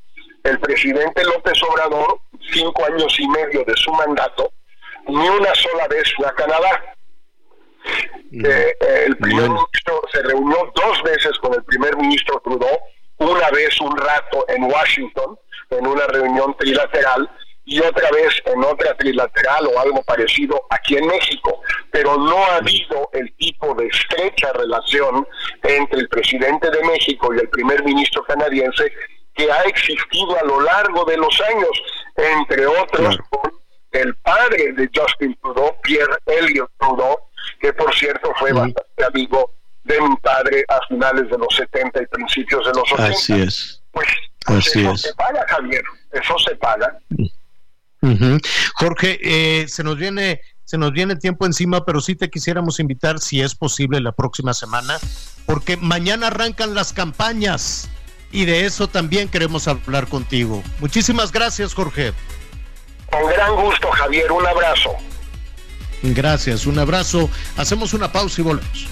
el 0.44 0.60
presidente 0.60 1.24
López 1.24 1.60
Obrador, 1.62 2.20
cinco 2.52 2.84
años 2.84 3.16
y 3.18 3.26
medio 3.28 3.64
de 3.64 3.74
su 3.76 3.90
mandato, 3.92 4.52
ni 5.08 5.28
una 5.28 5.54
sola 5.54 5.88
vez 5.88 6.12
fue 6.16 6.26
a 6.26 6.32
Canadá. 6.32 6.94
Eh, 8.32 8.76
el 9.06 9.16
primer 9.16 9.48
ministro 9.48 10.00
se 10.12 10.22
reunió 10.22 10.72
dos 10.74 11.02
veces 11.02 11.38
con 11.38 11.54
el 11.54 11.64
primer 11.64 11.96
ministro 11.96 12.40
Trudeau, 12.44 12.78
una 13.18 13.50
vez 13.50 13.80
un 13.80 13.96
rato 13.96 14.44
en 14.48 14.64
Washington, 14.64 15.38
en 15.70 15.86
una 15.86 16.06
reunión 16.06 16.54
trilateral, 16.56 17.30
y 17.66 17.80
otra 17.80 18.10
vez 18.10 18.42
en 18.44 18.62
otra 18.62 18.94
trilateral 18.96 19.66
o 19.66 19.80
algo 19.80 20.02
parecido 20.02 20.60
aquí 20.68 20.96
en 20.96 21.06
México, 21.06 21.62
pero 21.90 22.16
no 22.16 22.36
ha 22.44 22.56
habido 22.56 23.08
el 23.14 23.32
tipo 23.36 23.74
de 23.74 23.86
estrecha 23.86 24.52
relación 24.52 25.26
entre 25.62 26.00
el 26.00 26.08
presidente 26.08 26.70
de 26.70 26.82
México 26.84 27.32
y 27.34 27.38
el 27.38 27.48
primer 27.48 27.82
ministro 27.84 28.22
canadiense 28.24 28.92
que 29.34 29.50
ha 29.50 29.62
existido 29.62 30.38
a 30.40 30.44
lo 30.44 30.60
largo 30.60 31.04
de 31.04 31.16
los 31.16 31.40
años, 31.40 31.70
entre 32.16 32.66
otros 32.66 33.18
el 33.92 34.14
padre 34.16 34.72
de 34.72 34.90
Justin 34.94 35.36
Trudeau, 35.40 35.76
Pierre 35.82 36.16
Elliott 36.26 36.70
Trudeau, 36.78 37.16
que 37.60 37.72
por 37.72 37.94
cierto 37.94 38.32
fue 38.38 38.52
bastante 38.52 39.04
amigo 39.04 39.52
de 39.84 40.00
mi 40.00 40.16
padre 40.16 40.64
a 40.68 40.80
finales 40.88 41.30
de 41.30 41.38
los 41.38 41.54
70 41.54 42.02
y 42.02 42.06
principios 42.06 42.66
de 42.66 42.72
los 42.72 42.92
80. 42.92 43.04
Así 43.04 43.32
es. 43.40 43.82
Pues, 43.92 44.08
eso 44.48 44.96
se 44.96 45.14
paga, 45.14 45.44
Javier, 45.48 45.84
eso 46.12 46.38
se 46.38 46.56
paga. 46.56 46.98
Jorge, 48.74 49.18
eh, 49.22 49.68
se 49.68 49.82
nos 49.82 49.96
viene 49.96 50.40
se 50.64 50.78
nos 50.78 50.92
viene 50.92 51.16
tiempo 51.16 51.44
encima, 51.44 51.84
pero 51.84 52.00
sí 52.00 52.16
te 52.16 52.30
quisiéramos 52.30 52.80
invitar, 52.80 53.20
si 53.20 53.40
es 53.40 53.54
posible, 53.54 54.00
la 54.00 54.12
próxima 54.12 54.54
semana, 54.54 54.98
porque 55.46 55.76
mañana 55.76 56.28
arrancan 56.28 56.74
las 56.74 56.92
campañas 56.92 57.90
y 58.34 58.44
de 58.46 58.66
eso 58.66 58.88
también 58.88 59.28
queremos 59.28 59.68
hablar 59.68 60.08
contigo. 60.08 60.62
Muchísimas 60.80 61.30
gracias, 61.30 61.72
Jorge. 61.72 62.12
Con 63.08 63.26
gran 63.28 63.54
gusto, 63.54 63.88
Javier. 63.92 64.30
Un 64.32 64.44
abrazo. 64.44 64.90
Gracias, 66.02 66.66
un 66.66 66.78
abrazo. 66.80 67.30
Hacemos 67.56 67.94
una 67.94 68.10
pausa 68.10 68.40
y 68.40 68.44
volvemos. 68.44 68.88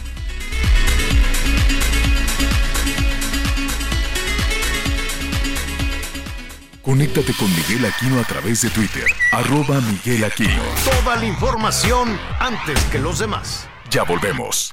Conéctate 6.83 7.33
con 7.35 7.49
Miguel 7.55 7.85
Aquino 7.85 8.21
a 8.21 8.25
través 8.25 8.63
de 8.63 8.71
Twitter, 8.71 9.07
arroba 9.33 9.81
Miguel 9.81 10.25
Aquino. 10.25 10.63
Toda 10.85 11.17
la 11.17 11.25
información 11.25 12.19
antes 12.39 12.81
que 12.85 12.99
los 12.99 13.19
demás. 13.19 13.69
Ya 13.91 14.05
volvemos. 14.05 14.73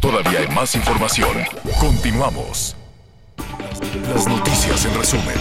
Todavía 0.00 0.40
hay 0.40 0.48
más 0.48 0.74
información. 0.74 1.30
Continuamos. 1.80 2.76
Las 4.14 4.26
noticias 4.26 4.84
en 4.84 4.94
resumen. 4.94 5.36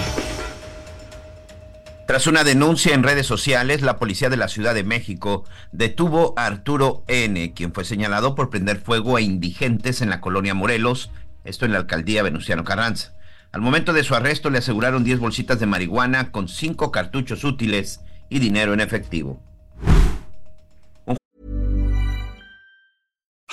Tras 2.07 2.25
una 2.25 2.43
denuncia 2.43 2.93
en 2.93 3.03
redes 3.03 3.27
sociales, 3.27 3.81
la 3.81 3.97
policía 3.97 4.29
de 4.29 4.37
la 4.37 4.47
Ciudad 4.47 4.73
de 4.73 4.83
México 4.83 5.43
detuvo 5.73 6.33
a 6.37 6.45
Arturo 6.45 7.03
N., 7.07 7.53
quien 7.53 7.73
fue 7.73 7.83
señalado 7.83 8.33
por 8.33 8.49
prender 8.49 8.79
fuego 8.79 9.17
a 9.17 9.21
indigentes 9.21 10.01
en 10.01 10.09
la 10.09 10.21
colonia 10.21 10.53
Morelos, 10.53 11.11
esto 11.43 11.65
en 11.65 11.73
la 11.73 11.79
alcaldía 11.79 12.23
Venustiano 12.23 12.63
Carranza. 12.63 13.13
Al 13.51 13.61
momento 13.61 13.91
de 13.91 14.03
su 14.03 14.15
arresto 14.15 14.49
le 14.49 14.59
aseguraron 14.59 15.03
10 15.03 15.19
bolsitas 15.19 15.59
de 15.59 15.65
marihuana 15.65 16.31
con 16.31 16.47
5 16.47 16.91
cartuchos 16.91 17.43
útiles 17.43 18.01
y 18.29 18.39
dinero 18.39 18.73
en 18.73 18.79
efectivo. 18.79 19.41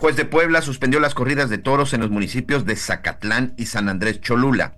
Juez 0.00 0.16
de 0.16 0.24
Puebla 0.24 0.62
suspendió 0.62 0.98
las 0.98 1.12
corridas 1.12 1.50
de 1.50 1.58
toros 1.58 1.92
en 1.92 2.00
los 2.00 2.08
municipios 2.08 2.64
de 2.64 2.74
Zacatlán 2.74 3.52
y 3.58 3.66
San 3.66 3.90
Andrés 3.90 4.22
Cholula. 4.22 4.72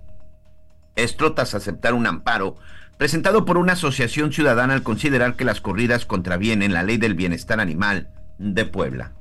Esto 0.97 1.33
tras 1.33 1.55
aceptar 1.55 1.93
un 1.93 2.07
amparo 2.07 2.57
presentado 2.97 3.45
por 3.45 3.57
una 3.57 3.71
asociación 3.71 4.33
ciudadana 4.33 4.73
al 4.73 4.83
considerar 4.83 5.37
que 5.37 5.45
las 5.45 5.61
corridas 5.61 6.05
contravienen 6.05 6.73
la 6.73 6.83
ley 6.83 6.97
del 6.97 7.13
bienestar 7.13 7.61
animal 7.61 8.09
de 8.37 8.65
Puebla. 8.65 9.13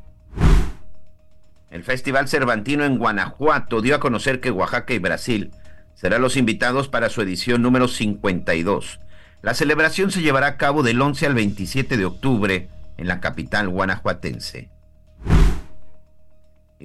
El 1.71 1.85
Festival 1.85 2.27
Cervantino 2.27 2.85
en 2.85 2.99
Guanajuato 2.99 3.81
dio 3.81 3.95
a 3.95 4.01
conocer 4.01 4.41
que 4.41 4.51
Oaxaca 4.51 4.95
y 4.95 4.99
Brasil 4.99 5.53
serán 5.95 6.21
los 6.21 6.37
invitados 6.37 6.89
para 6.89 7.11
su 7.11 7.23
edición 7.23 7.63
número 7.63 7.87
52. 7.87 8.99
La 9.41 9.55
celebración 9.55 10.11
se 10.11 10.21
llevará 10.21 10.49
a 10.49 10.57
cabo 10.57 10.83
del 10.83 11.01
11 11.01 11.27
al 11.27 11.35
27 11.35 11.97
de 11.97 12.05
octubre 12.07 12.69
en 12.97 13.07
la 13.07 13.21
capital 13.21 13.69
guanajuatense. 13.69 14.69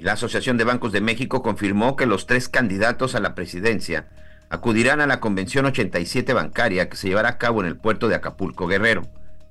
La 0.01 0.13
Asociación 0.13 0.57
de 0.57 0.63
Bancos 0.63 0.91
de 0.91 1.01
México 1.01 1.41
confirmó 1.41 1.95
que 1.95 2.05
los 2.05 2.27
tres 2.27 2.49
candidatos 2.49 3.15
a 3.15 3.19
la 3.19 3.35
presidencia 3.35 4.07
acudirán 4.49 5.01
a 5.01 5.07
la 5.07 5.19
Convención 5.19 5.65
87 5.65 6.33
bancaria 6.33 6.89
que 6.89 6.97
se 6.97 7.07
llevará 7.07 7.29
a 7.29 7.37
cabo 7.37 7.61
en 7.61 7.67
el 7.67 7.77
puerto 7.77 8.07
de 8.07 8.15
Acapulco 8.15 8.67
Guerrero. 8.67 9.03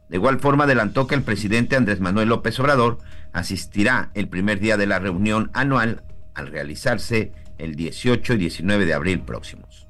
De 0.09 0.16
igual 0.16 0.38
forma 0.38 0.64
adelantó 0.64 1.07
que 1.07 1.14
el 1.14 1.22
presidente 1.22 1.76
Andrés 1.76 2.01
Manuel 2.01 2.28
López 2.28 2.59
Obrador 2.61 2.99
asistirá 3.32 4.11
el 4.14 4.28
primer 4.28 4.61
día 4.61 4.76
de 4.76 4.86
la 4.86 4.99
reunión 4.99 5.51
anual 5.53 6.03
al 6.34 6.47
realizarse 6.49 7.32
el 7.59 7.74
18 7.74 8.34
y 8.34 8.36
19 8.36 8.86
de 8.86 8.94
abril 8.94 9.20
próximos. 9.20 9.86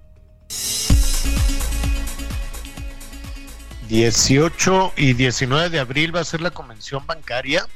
18 3.89 4.93
y 4.97 5.13
19 5.13 5.71
de 5.71 5.79
abril 5.79 6.15
va 6.15 6.21
a 6.21 6.25
ser 6.25 6.41
la 6.41 6.51
convención 6.51 7.07
bancaria. 7.07 7.67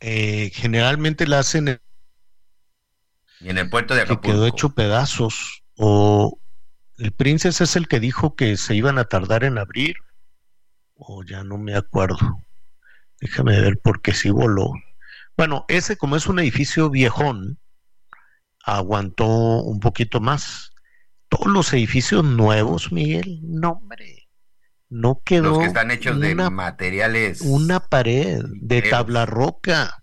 Eh, 0.00 0.50
generalmente 0.52 1.26
la 1.26 1.38
hacen 1.38 1.68
en, 1.68 1.80
y 3.40 3.50
en 3.50 3.58
el 3.58 3.68
puerto 3.68 3.94
de 3.94 4.04
que 4.04 4.20
quedó 4.20 4.46
hecho 4.46 4.70
pedazos. 4.70 5.62
O 5.76 6.40
el 6.96 7.12
Princess 7.12 7.60
es 7.60 7.76
el 7.76 7.88
que 7.88 8.00
dijo 8.00 8.36
que 8.36 8.56
se 8.56 8.74
iban 8.74 8.98
a 8.98 9.04
tardar 9.04 9.44
en 9.44 9.58
abrir. 9.58 9.96
O 10.94 11.24
ya 11.24 11.44
no 11.44 11.58
me 11.58 11.74
acuerdo. 11.74 12.42
Déjame 13.20 13.60
ver 13.60 13.78
porque 13.82 14.14
sí 14.14 14.30
voló. 14.30 14.72
Bueno, 15.36 15.64
ese 15.68 15.96
como 15.96 16.16
es 16.16 16.26
un 16.26 16.38
edificio 16.38 16.90
viejón, 16.90 17.58
aguantó 18.64 19.26
un 19.26 19.80
poquito 19.80 20.20
más. 20.20 20.72
Todos 21.28 21.48
los 21.48 21.72
edificios 21.72 22.24
nuevos, 22.24 22.92
Miguel, 22.92 23.40
no 23.42 23.72
hombre, 23.72 24.13
no 24.88 25.22
quedó 25.24 25.50
Los 25.50 25.58
que 25.58 25.64
están 25.66 25.90
hechos 25.90 26.20
de 26.20 26.34
materiales. 26.34 27.40
una 27.40 27.80
pared 27.80 28.42
de 28.60 28.82
tabla 28.82 29.26
roca, 29.26 30.02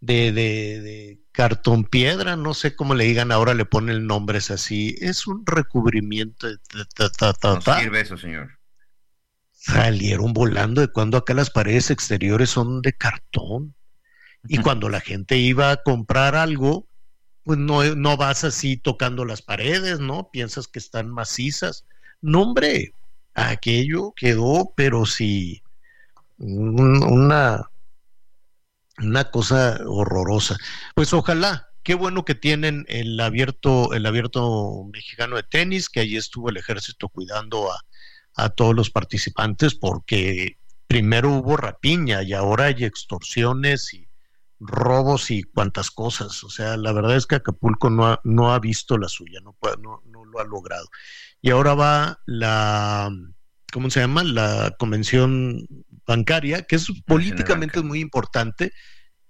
de, 0.00 0.32
de, 0.32 0.80
de 0.80 1.20
cartón 1.32 1.84
piedra, 1.84 2.36
no 2.36 2.54
sé 2.54 2.76
cómo 2.76 2.94
le 2.94 3.04
digan 3.04 3.32
ahora, 3.32 3.54
le 3.54 3.64
ponen 3.64 3.96
el 3.96 4.06
nombre 4.06 4.38
es 4.38 4.50
así. 4.50 4.96
Es 5.00 5.26
un 5.26 5.44
recubrimiento 5.46 6.46
de 6.48 6.56
ta, 6.58 6.84
ta, 6.94 7.10
ta, 7.10 7.32
ta, 7.34 7.54
No 7.54 7.62
ta. 7.62 7.80
sirve 7.80 8.00
eso, 8.00 8.16
señor. 8.16 8.50
salieron 9.52 10.32
volando 10.32 10.80
de 10.80 10.88
cuando 10.88 11.16
acá 11.18 11.34
las 11.34 11.50
paredes 11.50 11.90
exteriores 11.90 12.50
son 12.50 12.82
de 12.82 12.92
cartón. 12.92 13.74
Y 14.48 14.58
cuando 14.58 14.88
la 14.88 15.00
gente 15.00 15.38
iba 15.38 15.72
a 15.72 15.82
comprar 15.82 16.36
algo, 16.36 16.88
pues 17.42 17.58
no, 17.58 17.82
no 17.96 18.16
vas 18.16 18.44
así 18.44 18.76
tocando 18.76 19.24
las 19.24 19.42
paredes, 19.42 19.98
¿no? 20.00 20.30
Piensas 20.30 20.68
que 20.68 20.78
están 20.78 21.10
macizas. 21.10 21.84
No, 22.20 22.42
hombre, 22.42 22.94
aquello 23.36 24.12
quedó, 24.16 24.72
pero 24.76 25.06
sí, 25.06 25.62
un- 26.38 27.02
una, 27.04 27.70
una 28.98 29.30
cosa 29.30 29.78
horrorosa. 29.86 30.56
Pues 30.94 31.12
ojalá, 31.12 31.68
qué 31.82 31.94
bueno 31.94 32.24
que 32.24 32.34
tienen 32.34 32.84
el 32.88 33.18
abierto, 33.20 33.92
el 33.92 34.06
abierto 34.06 34.84
mexicano 34.92 35.36
de 35.36 35.42
tenis, 35.42 35.88
que 35.88 36.00
allí 36.00 36.16
estuvo 36.16 36.48
el 36.48 36.56
ejército 36.56 37.08
cuidando 37.08 37.70
a, 37.72 37.80
a 38.36 38.48
todos 38.50 38.74
los 38.74 38.90
participantes, 38.90 39.74
porque 39.74 40.58
primero 40.86 41.30
hubo 41.32 41.56
rapiña 41.56 42.22
y 42.22 42.32
ahora 42.32 42.66
hay 42.66 42.84
extorsiones 42.84 43.92
y 43.94 44.08
robos 44.58 45.30
y 45.30 45.42
cuantas 45.42 45.90
cosas. 45.90 46.42
O 46.44 46.48
sea, 46.50 46.76
la 46.78 46.92
verdad 46.92 47.16
es 47.16 47.26
que 47.26 47.34
Acapulco 47.36 47.90
no 47.90 48.06
ha, 48.06 48.20
no 48.24 48.52
ha 48.54 48.58
visto 48.60 48.96
la 48.98 49.08
suya, 49.08 49.40
no, 49.42 49.54
no, 49.80 50.02
no 50.06 50.24
lo 50.24 50.40
ha 50.40 50.44
logrado. 50.44 50.86
Y 51.40 51.50
ahora 51.50 51.74
va 51.74 52.18
la, 52.26 53.10
¿cómo 53.72 53.90
se 53.90 54.00
llama? 54.00 54.24
La 54.24 54.74
convención 54.78 55.66
bancaria, 56.06 56.62
que 56.62 56.76
es 56.76 56.86
políticamente 57.06 57.82
muy 57.82 58.00
importante, 58.00 58.72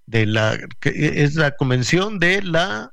de 0.06 0.26
la, 0.26 0.58
que 0.80 1.22
es 1.24 1.34
la 1.34 1.56
convención 1.56 2.18
de 2.18 2.42
la, 2.42 2.92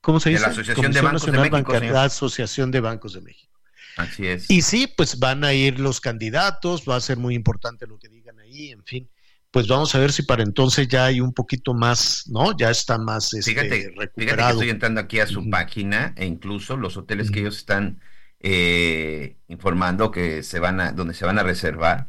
¿cómo 0.00 0.20
se 0.20 0.30
De 0.30 0.36
dice? 0.36 0.46
la 0.46 0.52
Asociación 0.52 0.92
de 0.92 1.00
Bancos 1.00 1.26
de 1.26 1.32
México, 1.32 1.56
Bancaria, 1.56 1.92
la 1.92 2.04
Asociación 2.04 2.70
de 2.70 2.80
Bancos 2.80 3.12
de 3.14 3.20
México. 3.22 3.60
Así 3.96 4.26
es. 4.26 4.50
Y 4.50 4.62
sí, 4.62 4.92
pues 4.96 5.18
van 5.18 5.44
a 5.44 5.52
ir 5.52 5.78
los 5.78 6.00
candidatos, 6.00 6.84
va 6.88 6.96
a 6.96 7.00
ser 7.00 7.16
muy 7.16 7.34
importante 7.34 7.86
lo 7.86 7.98
que 7.98 8.08
digan 8.08 8.38
ahí, 8.40 8.70
en 8.70 8.84
fin. 8.84 9.10
Pues 9.54 9.68
vamos 9.68 9.94
a 9.94 10.00
ver 10.00 10.10
si 10.10 10.24
para 10.24 10.42
entonces 10.42 10.88
ya 10.88 11.04
hay 11.04 11.20
un 11.20 11.32
poquito 11.32 11.74
más, 11.74 12.24
¿no? 12.26 12.56
Ya 12.56 12.70
está 12.72 12.98
más 12.98 13.32
este, 13.34 13.52
Fíjate, 13.52 13.68
fíjate 13.68 13.94
que 13.94 14.00
recuperado. 14.00 14.50
estoy 14.54 14.70
entrando 14.70 15.00
aquí 15.00 15.20
a 15.20 15.28
su 15.28 15.48
página 15.48 16.12
e 16.16 16.26
incluso 16.26 16.76
los 16.76 16.96
hoteles 16.96 17.30
que 17.30 17.38
ellos 17.38 17.58
están 17.58 18.00
eh, 18.40 19.36
informando 19.46 20.10
que 20.10 20.42
se 20.42 20.58
van 20.58 20.80
a, 20.80 20.90
donde 20.90 21.14
se 21.14 21.24
van 21.24 21.38
a 21.38 21.44
reservar 21.44 22.08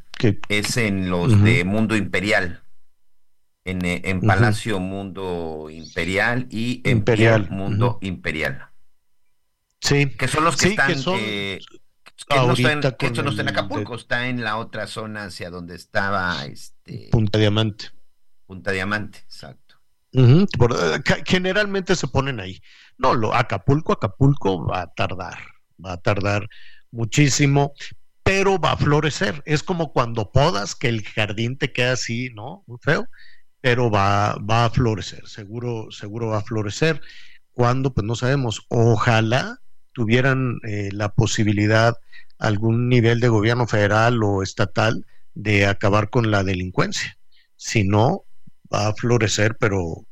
es 0.49 0.75
en 0.77 1.11
los 1.11 1.43
de 1.43 1.63
Mundo 1.65 1.95
Imperial, 1.95 2.63
en, 3.63 3.85
eh, 3.85 4.01
en. 4.05 4.21
Palacio 4.21 4.79
Mundo 4.79 5.67
Imperial 5.69 6.47
y 6.49 6.81
en 6.83 6.97
Imperial, 6.97 7.51
Mundo 7.51 7.99
Imperial, 8.01 8.69
Sí, 9.81 10.07
que 10.07 10.27
son 10.27 10.45
los 10.45 10.57
que 10.57 10.69
Sí, 10.69 10.75
que 10.75 10.81
están, 10.81 10.97
son 10.97 11.19
eh, 11.21 11.59
que 12.27 12.35
no 12.37 12.53
está 12.53 12.71
en, 12.71 12.79
esto 12.79 13.21
no 13.21 13.29
está 13.29 13.43
en 13.43 13.49
Acapulco, 13.49 13.93
está 13.93 14.29
en 14.29 14.43
la 14.43 14.57
otra 14.57 14.87
zona 14.87 15.25
hacia 15.25 15.51
donde 15.51 15.75
estaba 15.75 16.43
este 16.45 16.74
Punta 17.11 17.39
Diamante. 17.39 17.85
Punta 18.45 18.71
Diamante, 18.71 19.19
exacto. 19.19 19.75
Por- 20.57 20.73
eh, 20.73 21.01
generalmente 21.25 21.95
se 21.95 22.07
ponen 22.07 22.39
ahí. 22.39 22.61
No, 22.97 23.13
lo, 23.13 23.33
Acapulco, 23.33 23.93
Acapulco 23.93 24.65
va 24.65 24.83
a 24.83 24.93
tardar, 24.93 25.37
va 25.83 25.93
a 25.93 25.97
tardar 25.97 26.47
muchísimo, 26.91 27.73
pero 28.23 28.57
va 28.57 28.73
a 28.73 28.77
florecer. 28.77 29.41
Es 29.45 29.61
como 29.61 29.91
cuando 29.91 30.31
podas, 30.31 30.75
que 30.75 30.87
el 30.87 31.03
jardín 31.03 31.57
te 31.57 31.73
queda 31.73 31.93
así, 31.93 32.29
¿no? 32.33 32.63
Muy 32.67 32.77
feo, 32.81 33.07
pero 33.59 33.89
va, 33.89 34.35
va 34.35 34.65
a 34.65 34.69
florecer, 34.69 35.27
seguro, 35.27 35.91
seguro 35.91 36.27
va 36.27 36.37
a 36.37 36.43
florecer. 36.43 37.01
Cuando, 37.51 37.93
pues 37.93 38.05
no 38.05 38.15
sabemos. 38.15 38.65
Ojalá 38.69 39.59
tuvieran 39.91 40.59
eh, 40.67 40.89
la 40.91 41.09
posibilidad 41.09 41.95
algún 42.37 42.89
nivel 42.89 43.19
de 43.21 43.29
gobierno 43.29 43.65
federal 43.65 44.21
o 44.23 44.43
estatal 44.43 45.05
de 45.35 45.67
acabar 45.67 46.09
con 46.09 46.31
la 46.31 46.43
delincuencia. 46.43 47.17
Si 47.55 47.83
no, 47.83 48.25
va 48.73 48.87
a 48.87 48.93
florecer, 48.93 49.57
pero 49.57 50.05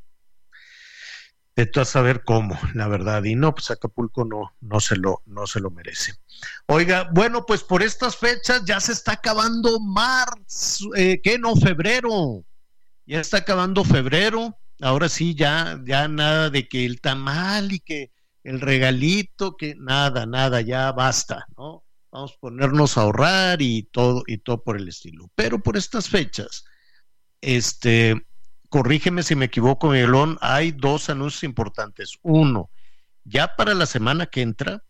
de 1.55 1.65
todo 1.65 1.84
a 1.84 1.86
saber 1.86 2.24
cómo, 2.24 2.59
la 2.74 2.88
verdad. 2.88 3.24
Y 3.24 3.36
no, 3.36 3.53
pues 3.53 3.71
Acapulco 3.71 4.26
no, 4.26 4.53
no 4.61 4.80
se 4.80 4.95
lo, 4.95 5.21
no 5.26 5.47
se 5.47 5.59
lo 5.59 5.71
merece. 5.71 6.13
Oiga, 6.67 7.09
bueno, 7.13 7.45
pues 7.45 7.63
por 7.63 7.84
estas 7.84 8.17
fechas 8.17 8.63
ya 8.65 8.80
se 8.80 8.91
está 8.91 9.13
acabando 9.13 9.80
marzo, 9.80 10.93
eh, 10.95 11.21
¿qué 11.24 11.38
no? 11.38 11.55
Febrero. 11.55 12.43
Ya 13.05 13.19
está 13.19 13.38
acabando 13.38 13.84
febrero. 13.84 14.57
Ahora 14.82 15.09
sí, 15.09 15.36
ya, 15.36 15.80
ya 15.86 16.07
nada 16.07 16.49
de 16.49 16.67
que 16.67 16.86
el 16.86 17.01
tamal 17.01 17.71
y 17.71 17.80
que 17.80 18.11
el 18.43 18.59
regalito, 18.59 19.55
que 19.55 19.76
nada, 19.76 20.26
nada, 20.26 20.61
ya 20.61 20.91
basta, 20.91 21.45
¿no? 21.57 21.84
Vamos 22.14 22.34
a 22.34 22.39
ponernos 22.39 22.95
a 22.95 23.01
ahorrar 23.01 23.59
y 23.64 23.89
todo, 23.91 24.22
y 24.28 24.38
todo 24.38 24.64
por 24.64 24.78
el 24.78 24.88
estilo. 24.88 25.32
Pero 25.34 25.64
por 25.64 25.76
estas 25.76 26.07
fechas, 26.07 26.64
este, 27.41 28.28
corrígeme 28.70 29.24
si 29.24 29.36
me 29.36 29.45
equivoco, 29.45 29.89
Miguelón, 29.89 30.38
hay 30.39 30.72
dos 30.72 31.09
anuncios 31.09 31.43
importantes. 31.43 32.20
Uno, 32.22 32.70
ya 33.24 33.55
para 33.55 33.74
la 33.74 33.88
semana 33.88 34.28
que 34.28 34.41
entra, 34.41 34.84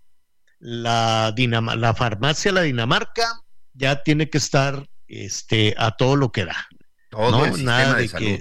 la, 0.59 1.33
la 1.37 1.93
farmacia 1.93 2.51
La 2.51 2.63
Dinamarca 2.63 3.41
ya 3.71 4.03
tiene 4.03 4.29
que 4.29 4.37
estar 4.37 4.85
este, 5.07 5.75
a 5.77 5.91
todo 5.91 6.17
lo 6.17 6.29
que 6.29 6.43
da. 6.43 6.67
Todo 7.09 7.45
el 7.45 7.53
sistema 7.53 7.95
de, 7.95 8.07
salud. 8.09 8.39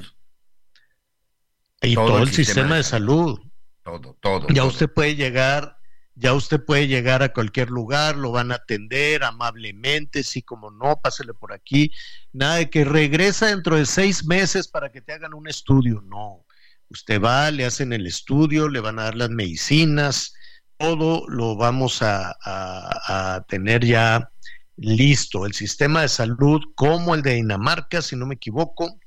Y 1.82 1.94
todo, 1.94 2.18
el, 2.18 2.32
sistema, 2.32 2.76
de, 2.76 2.82
salud. 2.82 3.38
Todo, 3.84 4.18
todo. 4.20 4.48
Ya 4.48 4.64
usted 4.64 4.92
puede 4.92 5.14
llegar, 5.14 5.78
ya 6.14 6.34
usted 6.34 6.64
puede 6.64 6.88
llegar 6.88 7.22
a 7.22 7.32
cualquier 7.32 7.70
lugar, 7.70 8.16
lo 8.16 8.32
van 8.32 8.52
a 8.52 8.56
atender 8.56 9.24
amablemente, 9.24 10.22
sí 10.22 10.42
como 10.42 10.70
no, 10.70 11.00
pásele 11.00 11.34
por 11.34 11.52
aquí. 11.52 11.90
Nada 12.32 12.56
de 12.56 12.70
que 12.70 12.84
regresa 12.84 13.46
dentro 13.46 13.76
de 13.76 13.86
seis 13.86 14.24
meses 14.26 14.68
para 14.68 14.90
que 14.90 15.00
te 15.00 15.12
hagan 15.12 15.34
un 15.34 15.48
estudio. 15.48 16.02
No. 16.02 16.44
Usted 16.88 17.20
va, 17.20 17.50
le 17.50 17.64
hacen 17.64 17.92
el 17.92 18.06
estudio, 18.06 18.68
le 18.68 18.80
van 18.80 18.98
a 18.98 19.04
dar 19.04 19.16
las 19.16 19.30
medicinas, 19.30 20.34
todo 20.76 21.24
lo 21.28 21.56
vamos 21.56 22.00
a 22.02 23.44
tener 23.48 23.84
ya 23.84 24.30
listo. 24.76 25.46
El 25.46 25.54
sistema 25.54 26.02
de 26.02 26.08
salud 26.08 26.60
como 26.74 27.14
el 27.14 27.22
de 27.22 27.34
Dinamarca, 27.34 28.02
si 28.02 28.16
no 28.16 28.26
me 28.26 28.34
equivoco, 28.34 28.98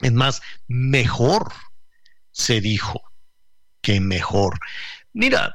es 0.00 0.12
más, 0.12 0.42
mejor, 0.66 1.52
se 2.30 2.60
dijo, 2.60 3.00
que 3.80 4.00
mejor. 4.00 4.58
Mira, 5.12 5.54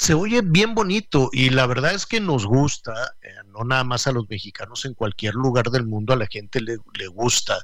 se 0.00 0.14
oye 0.14 0.40
bien 0.42 0.74
bonito 0.74 1.28
y 1.30 1.50
la 1.50 1.66
verdad 1.66 1.92
es 1.92 2.06
que 2.06 2.20
nos 2.20 2.46
gusta, 2.46 2.94
eh, 3.20 3.28
no 3.52 3.64
nada 3.64 3.84
más 3.84 4.06
a 4.06 4.12
los 4.12 4.26
mexicanos, 4.30 4.86
en 4.86 4.94
cualquier 4.94 5.34
lugar 5.34 5.66
del 5.66 5.84
mundo 5.84 6.14
a 6.14 6.16
la 6.16 6.26
gente 6.26 6.62
le, 6.62 6.78
le 6.98 7.06
gusta 7.08 7.58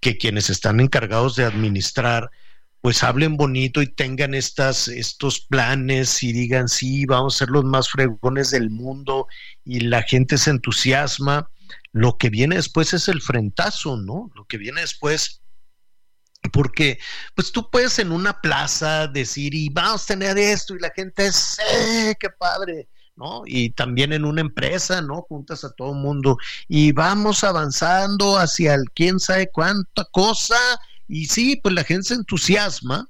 que 0.00 0.18
quienes 0.18 0.50
están 0.50 0.80
encargados 0.80 1.36
de 1.36 1.44
administrar 1.44 2.28
pues 2.80 3.04
hablen 3.04 3.36
bonito 3.36 3.82
y 3.82 3.86
tengan 3.86 4.34
estas, 4.34 4.88
estos 4.88 5.38
planes 5.38 6.24
y 6.24 6.32
digan, 6.32 6.68
sí, 6.68 7.06
vamos 7.06 7.36
a 7.36 7.38
ser 7.38 7.50
los 7.50 7.64
más 7.64 7.88
fregones 7.88 8.50
del 8.50 8.68
mundo 8.68 9.28
y 9.64 9.78
la 9.78 10.02
gente 10.02 10.38
se 10.38 10.50
entusiasma. 10.50 11.48
Lo 11.92 12.16
que 12.16 12.30
viene 12.30 12.56
después 12.56 12.94
es 12.94 13.06
el 13.06 13.22
frentazo, 13.22 13.96
¿no? 13.96 14.32
Lo 14.34 14.44
que 14.44 14.58
viene 14.58 14.80
después 14.80 15.40
porque 16.48 16.98
pues 17.34 17.52
tú 17.52 17.70
puedes 17.70 17.98
en 17.98 18.12
una 18.12 18.40
plaza 18.40 19.06
decir 19.06 19.54
y 19.54 19.68
vamos 19.68 20.04
a 20.04 20.06
tener 20.06 20.38
esto 20.38 20.74
y 20.74 20.80
la 20.80 20.90
gente 20.94 21.26
es 21.26 21.58
¡eh, 21.58 22.14
qué 22.18 22.30
padre 22.30 22.88
¿no? 23.16 23.42
Y 23.46 23.70
también 23.70 24.12
en 24.12 24.26
una 24.26 24.42
empresa, 24.42 25.00
¿no? 25.00 25.22
Juntas 25.22 25.64
a 25.64 25.72
todo 25.72 25.92
el 25.92 25.98
mundo 25.98 26.36
y 26.68 26.92
vamos 26.92 27.44
avanzando 27.44 28.36
hacia 28.36 28.74
el 28.74 28.84
quién 28.94 29.18
sabe 29.18 29.50
cuánta 29.50 30.04
cosa 30.12 30.58
y 31.08 31.26
sí, 31.26 31.56
pues 31.56 31.74
la 31.74 31.84
gente 31.84 32.08
se 32.08 32.14
entusiasma 32.14 33.08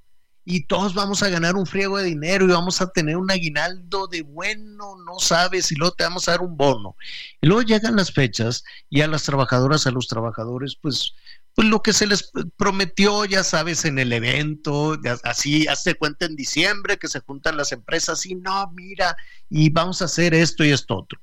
y 0.48 0.60
todos 0.66 0.94
vamos 0.94 1.24
a 1.24 1.28
ganar 1.28 1.56
un 1.56 1.66
friego 1.66 1.98
de 1.98 2.04
dinero 2.04 2.44
y 2.44 2.52
vamos 2.52 2.80
a 2.80 2.88
tener 2.88 3.16
un 3.16 3.30
aguinaldo 3.32 4.06
de 4.06 4.22
bueno, 4.22 4.94
no 5.04 5.18
sabes, 5.18 5.72
y 5.72 5.74
luego 5.74 5.94
te 5.96 6.04
vamos 6.04 6.28
a 6.28 6.32
dar 6.32 6.40
un 6.40 6.56
bono. 6.56 6.94
Y 7.40 7.48
luego 7.48 7.62
llegan 7.62 7.96
las 7.96 8.12
fechas 8.12 8.62
y 8.88 9.00
a 9.00 9.08
las 9.08 9.24
trabajadoras, 9.24 9.88
a 9.88 9.90
los 9.90 10.06
trabajadores, 10.06 10.76
pues, 10.80 11.14
pues 11.56 11.68
lo 11.68 11.82
que 11.82 11.94
se 11.94 12.06
les 12.06 12.30
prometió, 12.58 13.24
ya 13.24 13.42
sabes, 13.42 13.86
en 13.86 13.98
el 13.98 14.12
evento, 14.12 14.98
así, 15.24 15.66
hazte 15.66 15.94
cuenta 15.94 16.26
en 16.26 16.36
diciembre 16.36 16.98
que 16.98 17.08
se 17.08 17.20
juntan 17.20 17.56
las 17.56 17.72
empresas 17.72 18.26
y 18.26 18.34
no, 18.34 18.70
mira, 18.74 19.16
y 19.48 19.70
vamos 19.70 20.02
a 20.02 20.04
hacer 20.04 20.34
esto 20.34 20.64
y 20.64 20.70
esto 20.70 20.98
otro. 20.98 21.18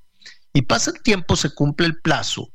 Y 0.51 0.63
pasa 0.63 0.89
el 0.89 1.03
tiempo, 1.03 1.35
se 1.35 1.51
cumple 1.51 1.85
el 1.85 2.01
plazo 2.01 2.51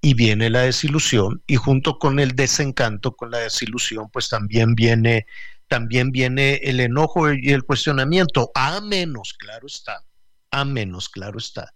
y 0.00 0.14
viene 0.14 0.48
la 0.48 0.60
desilusión 0.60 1.42
y 1.46 1.56
junto 1.56 1.98
con 1.98 2.18
el 2.18 2.34
desencanto, 2.34 3.14
con 3.14 3.30
la 3.30 3.38
desilusión, 3.38 4.08
pues 4.10 4.30
también 4.30 4.74
viene 4.74 5.26
también 5.68 6.12
viene 6.12 6.54
el 6.62 6.80
enojo 6.80 7.30
y 7.30 7.50
el 7.50 7.62
cuestionamiento, 7.62 8.50
a 8.54 8.80
menos, 8.80 9.34
claro 9.34 9.66
está, 9.66 10.02
a 10.50 10.64
menos, 10.64 11.10
claro 11.10 11.36
está, 11.36 11.74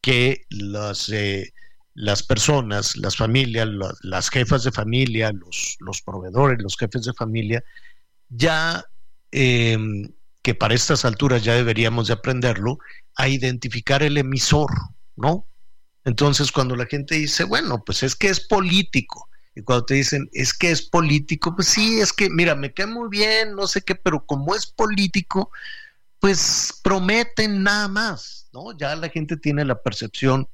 que 0.00 0.44
las, 0.48 1.08
eh, 1.08 1.52
las 1.94 2.22
personas, 2.22 2.96
las 2.96 3.16
familias, 3.16 3.68
las, 4.02 4.30
jefas 4.30 4.64
de 4.64 4.72
familia, 4.72 5.32
los, 5.32 5.76
los, 5.80 6.02
proveedores, 6.02 6.62
los 6.62 6.76
jefes 6.76 7.04
de 7.04 7.12
familia, 7.12 7.62
ya 8.28 8.84
em, 9.30 10.10
que 10.42 10.54
para 10.54 10.74
estas 10.74 11.04
alturas 11.04 11.44
ya 11.44 11.54
deberíamos 11.54 12.08
de 12.08 12.14
aprenderlo, 12.14 12.78
a 13.14 13.28
identificar 13.28 14.02
el 14.02 14.16
emisor, 14.16 14.70
¿no? 15.16 15.46
Entonces, 16.04 16.50
cuando 16.50 16.74
la 16.74 16.86
gente 16.86 17.14
dice, 17.14 17.44
bueno, 17.44 17.82
pues 17.84 18.02
es 18.02 18.16
que 18.16 18.28
es 18.28 18.40
político, 18.40 19.28
y 19.54 19.62
cuando 19.62 19.84
te 19.84 19.94
dicen, 19.94 20.30
es 20.32 20.54
que 20.54 20.70
es 20.70 20.82
político, 20.82 21.54
pues 21.54 21.68
sí, 21.68 22.00
es 22.00 22.12
que, 22.12 22.30
mira, 22.30 22.54
me 22.54 22.72
queda 22.72 22.86
muy 22.86 23.08
bien, 23.10 23.54
no 23.54 23.66
sé 23.66 23.82
qué, 23.82 23.94
pero 23.94 24.24
como 24.24 24.54
es 24.54 24.66
político, 24.66 25.50
pues 26.18 26.80
prometen 26.82 27.62
nada 27.62 27.88
más, 27.88 28.48
¿no? 28.52 28.76
Ya 28.76 28.96
la 28.96 29.10
gente 29.10 29.36
tiene 29.36 29.64
la 29.64 29.82
percepción 29.82 30.48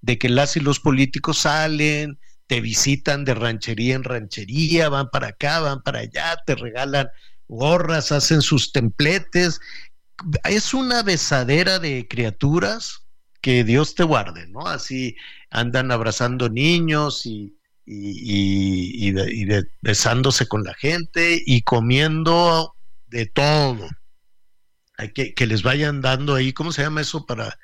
de 0.00 0.18
que 0.18 0.28
las 0.28 0.56
y 0.56 0.60
los 0.60 0.80
políticos 0.80 1.38
salen, 1.38 2.18
te 2.46 2.60
visitan 2.60 3.24
de 3.24 3.34
ranchería 3.34 3.94
en 3.94 4.04
ranchería, 4.04 4.88
van 4.88 5.10
para 5.10 5.28
acá, 5.28 5.60
van 5.60 5.82
para 5.82 6.00
allá, 6.00 6.36
te 6.46 6.54
regalan 6.54 7.08
gorras, 7.46 8.10
hacen 8.10 8.42
sus 8.42 8.72
templetes. 8.72 9.60
Es 10.44 10.74
una 10.74 11.02
besadera 11.02 11.78
de 11.78 12.06
criaturas 12.08 13.04
que 13.40 13.64
Dios 13.64 13.94
te 13.94 14.02
guarde, 14.02 14.46
¿no? 14.48 14.66
Así 14.66 15.16
andan 15.50 15.92
abrazando 15.92 16.48
niños 16.48 17.26
y, 17.26 17.58
y, 17.84 19.12
besándose 19.82 20.46
con 20.46 20.64
la 20.64 20.74
gente 20.74 21.42
y 21.44 21.62
comiendo 21.62 22.74
de 23.06 23.26
todo. 23.26 23.88
Hay 24.96 25.12
que, 25.12 25.34
que 25.34 25.46
les 25.46 25.62
vayan 25.62 26.00
dando 26.00 26.34
ahí, 26.34 26.52
¿cómo 26.52 26.72
se 26.72 26.82
llama 26.82 27.02
eso? 27.02 27.24
Para 27.24 27.58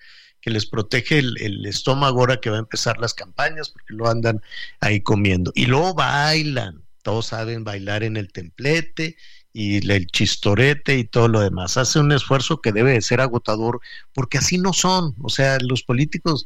que 0.45 0.51
les 0.51 0.67
protege 0.67 1.21
el, 1.21 1.65
estómago 1.65 2.21
ahora 2.21 2.39
que 2.39 2.51
va 2.51 2.57
a 2.57 2.61
empezar 2.61 2.99
las 2.99 3.15
campañas, 3.15 3.71
porque 3.71 3.95
lo 3.95 4.11
andan 4.11 4.43
ahí 4.81 5.01
comiendo. 5.01 5.51
Y 5.55 5.65
luego 5.65 5.95
bailan, 5.95 6.83
todos 7.03 7.29
saben 7.29 7.65
bailar 7.65 8.03
en 8.03 8.19
el 8.19 8.31
templete 8.31 9.17
y 9.55 9.91
el 9.91 10.07
chistorete 10.09 10.99
y 10.99 11.05
todo 11.05 11.29
lo 11.29 11.41
demás. 11.41 11.79
Hace 11.79 11.99
un 11.99 12.13
esfuerzo 12.13 12.61
que 12.61 12.73
debe 12.73 12.93
de 12.93 13.01
ser 13.01 13.23
agotador, 13.23 13.81
porque 14.13 14.37
así 14.37 14.59
no 14.59 14.75
son. 14.75 15.15
O 15.23 15.31
sea, 15.31 15.57
los 15.63 15.83
políticos 15.83 16.45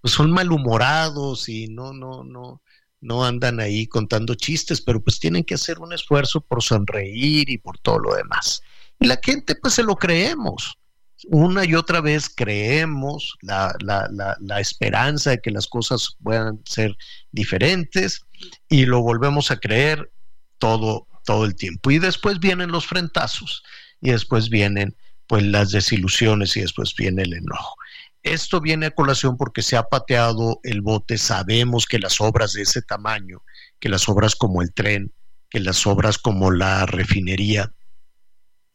pues, 0.00 0.14
son 0.14 0.30
malhumorados 0.30 1.48
y 1.48 1.66
no, 1.66 1.92
no, 1.92 2.22
no, 2.22 2.62
no 3.00 3.24
andan 3.24 3.58
ahí 3.58 3.88
contando 3.88 4.36
chistes, 4.36 4.80
pero 4.80 5.02
pues 5.02 5.18
tienen 5.18 5.42
que 5.42 5.54
hacer 5.54 5.80
un 5.80 5.92
esfuerzo 5.92 6.40
por 6.40 6.62
sonreír 6.62 7.50
y 7.50 7.58
por 7.58 7.78
todo 7.78 7.98
lo 7.98 8.14
demás. 8.14 8.62
Y 9.00 9.08
la 9.08 9.18
gente 9.20 9.56
pues 9.56 9.74
se 9.74 9.82
lo 9.82 9.96
creemos. 9.96 10.78
Una 11.28 11.64
y 11.64 11.74
otra 11.74 12.00
vez 12.00 12.28
creemos 12.34 13.36
la, 13.42 13.74
la, 13.80 14.60
esperanza 14.60 15.30
de 15.30 15.40
que 15.40 15.50
las 15.50 15.66
cosas 15.66 16.16
puedan 16.22 16.60
ser 16.64 16.96
diferentes 17.30 18.22
y 18.68 18.86
lo 18.86 19.02
volvemos 19.02 19.50
a 19.50 19.58
creer 19.58 20.10
todo 20.58 21.06
todo 21.24 21.44
el 21.44 21.54
tiempo. 21.54 21.90
Y 21.90 21.98
después 21.98 22.40
vienen 22.40 22.72
los 22.72 22.86
frentazos 22.86 23.62
y 24.00 24.10
después 24.10 24.48
vienen 24.48 24.96
pues 25.26 25.44
las 25.44 25.70
desilusiones 25.70 26.56
y 26.56 26.60
después 26.60 26.94
viene 26.96 27.22
el 27.22 27.34
enojo. 27.34 27.76
Esto 28.22 28.60
viene 28.60 28.86
a 28.86 28.90
colación 28.90 29.36
porque 29.36 29.62
se 29.62 29.76
ha 29.76 29.84
pateado 29.84 30.60
el 30.62 30.82
bote, 30.82 31.18
sabemos 31.18 31.86
que 31.86 31.98
las 31.98 32.20
obras 32.20 32.52
de 32.52 32.62
ese 32.62 32.82
tamaño, 32.82 33.42
que 33.78 33.88
las 33.88 34.08
obras 34.08 34.34
como 34.34 34.60
el 34.60 34.74
tren, 34.74 35.12
que 35.48 35.60
las 35.60 35.86
obras 35.86 36.18
como 36.18 36.50
la 36.50 36.84
refinería, 36.86 37.72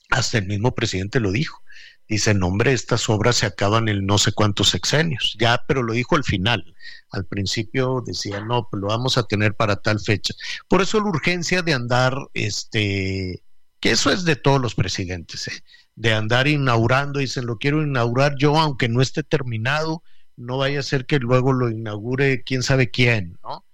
hasta 0.09 0.37
el 0.37 0.47
mismo 0.47 0.73
presidente 0.73 1.19
lo 1.19 1.31
dijo. 1.31 1.61
Dice, 2.07 2.33
no 2.33 2.47
hombre, 2.47 2.73
estas 2.73 3.09
obras 3.09 3.37
se 3.37 3.47
acaban 3.47 3.87
en 3.87 4.05
no 4.05 4.17
sé 4.17 4.31
cuántos 4.31 4.69
sexenios. 4.69 5.35
Ya, 5.39 5.63
pero 5.67 5.81
lo 5.81 5.93
dijo 5.93 6.15
al 6.15 6.23
final. 6.23 6.75
Al 7.09 7.25
principio 7.25 8.03
decía, 8.05 8.41
no, 8.41 8.67
pues 8.69 8.81
lo 8.81 8.87
vamos 8.87 9.17
a 9.17 9.23
tener 9.23 9.55
para 9.55 9.77
tal 9.77 9.99
fecha. 9.99 10.33
Por 10.67 10.81
eso 10.81 10.99
la 10.99 11.09
urgencia 11.09 11.61
de 11.63 11.73
andar, 11.73 12.15
este, 12.33 13.41
que 13.79 13.91
eso 13.91 14.11
es 14.11 14.23
de 14.23 14.35
todos 14.35 14.61
los 14.61 14.75
presidentes, 14.75 15.47
¿eh? 15.47 15.63
de 15.95 16.13
andar 16.13 16.47
inaugurando, 16.47 17.19
dicen, 17.19 17.45
lo 17.45 17.57
quiero 17.57 17.81
inaugurar 17.81 18.35
yo, 18.37 18.57
aunque 18.57 18.89
no 18.89 19.01
esté 19.01 19.23
terminado, 19.23 20.03
no 20.35 20.57
vaya 20.57 20.81
a 20.81 20.83
ser 20.83 21.05
que 21.05 21.19
luego 21.19 21.53
lo 21.53 21.69
inaugure 21.69 22.43
quién 22.43 22.63
sabe 22.63 22.91
quién, 22.91 23.39
¿no? 23.43 23.64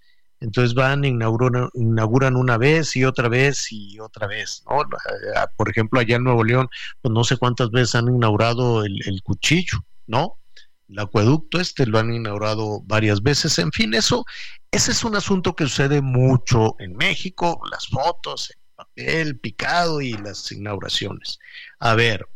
Entonces 0.42 0.74
van, 0.74 1.06
inauguran, 1.06 2.36
una 2.36 2.58
vez 2.58 2.96
y 2.96 3.06
otra 3.06 3.30
vez 3.30 3.72
y 3.72 4.00
otra 4.00 4.26
vez, 4.26 4.64
¿no? 4.68 4.82
Eh, 4.82 5.39
por 5.56 5.70
ejemplo, 5.70 6.00
allá 6.00 6.16
en 6.16 6.24
Nuevo 6.24 6.44
León, 6.44 6.68
pues 7.00 7.14
no 7.14 7.24
sé 7.24 7.38
cuántas 7.38 7.70
veces 7.70 7.94
han 7.94 8.08
inaugurado 8.08 8.84
el, 8.84 9.00
el 9.06 9.22
cuchillo, 9.22 9.86
¿no? 10.08 10.39
El 10.89 10.98
acueducto 10.98 11.60
este 11.60 11.86
lo 11.86 12.00
han 12.00 12.12
inaugurado 12.12 12.82
varias 12.82 13.22
veces. 13.22 13.60
En 13.60 13.72
fin, 13.72 13.94
eso, 13.94 14.26
ese 14.72 14.92
es 14.92 15.04
un 15.04 15.16
asunto 15.16 15.56
que 15.56 15.66
sucede 15.66 16.02
mucho 16.02 16.76
en 16.80 16.96
México, 16.96 17.62
las 17.72 17.88
fotos, 17.88 18.50
el 18.50 18.58
papel 18.76 19.39
picado 19.39 20.02
y 20.02 20.14
las 20.14 20.52
inauguraciones. 20.52 21.38
A 21.80 21.94
ver, 21.94 22.28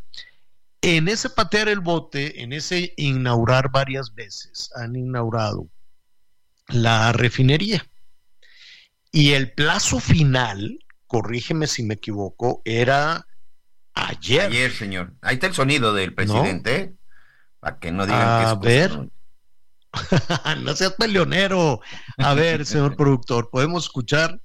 en 0.81 1.07
ese 1.07 1.31
patear 1.31 1.69
el 1.69 1.79
bote, 1.79 2.43
en 2.43 2.53
ese 2.53 2.93
inaugurar 2.97 3.71
varias 3.71 4.13
veces, 4.13 4.69
han 4.75 4.95
inaugurado 4.95 5.67
la 6.67 7.11
refinería 7.11 7.83
Y 9.15 9.31
el 9.31 9.53
plazo 9.53 10.01
final, 10.01 10.77
corrígeme 11.07 11.67
si 11.67 11.83
me 11.83 11.93
equivoco, 11.93 12.61
era 12.65 13.25
ayer. 13.93 14.51
Ayer, 14.51 14.73
señor. 14.73 15.13
Ahí 15.21 15.35
está 15.35 15.47
el 15.47 15.53
sonido 15.53 15.93
del 15.93 16.13
presidente, 16.13 16.75
¿eh? 16.75 16.93
para 17.61 17.79
que 17.79 17.93
no 17.93 18.05
digan 18.05 18.27
A 18.27 18.39
que 18.41 18.51
es 18.51 18.59
ver. 18.59 19.09
no 20.63 20.75
seas 20.75 20.95
peleonero. 20.99 21.79
A 22.17 22.33
ver, 22.33 22.65
señor 22.65 22.95
productor, 22.97 23.49
¿podemos 23.49 23.85
escuchar? 23.85 24.41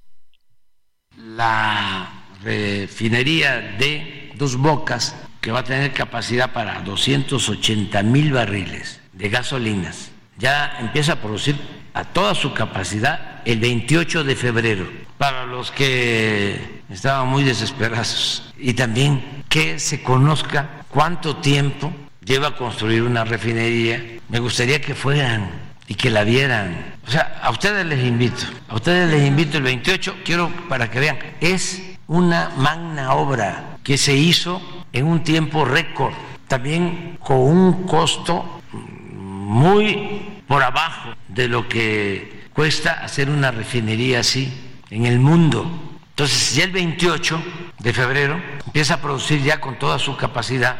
La 1.17 2.27
refinería 2.41 3.75
de 3.77 4.31
Dos 4.37 4.55
Bocas, 4.55 5.17
que 5.41 5.51
va 5.51 5.59
a 5.59 5.63
tener 5.65 5.91
capacidad 5.91 6.53
para 6.53 6.79
280 6.83 8.03
mil 8.03 8.31
barriles 8.31 9.01
de 9.11 9.27
gasolinas, 9.27 10.11
ya 10.37 10.77
empieza 10.79 11.11
a 11.11 11.21
producir 11.21 11.57
a 11.93 12.05
toda 12.05 12.33
su 12.35 12.53
capacidad 12.53 13.30
el 13.45 13.59
28 13.59 14.23
de 14.23 14.35
febrero. 14.35 14.87
Para 15.17 15.45
los 15.45 15.71
que 15.71 16.81
estaban 16.89 17.27
muy 17.27 17.43
desesperados 17.43 18.53
y 18.57 18.73
también 18.73 19.43
que 19.49 19.79
se 19.79 20.01
conozca 20.01 20.83
cuánto 20.89 21.37
tiempo 21.37 21.93
lleva 22.23 22.55
construir 22.55 23.03
una 23.03 23.23
refinería. 23.23 24.19
Me 24.29 24.39
gustaría 24.39 24.81
que 24.81 24.95
fueran 24.95 25.49
y 25.87 25.95
que 25.95 26.09
la 26.09 26.23
vieran. 26.23 26.95
O 27.07 27.11
sea, 27.11 27.39
a 27.41 27.51
ustedes 27.51 27.85
les 27.85 28.05
invito, 28.05 28.43
a 28.69 28.75
ustedes 28.75 29.09
les 29.11 29.27
invito 29.27 29.57
el 29.57 29.63
28, 29.63 30.15
quiero 30.23 30.49
para 30.69 30.89
que 30.89 30.99
vean, 30.99 31.17
es 31.41 31.81
una 32.07 32.51
magna 32.57 33.13
obra 33.13 33.77
que 33.83 33.97
se 33.97 34.15
hizo 34.15 34.61
en 34.93 35.05
un 35.05 35.23
tiempo 35.23 35.65
récord, 35.65 36.13
también 36.47 37.17
con 37.19 37.39
un 37.39 37.83
costo 37.83 38.61
muy 38.71 40.21
por 40.47 40.63
abajo 40.63 41.13
de 41.27 41.47
lo 41.47 41.67
que 41.67 42.40
cuesta 42.61 43.03
hacer 43.03 43.27
una 43.31 43.49
refinería 43.49 44.19
así 44.19 44.53
en 44.91 45.07
el 45.07 45.19
mundo. 45.19 45.65
Entonces, 46.09 46.53
ya 46.53 46.65
el 46.65 46.71
28 46.71 47.43
de 47.79 47.91
febrero 47.91 48.39
empieza 48.67 48.93
a 48.93 49.01
producir 49.01 49.41
ya 49.41 49.59
con 49.59 49.79
toda 49.79 49.97
su 49.97 50.15
capacidad. 50.15 50.79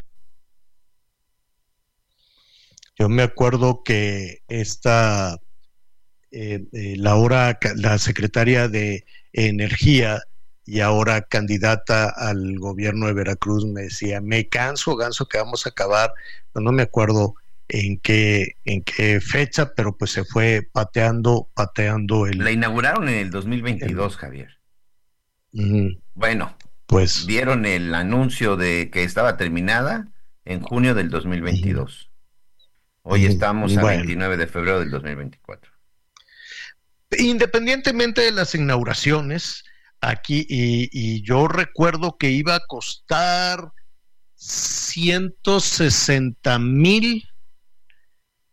Yo 3.00 3.10
me 3.10 3.24
acuerdo 3.24 3.82
que 3.82 4.44
esta, 4.48 5.40
eh, 6.30 6.68
eh, 6.72 6.98
la 6.98 7.16
hora, 7.16 7.58
la 7.78 7.98
secretaria 7.98 8.68
de 8.68 9.04
Energía 9.34 10.22
y 10.64 10.82
ahora 10.82 11.24
candidata 11.24 12.14
al 12.16 12.60
gobierno 12.60 13.08
de 13.08 13.14
Veracruz 13.14 13.66
me 13.66 13.82
decía, 13.82 14.22
me 14.22 14.48
canso, 14.48 14.96
ganso 14.96 15.28
que 15.28 15.40
vamos 15.40 15.66
a 15.66 15.70
acabar, 15.70 16.14
no, 16.54 16.62
no 16.62 16.72
me 16.74 16.84
acuerdo 16.84 17.34
en 17.74 17.99
qué, 17.99 18.57
en 18.65 18.84
qué 18.84 19.22
fecha, 19.22 19.74
pero 19.76 19.95
pues 19.97 20.11
se 20.11 20.26
fue 20.26 20.67
pateando, 20.72 21.49
pateando 21.53 22.28
el... 22.28 22.38
La 22.39 22.51
inauguraron 22.51 23.07
en 23.09 23.15
el 23.15 23.32
2022, 23.32 24.17
Javier. 24.17 24.59
Ujú, 25.53 25.99
Bueno, 26.13 26.55
Pues 26.86 27.26
vieron 27.26 27.65
el 27.65 27.93
anuncio 27.95 28.55
de 28.57 28.89
que 28.91 29.03
estaba 29.03 29.38
terminada 29.38 30.07
en 30.45 30.61
junio 30.61 30.93
del 30.95 31.09
2022. 31.09 32.09
Hoy 33.03 33.22
Ujú, 33.22 33.32
estamos 33.34 33.76
a 33.78 33.82
bueno. 33.82 33.97
29 33.99 34.38
de 34.38 34.47
febrero 34.47 34.80
del 34.80 34.91
2024. 34.91 35.72
independientemente 37.17 38.22
de 38.22 38.32
las 38.32 38.55
inauguraciones, 38.55 39.63
aquí, 39.99 40.45
y, 40.49 40.89
y 40.91 41.22
yo 41.24 41.47
recuerdo 41.47 42.17
que 42.17 42.32
iba 42.32 42.55
a 42.55 42.65
costar 42.67 43.72
160 44.36 46.57
mil, 46.59 47.24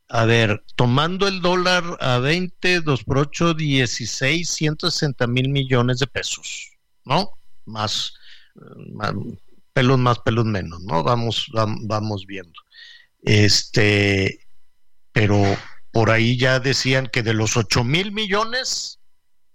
a 0.09 0.25
ver, 0.25 0.65
tomando 0.77 1.29
el 1.29 1.41
dólar 1.43 1.85
a 2.01 2.19
20, 2.19 2.81
2 2.81 3.05
por 3.05 3.19
8, 3.19 3.55
16, 3.55 4.49
160 4.51 5.27
mil 5.27 5.49
millones 5.51 5.99
de 5.99 6.07
pesos, 6.07 6.71
¿no? 7.05 7.31
Más, 7.67 8.15
más- 8.95 9.15
pelos 9.73 9.99
más, 9.99 10.19
pelos 10.21 10.45
menos, 10.47 10.81
¿no? 10.83 11.03
Vamos, 11.03 11.49
vam- 11.53 11.79
vamos 11.87 12.27
viendo. 12.27 12.53
Este, 13.23 14.47
pero 15.13 15.43
por 15.93 16.11
ahí 16.11 16.39
ya 16.39 16.61
decían 16.61 17.09
que 17.13 17.23
de 17.23 17.35
los 17.35 17.57
8 17.57 17.85
mil 17.85 18.13
millones, 18.13 19.01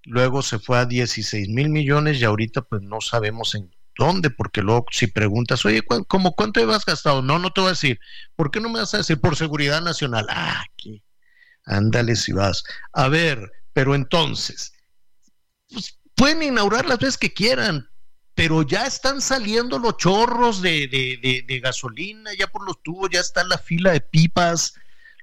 luego 0.04 0.42
se 0.44 0.60
fue 0.60 0.80
a 0.80 0.86
16 0.86 1.50
mil 1.50 1.70
millones 1.70 2.20
y 2.22 2.26
ahorita 2.26 2.62
pues 2.64 2.82
no 2.84 3.02
sabemos 3.02 3.56
en 3.56 3.73
dónde, 3.98 4.30
porque 4.30 4.62
luego 4.62 4.86
si 4.92 5.08
preguntas, 5.08 5.66
oye, 5.66 5.82
¿cu- 5.82 6.06
¿cómo 6.06 6.34
cuánto 6.34 6.60
has 6.72 6.86
gastado? 6.86 7.22
No, 7.22 7.40
no 7.40 7.52
te 7.52 7.62
voy 7.62 7.70
a 7.70 7.72
decir. 7.74 8.00
¿Por 8.36 8.52
qué 8.52 8.60
no 8.60 8.70
me 8.70 8.80
vas 8.80 8.94
a 8.94 8.98
decir 8.98 9.20
por 9.20 9.36
seguridad 9.36 9.82
nacional? 9.82 10.26
Ah, 10.30 10.64
aquí. 10.72 11.04
Ándale 11.66 12.16
si 12.16 12.32
vas. 12.34 12.64
A 12.94 13.08
ver, 13.08 13.52
pero 13.74 13.96
entonces, 13.96 14.74
pues, 15.70 16.00
pueden 16.16 16.44
inaugurar 16.44 16.86
las 16.86 17.00
veces 17.00 17.18
que 17.18 17.34
quieran, 17.34 17.88
pero 18.36 18.64
ya 18.64 18.86
están 18.86 19.22
saliendo 19.22 19.80
los 19.80 19.98
chorros 19.98 20.62
de, 20.62 21.60
gasolina, 21.62 22.32
ya 22.38 22.48
por 22.48 22.66
los 22.66 22.82
tubos, 22.82 23.10
ya 23.12 23.20
está 23.20 23.44
la 23.44 23.58
fila 23.58 23.92
de 23.92 24.02
pipas, 24.02 24.74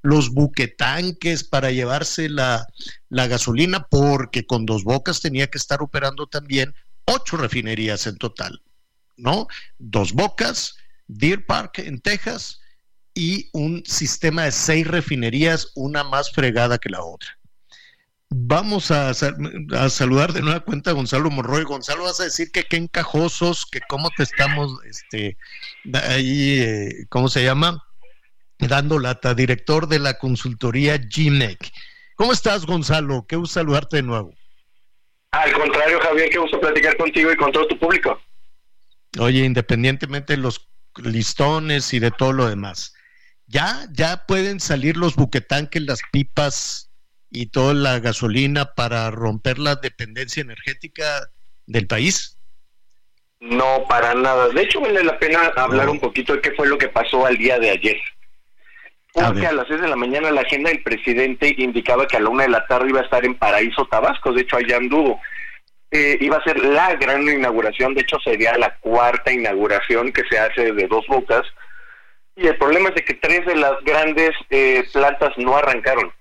los 0.03 0.31
buquetanques 0.31 1.45
para 1.45 1.71
llevarse 1.71 2.29
la 2.29 2.66
gasolina, 3.09 3.87
porque 3.91 4.47
con 4.47 4.64
dos 4.64 4.85
bocas 4.85 5.21
tenía 5.21 5.49
que 5.49 5.59
estar 5.59 5.83
operando 5.83 6.27
también 6.27 6.75
ocho 7.11 7.37
refinerías 7.37 8.07
en 8.07 8.17
total, 8.17 8.63
¿no? 9.17 9.47
Dos 9.79 10.13
bocas, 10.13 10.77
Deer 11.07 11.45
Park 11.45 11.79
en 11.81 12.01
Texas 12.01 12.61
y 13.15 13.51
un 13.53 13.83
sistema 13.85 14.45
de 14.45 14.53
seis 14.53 14.87
refinerías, 14.87 15.73
una 15.75 16.05
más 16.05 16.31
fregada 16.33 16.79
que 16.79 16.91
la 16.91 17.03
otra. 17.03 17.37
Vamos 18.33 18.93
a, 18.93 19.13
sal- 19.13 19.35
a 19.77 19.91
saludar 19.91 20.33
de 20.33 20.41
nueva 20.43 20.61
cuenta 20.61 20.91
a 20.91 20.95
Gonzalo 20.95 21.31
Monroy. 21.31 21.65
Gonzalo, 21.65 22.05
vas 22.05 22.21
a 22.21 22.25
decir 22.25 22.53
que 22.53 22.63
qué 22.63 22.77
encajosos, 22.77 23.67
que 23.67 23.81
cómo 23.89 24.09
te 24.17 24.23
estamos, 24.23 24.79
este, 24.85 25.37
ahí, 25.95 26.61
eh, 26.61 27.07
¿cómo 27.09 27.29
se 27.29 27.43
llama? 27.43 27.83
Dando 28.61 29.01
lata, 29.01 29.35
director 29.35 29.89
de 29.89 29.99
la 29.99 30.15
consultoría 30.19 30.97
GMEC. 30.99 31.73
¿Cómo 32.15 32.33
estás, 32.33 32.67
Gonzalo? 32.67 33.27
Qué 33.27 33.35
gusto 33.35 33.55
saludarte 33.55 33.97
de 33.97 34.03
nuevo. 34.03 34.33
Al 35.33 35.53
contrario, 35.53 36.01
Javier, 36.01 36.28
qué 36.31 36.39
gusto 36.39 36.61
platicar 36.61 36.97
contigo 36.97 37.33
y 37.33 37.37
con 37.37 37.53
todo 37.53 37.66
tu 37.66 37.78
público. 37.78 38.20
Oye, 39.18 39.45
independientemente 39.45 40.35
de 40.35 40.39
los 40.39 40.68
listones 40.97 41.93
y 41.95 42.01
de 42.01 42.11
todo 42.11 42.33
lo 42.33 42.49
demás, 42.49 42.95
ya, 43.47 43.87
ya 43.93 44.26
pueden 44.26 44.61
salir 44.61 44.97
los 44.97 45.16
buquetanques, 45.16 45.83
las 45.83 46.01
pipas 46.12 46.91
y 47.31 47.47
toda 47.47 47.74
la 47.74 48.01
gasolina 48.01 48.74
para 48.74 49.11
romper 49.11 49.59
la 49.59 49.76
dependencia 49.76 50.41
energética 50.41 51.31
del 51.66 51.87
país. 51.87 52.37
No, 53.41 53.85
para 53.89 54.14
nada. 54.14 54.49
De 54.49 54.62
hecho, 54.62 54.81
vale 54.81 55.03
la 55.03 55.18
pena 55.18 55.53
hablar 55.57 55.89
un 55.89 55.99
poquito 55.99 56.35
de 56.35 56.41
qué 56.41 56.53
fue 56.53 56.66
lo 56.66 56.76
que 56.76 56.89
pasó 56.89 57.24
al 57.24 57.37
día 57.39 57.59
de 57.59 57.70
ayer. 57.70 57.97
Porque 59.13 59.47
a, 59.47 59.53
las 59.53 59.67
6 59.67 59.81
de 59.81 59.89
la 59.89 59.97
mañana 59.97 60.31
la 60.31 60.43
agenda 60.43 60.71
del 60.71 60.83
presidente 60.83 61.55
indicaba 61.59 62.07
que 62.07 62.17
a 62.17 62.21
la 62.21 62.29
una 62.29 62.45
de 62.45 62.51
la 62.51 62.67
tarde 62.67 62.91
iba 62.91 63.01
a 63.01 63.05
estar 63.05 63.25
en 63.25 63.35
Paraíso, 63.35 63.87
Tabasco. 63.87 64.33
De 64.33 64.43
hecho, 64.43 64.57
allá 64.57 64.77
anduvo. 64.77 65.21
Eh, 65.91 66.17
iba 66.21 66.37
a 66.37 66.45
ser 66.45 66.59
la 66.65 66.95
gran 66.95 67.23
inauguración. 67.23 67.95
De 67.95 68.03
hecho, 68.03 68.19
sería 68.21 68.57
la 68.57 68.77
cuarta 68.77 69.33
inauguración 69.33 70.13
que 70.13 70.23
se 70.31 70.39
hace 70.39 70.73
de 70.73 70.87
dos 70.87 71.07
bocas. 71.09 71.43
Y 72.37 72.47
el 72.47 72.57
problema 72.57 72.91
es 72.91 72.95
de 72.95 73.05
que 73.05 73.15
tres 73.15 73.45
de 73.47 73.57
las 73.57 73.83
grandes 73.85 74.31
eh, 74.51 74.85
plantas 74.93 75.37
no 75.37 75.57
arrancaron. 75.57 76.13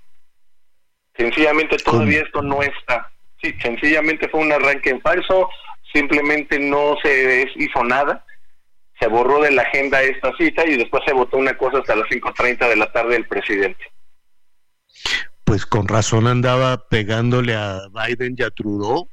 Sencillamente 1.16 1.78
todavía 1.78 2.22
esto 2.22 2.42
no 2.42 2.64
está. 2.64 3.12
Sí, 3.42 3.54
sencillamente 3.62 4.28
fue 4.30 4.42
un 4.42 4.52
arranque 4.52 4.90
en 4.90 5.02
falso, 5.02 5.50
simplemente 5.94 6.60
no 6.60 6.96
se 7.02 7.50
hizo 7.56 7.84
nada, 7.84 8.26
se 9.00 9.08
borró 9.08 9.41
de 9.41 9.52
la 9.52 9.62
agenda 9.62 10.02
esta 10.02 10.32
cita 10.38 10.66
y 10.66 10.78
después 10.78 11.04
se 11.06 11.14
votó 11.14 11.38
una 11.38 11.58
cosa 11.58 11.80
hasta 11.80 11.95
las 11.95 12.10
5.30 12.10 12.70
de 12.70 12.76
la 12.76 12.91
tarde 12.91 13.14
del 13.14 13.28
presidente. 13.28 13.84
Pues 15.43 15.66
con 15.66 15.88
razón 15.88 16.28
andaba 16.28 16.88
pegándole 16.89 17.56
a 17.56 17.82
Biden 17.93 18.36
y 18.38 18.43
a 18.43 18.50
Trudeau, 18.50 19.10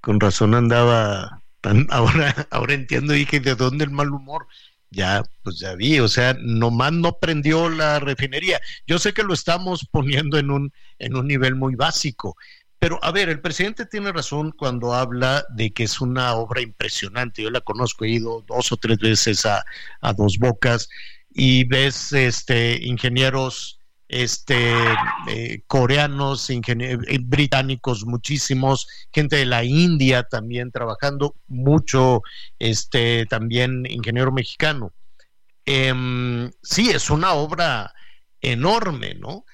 con 0.00 0.20
razón 0.20 0.54
andaba 0.54 1.42
ahora, 1.90 2.46
ahora 2.50 2.74
entiendo, 2.74 3.12
dije, 3.12 3.40
¿de 3.40 3.54
dónde 3.54 3.84
el 3.84 3.90
mal 3.90 4.10
humor? 4.10 4.46
Ya, 4.90 5.22
pues 5.42 5.58
ya 5.58 5.74
vi, 5.74 6.00
o 6.00 6.08
sea, 6.08 6.36
nomás 6.38 6.92
no 6.92 7.18
prendió 7.18 7.70
la 7.70 7.98
refinería. 7.98 8.60
Yo 8.86 8.98
sé 8.98 9.14
que 9.14 9.22
lo 9.22 9.32
estamos 9.32 9.88
poniendo 9.90 10.38
en 10.38 10.50
un, 10.50 10.72
en 10.98 11.16
un 11.16 11.26
nivel 11.26 11.54
muy 11.54 11.76
básico, 11.76 12.36
pero 12.82 12.98
a 13.00 13.12
ver, 13.12 13.28
el 13.28 13.40
presidente 13.40 13.86
tiene 13.86 14.10
razón 14.10 14.50
cuando 14.50 14.92
habla 14.92 15.44
de 15.50 15.70
que 15.72 15.84
es 15.84 16.00
una 16.00 16.34
obra 16.34 16.60
impresionante. 16.62 17.40
Yo 17.40 17.48
la 17.48 17.60
conozco, 17.60 18.04
he 18.04 18.08
ido 18.08 18.44
dos 18.48 18.72
o 18.72 18.76
tres 18.76 18.98
veces 18.98 19.46
a, 19.46 19.64
a 20.00 20.12
Dos 20.12 20.36
Bocas 20.36 20.88
y 21.30 21.62
ves 21.62 22.12
este 22.12 22.84
ingenieros 22.84 23.78
este 24.08 24.74
eh, 25.28 25.62
coreanos, 25.68 26.50
ingenie- 26.50 27.04
eh, 27.06 27.18
británicos, 27.22 28.04
muchísimos, 28.04 28.88
gente 29.12 29.36
de 29.36 29.46
la 29.46 29.62
India 29.62 30.24
también 30.24 30.72
trabajando, 30.72 31.36
mucho 31.46 32.22
este 32.58 33.26
también 33.26 33.86
ingeniero 33.88 34.32
mexicano. 34.32 34.92
Em, 35.66 36.50
sí, 36.64 36.90
es 36.90 37.10
una 37.10 37.34
obra 37.34 37.94
enorme, 38.40 39.14
¿no? 39.14 39.44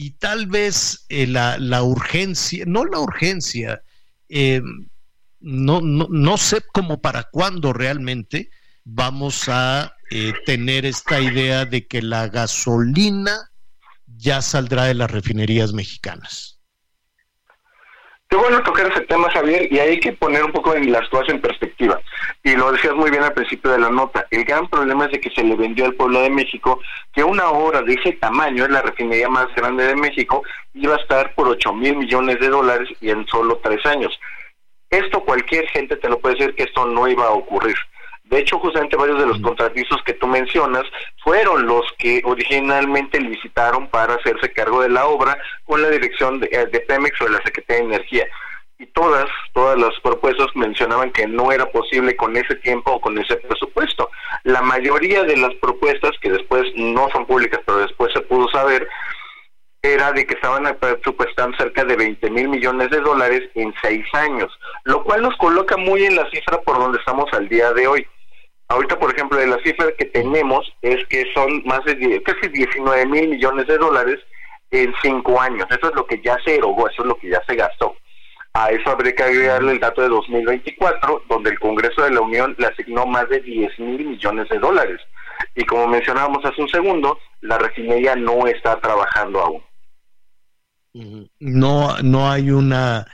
Y 0.00 0.12
tal 0.12 0.46
vez 0.46 1.06
eh, 1.08 1.26
la, 1.26 1.82
urgencia, 1.82 2.62
no 2.68 2.84
la 2.84 3.00
urgencia, 3.00 3.82
eh, 4.28 4.62
no, 5.40 5.80
no, 5.80 6.06
no, 6.08 6.36
sé 6.36 6.62
cómo 6.72 7.00
para 7.00 7.24
cuándo 7.24 7.72
realmente 7.72 8.48
vamos 8.84 9.48
a 9.48 9.92
eh, 10.12 10.34
tener 10.46 10.86
esta 10.86 11.20
idea 11.20 11.64
de 11.64 11.88
que 11.88 12.00
la 12.00 12.28
gasolina 12.28 13.50
ya 14.06 14.40
saldrá 14.40 14.84
de 14.84 14.94
las 14.94 15.10
refinerías 15.10 15.72
mexicanas. 15.72 16.57
Qué 18.30 18.36
bueno 18.36 18.62
tocar 18.62 18.86
ese 18.88 19.00
tema, 19.06 19.30
Javier, 19.30 19.72
y 19.72 19.78
hay 19.78 19.98
que 20.00 20.12
poner 20.12 20.44
un 20.44 20.52
poco 20.52 20.74
en 20.74 20.92
las 20.92 21.08
cosas 21.08 21.30
en 21.30 21.40
perspectiva. 21.40 21.98
Y 22.42 22.54
lo 22.56 22.70
decías 22.70 22.94
muy 22.94 23.10
bien 23.10 23.22
al 23.22 23.32
principio 23.32 23.70
de 23.70 23.78
la 23.78 23.88
nota. 23.88 24.26
El 24.30 24.44
gran 24.44 24.68
problema 24.68 25.06
es 25.06 25.12
de 25.12 25.20
que 25.20 25.30
se 25.30 25.42
le 25.42 25.56
vendió 25.56 25.86
al 25.86 25.94
pueblo 25.94 26.20
de 26.20 26.28
México 26.28 26.78
que 27.14 27.24
una 27.24 27.48
obra 27.48 27.80
de 27.80 27.94
ese 27.94 28.12
tamaño, 28.12 28.64
es 28.64 28.70
la 28.70 28.82
refinería 28.82 29.30
más 29.30 29.46
grande 29.56 29.86
de 29.86 29.96
México, 29.96 30.42
iba 30.74 30.94
a 30.94 30.98
estar 30.98 31.34
por 31.34 31.48
8 31.48 31.72
mil 31.72 31.96
millones 31.96 32.38
de 32.38 32.48
dólares 32.48 32.90
y 33.00 33.08
en 33.08 33.26
solo 33.28 33.60
tres 33.62 33.84
años. 33.86 34.20
Esto 34.90 35.24
cualquier 35.24 35.66
gente 35.68 35.96
te 35.96 36.08
lo 36.10 36.18
puede 36.18 36.34
decir 36.34 36.54
que 36.54 36.64
esto 36.64 36.84
no 36.84 37.08
iba 37.08 37.24
a 37.24 37.30
ocurrir. 37.30 37.76
De 38.28 38.40
hecho, 38.40 38.58
justamente 38.58 38.96
varios 38.96 39.18
de 39.18 39.26
los 39.26 39.40
contratistas 39.40 40.02
que 40.04 40.12
tú 40.12 40.26
mencionas 40.26 40.84
fueron 41.24 41.66
los 41.66 41.82
que 41.98 42.20
originalmente 42.24 43.18
licitaron 43.20 43.88
para 43.88 44.14
hacerse 44.14 44.52
cargo 44.52 44.82
de 44.82 44.90
la 44.90 45.06
obra 45.06 45.38
con 45.64 45.80
la 45.80 45.88
dirección 45.88 46.38
de, 46.38 46.48
eh, 46.52 46.66
de 46.66 46.80
Pemex 46.80 47.20
o 47.22 47.24
de 47.24 47.30
la 47.30 47.42
Secretaría 47.42 47.82
de 47.82 47.94
Energía. 47.94 48.26
Y 48.78 48.86
todas, 48.86 49.26
todas 49.54 49.78
las 49.78 49.98
propuestas 50.00 50.48
mencionaban 50.54 51.10
que 51.10 51.26
no 51.26 51.50
era 51.50 51.66
posible 51.72 52.14
con 52.16 52.36
ese 52.36 52.54
tiempo 52.56 52.92
o 52.92 53.00
con 53.00 53.18
ese 53.18 53.36
presupuesto. 53.36 54.10
La 54.44 54.60
mayoría 54.60 55.24
de 55.24 55.36
las 55.36 55.54
propuestas, 55.54 56.12
que 56.20 56.30
después 56.30 56.64
no 56.76 57.08
son 57.10 57.26
públicas, 57.26 57.60
pero 57.64 57.78
después 57.78 58.12
se 58.12 58.20
pudo 58.20 58.46
saber, 58.50 58.86
era 59.82 60.12
de 60.12 60.26
que 60.26 60.34
estaban 60.34 60.76
presupuestando 60.78 61.56
cerca 61.56 61.84
de 61.84 61.96
20 61.96 62.30
mil 62.30 62.48
millones 62.48 62.90
de 62.90 63.00
dólares 63.00 63.48
en 63.54 63.72
seis 63.82 64.04
años, 64.12 64.52
lo 64.84 65.02
cual 65.02 65.22
nos 65.22 65.36
coloca 65.38 65.76
muy 65.76 66.04
en 66.04 66.16
la 66.16 66.28
cifra 66.30 66.60
por 66.60 66.78
donde 66.78 66.98
estamos 66.98 67.32
al 67.32 67.48
día 67.48 67.72
de 67.72 67.86
hoy. 67.86 68.06
Ahorita, 68.68 68.98
por 68.98 69.12
ejemplo, 69.12 69.38
de 69.38 69.46
la 69.46 69.58
cifra 69.62 69.86
que 69.98 70.04
tenemos 70.06 70.70
es 70.82 71.04
que 71.06 71.24
son 71.32 71.62
más 71.64 71.82
de 71.84 72.22
casi 72.22 72.48
19 72.48 73.06
mil 73.06 73.28
millones 73.28 73.66
de 73.66 73.78
dólares 73.78 74.18
en 74.70 74.92
cinco 75.02 75.40
años. 75.40 75.66
Eso 75.70 75.88
es 75.88 75.94
lo 75.94 76.06
que 76.06 76.20
ya 76.22 76.36
se 76.44 76.56
erogó, 76.56 76.88
eso 76.88 77.02
es 77.02 77.08
lo 77.08 77.16
que 77.16 77.30
ya 77.30 77.42
se 77.46 77.56
gastó. 77.56 77.96
A 78.52 78.70
eso 78.70 78.90
habría 78.90 79.14
que 79.14 79.22
agregarle 79.22 79.72
el 79.72 79.80
dato 79.80 80.02
de 80.02 80.08
2024, 80.08 81.22
donde 81.28 81.50
el 81.50 81.58
Congreso 81.58 82.02
de 82.02 82.10
la 82.10 82.20
Unión 82.20 82.54
le 82.58 82.66
asignó 82.66 83.06
más 83.06 83.28
de 83.28 83.40
10 83.40 83.78
mil 83.78 84.04
millones 84.04 84.48
de 84.50 84.58
dólares. 84.58 85.00
Y 85.54 85.64
como 85.64 85.86
mencionábamos 85.86 86.44
hace 86.44 86.60
un 86.60 86.68
segundo, 86.68 87.18
la 87.40 87.56
refinería 87.58 88.16
no 88.16 88.46
está 88.46 88.78
trabajando 88.80 89.40
aún. 89.40 89.62
No, 91.38 91.96
no 92.02 92.30
hay 92.30 92.50
una 92.50 93.06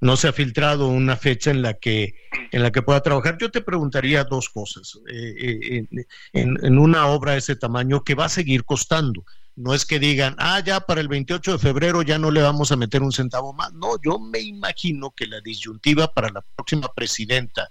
no 0.00 0.16
se 0.16 0.28
ha 0.28 0.32
filtrado 0.32 0.88
una 0.88 1.16
fecha 1.16 1.50
en 1.50 1.62
la 1.62 1.74
que 1.74 2.14
en 2.52 2.62
la 2.62 2.72
que 2.72 2.82
pueda 2.82 3.02
trabajar. 3.02 3.36
Yo 3.38 3.50
te 3.50 3.60
preguntaría 3.60 4.24
dos 4.24 4.48
cosas. 4.48 4.98
Eh, 5.08 5.84
eh, 5.92 6.06
en, 6.32 6.78
una 6.78 7.06
obra 7.06 7.32
de 7.32 7.38
ese 7.38 7.56
tamaño 7.56 8.02
que 8.02 8.14
va 8.14 8.24
a 8.26 8.30
seguir 8.30 8.64
costando. 8.64 9.24
No 9.56 9.74
es 9.74 9.84
que 9.84 9.98
digan, 9.98 10.36
ah, 10.38 10.60
ya 10.64 10.80
para 10.80 11.00
el 11.00 11.08
28 11.08 11.52
de 11.52 11.58
febrero 11.58 12.02
ya 12.02 12.18
no 12.18 12.30
le 12.30 12.40
vamos 12.40 12.72
a 12.72 12.76
meter 12.76 13.02
un 13.02 13.12
centavo 13.12 13.52
más. 13.52 13.72
No, 13.74 14.00
yo 14.02 14.18
me 14.18 14.40
imagino 14.40 15.10
que 15.10 15.26
la 15.26 15.40
disyuntiva 15.40 16.12
para 16.12 16.30
la 16.30 16.40
próxima 16.40 16.88
presidenta, 16.94 17.68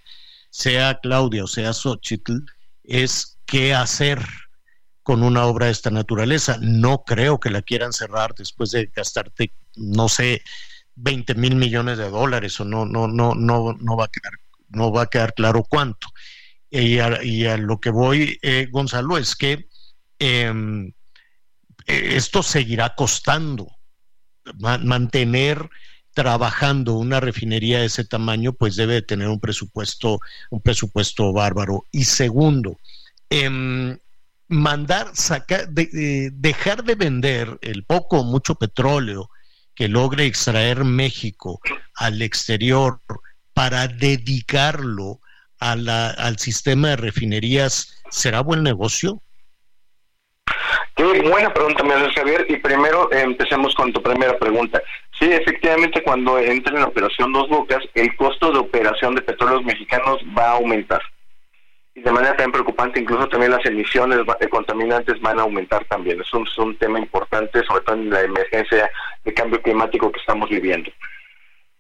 sea 0.52 1.00
Claudia 1.02 1.44
o 1.44 1.48
sea 1.48 1.74
Xochitl, 1.74 2.46
es 2.84 3.38
qué 3.46 3.74
hacer 3.74 4.24
con 5.02 5.24
una 5.24 5.46
obra 5.46 5.66
de 5.66 5.72
esta 5.72 5.90
naturaleza. 5.90 6.58
No 6.62 7.04
creo 7.04 7.40
que 7.40 7.50
la 7.50 7.64
quieran 7.64 7.94
cerrar 7.94 8.36
después 8.36 8.70
de 8.70 8.92
gastarte, 8.96 9.52
no 9.76 10.08
sé, 10.10 10.44
20 11.02 11.36
mil 11.36 11.56
millones 11.56 11.98
de 11.98 12.10
dólares 12.10 12.60
o 12.60 12.66
no, 12.66 12.86
no, 12.86 13.08
no, 13.08 13.34
no, 13.36 13.74
no 13.74 13.98
va 13.98 14.06
a 14.06 14.10
quedar, 14.10 14.34
no 14.70 14.92
va 14.92 15.04
a 15.04 15.08
quedar 15.08 15.34
claro 15.34 15.64
cuánto. 15.64 16.08
Y 16.70 17.00
a, 17.00 17.58
lo 17.58 17.80
que 17.80 17.90
voy, 17.90 18.38
eh, 18.42 18.68
Gonzalo, 18.72 19.18
es 19.18 19.36
que 19.36 19.68
em, 20.20 20.94
e, 21.88 22.16
esto 22.16 22.44
seguirá 22.44 22.96
costando. 22.96 23.68
mantener 24.60 25.70
trabajando 26.14 26.96
una 26.96 27.20
refinería 27.20 27.80
de 27.80 27.86
ese 27.86 28.04
tamaño, 28.04 28.54
pues 28.54 28.76
debe 28.76 29.02
tener 29.02 29.28
un 29.30 29.40
presupuesto, 29.40 30.20
un 30.50 30.62
presupuesto 30.62 31.32
bárbaro. 31.34 31.86
Y 31.92 32.04
segundo, 32.06 32.78
em, 33.30 33.98
mandar, 34.48 35.12
sacar, 35.14 35.70
dejar 35.70 36.84
de 36.84 36.96
vender 36.96 37.58
el 37.62 37.84
poco 37.86 38.20
o 38.20 38.24
mucho 38.24 38.56
petróleo 38.56 39.30
que 39.80 39.88
logre 39.88 40.26
extraer 40.26 40.84
México 40.84 41.62
al 41.96 42.22
exterior 42.22 43.00
para 43.54 43.88
dedicarlo 43.88 45.22
al 45.62 46.38
sistema 46.38 46.90
de 46.90 46.96
refinerías, 46.98 48.04
¿será 48.10 48.42
buen 48.42 48.62
negocio? 48.62 49.22
Qué 50.98 51.22
buena 51.22 51.54
pregunta 51.54 51.82
me 51.86 51.94
haces, 51.94 52.14
Javier. 52.14 52.46
Y 52.50 52.58
primero 52.58 53.10
empecemos 53.14 53.74
con 53.74 53.94
tu 53.94 54.04
primera 54.04 54.38
pregunta. 54.38 54.82
Sí, 55.18 55.32
efectivamente, 55.32 56.04
cuando 56.04 56.38
entre 56.38 56.76
en 56.76 56.84
operación 56.84 57.32
Dos 57.32 57.48
Bocas, 57.48 57.82
el 57.94 58.14
costo 58.18 58.52
de 58.52 58.60
operación 58.60 59.16
de 59.16 59.22
petróleos 59.22 59.64
mexicanos 59.64 60.18
va 60.38 60.48
a 60.48 60.56
aumentar 60.56 61.02
de 61.96 62.12
manera 62.12 62.32
también 62.32 62.52
preocupante, 62.52 63.00
incluso 63.00 63.28
también 63.28 63.52
las 63.52 63.66
emisiones 63.66 64.20
de 64.40 64.50
contaminantes 64.50 65.20
van 65.22 65.40
a 65.40 65.44
aumentar 65.44 65.84
también. 65.86 66.22
Es 66.22 66.34
un, 66.34 66.48
un 66.58 66.78
tema 66.78 67.00
importante, 67.00 67.64
sobre 67.64 67.84
todo 67.84 67.96
en 67.96 68.10
la 68.10 68.22
emergencia 68.22 68.90
de 69.24 69.34
cambio 69.34 69.62
climático 69.62 70.12
que 70.12 70.20
estamos 70.20 70.50
viviendo. 70.50 70.90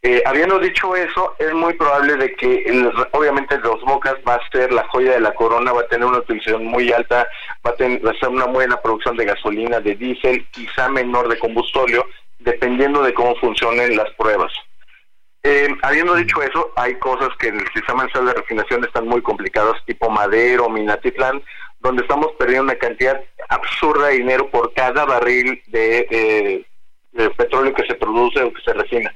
Eh, 0.01 0.22
habiendo 0.26 0.60
dicho 0.60 0.95
eso, 0.95 1.36
es 1.39 1.53
muy 1.53 1.74
probable 1.74 2.16
de 2.16 2.34
que 2.36 2.64
obviamente 3.12 3.57
Dos 3.57 3.82
Bocas 3.84 4.16
va 4.26 4.36
a 4.36 4.49
ser 4.49 4.72
la 4.72 4.88
joya 4.88 5.12
de 5.12 5.20
la 5.20 5.34
corona, 5.34 5.74
va 5.74 5.82
a 5.82 5.88
tener 5.88 6.07
una 6.07 6.20
utilización 6.20 6.64
muy 6.66 6.89
alta, 6.93 7.28
va 7.66 7.72
a 7.72 7.76
tener 7.76 8.05
va 8.05 8.12
a 8.12 8.20
ser 8.20 8.30
una 8.30 8.45
buena 8.45 8.78
producción 8.82 9.18
de 9.18 9.26
gasolina, 9.26 9.82
de 9.82 9.95
diésel, 9.95 10.47
quizá 10.51 10.88
menor 10.88 11.28
de 11.28 11.38
combustóleo, 11.38 12.05
dependiendo 12.39 13.03
de 13.03 13.14
cómo 13.14 13.36
funcionen 13.36 13.97
las 13.97 14.10
pruebas. 14.12 14.53
Eh, 15.43 15.69
habiendo 15.83 16.15
dicho 16.15 16.41
eso, 16.41 16.71
hay 16.75 16.95
cosas 16.95 17.29
que 17.39 17.47
en 17.47 17.59
el 17.59 17.67
sistema 17.73 18.03
nacional 18.03 18.33
de 18.33 18.41
refinación 18.41 18.83
están 18.83 19.07
muy 19.07 19.21
complicadas, 19.21 19.83
tipo 19.85 20.09
Madero, 20.09 20.69
Minatitlán, 20.69 21.41
donde 21.79 22.01
estamos 22.01 22.31
perdiendo 22.37 22.63
una 22.65 22.75
cantidad 22.75 23.21
absurda 23.47 24.07
de 24.07 24.17
dinero 24.17 24.49
por 24.49 24.73
cada 24.73 25.05
barril 25.05 25.61
de, 25.67 26.65
petróleo 27.37 27.73
que 27.73 27.87
se 27.87 27.95
produce 27.95 28.43
o 28.43 28.53
que 28.53 28.61
se 28.61 28.73
refina. 28.73 29.15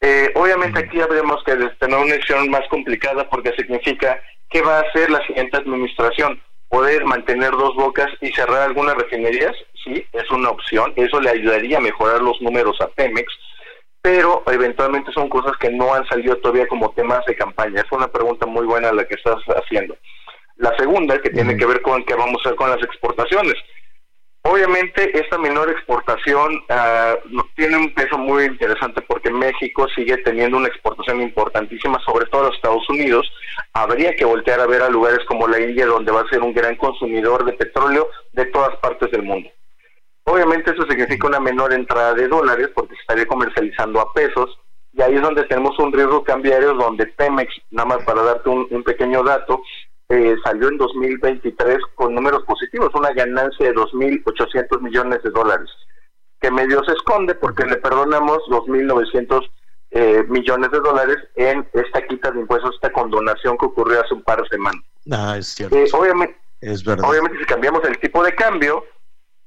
Eh, 0.00 0.32
obviamente 0.34 0.80
aquí 0.80 1.00
habríamos 1.00 1.42
que 1.44 1.54
tener 1.54 1.98
una 1.98 2.14
decisión 2.14 2.50
más 2.50 2.66
complicada 2.68 3.28
porque 3.30 3.52
significa 3.52 4.20
qué 4.50 4.60
va 4.60 4.78
a 4.78 4.82
hacer 4.82 5.10
la 5.10 5.24
siguiente 5.26 5.56
administración. 5.56 6.42
Poder 6.68 7.04
mantener 7.04 7.52
dos 7.52 7.76
bocas 7.76 8.08
y 8.20 8.32
cerrar 8.32 8.62
algunas 8.62 8.96
refinerías, 8.96 9.54
sí, 9.84 10.04
es 10.12 10.30
una 10.30 10.50
opción. 10.50 10.92
Eso 10.96 11.20
le 11.20 11.30
ayudaría 11.30 11.78
a 11.78 11.82
mejorar 11.82 12.22
los 12.22 12.40
números 12.40 12.80
a 12.80 12.88
Pemex 12.88 13.32
pero 14.02 14.42
eventualmente 14.46 15.12
son 15.12 15.28
cosas 15.28 15.56
que 15.58 15.70
no 15.70 15.94
han 15.94 16.04
salido 16.08 16.36
todavía 16.38 16.66
como 16.66 16.90
temas 16.90 17.24
de 17.26 17.36
campaña. 17.36 17.80
Es 17.80 17.92
una 17.92 18.08
pregunta 18.08 18.46
muy 18.46 18.66
buena 18.66 18.92
la 18.92 19.04
que 19.06 19.14
estás 19.14 19.36
haciendo. 19.56 19.96
La 20.56 20.76
segunda, 20.76 21.20
que 21.20 21.30
tiene 21.30 21.56
que 21.56 21.66
ver 21.66 21.80
con 21.82 22.04
qué 22.04 22.14
vamos 22.14 22.42
a 22.44 22.48
hacer 22.48 22.56
con 22.56 22.70
las 22.70 22.82
exportaciones. 22.82 23.54
Obviamente 24.44 25.16
esta 25.16 25.38
menor 25.38 25.70
exportación 25.70 26.56
uh, 26.68 27.42
tiene 27.54 27.76
un 27.76 27.94
peso 27.94 28.18
muy 28.18 28.44
interesante 28.44 29.00
porque 29.02 29.30
México 29.30 29.86
sigue 29.94 30.16
teniendo 30.18 30.56
una 30.56 30.66
exportación 30.66 31.22
importantísima, 31.22 32.00
sobre 32.04 32.26
todo 32.26 32.42
a 32.42 32.46
los 32.46 32.56
Estados 32.56 32.88
Unidos. 32.90 33.30
Habría 33.72 34.16
que 34.16 34.24
voltear 34.24 34.58
a 34.58 34.66
ver 34.66 34.82
a 34.82 34.90
lugares 34.90 35.24
como 35.26 35.46
la 35.46 35.60
India, 35.60 35.86
donde 35.86 36.10
va 36.10 36.22
a 36.22 36.28
ser 36.28 36.42
un 36.42 36.52
gran 36.52 36.74
consumidor 36.74 37.44
de 37.44 37.52
petróleo 37.52 38.08
de 38.32 38.46
todas 38.46 38.76
partes 38.78 39.12
del 39.12 39.22
mundo. 39.22 39.48
Obviamente 40.24 40.70
eso 40.70 40.84
significa 40.88 41.26
una 41.26 41.40
menor 41.40 41.72
entrada 41.72 42.14
de 42.14 42.28
dólares 42.28 42.70
porque 42.74 42.94
se 42.94 43.00
estaría 43.00 43.26
comercializando 43.26 44.00
a 44.00 44.12
pesos 44.12 44.58
y 44.92 45.02
ahí 45.02 45.14
es 45.14 45.22
donde 45.22 45.44
tenemos 45.44 45.78
un 45.78 45.92
riesgo 45.92 46.22
cambiario 46.22 46.74
donde 46.74 47.06
Pemex, 47.06 47.54
nada 47.70 47.88
más 47.88 48.04
para 48.04 48.22
darte 48.22 48.48
un, 48.50 48.84
pequeño 48.84 49.22
dato, 49.22 49.62
eh, 50.10 50.36
salió 50.44 50.68
en 50.68 50.76
2023 50.76 51.78
con 51.94 52.14
números 52.14 52.44
positivos, 52.44 52.90
una 52.94 53.12
ganancia 53.12 53.66
de 53.66 53.74
2.800 53.74 54.80
millones 54.80 55.22
de 55.22 55.30
dólares, 55.30 55.70
que 56.40 56.50
medio 56.50 56.84
se 56.84 56.92
esconde 56.92 57.34
porque 57.34 57.64
le 57.64 57.76
perdonamos 57.76 58.38
2.900 58.48 59.48
eh, 59.92 60.24
millones 60.28 60.70
de 60.70 60.80
dólares 60.80 61.16
en 61.36 61.66
esta 61.72 62.06
quita 62.06 62.30
de 62.30 62.40
impuestos, 62.40 62.74
esta 62.74 62.92
condonación 62.92 63.56
que 63.56 63.66
ocurrió 63.66 64.00
hace 64.02 64.14
un 64.14 64.22
par 64.22 64.42
de 64.42 64.48
semanas. 64.48 64.82
Ah, 65.10 65.36
es 65.38 65.48
cierto. 65.48 65.74
Eh, 65.76 65.86
obviamente, 65.92 66.36
es 66.60 66.84
verdad. 66.84 67.08
obviamente 67.08 67.38
si 67.38 67.44
cambiamos 67.44 67.82
el 67.84 67.98
tipo 67.98 68.22
de 68.22 68.34
cambio, 68.34 68.84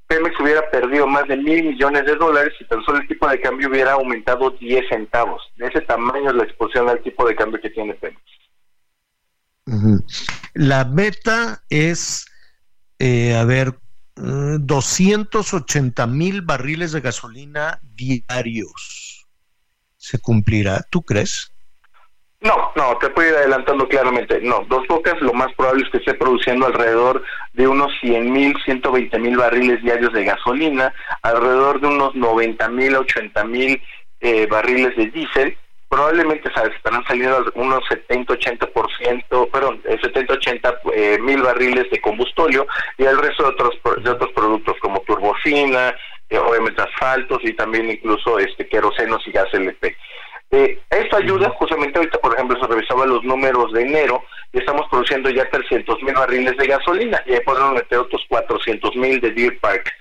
Pemex 0.08 0.40
hubiera 0.40 0.70
perdido 0.70 1.08
más 1.08 1.28
de 1.28 1.38
mil 1.38 1.64
millones 1.64 2.06
de 2.06 2.16
dólares 2.16 2.54
si 2.58 2.66
tan 2.66 2.84
solo 2.84 3.00
el 3.00 3.08
tipo 3.08 3.28
de 3.28 3.42
cambio 3.42 3.70
hubiera 3.70 3.94
aumentado 3.94 4.52
10 4.52 4.88
centavos. 4.90 5.42
De 5.58 5.68
ese 5.68 5.82
tamaño 5.82 6.30
es 6.30 6.36
la 6.36 6.44
exposición 6.44 6.90
al 6.90 7.02
tipo 7.02 7.28
de 7.28 7.36
cambio 7.36 7.60
que 7.60 7.70
tiene 7.72 7.96
Pemex. 7.96 8.22
La 10.54 10.86
meta 10.86 11.64
es, 11.70 12.28
eh, 13.00 13.36
a 13.36 13.44
ver, 13.46 13.80
280 14.16 16.08
mil 16.08 16.42
barriles 16.42 16.92
de 16.92 17.02
gasolina 17.02 17.80
diarios. 17.82 19.28
¿Se 19.98 20.20
cumplirá? 20.20 20.84
¿Tú 20.90 21.02
crees? 21.02 21.55
No, 22.46 22.72
no, 22.76 22.96
te 23.00 23.10
puedo 23.10 23.28
ir 23.28 23.36
adelantando 23.38 23.88
claramente. 23.88 24.40
No, 24.40 24.64
Dos 24.70 24.88
Bocas 24.88 25.20
lo 25.20 25.34
más 25.34 25.52
probable 25.54 25.84
es 25.84 25.90
que 25.90 25.98
esté 25.98 26.14
produciendo 26.14 26.68
alrededor 26.68 27.24
de 27.54 27.68
unos 27.68 27.92
100 28.02 28.32
mil, 28.32 28.56
120 28.64 29.18
mil 29.18 29.36
barriles 29.36 29.82
diarios 29.82 30.14
de 30.14 30.26
gasolina, 30.26 30.94
alrededor 31.24 31.82
de 31.82 31.88
unos 31.88 32.14
90 32.14 32.70
mil, 32.70 32.98
80 32.98 33.44
mil 33.46 33.82
eh, 34.22 34.46
barriles 34.46 34.96
de 34.96 35.08
diésel. 35.08 35.58
Probablemente 35.90 36.50
estarán 36.50 37.04
saliendo 37.08 37.52
unos 37.56 37.84
70-80%, 37.86 39.50
perdón, 39.50 39.82
70-80 39.84 40.80
eh, 40.94 41.18
mil 41.22 41.42
barriles 41.42 41.90
de 41.90 42.00
combustóleo 42.00 42.68
y 43.00 43.06
el 43.06 43.18
resto 43.18 43.42
de 43.42 43.50
otros, 43.50 44.04
de 44.04 44.10
otros 44.12 44.32
productos 44.34 44.76
como 44.82 45.00
turbocina, 45.02 45.96
eh, 46.30 46.38
obviamente 46.38 46.82
asfaltos 46.82 47.40
y 47.44 47.54
también 47.54 47.90
incluso 47.90 48.38
este 48.38 48.68
querosenos 48.68 49.28
y 49.28 49.32
gas 49.32 49.52
LP. 49.52 49.96
Eh, 50.56 50.80
esto 50.90 51.18
ayuda, 51.18 51.50
justamente 51.60 52.00
ahorita, 52.00 52.18
por 52.20 52.34
ejemplo, 52.34 52.58
se 52.58 52.66
revisaba 52.66 53.06
los 53.06 53.22
números 53.26 53.74
de 53.74 53.82
enero 53.82 54.24
y 54.54 54.60
estamos 54.60 54.88
produciendo 54.90 55.30
ya 55.30 55.50
300 55.50 56.02
mil 56.02 56.14
barriles 56.14 56.56
de 56.56 56.66
gasolina 56.66 57.22
y 57.26 57.34
ahí 57.34 57.42
podemos 57.42 57.74
meter 57.74 57.98
otros 57.98 58.24
400 58.30 58.96
mil 58.96 59.20
de 59.20 59.32
Deer 59.32 59.60
Park. 59.60 59.92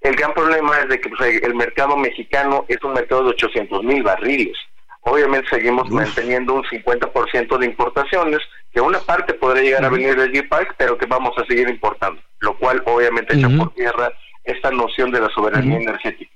El 0.00 0.14
gran 0.14 0.32
problema 0.32 0.78
es 0.78 0.90
de 0.90 1.00
que 1.00 1.08
pues, 1.08 1.42
el 1.42 1.56
mercado 1.56 1.96
mexicano 1.96 2.66
es 2.68 2.80
un 2.84 2.92
mercado 2.92 3.24
de 3.24 3.30
800 3.30 3.82
mil 3.82 4.04
barriles. 4.04 4.56
Obviamente 5.00 5.48
seguimos 5.48 5.90
manteniendo 5.90 6.54
un 6.54 6.62
50% 6.62 7.58
de 7.58 7.66
importaciones, 7.66 8.38
que 8.72 8.80
una 8.80 9.00
parte 9.00 9.34
podría 9.34 9.64
llegar 9.64 9.84
a 9.86 9.88
venir 9.88 10.14
de 10.14 10.28
Deer 10.28 10.48
Park, 10.48 10.76
pero 10.78 10.96
que 10.96 11.06
vamos 11.06 11.36
a 11.36 11.44
seguir 11.46 11.68
importando, 11.68 12.20
lo 12.38 12.56
cual 12.58 12.80
obviamente 12.86 13.34
echa 13.34 13.48
por 13.48 13.74
tierra 13.74 14.12
esta 14.44 14.70
noción 14.70 15.10
de 15.10 15.20
la 15.20 15.30
soberanía 15.30 15.78
energética. 15.78 16.30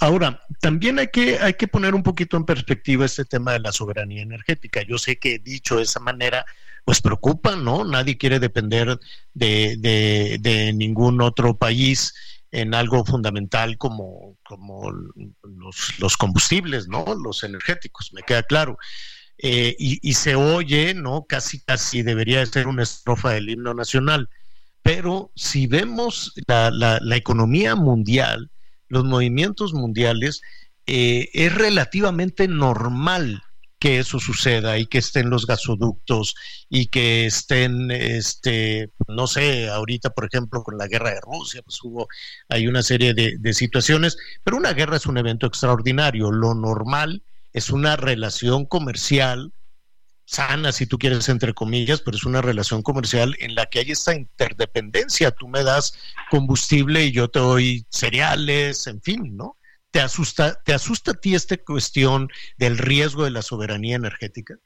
Ahora, 0.00 0.42
también 0.60 0.98
hay 0.98 1.08
que, 1.08 1.38
hay 1.38 1.54
que 1.54 1.68
poner 1.68 1.94
un 1.94 2.02
poquito 2.02 2.36
en 2.36 2.44
perspectiva 2.44 3.04
este 3.04 3.24
tema 3.24 3.52
de 3.52 3.60
la 3.60 3.72
soberanía 3.72 4.22
energética. 4.22 4.82
Yo 4.82 4.98
sé 4.98 5.18
que 5.18 5.38
dicho 5.38 5.76
de 5.76 5.84
esa 5.84 6.00
manera, 6.00 6.44
pues 6.84 7.00
preocupa, 7.00 7.56
¿no? 7.56 7.84
Nadie 7.84 8.18
quiere 8.18 8.38
depender 8.38 8.98
de, 9.32 9.76
de, 9.78 10.38
de 10.40 10.72
ningún 10.72 11.20
otro 11.22 11.56
país 11.56 12.14
en 12.50 12.74
algo 12.74 13.04
fundamental 13.04 13.76
como, 13.78 14.36
como 14.44 14.92
los, 14.92 15.98
los, 15.98 16.16
combustibles, 16.16 16.88
¿no? 16.88 17.04
Los 17.14 17.42
energéticos, 17.42 18.12
me 18.12 18.22
queda 18.22 18.42
claro. 18.42 18.78
Eh, 19.38 19.74
y, 19.78 19.98
y, 20.08 20.14
se 20.14 20.34
oye, 20.36 20.94
¿no? 20.94 21.26
Casi, 21.26 21.60
casi 21.60 22.02
debería 22.02 22.44
ser 22.46 22.68
una 22.68 22.82
estrofa 22.82 23.30
del 23.30 23.50
himno 23.50 23.74
nacional. 23.74 24.28
Pero 24.82 25.32
si 25.34 25.66
vemos 25.66 26.32
la, 26.46 26.70
la, 26.70 26.98
la 27.02 27.16
economía 27.16 27.74
mundial, 27.74 28.50
los 28.88 29.04
movimientos 29.04 29.74
mundiales, 29.74 30.42
eh, 30.86 31.28
es 31.32 31.54
relativamente 31.54 32.48
normal 32.48 33.42
que 33.78 33.98
eso 33.98 34.18
suceda 34.18 34.78
y 34.78 34.86
que 34.86 34.98
estén 34.98 35.28
los 35.28 35.46
gasoductos 35.46 36.34
y 36.70 36.86
que 36.86 37.26
estén, 37.26 37.90
este, 37.90 38.90
no 39.06 39.26
sé, 39.26 39.68
ahorita 39.68 40.10
por 40.10 40.26
ejemplo 40.26 40.62
con 40.62 40.78
la 40.78 40.86
guerra 40.86 41.10
de 41.10 41.20
Rusia, 41.20 41.62
pues 41.62 41.78
hubo, 41.82 42.08
hay 42.48 42.68
una 42.68 42.82
serie 42.82 43.12
de, 43.14 43.36
de 43.38 43.54
situaciones, 43.54 44.16
pero 44.44 44.56
una 44.56 44.72
guerra 44.72 44.96
es 44.96 45.06
un 45.06 45.18
evento 45.18 45.46
extraordinario. 45.46 46.32
Lo 46.32 46.54
normal 46.54 47.22
es 47.52 47.70
una 47.70 47.96
relación 47.96 48.64
comercial 48.64 49.52
sana, 50.26 50.72
si 50.72 50.86
tú 50.86 50.98
quieres, 50.98 51.28
entre 51.28 51.54
comillas, 51.54 52.02
pero 52.02 52.16
es 52.16 52.24
una 52.24 52.42
relación 52.42 52.82
comercial 52.82 53.34
en 53.38 53.54
la 53.54 53.66
que 53.66 53.78
hay 53.78 53.92
esta 53.92 54.14
interdependencia. 54.14 55.30
Tú 55.30 55.48
me 55.48 55.62
das 55.62 55.98
combustible 56.30 57.04
y 57.04 57.12
yo 57.12 57.28
te 57.28 57.38
doy 57.38 57.86
cereales, 57.88 58.86
en 58.86 59.00
fin, 59.00 59.36
¿no? 59.36 59.56
¿Te 59.90 60.00
asusta, 60.00 60.60
¿Te 60.62 60.74
asusta 60.74 61.12
a 61.12 61.14
ti 61.14 61.34
esta 61.34 61.56
cuestión 61.56 62.28
del 62.58 62.76
riesgo 62.76 63.24
de 63.24 63.30
la 63.30 63.40
soberanía 63.40 63.96
energética? 63.96 64.56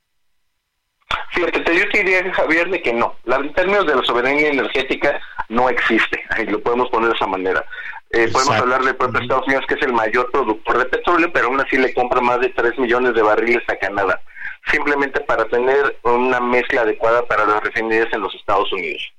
Fíjate, 1.33 1.77
yo 1.77 1.89
te 1.91 1.99
diría, 1.99 2.33
Javier, 2.33 2.71
de 2.71 2.83
que 2.83 2.93
no. 2.93 3.17
La, 3.25 3.37
en 3.37 3.53
términos 3.53 3.87
de 3.87 3.97
la 3.97 4.03
soberanía 4.03 4.49
energética 4.49 5.21
no 5.49 5.69
existe. 5.69 6.23
Ahí 6.31 6.47
lo 6.47 6.61
podemos 6.61 6.89
poner 6.91 7.11
de 7.11 7.17
esa 7.17 7.27
manera. 7.27 7.65
Eh, 8.11 8.29
podemos 8.33 8.57
hablar 8.57 8.83
de 8.83 8.95
propio 8.95 9.21
Estados 9.21 9.47
Unidos, 9.47 9.65
que 9.69 9.75
es 9.75 9.83
el 9.83 9.93
mayor 9.93 10.31
productor 10.33 10.79
de 10.79 10.87
petróleo, 10.87 11.31
pero 11.33 11.47
aún 11.47 11.61
así 11.61 11.77
le 11.77 11.95
compra 11.95 12.21
más 12.21 12.41
de 12.41 12.49
3 12.49 12.79
millones 12.79 13.15
de 13.15 13.23
barriles 13.23 13.63
a 13.69 13.77
Canadá 13.77 14.21
simplemente 14.67 15.21
para 15.21 15.45
tener 15.47 15.99
una 16.03 16.41
mezcla 16.41 16.83
adecuada 16.83 17.25
para 17.27 17.45
las 17.47 17.63
refinerías 17.63 18.13
en 18.13 18.21
los 18.21 18.35
Estados 18.35 18.73
Unidos. 18.73 19.13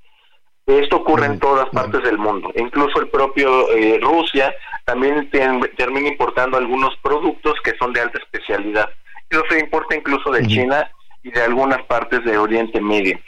Esto 0.68 0.98
ocurre 0.98 1.26
en 1.26 1.40
todas 1.40 1.70
partes 1.70 2.04
del 2.04 2.18
mundo, 2.18 2.52
incluso 2.56 3.02
el 3.02 3.10
propio 3.10 3.70
eh, 3.72 4.00
Rusia 4.02 4.54
también 4.86 5.30
termina 5.30 6.08
importando 6.08 6.58
algunos 6.58 6.96
productos 6.98 7.56
que 7.64 7.76
son 7.78 7.94
de 7.94 8.02
alta 8.02 8.20
especialidad. 8.20 8.90
Eso 9.30 9.44
se 9.50 9.60
importa 9.60 9.96
incluso 9.96 10.32
de 10.32 10.46
China 10.46 10.90
y 11.24 11.32
de 11.32 11.42
algunas 11.42 11.82
partes 11.84 12.24
de 12.26 12.38
Oriente 12.38 12.82
Medio. 12.82 13.20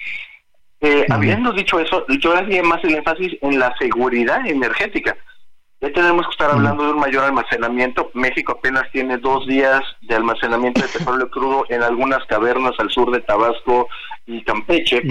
Eh, 0.81 1.05
habiendo 1.09 1.53
dicho 1.53 1.79
eso, 1.79 2.05
yo 2.19 2.35
haría 2.35 2.61
más 2.61 2.83
el 2.83 2.95
énfasis 2.95 3.37
en 3.41 3.57
la 3.57 3.73
seguridad 3.77 4.45
energética. 4.45 5.15
Ya 5.83 5.91
tenemos 5.91 6.25
que 6.27 6.31
estar 6.31 6.49
hablando 6.49 6.85
de 6.85 6.93
un 6.93 6.99
mayor 6.99 7.25
almacenamiento. 7.25 8.09
México 8.13 8.53
apenas 8.53 8.89
tiene 8.93 9.17
dos 9.17 9.45
días 9.45 9.81
de 10.03 10.15
almacenamiento 10.15 10.81
de 10.81 10.87
petróleo 10.97 11.29
crudo 11.29 11.65
en 11.67 11.83
algunas 11.83 12.25
cavernas 12.27 12.71
al 12.77 12.89
sur 12.89 13.11
de 13.11 13.19
Tabasco 13.19 13.89
y 14.25 14.41
Campeche. 14.45 15.01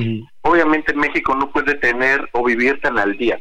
Obviamente 0.41 0.95
México 0.95 1.35
no 1.35 1.51
puede 1.51 1.75
tener 1.75 2.27
o 2.33 2.43
vivir 2.43 2.81
tan 2.81 2.99
al 2.99 3.19
día. 3.19 3.39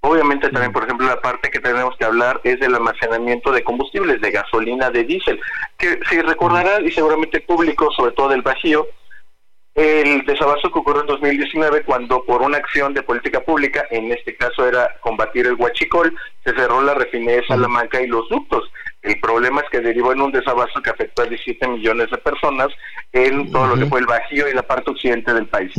Obviamente 0.00 0.50
también, 0.50 0.72
por 0.72 0.82
ejemplo, 0.82 1.06
la 1.06 1.20
parte 1.20 1.48
que 1.48 1.60
tenemos 1.60 1.96
que 1.96 2.04
hablar 2.04 2.40
es 2.42 2.58
del 2.58 2.74
almacenamiento 2.74 3.52
de 3.52 3.62
combustibles, 3.62 4.20
de 4.20 4.32
gasolina, 4.32 4.90
de 4.90 5.04
diésel, 5.04 5.38
que 5.76 6.00
si 6.10 6.20
recordará, 6.22 6.80
y 6.80 6.90
seguramente 6.90 7.38
el 7.38 7.44
público, 7.44 7.88
sobre 7.96 8.12
todo 8.12 8.30
del 8.30 8.42
Bajío, 8.42 8.84
el 9.78 10.26
desabasto 10.26 10.72
que 10.72 10.78
ocurrió 10.80 11.02
en 11.02 11.06
2019 11.06 11.84
cuando 11.84 12.24
por 12.24 12.42
una 12.42 12.58
acción 12.58 12.94
de 12.94 13.02
política 13.02 13.40
pública, 13.40 13.84
en 13.92 14.10
este 14.10 14.36
caso 14.36 14.66
era 14.66 14.96
combatir 15.00 15.46
el 15.46 15.54
huachicol, 15.54 16.12
se 16.44 16.52
cerró 16.52 16.82
la 16.82 16.94
refinería 16.94 17.42
de 17.42 17.46
Salamanca 17.46 18.00
y 18.02 18.08
los 18.08 18.28
ductos. 18.28 18.64
El 19.02 19.20
problema 19.20 19.60
es 19.60 19.70
que 19.70 19.78
derivó 19.78 20.12
en 20.12 20.20
un 20.20 20.32
desabasto 20.32 20.82
que 20.82 20.90
afectó 20.90 21.22
a 21.22 21.26
17 21.26 21.68
millones 21.68 22.10
de 22.10 22.18
personas 22.18 22.66
en 23.12 23.52
todo 23.52 23.68
lo 23.68 23.76
que 23.76 23.86
fue 23.86 24.00
el 24.00 24.06
Bajío 24.06 24.48
y 24.48 24.54
la 24.54 24.64
parte 24.64 24.90
occidente 24.90 25.32
del 25.32 25.46
país. 25.46 25.72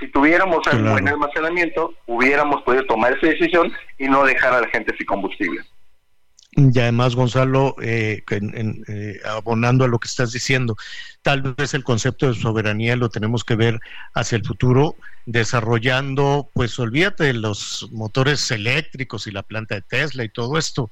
Si 0.00 0.08
tuviéramos 0.08 0.66
un 0.72 0.90
buen 0.90 1.06
almacenamiento, 1.06 1.94
hubiéramos 2.06 2.62
podido 2.62 2.84
tomar 2.86 3.12
esa 3.12 3.28
decisión 3.28 3.72
y 3.98 4.08
no 4.08 4.24
dejar 4.24 4.54
a 4.54 4.60
la 4.62 4.68
gente 4.68 4.92
sin 4.96 5.06
combustible. 5.06 5.62
Y 6.58 6.78
además, 6.78 7.14
Gonzalo, 7.14 7.76
eh, 7.82 8.24
eh, 8.30 9.20
abonando 9.26 9.84
a 9.84 9.88
lo 9.88 9.98
que 9.98 10.08
estás 10.08 10.32
diciendo, 10.32 10.74
tal 11.20 11.42
vez 11.54 11.74
el 11.74 11.84
concepto 11.84 12.26
de 12.26 12.34
soberanía 12.34 12.96
lo 12.96 13.10
tenemos 13.10 13.44
que 13.44 13.56
ver 13.56 13.78
hacia 14.14 14.36
el 14.36 14.44
futuro, 14.44 14.96
desarrollando, 15.26 16.48
pues 16.54 16.78
olvídate 16.78 17.24
de 17.24 17.32
los 17.34 17.90
motores 17.92 18.50
eléctricos 18.50 19.26
y 19.26 19.32
la 19.32 19.42
planta 19.42 19.74
de 19.74 19.82
Tesla 19.82 20.24
y 20.24 20.30
todo 20.30 20.56
esto, 20.56 20.90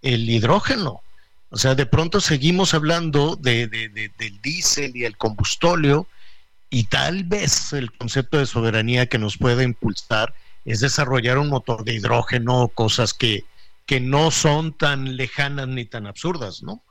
el 0.00 0.30
hidrógeno. 0.30 1.02
O 1.50 1.56
sea, 1.56 1.74
de 1.74 1.86
pronto 1.86 2.20
seguimos 2.20 2.72
hablando 2.72 3.34
de, 3.34 3.66
del 3.66 4.40
diésel 4.40 4.92
y 4.94 5.06
el 5.06 5.16
combustóleo, 5.16 6.06
y 6.70 6.84
tal 6.84 7.24
vez 7.24 7.72
el 7.72 7.90
concepto 7.90 8.38
de 8.38 8.46
soberanía 8.46 9.06
que 9.06 9.18
nos 9.18 9.36
puede 9.36 9.64
impulsar 9.64 10.32
es 10.64 10.78
desarrollar 10.78 11.38
un 11.38 11.48
motor 11.48 11.82
de 11.82 11.94
hidrógeno, 11.94 12.68
cosas 12.68 13.12
que 13.12 13.42
que 13.90 13.98
no 13.98 14.30
son 14.30 14.72
tan 14.78 15.16
lejanas 15.16 15.66
ni 15.66 15.84
tan 15.84 16.06
absurdas, 16.06 16.62
¿no? 16.62 16.84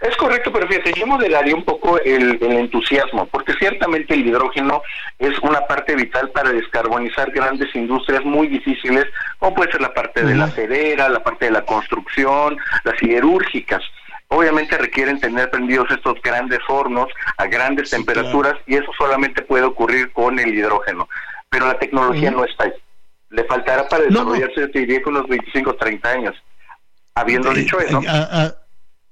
Es 0.00 0.16
correcto, 0.16 0.52
pero 0.52 0.68
fíjate, 0.68 0.92
yo 0.92 1.04
moderaría 1.04 1.52
un 1.52 1.64
poco 1.64 1.98
el, 1.98 2.40
entusiasmo, 2.40 3.26
porque 3.26 3.54
ciertamente 3.54 4.14
el 4.14 4.24
hidrógeno 4.24 4.82
es 5.18 5.36
una 5.40 5.62
parte 5.62 5.96
vital 5.96 6.30
para 6.30 6.52
descarbonizar 6.52 7.32
grandes 7.32 7.74
industrias 7.74 8.24
muy 8.24 8.46
difíciles, 8.46 9.06
como 9.40 9.56
puede 9.56 9.72
ser 9.72 9.80
la 9.80 9.92
parte 9.92 10.22
de 10.22 10.36
la 10.36 10.44
acera, 10.44 11.08
la 11.08 11.24
parte 11.24 11.46
de 11.46 11.50
la 11.50 11.64
construcción, 11.64 12.56
las 12.84 12.96
siderúrgicas. 13.00 13.82
Obviamente 14.28 14.78
requieren 14.78 15.18
tener 15.18 15.50
prendidos 15.50 15.90
estos 15.90 16.22
grandes 16.22 16.60
hornos 16.68 17.08
a 17.36 17.46
grandes 17.46 17.90
temperaturas 17.90 18.54
y 18.68 18.76
eso 18.76 18.92
solamente 18.96 19.42
puede 19.42 19.64
ocurrir 19.64 20.12
con 20.12 20.38
el 20.38 20.54
hidrógeno, 20.54 21.08
pero 21.50 21.66
la 21.66 21.80
tecnología 21.80 22.30
no 22.30 22.44
está 22.44 22.62
ahí. 22.62 22.72
Le 23.30 23.44
faltará 23.44 23.88
para 23.88 24.04
desarrollarse, 24.04 24.60
yo 24.60 24.70
te 24.70 24.80
diría, 24.80 25.02
con 25.02 25.16
unos 25.16 25.28
25 25.28 25.70
o 25.70 25.76
30 25.76 26.08
años. 26.08 26.34
Habiendo 27.14 27.52
dicho 27.52 27.78
eso. 27.80 28.00
A, 28.06 28.54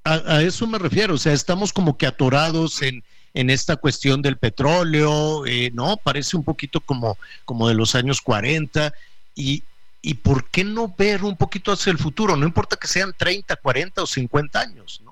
a, 0.04 0.42
eso 0.42 0.66
me 0.66 0.78
refiero, 0.78 1.14
o 1.14 1.18
sea, 1.18 1.32
estamos 1.32 1.72
como 1.72 1.98
que 1.98 2.06
atorados 2.06 2.80
en, 2.82 3.02
en 3.34 3.50
esta 3.50 3.76
cuestión 3.76 4.22
del 4.22 4.38
petróleo, 4.38 5.44
eh, 5.46 5.70
¿no? 5.74 5.96
Parece 5.96 6.36
un 6.36 6.44
poquito 6.44 6.80
como, 6.80 7.18
como 7.44 7.68
de 7.68 7.74
los 7.74 7.94
años 7.94 8.22
40 8.22 8.94
y, 9.34 9.62
y 10.00 10.14
¿por 10.14 10.48
qué 10.48 10.64
no 10.64 10.94
ver 10.96 11.24
un 11.24 11.36
poquito 11.36 11.72
hacia 11.72 11.90
el 11.90 11.98
futuro? 11.98 12.36
No 12.36 12.46
importa 12.46 12.76
que 12.76 12.86
sean 12.86 13.12
30, 13.14 13.56
40 13.56 14.02
o 14.02 14.06
50 14.06 14.60
años, 14.60 15.02
¿no? 15.04 15.05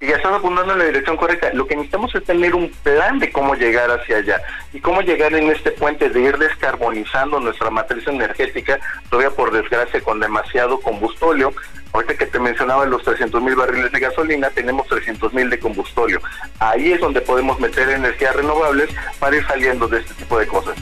Y 0.00 0.06
ya 0.06 0.16
estás 0.16 0.32
apuntando 0.32 0.72
en 0.72 0.78
la 0.78 0.86
dirección 0.86 1.18
correcta. 1.18 1.50
Lo 1.52 1.66
que 1.66 1.76
necesitamos 1.76 2.14
es 2.14 2.24
tener 2.24 2.54
un 2.54 2.70
plan 2.82 3.18
de 3.18 3.30
cómo 3.30 3.54
llegar 3.54 3.90
hacia 3.90 4.16
allá 4.16 4.40
y 4.72 4.80
cómo 4.80 5.02
llegar 5.02 5.34
en 5.34 5.50
este 5.50 5.72
puente 5.72 6.08
de 6.08 6.20
ir 6.22 6.38
descarbonizando 6.38 7.38
nuestra 7.38 7.68
matriz 7.68 8.06
energética, 8.08 8.80
todavía 9.10 9.30
por 9.30 9.52
desgracia 9.52 10.00
con 10.00 10.18
demasiado 10.18 10.80
combustóleo. 10.80 11.52
Ahorita 11.92 12.14
que 12.14 12.26
te 12.26 12.38
mencionaba 12.38 12.86
los 12.86 13.02
300 13.02 13.42
mil 13.42 13.56
barriles 13.56 13.92
de 13.92 14.00
gasolina, 14.00 14.48
tenemos 14.48 14.86
300 14.86 15.34
mil 15.34 15.50
de 15.50 15.58
combustóleo. 15.58 16.22
Ahí 16.60 16.92
es 16.92 17.00
donde 17.00 17.20
podemos 17.20 17.60
meter 17.60 17.90
energías 17.90 18.34
renovables 18.34 18.88
para 19.18 19.36
ir 19.36 19.46
saliendo 19.46 19.86
de 19.86 19.98
este 19.98 20.14
tipo 20.14 20.38
de 20.38 20.46
cosas. 20.46 20.76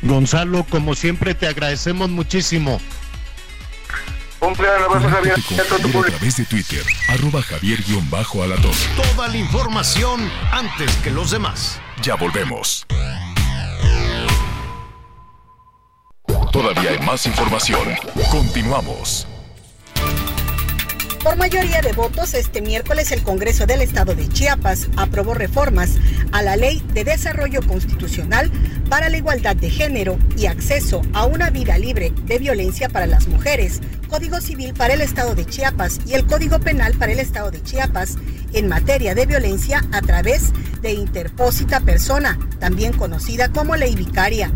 Gonzalo, 0.00 0.64
como 0.70 0.94
siempre, 0.94 1.34
te 1.34 1.46
agradecemos 1.46 2.08
muchísimo. 2.08 2.80
Abrazo, 4.76 5.08
Javier. 5.08 5.34
A 5.34 6.08
través 6.08 6.36
de 6.36 6.44
Twitter, 6.44 6.82
arroba 7.08 7.42
javier-alatón. 7.42 8.72
Toda 8.96 9.28
la 9.28 9.36
información 9.36 10.30
antes 10.52 10.94
que 10.96 11.10
los 11.10 11.30
demás. 11.30 11.80
Ya 12.02 12.14
volvemos. 12.14 12.86
Todavía 16.52 16.90
hay 16.90 16.98
más 17.00 17.26
información. 17.26 17.88
Continuamos. 18.30 19.26
Por 21.22 21.36
mayoría 21.36 21.80
de 21.80 21.92
votos, 21.92 22.32
este 22.34 22.62
miércoles 22.62 23.10
el 23.10 23.22
Congreso 23.22 23.66
del 23.66 23.82
Estado 23.82 24.14
de 24.14 24.28
Chiapas 24.28 24.88
aprobó 24.96 25.34
reformas 25.34 25.96
a 26.30 26.42
la 26.42 26.56
Ley 26.56 26.80
de 26.94 27.02
Desarrollo 27.02 27.60
Constitucional 27.66 28.50
para 28.88 29.08
la 29.08 29.16
Igualdad 29.16 29.56
de 29.56 29.68
Género 29.68 30.16
y 30.36 30.46
Acceso 30.46 31.02
a 31.12 31.26
una 31.26 31.50
vida 31.50 31.76
libre 31.76 32.12
de 32.24 32.38
violencia 32.38 32.88
para 32.88 33.06
las 33.06 33.26
mujeres, 33.26 33.80
Código 34.08 34.40
Civil 34.40 34.74
para 34.74 34.94
el 34.94 35.00
Estado 35.00 35.34
de 35.34 35.44
Chiapas 35.44 35.98
y 36.06 36.14
el 36.14 36.24
Código 36.24 36.60
Penal 36.60 36.94
para 36.94 37.12
el 37.12 37.18
Estado 37.18 37.50
de 37.50 37.62
Chiapas 37.62 38.16
en 38.52 38.68
materia 38.68 39.14
de 39.16 39.26
violencia 39.26 39.84
a 39.92 40.00
través 40.00 40.52
de 40.82 40.92
interpósita 40.92 41.80
persona, 41.80 42.38
también 42.60 42.92
conocida 42.92 43.48
como 43.48 43.74
ley 43.74 43.96
vicaria. 43.96 44.52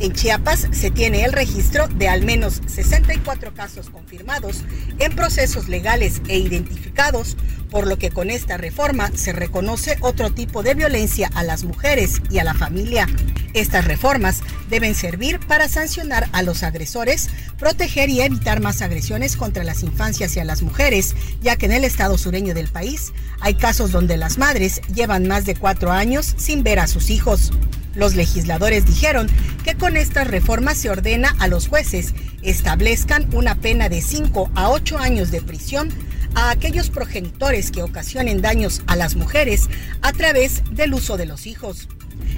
En 0.00 0.12
Chiapas 0.12 0.68
se 0.72 0.90
tiene 0.90 1.24
el 1.24 1.32
registro 1.32 1.86
de 1.88 2.08
al 2.08 2.22
menos 2.24 2.60
64 2.66 3.54
casos 3.54 3.90
confirmados 3.90 4.64
en 4.98 5.14
procesos 5.14 5.68
legales 5.68 6.22
e 6.28 6.38
identificados, 6.38 7.36
por 7.72 7.86
lo 7.86 7.98
que 7.98 8.10
con 8.10 8.30
esta 8.30 8.58
reforma 8.58 9.10
se 9.14 9.32
reconoce 9.32 9.96
otro 10.00 10.30
tipo 10.30 10.62
de 10.62 10.74
violencia 10.74 11.30
a 11.34 11.42
las 11.42 11.64
mujeres 11.64 12.20
y 12.30 12.38
a 12.38 12.44
la 12.44 12.52
familia. 12.52 13.08
Estas 13.54 13.86
reformas 13.86 14.42
deben 14.68 14.94
servir 14.94 15.40
para 15.40 15.68
sancionar 15.68 16.28
a 16.32 16.42
los 16.42 16.62
agresores, 16.62 17.30
proteger 17.58 18.10
y 18.10 18.20
evitar 18.20 18.60
más 18.60 18.82
agresiones 18.82 19.36
contra 19.36 19.64
las 19.64 19.82
infancias 19.82 20.36
y 20.36 20.40
a 20.40 20.44
las 20.44 20.60
mujeres, 20.60 21.16
ya 21.40 21.56
que 21.56 21.64
en 21.64 21.72
el 21.72 21.84
estado 21.84 22.18
sureño 22.18 22.52
del 22.52 22.68
país 22.68 23.14
hay 23.40 23.54
casos 23.54 23.90
donde 23.90 24.18
las 24.18 24.36
madres 24.36 24.82
llevan 24.94 25.26
más 25.26 25.46
de 25.46 25.56
cuatro 25.56 25.92
años 25.92 26.34
sin 26.36 26.62
ver 26.62 26.78
a 26.78 26.86
sus 26.86 27.08
hijos. 27.08 27.52
Los 27.94 28.14
legisladores 28.14 28.84
dijeron 28.84 29.28
que 29.64 29.76
con 29.76 29.96
estas 29.96 30.28
reformas 30.28 30.76
se 30.76 30.90
ordena 30.90 31.34
a 31.38 31.48
los 31.48 31.68
jueces 31.68 32.14
establezcan 32.42 33.28
una 33.34 33.54
pena 33.54 33.88
de 33.88 34.02
5 34.02 34.50
a 34.54 34.70
8 34.70 34.98
años 34.98 35.30
de 35.30 35.40
prisión 35.40 35.90
a 36.34 36.50
aquellos 36.50 36.90
progenitores 36.90 37.70
que 37.70 37.82
ocasionen 37.82 38.42
daños 38.42 38.82
a 38.86 38.96
las 38.96 39.16
mujeres 39.16 39.68
a 40.02 40.12
través 40.12 40.62
del 40.70 40.94
uso 40.94 41.16
de 41.16 41.26
los 41.26 41.46
hijos. 41.46 41.88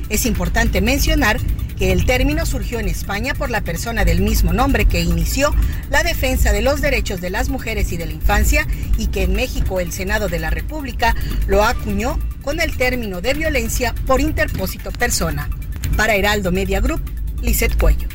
Es 0.09 0.27
importante 0.27 0.81
mencionar 0.81 1.39
que 1.79 1.93
el 1.93 2.07
término 2.07 2.47
surgió 2.47 2.79
en 2.79 2.89
España 2.89 3.35
por 3.35 3.51
la 3.51 3.63
persona 3.63 4.05
del 4.05 4.21
mismo 4.21 4.53
nombre 4.53 4.87
que 4.87 5.01
inició 5.01 5.55
la 5.91 6.03
defensa 6.03 6.53
de 6.53 6.63
los 6.63 6.81
derechos 6.81 7.21
de 7.21 7.31
las 7.31 7.49
mujeres 7.49 7.93
y 7.93 7.97
de 7.97 8.07
la 8.07 8.13
infancia 8.13 8.67
y 8.97 9.09
que 9.09 9.25
en 9.25 9.35
México 9.35 9.81
el 9.81 9.93
Senado 9.93 10.29
de 10.29 10.39
la 10.39 10.51
República 10.51 11.15
lo 11.47 11.65
acuñó 11.65 12.19
con 12.43 12.61
el 12.61 12.77
término 12.77 13.21
de 13.21 13.35
violencia 13.35 13.95
por 14.07 14.21
interpósito 14.21 14.91
persona. 14.93 15.49
Para 15.97 16.15
Heraldo 16.15 16.53
Media 16.53 16.81
Group, 16.81 17.03
Lizeth 17.43 17.79
Cuello. 17.79 18.09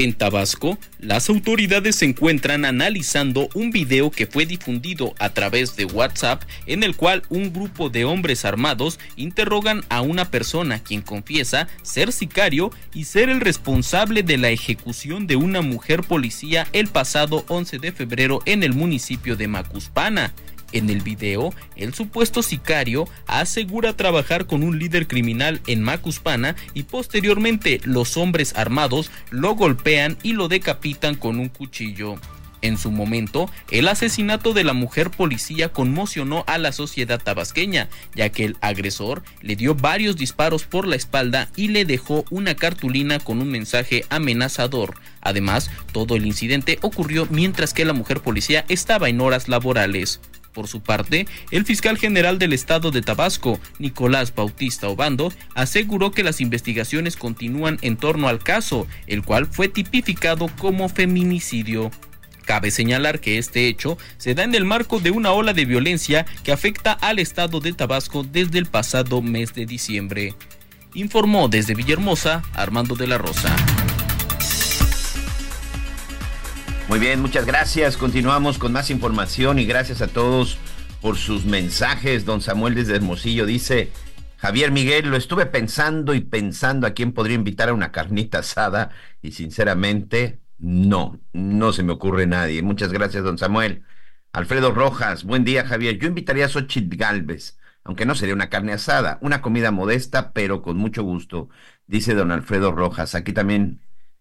En 0.00 0.14
Tabasco, 0.14 0.78
las 0.98 1.28
autoridades 1.28 1.96
se 1.96 2.06
encuentran 2.06 2.64
analizando 2.64 3.50
un 3.52 3.70
video 3.70 4.10
que 4.10 4.26
fue 4.26 4.46
difundido 4.46 5.14
a 5.18 5.34
través 5.34 5.76
de 5.76 5.84
WhatsApp 5.84 6.42
en 6.64 6.84
el 6.84 6.96
cual 6.96 7.22
un 7.28 7.52
grupo 7.52 7.90
de 7.90 8.06
hombres 8.06 8.46
armados 8.46 8.98
interrogan 9.16 9.84
a 9.90 10.00
una 10.00 10.30
persona 10.30 10.82
quien 10.82 11.02
confiesa 11.02 11.68
ser 11.82 12.12
sicario 12.12 12.70
y 12.94 13.04
ser 13.04 13.28
el 13.28 13.42
responsable 13.42 14.22
de 14.22 14.38
la 14.38 14.48
ejecución 14.48 15.26
de 15.26 15.36
una 15.36 15.60
mujer 15.60 16.02
policía 16.02 16.66
el 16.72 16.86
pasado 16.86 17.44
11 17.48 17.78
de 17.78 17.92
febrero 17.92 18.40
en 18.46 18.62
el 18.62 18.72
municipio 18.72 19.36
de 19.36 19.48
Macuspana. 19.48 20.32
En 20.72 20.88
el 20.88 21.00
video, 21.00 21.52
el 21.76 21.94
supuesto 21.94 22.42
sicario 22.42 23.08
asegura 23.26 23.96
trabajar 23.96 24.46
con 24.46 24.62
un 24.62 24.78
líder 24.78 25.08
criminal 25.08 25.60
en 25.66 25.82
Macuspana 25.82 26.54
y 26.74 26.84
posteriormente 26.84 27.80
los 27.84 28.16
hombres 28.16 28.54
armados 28.56 29.10
lo 29.30 29.54
golpean 29.54 30.16
y 30.22 30.32
lo 30.32 30.48
decapitan 30.48 31.16
con 31.16 31.40
un 31.40 31.48
cuchillo. 31.48 32.16
En 32.62 32.76
su 32.76 32.90
momento, 32.90 33.50
el 33.70 33.88
asesinato 33.88 34.52
de 34.52 34.64
la 34.64 34.74
mujer 34.74 35.10
policía 35.10 35.70
conmocionó 35.70 36.44
a 36.46 36.58
la 36.58 36.72
sociedad 36.72 37.20
tabasqueña, 37.20 37.88
ya 38.14 38.28
que 38.28 38.44
el 38.44 38.56
agresor 38.60 39.22
le 39.40 39.56
dio 39.56 39.74
varios 39.74 40.16
disparos 40.16 40.64
por 40.64 40.86
la 40.86 40.96
espalda 40.96 41.48
y 41.56 41.68
le 41.68 41.86
dejó 41.86 42.24
una 42.30 42.54
cartulina 42.54 43.18
con 43.18 43.40
un 43.40 43.50
mensaje 43.50 44.04
amenazador. 44.10 44.94
Además, 45.22 45.70
todo 45.92 46.16
el 46.16 46.26
incidente 46.26 46.78
ocurrió 46.82 47.26
mientras 47.30 47.72
que 47.72 47.86
la 47.86 47.94
mujer 47.94 48.20
policía 48.20 48.66
estaba 48.68 49.08
en 49.08 49.22
horas 49.22 49.48
laborales. 49.48 50.20
Por 50.52 50.66
su 50.66 50.80
parte, 50.80 51.26
el 51.50 51.64
fiscal 51.64 51.96
general 51.96 52.38
del 52.38 52.52
estado 52.52 52.90
de 52.90 53.02
Tabasco, 53.02 53.60
Nicolás 53.78 54.34
Bautista 54.34 54.88
Obando, 54.88 55.32
aseguró 55.54 56.10
que 56.10 56.24
las 56.24 56.40
investigaciones 56.40 57.16
continúan 57.16 57.78
en 57.82 57.96
torno 57.96 58.28
al 58.28 58.40
caso, 58.40 58.86
el 59.06 59.22
cual 59.22 59.46
fue 59.46 59.68
tipificado 59.68 60.48
como 60.58 60.88
feminicidio. 60.88 61.90
Cabe 62.44 62.72
señalar 62.72 63.20
que 63.20 63.38
este 63.38 63.68
hecho 63.68 63.96
se 64.16 64.34
da 64.34 64.42
en 64.42 64.56
el 64.56 64.64
marco 64.64 64.98
de 64.98 65.12
una 65.12 65.30
ola 65.30 65.52
de 65.52 65.66
violencia 65.66 66.26
que 66.42 66.50
afecta 66.50 66.92
al 66.92 67.20
estado 67.20 67.60
de 67.60 67.72
Tabasco 67.72 68.24
desde 68.24 68.58
el 68.58 68.66
pasado 68.66 69.22
mes 69.22 69.54
de 69.54 69.66
diciembre. 69.66 70.34
Informó 70.94 71.48
desde 71.48 71.76
Villahermosa 71.76 72.42
Armando 72.54 72.96
de 72.96 73.06
la 73.06 73.18
Rosa. 73.18 73.54
Muy 76.90 76.98
bien, 76.98 77.22
muchas 77.22 77.46
gracias. 77.46 77.96
Continuamos 77.96 78.58
con 78.58 78.72
más 78.72 78.90
información 78.90 79.60
y 79.60 79.64
gracias 79.64 80.02
a 80.02 80.08
todos 80.08 80.58
por 81.00 81.16
sus 81.16 81.44
mensajes. 81.44 82.24
Don 82.24 82.40
Samuel 82.40 82.74
desde 82.74 82.96
Hermosillo 82.96 83.46
dice, 83.46 83.92
Javier 84.38 84.72
Miguel, 84.72 85.08
lo 85.08 85.16
estuve 85.16 85.46
pensando 85.46 86.14
y 86.14 86.20
pensando 86.20 86.88
a 86.88 86.90
quién 86.90 87.12
podría 87.12 87.36
invitar 87.36 87.68
a 87.68 87.74
una 87.74 87.92
carnita 87.92 88.40
asada 88.40 88.90
y 89.22 89.30
sinceramente 89.30 90.40
no, 90.58 91.20
no 91.32 91.72
se 91.72 91.84
me 91.84 91.92
ocurre 91.92 92.26
nadie. 92.26 92.60
Muchas 92.60 92.92
gracias, 92.92 93.22
don 93.22 93.38
Samuel. 93.38 93.84
Alfredo 94.32 94.72
Rojas, 94.72 95.22
buen 95.22 95.44
día, 95.44 95.64
Javier. 95.64 95.96
Yo 95.96 96.08
invitaría 96.08 96.46
a 96.46 96.48
Xochitl 96.48 96.96
Galvez, 96.96 97.56
aunque 97.84 98.04
no 98.04 98.16
sería 98.16 98.34
una 98.34 98.50
carne 98.50 98.72
asada, 98.72 99.20
una 99.22 99.42
comida 99.42 99.70
modesta, 99.70 100.32
pero 100.32 100.60
con 100.60 100.76
mucho 100.76 101.04
gusto, 101.04 101.50
dice 101.86 102.14
don 102.14 102.32
Alfredo 102.32 102.72
Rojas. 102.72 103.14
Aquí 103.14 103.32
también 103.32 103.78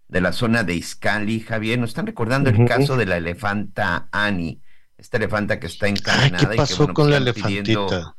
de 0.09 0.21
la 0.21 0.33
zona 0.33 0.63
de 0.63 0.73
Izcali, 0.73 1.39
Javier. 1.39 1.79
Nos 1.79 1.91
están 1.91 2.07
recordando 2.07 2.49
el 2.49 2.67
caso 2.67 2.97
de 2.97 3.05
la 3.05 3.17
elefanta 3.17 4.09
Annie, 4.11 4.59
esta 4.97 5.17
elefanta 5.17 5.59
que 5.59 5.67
está 5.67 5.87
encadenada. 5.87 6.49
¿Qué 6.49 6.57
pasó 6.57 6.83
y 6.83 6.87
que, 6.87 6.93
con 6.93 7.09
la 7.09 7.19
pues, 7.19 7.37
elefantita? 7.37 8.15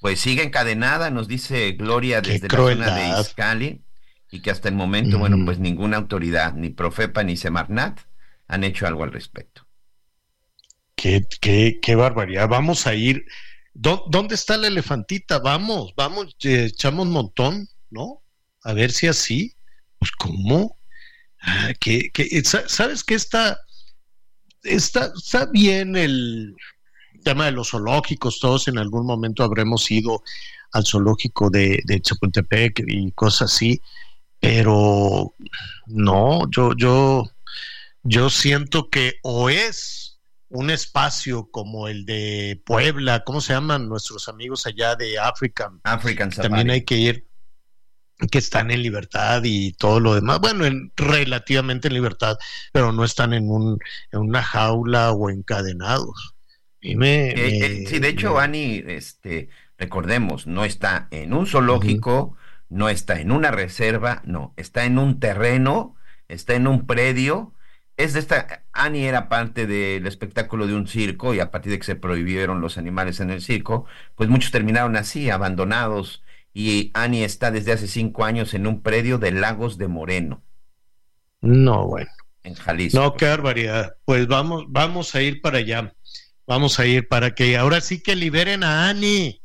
pues 0.00 0.20
sigue 0.20 0.42
encadenada, 0.42 1.10
nos 1.10 1.28
dice 1.28 1.72
Gloria 1.72 2.20
desde 2.20 2.48
la 2.48 2.56
zona 2.56 2.94
de 2.94 3.20
Izcali, 3.20 3.82
y 4.30 4.40
que 4.40 4.50
hasta 4.50 4.68
el 4.68 4.74
momento, 4.74 5.18
bueno, 5.18 5.38
pues 5.44 5.58
ninguna 5.58 5.96
autoridad, 5.96 6.54
ni 6.54 6.70
Profepa 6.70 7.22
ni 7.22 7.36
Semarnat, 7.36 8.00
han 8.48 8.64
hecho 8.64 8.86
algo 8.86 9.04
al 9.04 9.12
respecto. 9.12 9.66
Qué, 10.94 11.26
qué, 11.40 11.78
qué 11.80 11.94
barbaridad. 11.94 12.48
Vamos 12.48 12.86
a 12.86 12.94
ir. 12.94 13.24
¿Dónde 13.72 14.34
está 14.34 14.56
la 14.56 14.68
elefantita? 14.68 15.38
Vamos, 15.38 15.94
vamos, 15.96 16.36
echamos 16.40 17.06
un 17.06 17.12
montón, 17.12 17.68
¿no? 17.90 18.22
A 18.62 18.72
ver 18.72 18.92
si 18.92 19.06
así. 19.06 19.54
Pues, 19.98 20.10
¿cómo? 20.12 20.78
Que, 21.80 22.10
sabes 22.44 23.04
que 23.04 23.14
está, 23.14 23.58
está, 24.62 25.12
está 25.16 25.46
bien 25.46 25.96
el 25.96 26.54
tema 27.22 27.46
de 27.46 27.52
los 27.52 27.70
zoológicos, 27.70 28.38
todos 28.38 28.68
en 28.68 28.78
algún 28.78 29.06
momento 29.06 29.42
habremos 29.42 29.90
ido 29.90 30.22
al 30.72 30.84
zoológico 30.84 31.50
de, 31.50 31.80
de 31.84 32.00
Chapultepec 32.00 32.84
y 32.86 33.10
cosas 33.12 33.52
así, 33.52 33.80
pero 34.40 35.34
no, 35.86 36.50
yo, 36.50 36.74
yo, 36.76 37.24
yo 38.02 38.30
siento 38.30 38.90
que 38.90 39.14
o 39.22 39.48
es 39.48 40.18
un 40.48 40.70
espacio 40.70 41.48
como 41.50 41.88
el 41.88 42.04
de 42.04 42.62
Puebla, 42.64 43.24
¿cómo 43.24 43.40
se 43.40 43.54
llaman 43.54 43.88
nuestros 43.88 44.28
amigos 44.28 44.66
allá 44.66 44.94
de 44.94 45.18
African? 45.18 45.80
African 45.84 46.30
También 46.30 46.70
hay 46.70 46.84
que 46.84 46.96
ir 46.96 47.26
que 48.30 48.38
están 48.38 48.70
en 48.70 48.82
libertad 48.82 49.42
y 49.44 49.72
todo 49.72 50.00
lo 50.00 50.14
demás, 50.14 50.40
bueno, 50.40 50.64
en, 50.64 50.92
relativamente 50.96 51.88
en 51.88 51.94
libertad, 51.94 52.36
pero 52.72 52.92
no 52.92 53.04
están 53.04 53.32
en, 53.32 53.50
un, 53.50 53.78
en 54.12 54.20
una 54.20 54.42
jaula 54.42 55.12
o 55.12 55.30
encadenados. 55.30 56.34
Y 56.80 56.96
me, 56.96 57.30
eh, 57.30 57.86
sí, 57.88 57.98
de 57.98 58.08
hecho, 58.08 58.38
Ani, 58.38 58.82
este, 58.86 59.48
recordemos, 59.78 60.46
no 60.46 60.64
está 60.64 61.08
en 61.10 61.32
un 61.32 61.46
zoológico, 61.46 62.36
no 62.68 62.88
está 62.88 63.20
en 63.20 63.32
una 63.32 63.50
reserva, 63.50 64.22
no, 64.24 64.52
está 64.56 64.84
en 64.84 64.98
un 64.98 65.18
terreno, 65.18 65.96
está 66.28 66.54
en 66.54 66.66
un 66.66 66.86
predio. 66.86 67.54
Es 67.96 68.12
de 68.12 68.20
esta, 68.20 68.64
Annie 68.72 69.06
era 69.06 69.28
parte 69.28 69.66
del 69.66 70.06
espectáculo 70.06 70.66
de 70.66 70.74
un 70.74 70.88
circo 70.88 71.32
y 71.32 71.40
a 71.40 71.50
partir 71.50 71.72
de 71.72 71.78
que 71.78 71.84
se 71.84 71.96
prohibieron 71.96 72.60
los 72.60 72.76
animales 72.76 73.20
en 73.20 73.30
el 73.30 73.40
circo, 73.40 73.86
pues 74.16 74.28
muchos 74.28 74.50
terminaron 74.50 74.96
así, 74.96 75.30
abandonados. 75.30 76.22
Y 76.54 76.92
Annie 76.94 77.24
está 77.24 77.50
desde 77.50 77.72
hace 77.72 77.88
cinco 77.88 78.24
años 78.24 78.54
en 78.54 78.66
un 78.66 78.80
predio 78.80 79.18
de 79.18 79.32
Lagos 79.32 79.76
de 79.76 79.88
Moreno. 79.88 80.42
No, 81.40 81.86
bueno. 81.88 82.10
En 82.44 82.54
Jalisco. 82.54 82.98
No, 82.98 83.14
qué 83.14 83.26
barbaridad. 83.26 83.96
Pues 84.04 84.28
vamos, 84.28 84.64
vamos 84.68 85.14
a 85.14 85.20
ir 85.20 85.40
para 85.42 85.58
allá. 85.58 85.92
Vamos 86.46 86.78
a 86.78 86.86
ir 86.86 87.08
para 87.08 87.34
que 87.34 87.56
ahora 87.56 87.80
sí 87.80 88.00
que 88.00 88.14
liberen 88.14 88.62
a 88.62 88.88
Annie. 88.88 89.42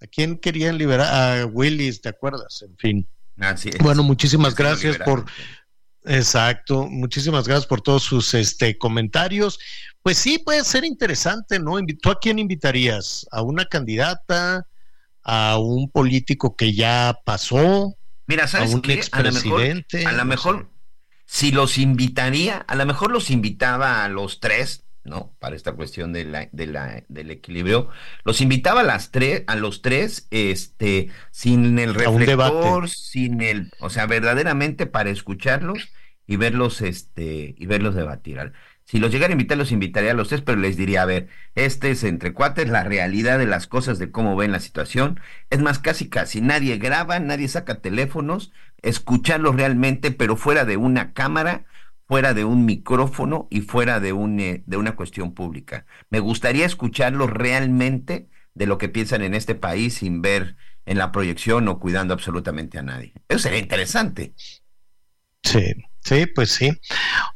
¿A 0.00 0.06
quién 0.06 0.38
querían 0.38 0.78
liberar? 0.78 1.42
A 1.42 1.46
Willis, 1.46 2.00
¿te 2.00 2.08
acuerdas? 2.08 2.62
En 2.62 2.76
fin. 2.76 3.08
Bueno, 3.80 4.02
muchísimas 4.02 4.54
gracias 4.54 4.98
por. 4.98 5.24
Exacto, 6.04 6.86
muchísimas 6.86 7.46
gracias 7.46 7.66
por 7.66 7.82
todos 7.82 8.02
sus 8.02 8.32
este, 8.34 8.78
comentarios. 8.78 9.58
Pues 10.02 10.16
sí, 10.16 10.38
puede 10.38 10.64
ser 10.64 10.84
interesante, 10.84 11.58
¿no? 11.58 11.78
¿Tú 12.00 12.10
a 12.10 12.18
quién 12.18 12.38
invitarías? 12.38 13.26
¿A 13.30 13.42
una 13.42 13.64
candidata? 13.64 14.66
¿A 15.30 15.58
un 15.58 15.90
político 15.90 16.56
que 16.56 16.72
ya 16.72 17.20
pasó? 17.26 17.94
Mira, 18.26 18.48
¿sabes 18.48 18.72
¿A 18.72 18.76
un 18.76 18.82
qué? 18.82 18.94
expresidente? 18.94 20.06
A 20.06 20.12
lo 20.12 20.24
mejor, 20.24 20.70
si 21.26 21.50
los 21.50 21.76
invitaría, 21.76 22.56
a 22.56 22.74
lo 22.74 22.86
mejor 22.86 23.12
los 23.12 23.30
invitaba 23.30 24.04
a 24.04 24.08
los 24.08 24.40
tres, 24.40 24.86
¿no? 25.04 25.36
Para 25.38 25.54
esta 25.54 25.72
cuestión 25.72 26.14
de 26.14 26.24
la, 26.24 26.48
de 26.52 26.66
la, 26.66 27.04
del 27.08 27.30
equilibrio. 27.30 27.90
Los 28.24 28.40
invitaba 28.40 28.80
a 28.80 28.84
las 28.84 29.10
tres, 29.10 29.44
a 29.46 29.56
los 29.56 29.82
tres, 29.82 30.28
este, 30.30 31.10
sin 31.30 31.78
el 31.78 31.94
reflector, 31.94 32.88
sin 32.88 33.42
el, 33.42 33.70
o 33.80 33.90
sea, 33.90 34.06
verdaderamente 34.06 34.86
para 34.86 35.10
escucharlos 35.10 35.90
y 36.26 36.36
verlos, 36.36 36.80
este, 36.80 37.54
y 37.58 37.66
verlos 37.66 37.94
debatir. 37.94 38.52
Si 38.88 38.98
los 39.00 39.12
llegara 39.12 39.32
a 39.32 39.32
invitar, 39.32 39.58
los 39.58 39.70
invitaría 39.70 40.12
a 40.12 40.14
los 40.14 40.28
tres, 40.28 40.40
pero 40.40 40.58
les 40.58 40.78
diría, 40.78 41.02
a 41.02 41.04
ver, 41.04 41.28
este 41.54 41.90
es 41.90 42.04
entre 42.04 42.32
cuates, 42.32 42.70
la 42.70 42.84
realidad 42.84 43.38
de 43.38 43.44
las 43.44 43.66
cosas, 43.66 43.98
de 43.98 44.10
cómo 44.10 44.34
ven 44.34 44.50
la 44.50 44.60
situación. 44.60 45.20
Es 45.50 45.60
más, 45.60 45.78
casi 45.78 46.08
casi 46.08 46.40
nadie 46.40 46.78
graba, 46.78 47.20
nadie 47.20 47.48
saca 47.48 47.82
teléfonos, 47.82 48.50
escucharlos 48.80 49.56
realmente, 49.56 50.10
pero 50.10 50.36
fuera 50.36 50.64
de 50.64 50.78
una 50.78 51.12
cámara, 51.12 51.66
fuera 52.06 52.32
de 52.32 52.46
un 52.46 52.64
micrófono 52.64 53.46
y 53.50 53.60
fuera 53.60 54.00
de, 54.00 54.14
un, 54.14 54.40
eh, 54.40 54.62
de 54.64 54.78
una 54.78 54.96
cuestión 54.96 55.34
pública. 55.34 55.84
Me 56.08 56.20
gustaría 56.20 56.64
escucharlos 56.64 57.28
realmente 57.28 58.30
de 58.54 58.66
lo 58.66 58.78
que 58.78 58.88
piensan 58.88 59.20
en 59.20 59.34
este 59.34 59.54
país 59.54 59.96
sin 59.96 60.22
ver 60.22 60.56
en 60.86 60.96
la 60.96 61.12
proyección 61.12 61.68
o 61.68 61.78
cuidando 61.78 62.14
absolutamente 62.14 62.78
a 62.78 62.82
nadie. 62.82 63.12
Eso 63.28 63.40
sería 63.40 63.58
interesante. 63.58 64.32
Sí, 65.48 65.72
sí, 66.04 66.26
pues 66.26 66.50
sí. 66.50 66.70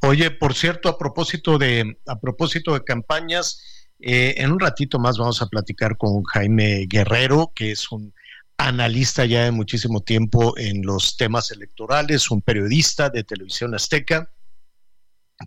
Oye, 0.02 0.30
por 0.30 0.54
cierto, 0.54 0.90
a 0.90 0.98
propósito 0.98 1.56
de, 1.56 1.98
a 2.06 2.20
propósito 2.20 2.74
de 2.74 2.84
campañas, 2.84 3.88
eh, 3.98 4.34
en 4.36 4.52
un 4.52 4.60
ratito 4.60 4.98
más 4.98 5.16
vamos 5.16 5.40
a 5.40 5.46
platicar 5.46 5.96
con 5.96 6.22
Jaime 6.24 6.86
Guerrero, 6.88 7.52
que 7.54 7.70
es 7.70 7.90
un 7.90 8.12
analista 8.58 9.24
ya 9.24 9.44
de 9.44 9.50
muchísimo 9.50 10.02
tiempo 10.02 10.58
en 10.58 10.82
los 10.82 11.16
temas 11.16 11.52
electorales, 11.52 12.30
un 12.30 12.42
periodista 12.42 13.08
de 13.08 13.24
televisión 13.24 13.74
azteca 13.74 14.30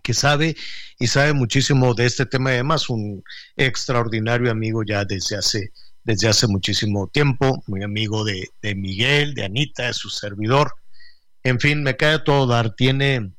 que 0.02 0.12
sabe 0.12 0.56
y 0.98 1.06
sabe 1.06 1.34
muchísimo 1.34 1.94
de 1.94 2.06
este 2.06 2.26
tema, 2.26 2.50
además 2.50 2.90
un 2.90 3.22
extraordinario 3.56 4.50
amigo 4.50 4.82
ya 4.82 5.04
desde 5.04 5.36
hace, 5.36 5.70
desde 6.02 6.26
hace 6.26 6.48
muchísimo 6.48 7.06
tiempo, 7.06 7.62
muy 7.68 7.84
amigo 7.84 8.24
de, 8.24 8.50
Miguel, 8.74 9.34
de 9.34 9.44
Anita, 9.44 9.86
de 9.86 9.94
su 9.94 10.10
servidor. 10.10 10.74
En 11.46 11.60
fin, 11.60 11.82
me 11.82 11.96
cae 11.96 12.18
todo 12.18 12.46
dar, 12.46 12.74
tiene, 12.74 13.32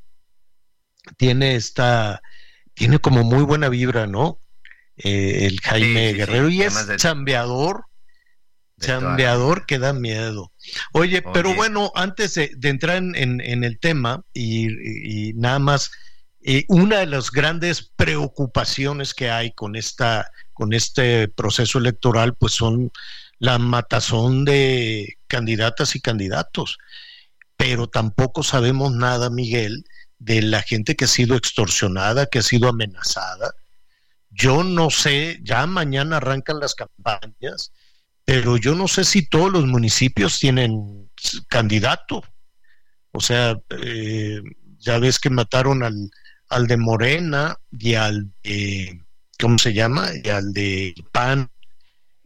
tiene 1.17 1.55
esta, 1.55 2.21
tiene 2.73 2.99
como 2.99 3.23
muy 3.23 3.43
buena 3.43 3.67
vibra, 3.67 4.07
¿no? 4.07 4.39
Eh, 4.95 5.45
el 5.45 5.59
Jaime 5.59 6.13
Guerrero 6.13 6.49
y 6.49 6.61
es 6.61 6.87
chambeador, 6.95 7.85
chambeador 8.79 9.65
que 9.65 9.77
da 9.77 9.91
miedo. 9.91 10.53
Oye, 10.93 11.21
pero 11.21 11.53
bueno, 11.53 11.91
antes 11.95 12.35
de, 12.35 12.49
entrar 12.63 12.95
en, 12.95 13.41
el 13.41 13.77
tema 13.79 14.23
y, 14.33 15.29
y 15.29 15.33
nada 15.33 15.59
más, 15.59 15.91
una 16.69 16.99
de 16.99 17.07
las 17.07 17.29
grandes 17.29 17.91
preocupaciones 17.95 19.13
que 19.13 19.29
hay 19.29 19.51
con 19.51 19.75
esta 19.75 20.31
con 20.53 20.73
este 20.73 21.27
proceso 21.27 21.77
electoral 21.77 22.33
pues 22.33 22.53
son 22.53 22.91
la 23.37 23.59
matazón 23.59 24.45
de 24.45 25.17
candidatas 25.27 25.95
y 25.95 26.01
candidatos 26.01 26.79
pero 27.57 27.87
tampoco 27.87 28.43
sabemos 28.43 28.93
nada 28.93 29.29
Miguel 29.29 29.83
de 30.19 30.41
la 30.41 30.61
gente 30.61 30.95
que 30.95 31.05
ha 31.05 31.09
sido 31.09 31.35
extorsionada 31.35 32.27
que 32.27 32.39
ha 32.39 32.43
sido 32.43 32.69
amenazada. 32.69 33.53
Yo 34.29 34.63
no 34.63 34.89
sé 34.89 35.39
ya 35.43 35.65
mañana 35.67 36.17
arrancan 36.17 36.59
las 36.59 36.75
campañas 36.75 37.71
pero 38.25 38.57
yo 38.57 38.75
no 38.75 38.87
sé 38.87 39.03
si 39.03 39.27
todos 39.27 39.51
los 39.51 39.65
municipios 39.65 40.39
tienen 40.39 41.09
candidato. 41.49 42.23
O 43.11 43.19
sea 43.19 43.59
eh, 43.69 44.41
ya 44.79 44.99
ves 44.99 45.19
que 45.19 45.29
mataron 45.29 45.83
al 45.83 46.09
al 46.49 46.67
de 46.67 46.77
Morena 46.77 47.57
y 47.71 47.95
al 47.95 48.31
de, 48.43 49.01
¿cómo 49.39 49.57
se 49.57 49.73
llama? 49.73 50.09
Y 50.23 50.29
al 50.29 50.53
de 50.53 50.95
PAN 51.11 51.49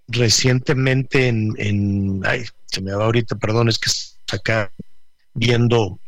recientemente 0.07 1.27
en, 1.27 2.21
ay, 2.25 2.43
se 2.65 2.81
me 2.81 2.93
va 2.93 3.05
ahorita, 3.05 3.35
perdón, 3.35 3.69
es 3.69 3.79
que 3.79 3.89
acá 4.35 4.71
viendo, 5.33 5.99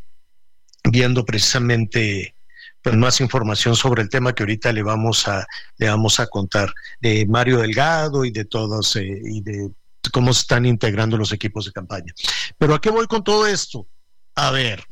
viendo 0.84 1.26
precisamente 1.26 2.36
pues 2.82 2.96
más 2.98 3.22
información 3.22 3.76
sobre 3.76 4.02
el 4.04 4.10
tema 4.10 4.34
que 4.34 4.44
ahorita 4.44 4.74
le 4.74 4.84
vamos 4.84 5.28
a, 5.28 5.48
le 5.78 5.88
vamos 5.88 6.20
a 6.20 6.28
contar 6.28 6.74
de 7.00 7.26
Mario 7.26 7.60
Delgado 7.60 8.26
y 8.26 8.32
de 8.32 8.44
todos 8.44 8.98
eh, 8.98 9.22
y 9.24 9.42
de 9.42 9.72
cómo 10.12 10.34
se 10.34 10.42
están 10.42 10.66
integrando 10.66 11.18
los 11.18 11.32
equipos 11.32 11.66
de 11.66 11.72
campaña. 11.72 12.14
Pero 12.58 12.76
¿a 12.76 12.82
qué 12.82 12.90
voy 12.90 13.08
con 13.08 13.24
todo 13.24 13.48
esto? 13.48 13.88
A 14.36 14.52
ver, 14.52 14.84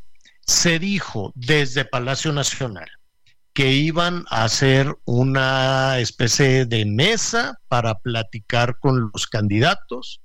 se 0.46 0.80
dijo 0.80 1.34
desde 1.36 1.84
Palacio 1.84 2.32
Nacional 2.32 2.90
que 3.54 3.74
iban 3.74 4.24
a 4.30 4.46
hacer 4.46 4.96
una 5.04 6.00
especie 6.00 6.66
de 6.66 6.86
mesa 6.86 7.60
para 7.68 7.96
platicar 7.96 8.80
con 8.80 9.12
los 9.14 9.28
candidatos 9.28 10.22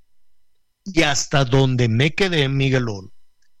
y 0.85 1.03
hasta 1.03 1.43
donde 1.43 1.89
me 1.89 2.15
quedé, 2.15 2.47
Miguelón, 2.47 3.11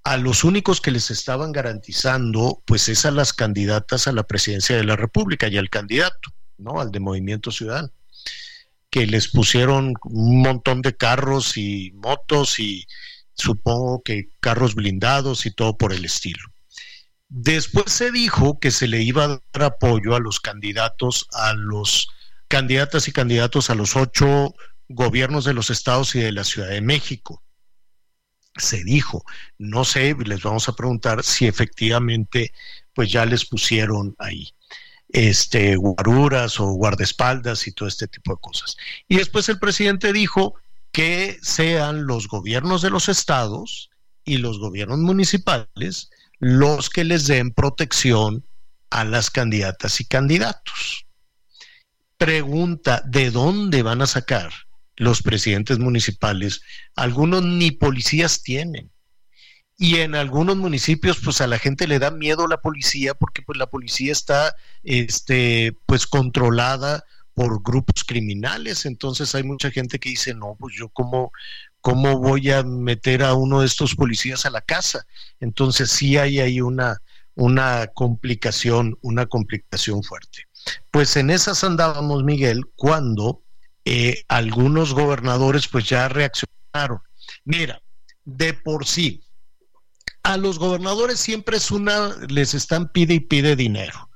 a 0.07 0.15
los 0.15 0.45
únicos 0.45 0.79
que 0.79 0.91
les 0.91 1.11
estaban 1.11 1.51
garantizando, 1.51 2.63
pues 2.63 2.87
es 2.87 3.05
a 3.05 3.11
las 3.11 3.33
candidatas 3.33 4.07
a 4.07 4.13
la 4.13 4.23
presidencia 4.23 4.77
de 4.77 4.85
la 4.85 4.95
República 4.95 5.49
y 5.49 5.57
al 5.57 5.69
candidato, 5.69 6.31
¿no? 6.57 6.79
Al 6.79 6.93
de 6.93 7.01
Movimiento 7.01 7.51
Ciudadano, 7.51 7.91
que 8.89 9.05
les 9.05 9.27
pusieron 9.27 9.95
un 10.03 10.41
montón 10.41 10.81
de 10.81 10.95
carros 10.95 11.57
y 11.57 11.91
motos 11.91 12.57
y 12.57 12.87
supongo 13.33 14.01
que 14.01 14.29
carros 14.39 14.75
blindados 14.75 15.45
y 15.45 15.51
todo 15.51 15.77
por 15.77 15.91
el 15.91 16.05
estilo. 16.05 16.41
Después 17.27 17.91
se 17.91 18.09
dijo 18.09 18.61
que 18.61 18.71
se 18.71 18.87
le 18.87 19.01
iba 19.01 19.25
a 19.25 19.41
dar 19.51 19.63
apoyo 19.63 20.15
a 20.15 20.21
los 20.21 20.39
candidatos, 20.39 21.27
a 21.33 21.53
los 21.53 22.07
candidatas 22.47 23.09
y 23.09 23.11
candidatos 23.11 23.69
a 23.69 23.75
los 23.75 23.97
ocho 23.97 24.55
gobiernos 24.87 25.43
de 25.43 25.53
los 25.53 25.69
estados 25.69 26.15
y 26.15 26.19
de 26.19 26.31
la 26.31 26.45
Ciudad 26.45 26.69
de 26.69 26.79
México. 26.79 27.43
Se 28.57 28.83
dijo, 28.83 29.23
no 29.57 29.85
sé, 29.85 30.15
les 30.25 30.41
vamos 30.41 30.67
a 30.67 30.75
preguntar 30.75 31.23
si 31.23 31.47
efectivamente 31.47 32.53
pues 32.93 33.11
ya 33.11 33.25
les 33.25 33.45
pusieron 33.45 34.15
ahí 34.19 34.53
este 35.09 35.75
guaruras 35.75 36.59
o 36.59 36.65
guardaespaldas 36.73 37.67
y 37.67 37.71
todo 37.71 37.87
este 37.87 38.07
tipo 38.07 38.33
de 38.33 38.41
cosas. 38.41 38.77
Y 39.07 39.17
después 39.17 39.47
el 39.49 39.59
presidente 39.59 40.11
dijo 40.11 40.55
que 40.91 41.37
sean 41.41 42.05
los 42.05 42.27
gobiernos 42.27 42.81
de 42.81 42.89
los 42.89 43.07
estados 43.09 43.89
y 44.25 44.37
los 44.37 44.59
gobiernos 44.59 44.99
municipales 44.99 46.09
los 46.39 46.89
que 46.89 47.03
les 47.03 47.27
den 47.27 47.51
protección 47.51 48.45
a 48.89 49.03
las 49.03 49.29
candidatas 49.29 49.99
y 50.01 50.05
candidatos. 50.05 51.05
Pregunta, 52.17 53.01
¿de 53.05 53.31
dónde 53.31 53.83
van 53.83 54.01
a 54.01 54.07
sacar 54.07 54.51
los 54.97 55.23
presidentes 55.23 55.79
municipales? 55.79 56.61
Algunos 56.95 57.43
ni 57.43 57.71
policías 57.71 58.43
tienen. 58.43 58.91
Y 59.79 59.97
en 59.97 60.15
algunos 60.15 60.57
municipios, 60.57 61.19
pues 61.23 61.39
a 61.39 61.47
la 61.47 61.59
gente 61.59 61.87
le 61.87 61.99
da 61.99 62.11
miedo 62.11 62.47
la 62.47 62.61
policía 62.61 63.13
porque 63.13 63.43
pues 63.43 63.57
la 63.57 63.69
policía 63.69 64.11
está, 64.11 64.55
este, 64.83 65.77
pues 65.85 66.07
controlada 66.07 67.03
por 67.33 67.61
grupos 67.61 68.03
criminales. 68.03 68.85
Entonces 68.85 69.35
hay 69.35 69.43
mucha 69.43 69.69
gente 69.69 69.99
que 69.99 70.09
dice, 70.09 70.33
no, 70.33 70.55
pues 70.59 70.75
yo 70.75 70.89
como 70.89 71.31
¿cómo 71.87 72.19
voy 72.19 72.51
a 72.51 72.63
meter 72.63 73.23
a 73.23 73.33
uno 73.33 73.61
de 73.61 73.65
estos 73.65 73.95
policías 73.95 74.45
a 74.45 74.49
la 74.49 74.59
casa? 74.59 75.05
Entonces 75.39 75.89
sí 75.89 76.17
hay 76.17 76.41
ahí 76.41 76.59
una, 76.59 76.97
una 77.33 77.87
complicación, 77.87 78.97
una 79.01 79.25
complicación 79.25 80.03
fuerte. 80.03 80.49
Pues 80.91 81.15
en 81.15 81.29
esas 81.29 81.63
andábamos, 81.63 82.25
Miguel, 82.25 82.65
cuando 82.75 83.41
eh, 83.89 84.25
algunos 84.27 84.93
gobernadores 84.93 85.69
pues 85.69 85.87
ya 85.87 86.09
reaccionaron. 86.09 86.99
Mira, 87.45 87.81
de 88.25 88.53
por 88.53 88.85
sí, 88.85 89.23
a 90.23 90.35
los 90.35 90.59
gobernadores 90.59 91.21
siempre 91.21 91.55
es 91.55 91.71
una, 91.71 92.13
les 92.27 92.53
están 92.53 92.91
pide 92.91 93.13
y 93.13 93.19
pide 93.21 93.55
dinero. 93.55 94.09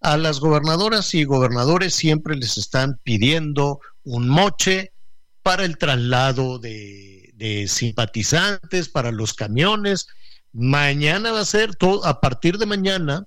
A 0.00 0.16
las 0.16 0.40
gobernadoras 0.40 1.14
y 1.14 1.22
gobernadores 1.22 1.94
siempre 1.94 2.34
les 2.34 2.58
están 2.58 2.98
pidiendo 3.04 3.78
un 4.02 4.28
moche 4.28 4.92
para 5.44 5.64
el 5.64 5.78
traslado 5.78 6.58
de, 6.58 7.30
de 7.34 7.68
simpatizantes, 7.68 8.88
para 8.88 9.12
los 9.12 9.32
camiones. 9.32 10.08
Mañana 10.52 11.30
va 11.30 11.42
a 11.42 11.44
ser 11.44 11.76
todo, 11.76 12.04
a 12.04 12.20
partir 12.20 12.58
de 12.58 12.66
mañana, 12.66 13.22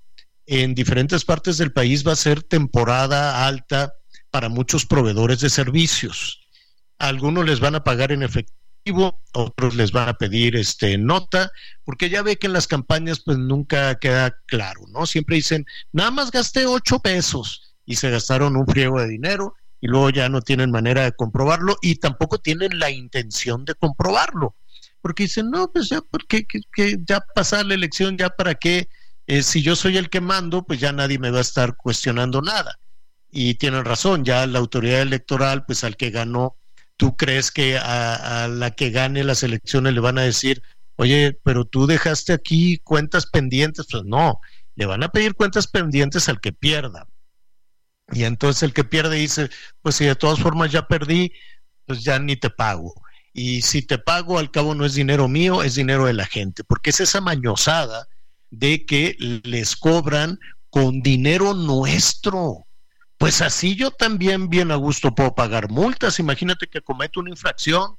en 0.48 0.76
diferentes 0.76 1.24
partes 1.24 1.58
del 1.58 1.72
país 1.72 2.06
va 2.06 2.12
a 2.12 2.18
ser 2.18 2.44
temporada 2.44 3.48
alta 3.48 3.94
para 4.32 4.50
muchos 4.50 4.86
proveedores 4.86 5.40
de 5.40 5.50
servicios. 5.50 6.42
Algunos 7.00 7.46
les 7.46 7.60
van 7.60 7.76
a 7.76 7.84
pagar 7.84 8.12
en 8.12 8.24
efectivo, 8.24 9.20
otros 9.34 9.76
les 9.76 9.92
van 9.92 10.10
a 10.10 10.18
pedir 10.18 10.56
este 10.56 10.98
nota, 10.98 11.52
porque 11.84 12.10
ya 12.10 12.22
ve 12.22 12.38
que 12.38 12.48
en 12.48 12.54
las 12.54 12.68
campañas 12.68 13.22
pues 13.24 13.38
nunca 13.38 13.96
queda 14.00 14.36
claro, 14.46 14.82
¿no? 14.90 15.06
Siempre 15.06 15.36
dicen, 15.36 15.66
nada 15.92 16.12
más 16.12 16.32
gasté 16.32 16.66
ocho 16.66 17.00
pesos 17.00 17.76
y 17.86 17.96
se 17.96 18.10
gastaron 18.10 18.56
un 18.56 18.66
friego 18.66 19.00
de 19.00 19.08
dinero 19.08 19.56
y 19.80 19.88
luego 19.88 20.10
ya 20.10 20.30
no 20.30 20.42
tienen 20.42 20.72
manera 20.72 21.04
de 21.04 21.12
comprobarlo 21.12 21.78
y 21.82 21.96
tampoco 21.96 22.40
tienen 22.40 22.80
la 22.80 22.90
intención 22.90 23.66
de 23.66 23.76
comprobarlo, 23.76 24.56
porque 25.02 25.24
dicen, 25.24 25.52
no, 25.52 25.72
pues 25.72 25.90
ya, 25.90 26.02
porque 26.02 26.46
que, 26.46 26.98
ya 27.06 27.22
pasar 27.36 27.66
la 27.66 27.76
elección, 27.76 28.18
ya 28.18 28.30
para 28.30 28.56
qué, 28.56 28.90
eh, 29.28 29.44
si 29.44 29.62
yo 29.62 29.76
soy 29.76 29.98
el 29.98 30.10
que 30.10 30.22
mando, 30.22 30.64
pues 30.64 30.80
ya 30.80 30.92
nadie 30.92 31.20
me 31.20 31.30
va 31.30 31.40
a 31.40 31.42
estar 31.42 31.76
cuestionando 31.76 32.42
nada 32.42 32.80
y 33.32 33.56
tienen 33.56 33.86
razón, 33.86 34.26
ya 34.26 34.48
la 34.48 34.60
autoridad 34.60 35.02
electoral, 35.02 35.66
pues 35.66 35.84
al 35.84 35.98
que 35.98 36.10
ganó, 36.10 36.56
tú 36.98 37.16
crees 37.16 37.52
que 37.52 37.78
a, 37.78 38.48
la 38.50 38.72
que 38.72 38.90
gane 38.90 39.24
las 39.24 39.44
elecciones 39.44 39.94
le 39.94 40.00
van 40.00 40.18
a 40.18 40.24
decir, 40.24 40.64
oye, 40.96 41.40
pero 41.44 41.66
tú 41.66 41.88
dejaste 41.88 42.34
aquí 42.34 42.80
cuentas 42.80 43.28
pendientes, 43.28 43.88
pues 43.92 44.04
no, 44.06 44.40
le 44.76 44.86
van 44.86 45.04
a 45.04 45.10
pedir 45.10 45.36
cuentas 45.36 45.68
pendientes 45.68 46.30
al 46.30 46.42
que 46.42 46.52
pierda. 46.54 47.08
Y 48.12 48.24
entonces 48.24 48.64
el 48.64 48.74
que 48.74 48.84
pierde 48.84 49.18
dice, 49.18 49.50
pues 49.82 49.96
si 49.96 50.06
de 50.06 50.16
todas 50.16 50.40
formas 50.40 50.72
ya 50.72 50.88
perdí, 50.88 51.34
pues 51.86 52.04
ya 52.04 52.20
ni 52.20 52.38
te 52.38 52.50
pago. 52.50 52.94
Y 53.34 53.62
si 53.62 53.82
te 53.82 53.98
pago, 53.98 54.40
al 54.40 54.50
cabo 54.50 54.74
no 54.74 54.86
es 54.86 54.94
dinero 54.94 55.28
mío, 55.28 55.62
es 55.62 55.76
dinero 55.76 56.06
de 56.06 56.14
la 56.14 56.26
gente, 56.26 56.64
porque 56.64 56.90
es 56.90 57.00
esa 57.02 57.22
mañosada 57.22 58.08
de 58.50 58.86
que 58.86 59.16
les 59.44 59.76
cobran 59.76 60.40
con 60.70 61.02
dinero 61.02 61.54
nuestro. 61.54 62.67
Pues 63.18 63.42
así 63.42 63.76
yo 63.76 63.92
también 63.92 64.50
bien 64.50 64.72
a 64.72 64.76
gusto 64.76 65.16
puedo 65.16 65.34
pagar 65.34 65.70
multas. 65.70 66.20
Imagínate 66.20 66.68
que 66.68 66.82
cometo 66.82 67.20
una 67.20 67.32
infracción 67.32 67.98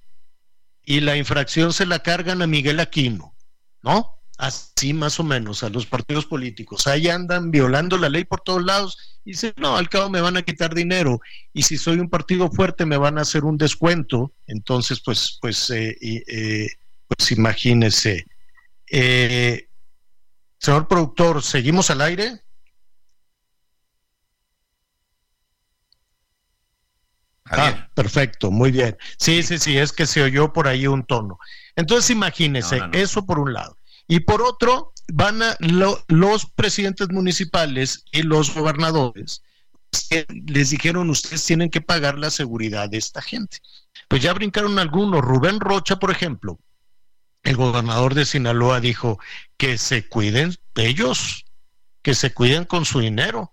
y 0.85 1.01
la 1.01 1.16
infracción 1.16 1.73
se 1.73 1.86
la 1.86 1.99
cargan 1.99 2.40
a 2.40 2.47
Miguel 2.47 2.81
Aquino, 2.81 3.35
¿no? 3.82 4.15
Así 4.39 4.95
más 4.95 5.19
o 5.19 5.24
menos 5.24 5.65
a 5.65 5.69
los 5.69 5.86
partidos 5.86 6.24
políticos. 6.24 6.86
Ahí 6.86 7.09
andan 7.09 7.51
violando 7.51 7.99
la 7.99 8.09
ley 8.09 8.24
por 8.24 8.40
todos 8.40 8.65
lados 8.65 9.20
y 9.24 9.32
dicen, 9.32 9.53
no, 9.57 9.77
al 9.77 9.89
cabo 9.89 10.09
me 10.09 10.20
van 10.20 10.36
a 10.36 10.43
quitar 10.43 10.74
dinero 10.74 11.20
y 11.53 11.62
si 11.62 11.77
soy 11.77 11.99
un 11.99 12.09
partido 12.09 12.49
fuerte 12.51 12.86
me 12.86 12.97
van 12.97 13.19
a 13.19 13.23
hacer 13.23 13.45
un 13.45 13.59
descuento. 13.59 14.32
Entonces, 14.47 15.03
pues, 15.05 15.39
pues, 15.43 15.69
eh, 15.70 15.99
eh, 16.01 16.69
pues 17.09 17.32
imagínese. 17.32 18.24
Eh, 18.90 19.69
señor 20.59 20.86
productor, 20.86 21.43
¿seguimos 21.43 21.90
al 21.90 22.03
aire? 22.03 22.45
Ah, 27.50 27.88
perfecto, 27.94 28.50
muy 28.50 28.70
bien. 28.70 28.96
Sí, 29.18 29.42
sí, 29.42 29.58
sí, 29.58 29.78
es 29.78 29.92
que 29.92 30.06
se 30.06 30.22
oyó 30.22 30.52
por 30.52 30.68
ahí 30.68 30.86
un 30.86 31.04
tono. 31.04 31.38
Entonces, 31.76 32.10
imagínese, 32.10 32.80
eso 32.92 33.24
por 33.24 33.38
un 33.38 33.52
lado. 33.52 33.78
Y 34.06 34.20
por 34.20 34.42
otro, 34.42 34.92
van 35.12 35.42
a 35.42 35.56
los 35.60 36.46
presidentes 36.46 37.08
municipales 37.10 38.04
y 38.12 38.22
los 38.22 38.54
gobernadores 38.54 39.42
les 40.46 40.70
dijeron 40.70 41.10
ustedes 41.10 41.44
tienen 41.44 41.70
que 41.70 41.80
pagar 41.80 42.18
la 42.18 42.30
seguridad 42.30 42.88
de 42.88 42.98
esta 42.98 43.22
gente. 43.22 43.58
Pues 44.08 44.22
ya 44.22 44.32
brincaron 44.32 44.78
algunos. 44.78 45.22
Rubén 45.22 45.60
Rocha, 45.60 45.98
por 45.98 46.10
ejemplo, 46.10 46.58
el 47.42 47.56
gobernador 47.56 48.14
de 48.14 48.26
Sinaloa 48.26 48.80
dijo 48.80 49.18
que 49.56 49.78
se 49.78 50.06
cuiden 50.08 50.56
ellos, 50.76 51.44
que 52.02 52.14
se 52.14 52.32
cuiden 52.32 52.64
con 52.64 52.84
su 52.84 53.00
dinero 53.00 53.52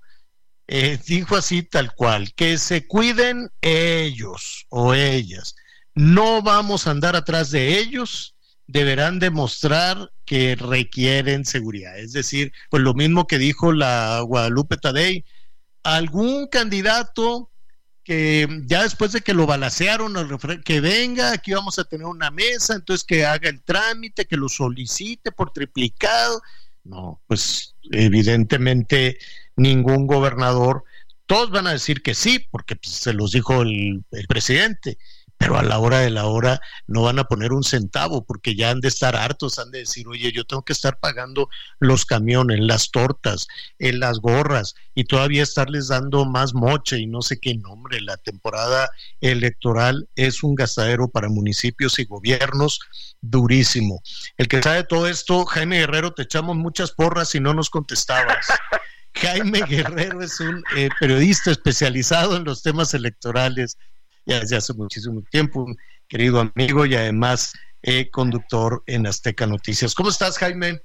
eh, 0.67 0.99
dijo 1.05 1.35
así 1.35 1.63
tal 1.63 1.93
cual, 1.93 2.33
que 2.33 2.57
se 2.57 2.87
cuiden 2.87 3.51
ellos 3.61 4.65
o 4.69 4.93
ellas. 4.93 5.55
No 5.93 6.41
vamos 6.41 6.87
a 6.87 6.91
andar 6.91 7.15
atrás 7.15 7.51
de 7.51 7.77
ellos, 7.77 8.35
deberán 8.67 9.19
demostrar 9.19 10.11
que 10.25 10.55
requieren 10.55 11.45
seguridad. 11.45 11.97
Es 11.99 12.13
decir, 12.13 12.51
pues 12.69 12.83
lo 12.83 12.93
mismo 12.93 13.27
que 13.27 13.37
dijo 13.37 13.71
la 13.71 14.21
Guadalupe 14.21 14.77
Tadei, 14.77 15.23
algún 15.83 16.47
candidato 16.47 17.51
que 18.03 18.47
ya 18.65 18.83
después 18.83 19.11
de 19.13 19.21
que 19.21 19.33
lo 19.33 19.47
balacearon, 19.47 20.13
que 20.63 20.79
venga, 20.79 21.31
aquí 21.31 21.53
vamos 21.53 21.79
a 21.79 21.85
tener 21.85 22.05
una 22.05 22.29
mesa, 22.29 22.75
entonces 22.75 23.03
que 23.03 23.25
haga 23.25 23.49
el 23.49 23.63
trámite, 23.63 24.25
que 24.25 24.37
lo 24.37 24.47
solicite 24.47 25.31
por 25.31 25.51
triplicado. 25.51 26.41
No, 26.83 27.19
pues 27.25 27.75
evidentemente 27.91 29.17
ningún 29.55 30.07
gobernador. 30.07 30.83
Todos 31.25 31.49
van 31.49 31.67
a 31.67 31.71
decir 31.71 32.01
que 32.03 32.13
sí, 32.13 32.45
porque 32.51 32.75
pues, 32.75 32.93
se 32.93 33.13
los 33.13 33.31
dijo 33.31 33.61
el, 33.61 34.03
presidente, 34.27 34.97
pero 35.37 35.57
a 35.57 35.63
la 35.63 35.79
hora 35.79 35.99
de 35.99 36.11
la 36.11 36.25
hora 36.27 36.61
no 36.87 37.01
van 37.01 37.19
a 37.19 37.25
poner 37.25 37.51
un 37.51 37.63
centavo, 37.63 38.23
porque 38.23 38.55
ya 38.55 38.69
han 38.69 38.79
de 38.79 38.87
estar 38.87 39.15
hartos, 39.15 39.59
han 39.59 39.71
de 39.71 39.79
decir, 39.79 40.07
oye, 40.07 40.31
yo 40.31 40.45
tengo 40.45 40.63
que 40.63 40.73
estar 40.73 40.99
pagando 40.99 41.49
los 41.79 42.05
camiones, 42.05 42.59
las 42.59 42.91
tortas, 42.91 43.47
eh, 43.79 43.91
las 43.91 44.19
gorras, 44.19 44.75
y 44.93 45.05
todavía 45.05 45.43
estarles 45.43 45.87
dando 45.87 46.25
más 46.25 46.53
moche 46.53 46.99
y 46.99 47.07
no 47.07 47.21
sé 47.21 47.39
qué 47.39 47.55
nombre. 47.55 48.01
La 48.01 48.17
temporada 48.17 48.87
electoral 49.19 50.07
es 50.15 50.43
un 50.43 50.55
gastadero 50.55 51.09
para 51.09 51.27
municipios 51.27 51.97
y 51.99 52.05
gobiernos 52.05 52.79
durísimo. 53.19 54.01
El 54.37 54.47
que 54.47 54.61
sabe 54.61 54.83
todo 54.83 55.07
esto, 55.07 55.45
Jaime 55.45 55.79
Guerrero, 55.79 56.13
te 56.13 56.23
echamos 56.23 56.55
muchas 56.55 56.91
porras 56.91 57.33
y 57.35 57.39
no 57.39 57.53
nos 57.53 57.69
contestabas. 57.69 58.45
Jaime 59.15 59.61
Guerrero 59.67 60.21
es 60.21 60.39
un 60.39 60.63
eh, 60.75 60.89
periodista 60.99 61.51
especializado 61.51 62.35
en 62.35 62.43
los 62.43 62.61
temas 62.61 62.93
electorales 62.93 63.77
ya 64.25 64.39
desde 64.39 64.57
hace 64.57 64.73
muchísimo 64.73 65.23
tiempo, 65.29 65.63
un 65.63 65.77
querido 66.07 66.39
amigo 66.39 66.85
y 66.85 66.95
además 66.95 67.53
eh, 67.83 68.09
conductor 68.09 68.83
en 68.87 69.07
Azteca 69.07 69.45
Noticias. 69.45 69.93
¿Cómo 69.93 70.09
estás, 70.09 70.37
Jaime? 70.39 70.81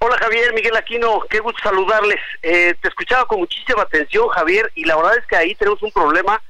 Hola 0.00 0.16
Javier, 0.18 0.52
Miguel 0.54 0.76
Aquino, 0.76 1.22
qué 1.28 1.40
gusto 1.40 1.58
saludarles. 1.62 2.20
Eh, 2.42 2.74
te 2.80 2.88
escuchaba 2.88 3.24
con 3.24 3.40
muchísima 3.40 3.82
atención, 3.82 4.28
Javier, 4.28 4.70
y 4.74 4.84
la 4.84 4.96
verdad 4.96 5.16
es 5.18 5.26
que 5.26 5.36
ahí 5.36 5.54
tenemos 5.54 5.82
un 5.82 5.90
problema 5.90 6.40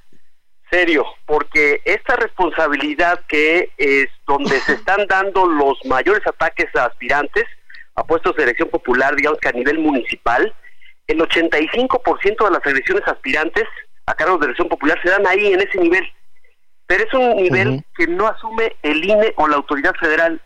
serio, 0.71 1.07
porque 1.25 1.81
esta 1.85 2.17
responsabilidad 2.17 3.25
que 3.27 3.71
es 3.79 4.09
donde 4.27 4.61
se 4.61 4.75
están 4.75 5.07
dando 5.07 5.47
los 5.47 5.79
mayores 5.87 6.27
ataques 6.27 6.75
a 6.77 6.87
aspirantes, 6.87 7.45
a 7.99 8.05
puestos 8.05 8.37
de 8.37 8.45
elección 8.45 8.69
popular, 8.69 9.17
digamos 9.17 9.41
que 9.41 9.49
a 9.49 9.53
nivel 9.53 9.79
municipal, 9.79 10.55
el 11.07 11.19
85% 11.19 12.45
de 12.45 12.51
las 12.51 12.67
agresiones 12.67 13.03
aspirantes 13.07 13.65
a 14.07 14.15
cargos 14.15 14.41
de 14.41 14.47
elección 14.47 14.69
popular 14.69 14.99
se 15.03 15.11
dan 15.11 15.27
ahí 15.27 15.53
en 15.53 15.61
ese 15.61 15.79
nivel. 15.79 16.05
Pero 16.87 17.05
es 17.05 17.13
un 17.13 17.37
nivel 17.37 17.85
que 17.97 18.07
no 18.07 18.29
asume 18.29 18.77
el 18.83 19.05
INE 19.05 19.35
o 19.37 19.49
la 19.49 19.57
autoridad 19.57 19.95
federal. 19.97 20.41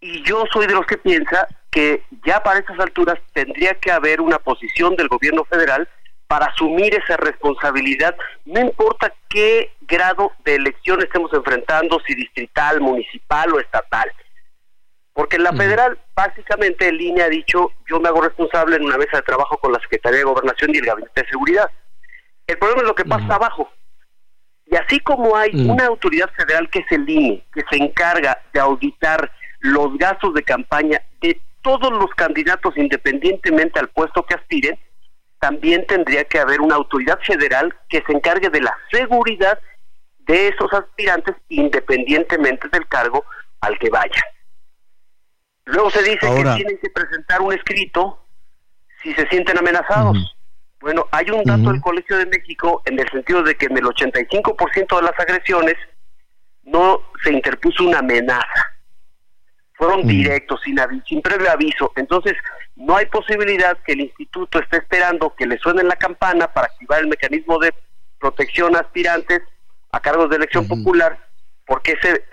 Y 0.00 0.22
yo 0.22 0.44
soy 0.52 0.66
de 0.66 0.74
los 0.74 0.86
que 0.86 0.98
piensa 0.98 1.46
que 1.70 2.02
ya 2.26 2.42
para 2.42 2.60
estas 2.60 2.78
alturas 2.78 3.18
tendría 3.32 3.74
que 3.74 3.90
haber 3.90 4.20
una 4.20 4.38
posición 4.38 4.96
del 4.96 5.08
gobierno 5.08 5.44
federal 5.44 5.88
para 6.26 6.46
asumir 6.46 6.94
esa 6.94 7.16
responsabilidad, 7.16 8.14
no 8.44 8.60
importa 8.60 9.12
qué 9.30 9.72
grado 9.80 10.32
de 10.44 10.56
elección 10.56 11.00
estemos 11.00 11.32
enfrentando, 11.32 11.98
si 12.06 12.14
distrital, 12.14 12.80
municipal 12.82 13.52
o 13.54 13.60
estatal. 13.60 14.12
Porque 15.18 15.34
en 15.34 15.42
la 15.42 15.52
federal, 15.52 15.98
básicamente, 16.14 16.86
el 16.86 17.00
INE 17.00 17.22
ha 17.22 17.28
dicho, 17.28 17.72
yo 17.90 17.98
me 17.98 18.06
hago 18.06 18.20
responsable 18.20 18.76
en 18.76 18.84
una 18.84 18.96
mesa 18.96 19.16
de 19.16 19.24
trabajo 19.24 19.56
con 19.56 19.72
la 19.72 19.80
Secretaría 19.80 20.20
de 20.20 20.24
Gobernación 20.24 20.72
y 20.72 20.78
el 20.78 20.86
Gabinete 20.86 21.22
de 21.22 21.28
Seguridad. 21.28 21.68
El 22.46 22.56
problema 22.56 22.82
es 22.82 22.86
lo 22.86 22.94
que 22.94 23.04
pasa 23.04 23.34
abajo. 23.34 23.68
Y 24.66 24.76
así 24.76 25.00
como 25.00 25.36
hay 25.36 25.50
una 25.68 25.86
autoridad 25.86 26.30
federal 26.36 26.70
que 26.70 26.78
es 26.78 26.92
el 26.92 27.10
INE, 27.10 27.44
que 27.52 27.64
se 27.68 27.82
encarga 27.82 28.40
de 28.52 28.60
auditar 28.60 29.28
los 29.58 29.98
gastos 29.98 30.34
de 30.34 30.44
campaña 30.44 31.02
de 31.20 31.40
todos 31.62 31.90
los 31.90 32.10
candidatos 32.10 32.76
independientemente 32.76 33.80
al 33.80 33.88
puesto 33.88 34.22
que 34.22 34.36
aspiren, 34.36 34.78
también 35.40 35.84
tendría 35.88 36.22
que 36.22 36.38
haber 36.38 36.60
una 36.60 36.76
autoridad 36.76 37.18
federal 37.26 37.74
que 37.88 38.04
se 38.06 38.12
encargue 38.12 38.50
de 38.50 38.60
la 38.60 38.76
seguridad 38.92 39.58
de 40.28 40.46
esos 40.46 40.72
aspirantes 40.72 41.34
independientemente 41.48 42.68
del 42.68 42.86
cargo 42.86 43.24
al 43.62 43.76
que 43.80 43.90
vayan. 43.90 44.22
Luego 45.68 45.90
se 45.90 46.02
dice 46.02 46.18
que 46.20 46.42
tienen 46.56 46.78
que 46.78 46.90
presentar 46.90 47.42
un 47.42 47.52
escrito 47.52 48.24
si 49.02 49.12
se 49.12 49.26
sienten 49.28 49.58
amenazados. 49.58 50.34
Bueno, 50.80 51.06
hay 51.10 51.30
un 51.30 51.44
dato 51.44 51.70
del 51.70 51.80
Colegio 51.82 52.16
de 52.16 52.26
México 52.26 52.82
en 52.86 52.98
el 52.98 53.08
sentido 53.10 53.42
de 53.42 53.54
que 53.54 53.66
en 53.66 53.76
el 53.76 53.84
85% 53.84 54.96
de 54.96 55.02
las 55.02 55.18
agresiones 55.20 55.74
no 56.62 57.02
se 57.22 57.32
interpuso 57.32 57.84
una 57.84 57.98
amenaza. 57.98 58.66
Fueron 59.74 60.06
directos, 60.06 60.60
sin, 60.64 60.78
sin 61.06 61.20
previo 61.20 61.50
aviso. 61.50 61.92
Entonces, 61.96 62.34
no 62.74 62.96
hay 62.96 63.06
posibilidad 63.06 63.76
que 63.84 63.92
el 63.92 64.00
instituto 64.00 64.60
esté 64.60 64.78
esperando 64.78 65.34
que 65.34 65.46
le 65.46 65.58
suene 65.58 65.82
la 65.82 65.96
campana 65.96 66.52
para 66.52 66.68
activar 66.68 67.00
el 67.00 67.08
mecanismo 67.08 67.58
de 67.58 67.74
protección 68.18 68.74
a 68.74 68.80
aspirantes 68.80 69.42
a 69.92 70.00
cargos 70.00 70.30
de 70.30 70.36
elección 70.36 70.66
popular, 70.66 71.18
porque 71.66 71.92
ese, 71.92 72.24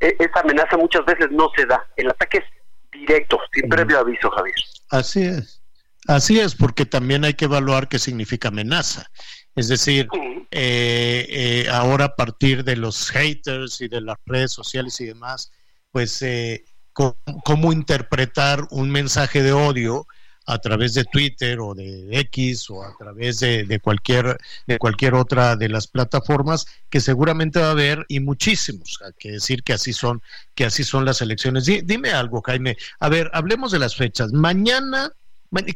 e, 0.00 0.16
esa 0.18 0.40
amenaza 0.40 0.76
muchas 0.76 1.04
veces 1.04 1.30
no 1.30 1.50
se 1.54 1.66
da. 1.66 1.86
El 1.96 2.10
ataque 2.10 2.38
es 2.38 2.44
directo, 2.92 3.38
sin 3.52 3.68
previo 3.68 3.98
aviso, 3.98 4.30
Javier. 4.30 4.54
Así 4.90 5.22
es. 5.22 5.62
Así 6.08 6.40
es, 6.40 6.54
porque 6.54 6.84
también 6.84 7.24
hay 7.24 7.34
que 7.34 7.44
evaluar 7.44 7.88
qué 7.88 7.98
significa 7.98 8.48
amenaza. 8.48 9.08
Es 9.54 9.68
decir, 9.68 10.08
eh, 10.50 11.26
eh, 11.28 11.66
ahora 11.70 12.06
a 12.06 12.16
partir 12.16 12.64
de 12.64 12.76
los 12.76 13.10
haters 13.10 13.80
y 13.80 13.88
de 13.88 14.00
las 14.00 14.16
redes 14.26 14.52
sociales 14.52 15.00
y 15.00 15.06
demás, 15.06 15.52
pues 15.90 16.20
eh, 16.22 16.64
cómo, 16.92 17.72
interpretar 17.72 18.66
un 18.70 18.90
mensaje 18.90 19.42
de 19.42 19.52
odio 19.52 20.06
a 20.46 20.58
través 20.58 20.94
de 20.94 21.04
Twitter 21.04 21.60
o 21.60 21.74
de 21.74 22.08
X 22.20 22.70
o 22.70 22.82
a 22.82 22.96
través 22.96 23.40
de, 23.40 23.80
cualquier 23.82 24.38
de 24.66 24.78
cualquier 24.78 25.14
otra 25.14 25.56
de 25.56 25.68
las 25.68 25.86
plataformas 25.86 26.66
que 26.90 27.00
seguramente 27.00 27.60
va 27.60 27.68
a 27.68 27.72
haber 27.72 28.04
y 28.08 28.20
muchísimos 28.20 28.98
que 29.18 29.32
decir 29.32 29.62
que 29.62 29.72
así 29.74 29.92
son 29.92 30.22
que 30.54 30.64
así 30.64 30.84
son 30.84 31.04
las 31.04 31.20
elecciones 31.20 31.64
dime 31.64 32.10
algo 32.10 32.42
Jaime 32.42 32.76
a 33.00 33.08
ver 33.08 33.30
hablemos 33.32 33.72
de 33.72 33.78
las 33.78 33.96
fechas 33.96 34.32
mañana 34.32 35.12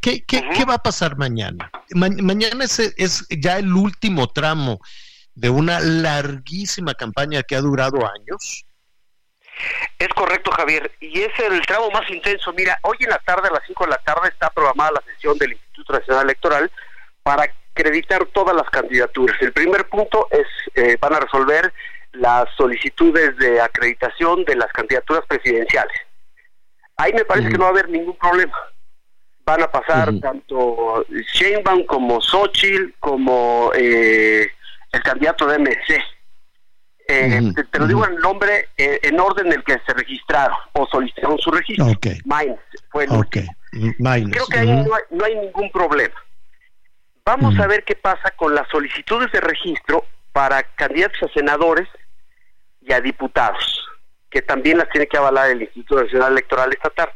¿Qué, 0.00 0.24
qué, 0.24 0.64
va 0.66 0.74
a 0.74 0.82
pasar 0.82 1.18
mañana? 1.18 1.70
mañana 1.94 2.64
es, 2.64 2.78
es, 2.96 3.26
ya 3.28 3.58
el 3.58 3.70
último 3.74 4.26
tramo 4.28 4.80
de 5.34 5.50
una 5.50 5.80
larguísima 5.80 6.94
campaña 6.94 7.42
que 7.42 7.56
ha 7.56 7.60
durado 7.60 7.98
años. 7.98 8.65
Es 9.98 10.08
correcto, 10.08 10.50
Javier, 10.50 10.90
y 11.00 11.22
es 11.22 11.38
el 11.38 11.60
tramo 11.62 11.90
más 11.90 12.08
intenso. 12.10 12.52
Mira, 12.52 12.78
hoy 12.82 12.96
en 13.00 13.10
la 13.10 13.18
tarde, 13.18 13.48
a 13.48 13.52
las 13.52 13.62
5 13.66 13.84
de 13.84 13.90
la 13.90 13.98
tarde, 13.98 14.28
está 14.28 14.50
programada 14.50 14.92
la 14.92 15.12
sesión 15.12 15.38
del 15.38 15.52
Instituto 15.52 15.94
Nacional 15.94 16.24
Electoral 16.24 16.70
para 17.22 17.44
acreditar 17.72 18.24
todas 18.26 18.54
las 18.54 18.68
candidaturas. 18.70 19.36
El 19.40 19.52
primer 19.52 19.88
punto 19.88 20.28
es, 20.30 20.46
eh, 20.74 20.96
van 21.00 21.14
a 21.14 21.20
resolver 21.20 21.72
las 22.12 22.48
solicitudes 22.56 23.36
de 23.38 23.60
acreditación 23.60 24.44
de 24.44 24.56
las 24.56 24.72
candidaturas 24.72 25.24
presidenciales. 25.26 25.96
Ahí 26.96 27.12
me 27.12 27.24
parece 27.24 27.50
que 27.50 27.58
no 27.58 27.64
va 27.64 27.68
a 27.68 27.72
haber 27.72 27.88
ningún 27.90 28.16
problema 28.16 28.56
van 29.46 29.62
a 29.62 29.70
pasar 29.70 30.12
tanto 30.20 31.06
Sheinbaum 31.32 31.86
como 31.86 32.20
Xochitl 32.20 32.92
como 32.98 33.70
eh, 33.76 34.50
el 34.92 35.02
candidato 35.02 35.46
de 35.46 35.58
MC. 35.60 36.02
Eh, 37.08 37.52
te, 37.70 37.78
lo 37.78 37.86
digo 37.86 38.04
en 38.06 38.16
nombre, 38.16 38.70
eh, 38.76 38.98
en 39.02 39.20
orden 39.20 39.46
en 39.46 39.52
el 39.52 39.64
que 39.64 39.78
se 39.86 39.94
registraron 39.94 40.56
o 40.72 40.86
solicitaron 40.86 41.38
su 41.38 41.52
registro. 41.52 41.86
Okay. 41.86 42.20
fue 42.90 43.04
el 43.04 43.10
Creo 44.30 44.46
que 44.46 44.58
ahí 44.58 44.84
no, 45.10 45.24
hay, 45.24 45.36
ningún 45.36 45.70
problema. 45.70 46.14
Vamos 47.24 47.58
a 47.58 47.66
ver 47.66 47.84
qué 47.84 47.94
pasa 47.94 48.30
con 48.36 48.54
las 48.54 48.68
solicitudes 48.68 49.30
de 49.32 49.40
registro 49.40 50.04
para 50.32 50.62
candidatos 50.62 51.22
a 51.22 51.32
senadores 51.32 51.88
y 52.80 52.92
a 52.92 53.00
diputados, 53.00 53.84
que 54.30 54.42
también 54.42 54.78
las 54.78 54.88
tiene 54.90 55.06
que 55.06 55.16
avalar 55.16 55.50
el 55.50 55.62
Instituto 55.62 56.02
Nacional 56.02 56.32
Electoral 56.32 56.72
Estatal. 56.72 57.10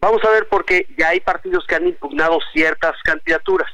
Vamos 0.00 0.24
a 0.24 0.30
ver 0.30 0.48
porque 0.48 0.88
ya 0.98 1.10
hay 1.10 1.20
partidos 1.20 1.64
que 1.66 1.76
han 1.76 1.86
impugnado 1.86 2.38
ciertas 2.52 2.96
candidaturas, 3.04 3.70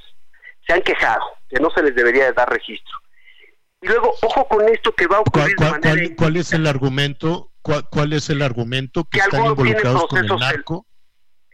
se 0.67 0.75
han 0.75 0.83
quejado 0.83 1.25
que 1.49 1.61
no 1.61 1.71
se 1.71 1.83
les 1.83 1.95
debería 1.95 2.25
de 2.25 2.33
dar 2.33 2.51
registro. 2.51 2.98
Y 3.81 3.87
luego, 3.87 4.13
ojo 4.23 4.49
con 4.49 4.69
esto 4.69 4.93
que 4.93 5.07
va 5.07 5.19
a 5.19 5.21
ocurrir 5.21 5.55
¿Cuál, 6.17 6.37
es 6.37 6.53
el 6.53 6.67
argumento? 6.67 7.53
¿Cuál, 7.63 8.13
es 8.13 8.29
el 8.31 8.43
argumento 8.43 9.05
que, 9.05 9.19
están 9.19 9.45
involucrados 9.45 10.07
con 10.07 10.19
el 10.19 10.37
narco? 10.37 10.87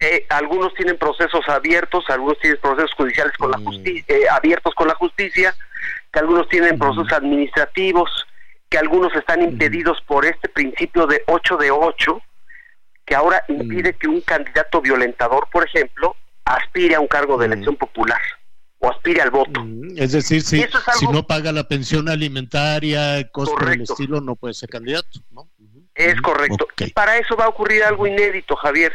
Eh, 0.01 0.27
algunos 0.31 0.73
tienen 0.75 0.99
procesos 0.99 1.47
abiertos, 1.49 2.05
algunos 2.09 2.39
tienen 2.41 2.61
procesos 2.61 2.93
judiciales 2.95 3.37
con 3.37 3.51
la 3.51 3.59
mm. 3.59 3.65
justicia, 3.65 4.17
eh, 4.17 4.29
abiertos 4.31 4.75
con 4.75 4.89
la 4.89 4.95
justicia, 4.95 5.55
que 6.13 6.19
algunos 6.19 6.49
tienen 6.49 6.79
procesos 6.79 7.13
administrativos, 7.13 8.11
que 8.69 8.79
algunos 8.79 9.15
están 9.15 9.43
impedidos 9.43 10.01
por 10.07 10.25
este 10.25 10.49
principio 10.49 11.07
de 11.07 11.23
8 11.27 11.57
de 11.59 11.71
8, 11.71 12.23
que 13.05 13.15
ahora 13.15 13.45
mm. 13.49 13.61
impide 13.61 13.93
que 13.95 14.09
un 14.09 14.21
candidato 14.23 14.81
violentador, 14.81 15.47
por 15.53 15.67
ejemplo, 15.67 16.17
aspire 16.45 16.95
a 16.95 17.01
un 17.01 17.07
cargo 17.07 17.37
de 17.37 17.49
mm. 17.49 17.53
elección 17.53 17.77
popular 17.77 18.21
o 18.85 18.91
aspire 18.91 19.23
al 19.23 19.31
voto. 19.31 19.65
Mm, 19.65 19.97
es 19.97 20.13
decir, 20.13 20.43
si, 20.43 20.65
si 20.95 21.07
no 21.09 21.27
paga 21.27 21.53
la 21.53 21.65
pensión 21.65 22.09
alimentaria, 22.09 23.27
cosas 23.31 23.67
del 23.67 23.81
estilo, 23.83 24.21
no 24.21 24.37
puede 24.37 24.55
ser 24.55 24.69
candidato, 24.69 25.21
¿no? 25.31 25.49
Es 25.95 26.21
correcto. 26.21 26.69
Y 26.79 26.91
para 26.91 27.17
eso 27.19 27.37
va 27.37 27.45
a 27.45 27.49
ocurrir 27.49 27.83
algo 27.85 28.07
inédito, 28.07 28.57
Javier. 28.57 28.93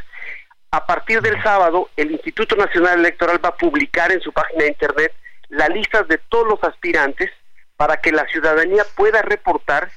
A 0.71 0.85
partir 0.85 1.21
del 1.21 1.41
sábado, 1.41 1.89
el 1.95 2.11
Instituto 2.11 2.55
Nacional 2.55 2.99
Electoral 2.99 3.43
va 3.43 3.49
a 3.49 3.57
publicar 3.57 4.11
en 4.11 4.21
su 4.21 4.31
página 4.31 4.63
de 4.63 4.69
internet 4.69 5.13
la 5.47 5.67
lista 5.69 6.03
de 6.03 6.19
todos 6.29 6.47
los 6.47 6.63
aspirantes 6.63 7.31
para 7.75 7.97
que 7.97 8.11
la 8.11 8.27
ciudadanía 8.27 8.83
pueda 8.95 9.21
reportar 9.21 9.89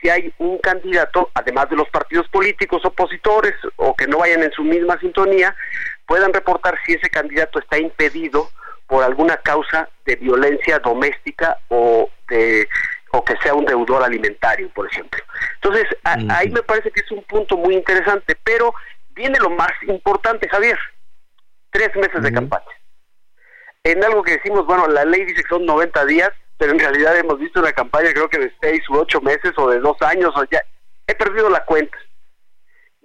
si 0.00 0.08
hay 0.08 0.32
un 0.38 0.58
candidato, 0.58 1.30
además 1.34 1.68
de 1.68 1.76
los 1.76 1.88
partidos 1.88 2.28
políticos 2.28 2.84
opositores 2.84 3.54
o 3.76 3.96
que 3.96 4.06
no 4.06 4.18
vayan 4.18 4.42
en 4.42 4.52
su 4.52 4.62
misma 4.62 4.98
sintonía, 5.00 5.56
puedan 6.06 6.32
reportar 6.32 6.78
si 6.86 6.92
ese 6.92 7.10
candidato 7.10 7.58
está 7.58 7.78
impedido 7.78 8.50
por 8.90 9.04
alguna 9.04 9.36
causa 9.36 9.88
de 10.04 10.16
violencia 10.16 10.80
doméstica 10.80 11.56
o 11.68 12.10
de 12.28 12.68
o 13.12 13.24
que 13.24 13.36
sea 13.36 13.54
un 13.54 13.64
deudor 13.64 14.02
alimentario, 14.02 14.68
por 14.70 14.86
ejemplo. 14.88 15.22
Entonces, 15.54 15.86
ahí 16.02 16.50
me 16.50 16.62
parece 16.62 16.90
que 16.90 17.00
es 17.00 17.10
un 17.12 17.22
punto 17.24 17.56
muy 17.56 17.74
interesante, 17.74 18.36
pero 18.42 18.74
viene 19.10 19.38
lo 19.38 19.50
más 19.50 19.70
importante, 19.86 20.48
Javier. 20.48 20.78
Tres 21.70 21.94
meses 21.94 22.20
de 22.20 22.32
campaña. 22.32 22.64
En 23.84 24.02
algo 24.04 24.24
que 24.24 24.36
decimos, 24.38 24.66
bueno, 24.66 24.88
la 24.88 25.04
ley 25.04 25.24
dice 25.24 25.42
que 25.42 25.48
son 25.48 25.66
90 25.66 26.04
días, 26.06 26.30
pero 26.58 26.72
en 26.72 26.80
realidad 26.80 27.16
hemos 27.16 27.38
visto 27.38 27.60
una 27.60 27.72
campaña 27.72 28.12
creo 28.12 28.28
que 28.28 28.38
de 28.38 28.52
seis 28.60 28.82
u 28.90 28.96
ocho 28.96 29.20
meses 29.20 29.52
o 29.56 29.70
de 29.70 29.78
dos 29.78 29.96
años, 30.02 30.32
o 30.36 30.44
ya 30.50 30.62
he 31.06 31.14
perdido 31.14 31.48
la 31.48 31.64
cuenta. 31.64 31.96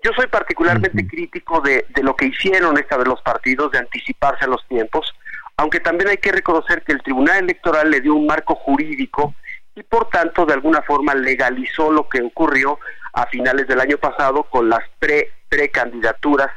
Yo 0.03 0.11
soy 0.15 0.27
particularmente 0.27 1.07
crítico 1.07 1.61
de, 1.61 1.85
de 1.89 2.03
lo 2.03 2.15
que 2.15 2.25
hicieron 2.25 2.77
esta 2.77 2.97
vez 2.97 3.07
los 3.07 3.21
partidos, 3.21 3.71
de 3.71 3.79
anticiparse 3.79 4.45
a 4.45 4.47
los 4.47 4.67
tiempos, 4.67 5.15
aunque 5.57 5.79
también 5.79 6.09
hay 6.09 6.17
que 6.17 6.31
reconocer 6.31 6.83
que 6.83 6.91
el 6.91 7.01
Tribunal 7.01 7.43
Electoral 7.43 7.89
le 7.89 8.01
dio 8.01 8.15
un 8.15 8.25
marco 8.25 8.55
jurídico 8.55 9.33
y 9.75 9.83
por 9.83 10.09
tanto 10.09 10.45
de 10.45 10.53
alguna 10.53 10.81
forma 10.81 11.13
legalizó 11.13 11.91
lo 11.91 12.07
que 12.09 12.21
ocurrió 12.21 12.79
a 13.13 13.25
finales 13.27 13.67
del 13.67 13.79
año 13.79 13.97
pasado 13.97 14.43
con 14.43 14.69
las 14.69 14.81
pre 14.99 15.31
precandidaturas 15.47 16.49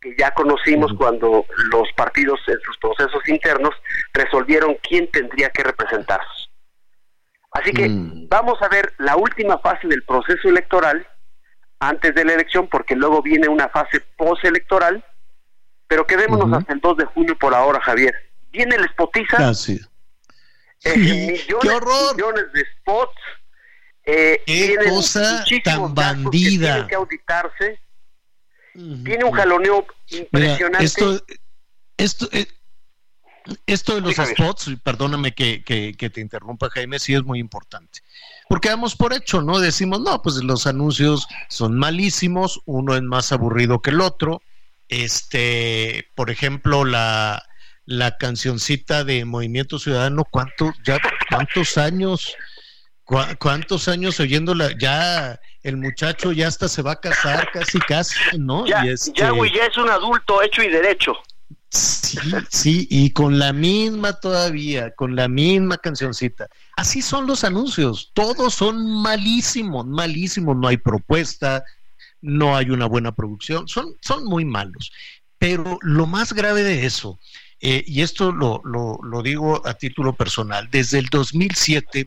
que 0.00 0.14
ya 0.18 0.32
conocimos 0.32 0.92
cuando 0.96 1.46
los 1.72 1.92
partidos 1.96 2.38
en 2.46 2.60
sus 2.60 2.76
procesos 2.78 3.26
internos 3.26 3.74
resolvieron 4.12 4.76
quién 4.82 5.10
tendría 5.10 5.48
que 5.48 5.62
representarse. 5.62 6.50
Así 7.52 7.72
que 7.72 7.88
mm. 7.88 8.28
vamos 8.28 8.60
a 8.60 8.68
ver 8.68 8.92
la 8.98 9.16
última 9.16 9.58
fase 9.58 9.88
del 9.88 10.02
proceso 10.02 10.48
electoral 10.48 11.06
antes 11.80 12.14
de 12.14 12.24
la 12.24 12.34
elección, 12.34 12.68
porque 12.68 12.94
luego 12.94 13.22
viene 13.22 13.48
una 13.48 13.68
fase 13.68 14.00
postelectoral, 14.16 15.04
pero 15.86 16.06
quedémonos 16.06 16.52
hasta 16.52 16.72
el 16.72 16.80
2 16.80 16.96
de 16.98 17.04
junio 17.06 17.36
por 17.38 17.54
ahora, 17.54 17.80
Javier. 17.80 18.14
Viene 18.54 18.76
el 18.76 18.88
spotiza, 18.88 19.36
ah, 19.38 19.52
eh, 20.84 20.96
millones, 20.96 21.46
millones 22.16 22.52
de 22.52 22.64
spots, 22.80 23.20
eh, 24.04 24.42
Qué 24.46 24.76
cosa 24.88 25.44
tan 25.64 25.94
bandida. 25.94 26.30
Que 26.30 26.58
tienen 26.58 26.88
que 26.88 26.94
auditarse 26.94 27.84
tiene 29.04 29.24
un 29.24 29.32
jaloneo 29.32 29.86
impresionante. 30.08 30.84
esto, 30.84 31.24
esto, 31.96 32.28
eh, 32.32 32.46
esto 33.66 33.94
de 33.94 34.00
los 34.00 34.16
spots, 34.16 34.70
perdóname 34.82 35.32
que, 35.32 35.62
que, 35.62 36.10
te 36.10 36.20
interrumpa 36.20 36.70
Jaime, 36.70 36.98
sí 36.98 37.14
es 37.14 37.22
muy 37.22 37.38
importante. 37.38 38.00
Porque 38.48 38.70
damos 38.70 38.96
por 38.96 39.12
hecho, 39.12 39.42
¿no? 39.42 39.60
Decimos, 39.60 40.00
no, 40.00 40.20
pues 40.22 40.36
los 40.36 40.66
anuncios 40.66 41.28
son 41.48 41.78
malísimos, 41.78 42.60
uno 42.64 42.96
es 42.96 43.02
más 43.02 43.32
aburrido 43.32 43.80
que 43.80 43.90
el 43.90 44.00
otro. 44.00 44.42
Este, 44.88 46.10
por 46.14 46.30
ejemplo, 46.30 46.84
la, 46.84 47.44
la 47.86 48.16
cancioncita 48.16 49.04
de 49.04 49.24
Movimiento 49.24 49.78
Ciudadano, 49.78 50.24
¿cuánto, 50.30 50.72
ya, 50.84 50.98
¿cuántos 51.28 51.76
años? 51.76 52.34
¿Cuántos 53.38 53.88
años 53.88 54.18
oyéndola? 54.18 54.70
Ya 54.78 55.38
el 55.62 55.76
muchacho 55.76 56.32
ya 56.32 56.48
hasta 56.48 56.68
se 56.68 56.80
va 56.80 56.92
a 56.92 57.00
casar 57.00 57.50
casi, 57.52 57.78
casi, 57.80 58.14
¿no? 58.38 58.66
Ya, 58.66 58.82
este 58.84 59.12
ya, 59.14 59.30
güey, 59.30 59.52
ya 59.52 59.66
es 59.66 59.76
un 59.76 59.90
adulto 59.90 60.42
hecho 60.42 60.62
y 60.62 60.68
derecho. 60.68 61.14
Sí, 61.68 62.18
sí, 62.50 62.86
y 62.88 63.10
con 63.10 63.38
la 63.38 63.52
misma 63.52 64.12
todavía, 64.14 64.94
con 64.94 65.16
la 65.16 65.28
misma 65.28 65.76
cancioncita. 65.76 66.48
Así 66.76 67.02
son 67.02 67.26
los 67.26 67.44
anuncios, 67.44 68.12
todos 68.14 68.54
son 68.54 69.02
malísimos, 69.02 69.84
malísimos, 69.84 70.56
no 70.56 70.68
hay 70.68 70.76
propuesta, 70.76 71.64
no 72.22 72.56
hay 72.56 72.70
una 72.70 72.86
buena 72.86 73.12
producción, 73.12 73.68
son, 73.68 73.96
son 74.00 74.24
muy 74.24 74.44
malos. 74.44 74.92
Pero 75.38 75.78
lo 75.82 76.06
más 76.06 76.32
grave 76.32 76.62
de 76.62 76.86
eso 76.86 77.18
eh, 77.66 77.82
y 77.86 78.02
esto 78.02 78.30
lo, 78.30 78.60
lo, 78.62 78.98
lo 79.02 79.22
digo 79.22 79.66
a 79.66 79.72
título 79.72 80.12
personal, 80.12 80.68
desde 80.70 80.98
el 80.98 81.06
2007 81.06 82.06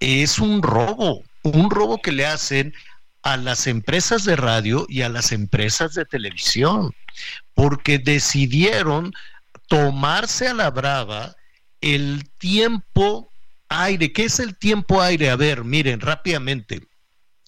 es 0.00 0.38
un 0.38 0.62
robo, 0.62 1.22
un 1.42 1.68
robo 1.68 2.00
que 2.00 2.10
le 2.10 2.24
hacen 2.24 2.72
a 3.20 3.36
las 3.36 3.66
empresas 3.66 4.24
de 4.24 4.34
radio 4.34 4.86
y 4.88 5.02
a 5.02 5.10
las 5.10 5.32
empresas 5.32 5.92
de 5.92 6.06
televisión, 6.06 6.94
porque 7.52 7.98
decidieron 7.98 9.12
tomarse 9.66 10.48
a 10.48 10.54
la 10.54 10.70
brava 10.70 11.36
el 11.82 12.26
tiempo 12.38 13.30
aire. 13.68 14.10
¿Qué 14.10 14.24
es 14.24 14.40
el 14.40 14.56
tiempo 14.56 15.02
aire? 15.02 15.28
A 15.28 15.36
ver, 15.36 15.64
miren 15.64 16.00
rápidamente. 16.00 16.80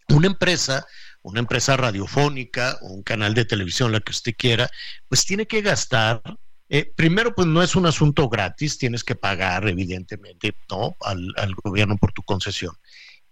Una 0.08 0.26
empresa, 0.26 0.84
una 1.22 1.40
empresa 1.40 1.74
radiofónica 1.78 2.76
o 2.82 2.88
un 2.88 3.02
canal 3.02 3.32
de 3.32 3.46
televisión, 3.46 3.92
la 3.92 4.00
que 4.00 4.12
usted 4.12 4.34
quiera, 4.36 4.68
pues 5.08 5.24
tiene 5.24 5.46
que 5.46 5.62
gastar. 5.62 6.20
Eh, 6.72 6.92
primero, 6.94 7.34
pues 7.34 7.48
no 7.48 7.62
es 7.64 7.74
un 7.74 7.84
asunto 7.84 8.28
gratis, 8.28 8.78
tienes 8.78 9.02
que 9.02 9.16
pagar, 9.16 9.68
evidentemente, 9.68 10.55
¿no? 10.70 10.97
Al, 11.01 11.34
gobierno 11.64 11.97
por 11.97 12.12
tu 12.12 12.22
concesión. 12.22 12.76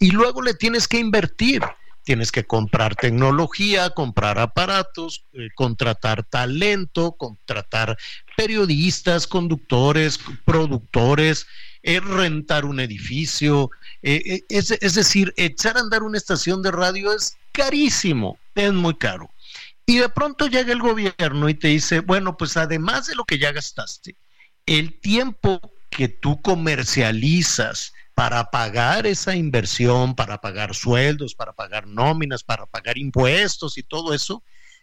Y 0.00 0.10
luego 0.10 0.42
le 0.42 0.54
tienes 0.54 0.88
que 0.88 0.98
invertir 0.98 1.62
tienes 2.04 2.32
que 2.32 2.44
comprar 2.44 2.96
tecnología, 2.96 3.90
comprar 3.90 4.38
aparatos, 4.38 5.24
eh, 5.34 5.50
contratar 5.54 6.24
talento, 6.24 7.12
contratar 7.12 7.98
periodistas, 8.34 9.26
conductores, 9.26 10.18
productores, 10.46 11.46
eh, 11.82 12.00
rentar 12.00 12.64
un 12.64 12.80
edificio. 12.80 13.70
Es 14.00 14.94
decir, 14.94 15.34
echar 15.36 15.76
a 15.76 15.80
andar 15.80 16.02
una 16.02 16.16
estación 16.16 16.62
de 16.62 16.70
radio 16.70 17.12
es 17.12 17.36
carísimo, 17.52 18.38
es 18.54 18.72
muy 18.72 18.94
caro. 18.94 19.28
Y 19.88 19.96
de 19.96 20.10
pronto 20.10 20.48
llega 20.48 20.70
el 20.70 20.82
gobierno 20.82 21.48
y 21.48 21.54
te 21.54 21.68
dice, 21.68 22.00
bueno, 22.00 22.36
pues 22.36 22.58
además 22.58 23.06
de 23.06 23.14
lo 23.14 23.24
que 23.24 23.38
ya 23.38 23.52
gastaste, 23.52 24.18
el 24.66 25.00
tiempo 25.00 25.62
que 25.88 26.08
tú 26.08 26.42
comercializas, 26.42 27.94
para 28.12 28.50
pagar 28.50 29.06
esa 29.06 29.34
inversión, 29.34 30.14
para 30.14 30.42
pagar 30.42 30.74
sueldos, 30.74 31.34
para 31.34 31.54
pagar 31.54 31.86
nóminas, 31.86 32.44
para 32.44 32.66
pagar 32.66 32.98
impuestos 32.98 33.78
y 33.78 33.82
todo 33.82 34.12
eso, 34.12 34.42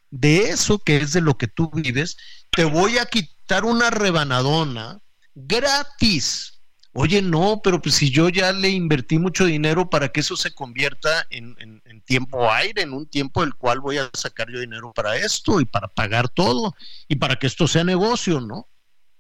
de 0.10 0.50
eso 0.50 0.80
que 0.80 0.98
es 0.98 1.14
de 1.14 1.22
lo 1.22 1.38
que 1.38 1.48
tú 1.48 1.70
vives, 1.72 2.18
te 2.50 2.64
voy 2.64 2.98
a 2.98 3.06
quitar 3.06 3.64
una 3.64 3.92
rebanadona 3.92 5.02
gratis. 5.36 6.55
Oye, 6.96 7.22
no, 7.22 7.62
pero 7.64 7.82
pues 7.82 7.96
si 7.96 8.10
yo 8.10 8.30
ya 8.30 8.52
le 8.54 8.70
invertí 8.70 9.20
mucho 9.20 9.46
dinero 9.46 9.90
para 9.90 10.10
que 10.10 10.22
eso 10.22 10.36
se 10.36 10.54
convierta 10.54 11.28
en, 11.30 11.56
en 11.60 12.02
tiempo 12.02 12.52
aire, 12.52 12.82
en 12.84 12.94
un 12.94 13.06
tiempo 13.06 13.42
del 13.42 13.54
cual 13.54 13.82
voy 13.82 13.98
a 13.98 14.10
sacar 14.14 14.50
yo 14.50 14.60
dinero 14.60 14.94
para 14.94 15.18
esto 15.18 15.60
y 15.60 15.66
para 15.66 15.88
pagar 15.90 16.30
todo 16.30 16.74
y 17.08 17.16
para 17.18 17.36
que 17.36 17.48
esto 17.48 17.68
sea 17.68 17.84
negocio, 17.84 18.40
¿no? 18.40 18.70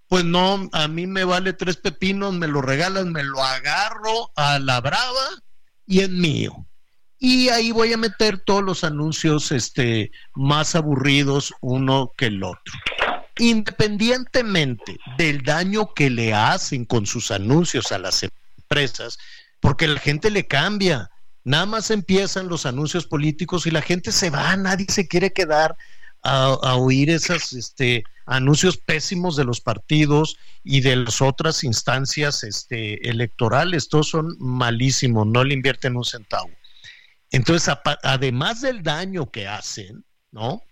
pues 0.07 0.23
no, 0.23 0.69
a 0.71 0.87
mí 0.87 1.07
me 1.07 1.23
vale 1.23 1.53
tres 1.53 1.77
pepinos, 1.77 2.33
me 2.33 2.47
lo 2.47 2.61
regalan, 2.61 3.11
me 3.11 3.23
lo 3.23 3.43
agarro 3.43 4.31
a 4.35 4.59
la 4.59 4.79
brava 4.81 5.41
y 5.85 6.01
es 6.01 6.09
mío. 6.09 6.65
Y 7.17 7.49
ahí 7.49 7.71
voy 7.71 7.93
a 7.93 7.97
meter 7.97 8.39
todos 8.39 8.61
los 8.61 8.83
anuncios 8.83 9.51
este, 9.51 10.11
más 10.35 10.75
aburridos 10.75 11.53
uno 11.61 12.11
que 12.17 12.27
el 12.27 12.43
otro. 12.43 12.73
Independientemente 13.37 14.97
del 15.17 15.43
daño 15.43 15.93
que 15.93 16.09
le 16.09 16.33
hacen 16.33 16.85
con 16.85 17.05
sus 17.05 17.31
anuncios 17.31 17.91
a 17.91 17.97
las 17.97 18.23
empresas, 18.23 19.17
porque 19.59 19.87
la 19.87 19.99
gente 19.99 20.29
le 20.31 20.47
cambia. 20.47 21.09
Nada 21.43 21.65
más 21.65 21.91
empiezan 21.91 22.47
los 22.47 22.65
anuncios 22.65 23.05
políticos 23.05 23.67
y 23.67 23.71
la 23.71 23.81
gente 23.81 24.11
se 24.11 24.29
va, 24.29 24.55
nadie 24.55 24.87
se 24.89 25.07
quiere 25.07 25.31
quedar 25.31 25.75
a, 26.23 26.75
oír 26.75 27.11
esos 27.11 27.53
este, 27.53 28.03
anuncios 28.25 28.77
pésimos 28.77 29.35
de 29.35 29.43
los 29.43 29.61
partidos 29.61 30.37
y 30.63 30.81
de 30.81 30.95
las 30.95 31.21
otras 31.21 31.63
instancias 31.63 32.43
este, 32.43 33.07
electorales. 33.07 33.89
Todos 33.89 34.09
son 34.09 34.35
malísimos, 34.39 35.27
no 35.27 35.43
le 35.43 35.53
invierten 35.53 35.95
un 35.95 36.03
centavo. 36.03 36.49
Entonces, 37.31 37.75
además 38.03 38.61
del 38.61 38.81
daño 38.81 39.29
que 39.29 39.47
hacen, 39.47 40.03
¿no? 40.31 40.63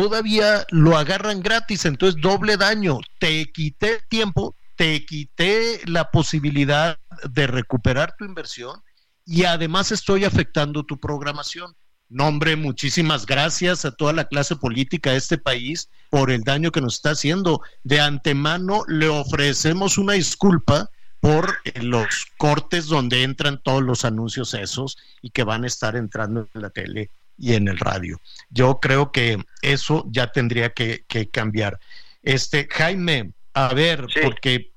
Todavía 0.00 0.64
lo 0.70 0.96
agarran 0.96 1.42
gratis, 1.42 1.84
entonces 1.84 2.22
doble 2.22 2.56
daño. 2.56 3.00
Te 3.18 3.46
quité 3.46 3.98
tiempo, 4.08 4.54
te 4.76 5.04
quité 5.04 5.80
la 5.86 6.12
posibilidad 6.12 7.00
de 7.28 7.48
recuperar 7.48 8.14
tu 8.16 8.24
inversión 8.24 8.80
y 9.26 9.42
además 9.42 9.90
estoy 9.90 10.24
afectando 10.24 10.84
tu 10.84 11.00
programación. 11.00 11.74
Nombre, 12.08 12.54
muchísimas 12.54 13.26
gracias 13.26 13.84
a 13.84 13.90
toda 13.90 14.12
la 14.12 14.26
clase 14.28 14.54
política 14.54 15.10
de 15.10 15.16
este 15.16 15.36
país 15.36 15.90
por 16.10 16.30
el 16.30 16.44
daño 16.44 16.70
que 16.70 16.80
nos 16.80 16.94
está 16.94 17.10
haciendo. 17.10 17.60
De 17.82 18.00
antemano 18.00 18.84
le 18.86 19.08
ofrecemos 19.08 19.98
una 19.98 20.12
disculpa 20.12 20.90
por 21.18 21.58
los 21.74 22.28
cortes 22.36 22.86
donde 22.86 23.24
entran 23.24 23.60
todos 23.64 23.82
los 23.82 24.04
anuncios 24.04 24.54
esos 24.54 24.96
y 25.22 25.30
que 25.30 25.42
van 25.42 25.64
a 25.64 25.66
estar 25.66 25.96
entrando 25.96 26.48
en 26.54 26.62
la 26.62 26.70
tele 26.70 27.10
y 27.38 27.54
en 27.54 27.68
el 27.68 27.78
radio. 27.78 28.20
Yo 28.50 28.80
creo 28.80 29.12
que 29.12 29.38
eso 29.62 30.04
ya 30.10 30.30
tendría 30.32 30.70
que, 30.70 31.04
cambiar. 31.32 31.78
Este, 32.22 32.68
Jaime, 32.70 33.32
a 33.54 33.72
ver, 33.72 34.06
porque 34.22 34.72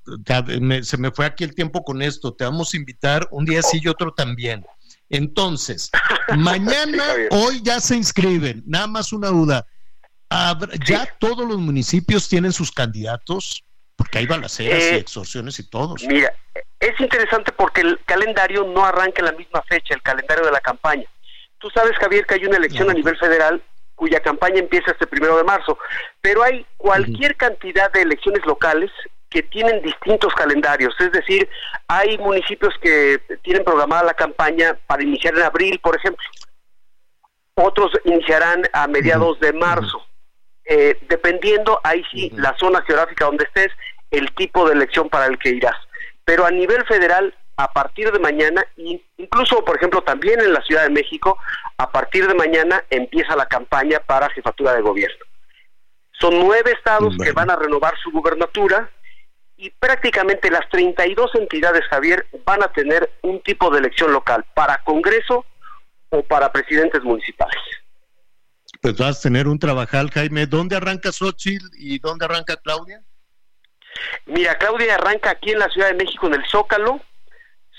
se 0.82 0.96
me 0.96 1.10
fue 1.10 1.26
aquí 1.26 1.44
el 1.44 1.54
tiempo 1.54 1.84
con 1.84 2.00
esto, 2.00 2.32
te 2.32 2.44
vamos 2.44 2.72
a 2.72 2.76
invitar 2.76 3.28
un 3.30 3.44
día 3.44 3.62
sí 3.62 3.80
y 3.82 3.88
otro 3.88 4.12
también. 4.14 4.64
Entonces, 5.10 5.90
mañana, 6.38 7.04
hoy 7.30 7.60
ya 7.62 7.80
se 7.80 7.96
inscriben. 7.96 8.62
Nada 8.66 8.86
más 8.86 9.12
una 9.12 9.28
duda. 9.28 9.66
¿Ya 10.86 11.06
todos 11.18 11.46
los 11.46 11.58
municipios 11.58 12.28
tienen 12.28 12.52
sus 12.52 12.72
candidatos? 12.72 13.64
Porque 13.96 14.18
hay 14.18 14.26
balaceras 14.26 14.80
y 14.80 14.84
eh, 14.86 14.96
extorsiones 14.96 15.58
y 15.58 15.68
todos. 15.68 16.02
Mira, 16.04 16.32
es 16.80 16.98
interesante 16.98 17.52
porque 17.52 17.82
el 17.82 18.00
calendario 18.06 18.64
no 18.64 18.84
arranca 18.84 19.20
en 19.20 19.26
la 19.26 19.32
misma 19.32 19.62
fecha, 19.68 19.94
el 19.94 20.02
calendario 20.02 20.46
de 20.46 20.52
la 20.52 20.60
campaña. 20.60 21.04
Tú 21.62 21.70
sabes, 21.70 21.96
Javier, 21.96 22.26
que 22.26 22.34
hay 22.34 22.44
una 22.44 22.56
elección 22.56 22.90
a 22.90 22.92
nivel 22.92 23.16
federal 23.16 23.62
cuya 23.94 24.18
campaña 24.18 24.58
empieza 24.58 24.90
este 24.90 25.06
primero 25.06 25.36
de 25.36 25.44
marzo, 25.44 25.78
pero 26.20 26.42
hay 26.42 26.66
cualquier 26.76 27.36
cantidad 27.36 27.90
de 27.92 28.02
elecciones 28.02 28.44
locales 28.44 28.90
que 29.30 29.44
tienen 29.44 29.80
distintos 29.80 30.34
calendarios, 30.34 30.92
es 30.98 31.12
decir, 31.12 31.48
hay 31.86 32.18
municipios 32.18 32.74
que 32.82 33.20
tienen 33.42 33.62
programada 33.62 34.02
la 34.02 34.14
campaña 34.14 34.76
para 34.88 35.04
iniciar 35.04 35.34
en 35.36 35.42
abril, 35.42 35.78
por 35.78 35.94
ejemplo. 35.94 36.26
Otros 37.54 37.92
iniciarán 38.04 38.64
a 38.72 38.88
mediados 38.88 39.38
de 39.38 39.52
marzo. 39.52 40.04
Eh, 40.64 40.98
dependiendo, 41.08 41.80
ahí 41.84 42.02
sí, 42.10 42.30
la 42.34 42.56
zona 42.58 42.82
geográfica 42.82 43.26
donde 43.26 43.44
estés, 43.44 43.70
el 44.10 44.34
tipo 44.34 44.66
de 44.66 44.74
elección 44.74 45.08
para 45.08 45.26
el 45.26 45.38
que 45.38 45.50
irás. 45.50 45.76
Pero 46.24 46.44
a 46.44 46.50
nivel 46.50 46.84
federal, 46.86 47.32
a 47.62 47.72
partir 47.72 48.10
de 48.10 48.18
mañana, 48.18 48.66
incluso, 49.18 49.64
por 49.64 49.76
ejemplo, 49.76 50.02
también 50.02 50.40
en 50.40 50.52
la 50.52 50.60
Ciudad 50.62 50.82
de 50.82 50.90
México, 50.90 51.38
a 51.76 51.92
partir 51.92 52.26
de 52.26 52.34
mañana 52.34 52.82
empieza 52.90 53.36
la 53.36 53.46
campaña 53.46 54.00
para 54.00 54.30
jefatura 54.30 54.74
de 54.74 54.82
gobierno. 54.82 55.24
Son 56.18 56.40
nueve 56.40 56.72
estados 56.72 57.16
que 57.22 57.30
van 57.30 57.50
a 57.50 57.56
renovar 57.56 57.94
su 58.02 58.10
gubernatura, 58.10 58.90
y 59.56 59.70
prácticamente 59.70 60.50
las 60.50 60.68
32 60.70 61.36
entidades, 61.36 61.84
Javier, 61.88 62.26
van 62.44 62.64
a 62.64 62.72
tener 62.72 63.08
un 63.22 63.40
tipo 63.42 63.70
de 63.70 63.78
elección 63.78 64.12
local 64.12 64.44
para 64.54 64.82
Congreso 64.82 65.44
o 66.08 66.22
para 66.24 66.50
presidentes 66.50 67.04
municipales. 67.04 67.62
Pues 68.80 68.96
vas 68.96 69.20
a 69.20 69.22
tener 69.22 69.46
un 69.46 69.60
trabajal, 69.60 70.10
Jaime. 70.10 70.46
¿Dónde 70.46 70.74
arranca 70.74 71.12
Xochitl 71.12 71.66
y 71.78 72.00
dónde 72.00 72.24
arranca 72.24 72.56
Claudia? 72.56 73.04
Mira, 74.26 74.58
Claudia 74.58 74.96
arranca 74.96 75.30
aquí 75.30 75.52
en 75.52 75.60
la 75.60 75.68
Ciudad 75.68 75.88
de 75.88 75.94
México 75.94 76.26
en 76.26 76.34
el 76.34 76.44
Zócalo. 76.46 77.00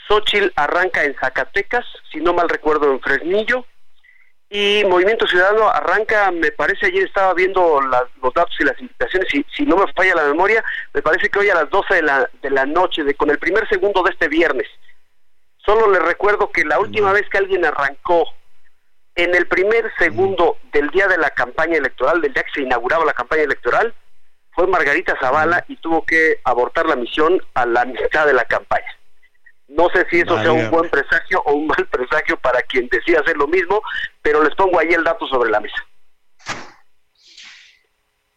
Xochitl 0.08 0.52
arranca 0.56 1.04
en 1.04 1.16
Zacatecas, 1.16 1.86
si 2.12 2.20
no 2.20 2.34
mal 2.34 2.50
recuerdo, 2.50 2.92
en 2.92 3.00
Fresnillo. 3.00 3.66
Y 4.50 4.84
Movimiento 4.86 5.26
Ciudadano 5.26 5.68
arranca, 5.68 6.30
me 6.30 6.52
parece, 6.52 6.86
ayer 6.86 7.06
estaba 7.06 7.34
viendo 7.34 7.82
los 7.82 8.34
datos 8.36 8.56
y 8.60 8.64
las 8.64 8.80
invitaciones, 8.80 9.34
y 9.34 9.44
si 9.56 9.64
no 9.64 9.78
me 9.78 9.92
falla 9.94 10.16
la 10.16 10.26
memoria, 10.26 10.64
me 10.94 11.02
parece 11.02 11.30
que 11.30 11.40
hoy 11.40 11.50
a 11.50 11.56
las 11.56 11.70
12 11.72 11.96
de 11.96 12.02
la, 12.04 12.30
de 12.42 12.50
la 12.52 12.66
noche, 12.66 13.04
de, 13.04 13.16
con 13.16 13.32
el 13.32 13.40
primer 13.40 13.68
segundo 13.68 14.04
de 14.04 14.12
este 14.12 14.28
viernes. 14.28 14.68
Solo 15.66 15.90
les 15.90 16.04
recuerdo 16.04 16.52
que 16.52 16.66
la 16.66 16.80
última 16.80 17.12
vez 17.14 17.28
que 17.30 17.40
alguien 17.40 17.66
arrancó 17.66 18.28
en 19.16 19.34
el 19.34 19.48
primer 19.48 19.92
segundo 19.98 20.58
del 20.72 20.90
día 20.90 21.08
de 21.08 21.18
la 21.18 21.30
campaña 21.30 21.78
electoral, 21.78 22.22
del 22.22 22.34
día 22.34 22.44
que 22.44 22.52
se 22.54 22.62
inauguraba 22.62 23.06
la 23.06 23.14
campaña 23.14 23.44
electoral, 23.44 23.94
fue 24.52 24.68
Margarita 24.68 25.18
Zavala 25.20 25.66
y 25.68 25.78
tuvo 25.78 26.06
que 26.06 26.40
abortar 26.44 26.86
la 26.86 26.96
misión 26.96 27.42
a 27.56 27.66
la 27.66 27.86
mitad 27.86 28.28
de 28.28 28.34
la 28.34 28.46
campaña. 28.46 28.86
No 29.76 29.90
sé 29.90 30.06
si 30.10 30.20
eso 30.20 30.40
sea 30.42 30.52
un 30.52 30.70
buen 30.70 30.90
presagio 30.90 31.42
o 31.46 31.54
un 31.54 31.68
mal 31.68 31.88
presagio 31.88 32.38
para 32.38 32.62
quien 32.62 32.88
decida 32.90 33.20
hacer 33.22 33.38
lo 33.38 33.48
mismo, 33.48 33.82
pero 34.22 34.44
les 34.44 34.54
pongo 34.56 34.80
ahí 34.80 34.90
el 34.90 35.04
dato 35.04 35.28
sobre 35.28 35.50
la 35.50 35.60
mesa. 35.60 35.84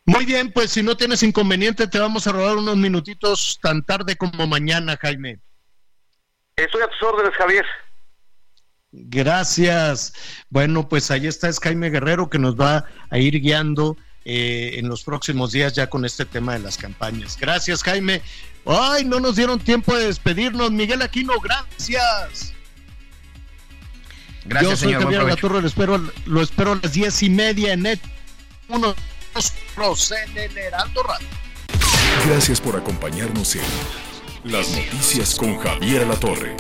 Muy 0.07 0.25
bien, 0.25 0.53
pues 0.53 0.71
si 0.71 0.83
no 0.83 0.97
tienes 0.97 1.23
inconveniente, 1.23 1.89
te 1.89 1.99
vamos 1.99 2.27
a 2.27 2.33
robar 2.33 2.57
unos 2.57 2.77
minutitos 2.77 3.59
tan 3.61 3.85
tarde 3.85 4.17
como 4.17 4.47
mañana, 4.47 4.97
Jaime. 5.01 5.41
Estoy 6.55 6.83
a 6.83 6.89
tus 6.89 7.03
órdenes, 7.03 7.35
Javier. 7.35 7.67
Gracias. 8.93 10.15
Bueno, 10.49 10.89
pues 10.89 11.11
ahí 11.11 11.27
está 11.27 11.49
es 11.49 11.61
Jaime 11.61 11.91
Guerrero 11.91 12.31
que 12.31 12.39
nos 12.39 12.59
va 12.59 12.87
a 13.11 13.19
ir 13.19 13.41
guiando 13.41 13.97
eh, 14.25 14.79
en 14.79 14.89
los 14.89 15.03
próximos 15.05 15.53
días 15.53 15.75
ya 15.75 15.91
con 15.91 16.05
este 16.05 16.25
tema 16.25 16.55
de 16.55 16.61
las 16.61 16.79
campañas. 16.79 17.37
Gracias, 17.39 17.83
Jaime. 17.83 18.23
Ay, 18.67 19.05
no 19.05 19.21
nos 19.21 19.37
dieron 19.37 19.61
tiempo 19.61 19.97
de 19.97 20.07
despedirnos. 20.07 20.73
Miguel 20.73 21.03
Aquino, 21.03 21.35
gracias. 21.41 22.53
Gracias, 24.45 24.71
Yo 24.71 24.77
soy 24.77 24.93
señor. 24.95 25.29
La 25.29 25.37
Torre, 25.37 25.61
lo 25.61 25.67
espero, 25.67 26.13
lo 26.27 26.43
espero 26.43 26.73
a 26.73 26.79
las 26.83 26.93
diez 26.93 27.23
y 27.23 27.31
media 27.31 27.73
en 27.73 27.83
net. 27.83 28.01
Uno, 28.69 28.95
dos, 29.77 30.13
en 30.13 30.37
el 30.37 30.57
Heraldo 30.57 31.03
Radio. 31.03 31.27
Gracias 32.27 32.61
por 32.61 32.77
acompañarnos 32.77 33.55
en 33.57 33.63
Las 34.45 34.71
Noticias 34.71 35.35
con 35.35 35.59
Javier 35.59 36.07
La 36.07 36.17
Torre. 36.17 36.57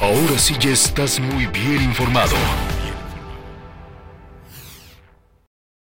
Ahora 0.00 0.38
sí 0.38 0.56
ya 0.58 0.70
estás 0.70 1.20
muy 1.20 1.46
bien 1.46 1.82
informado. 1.82 2.34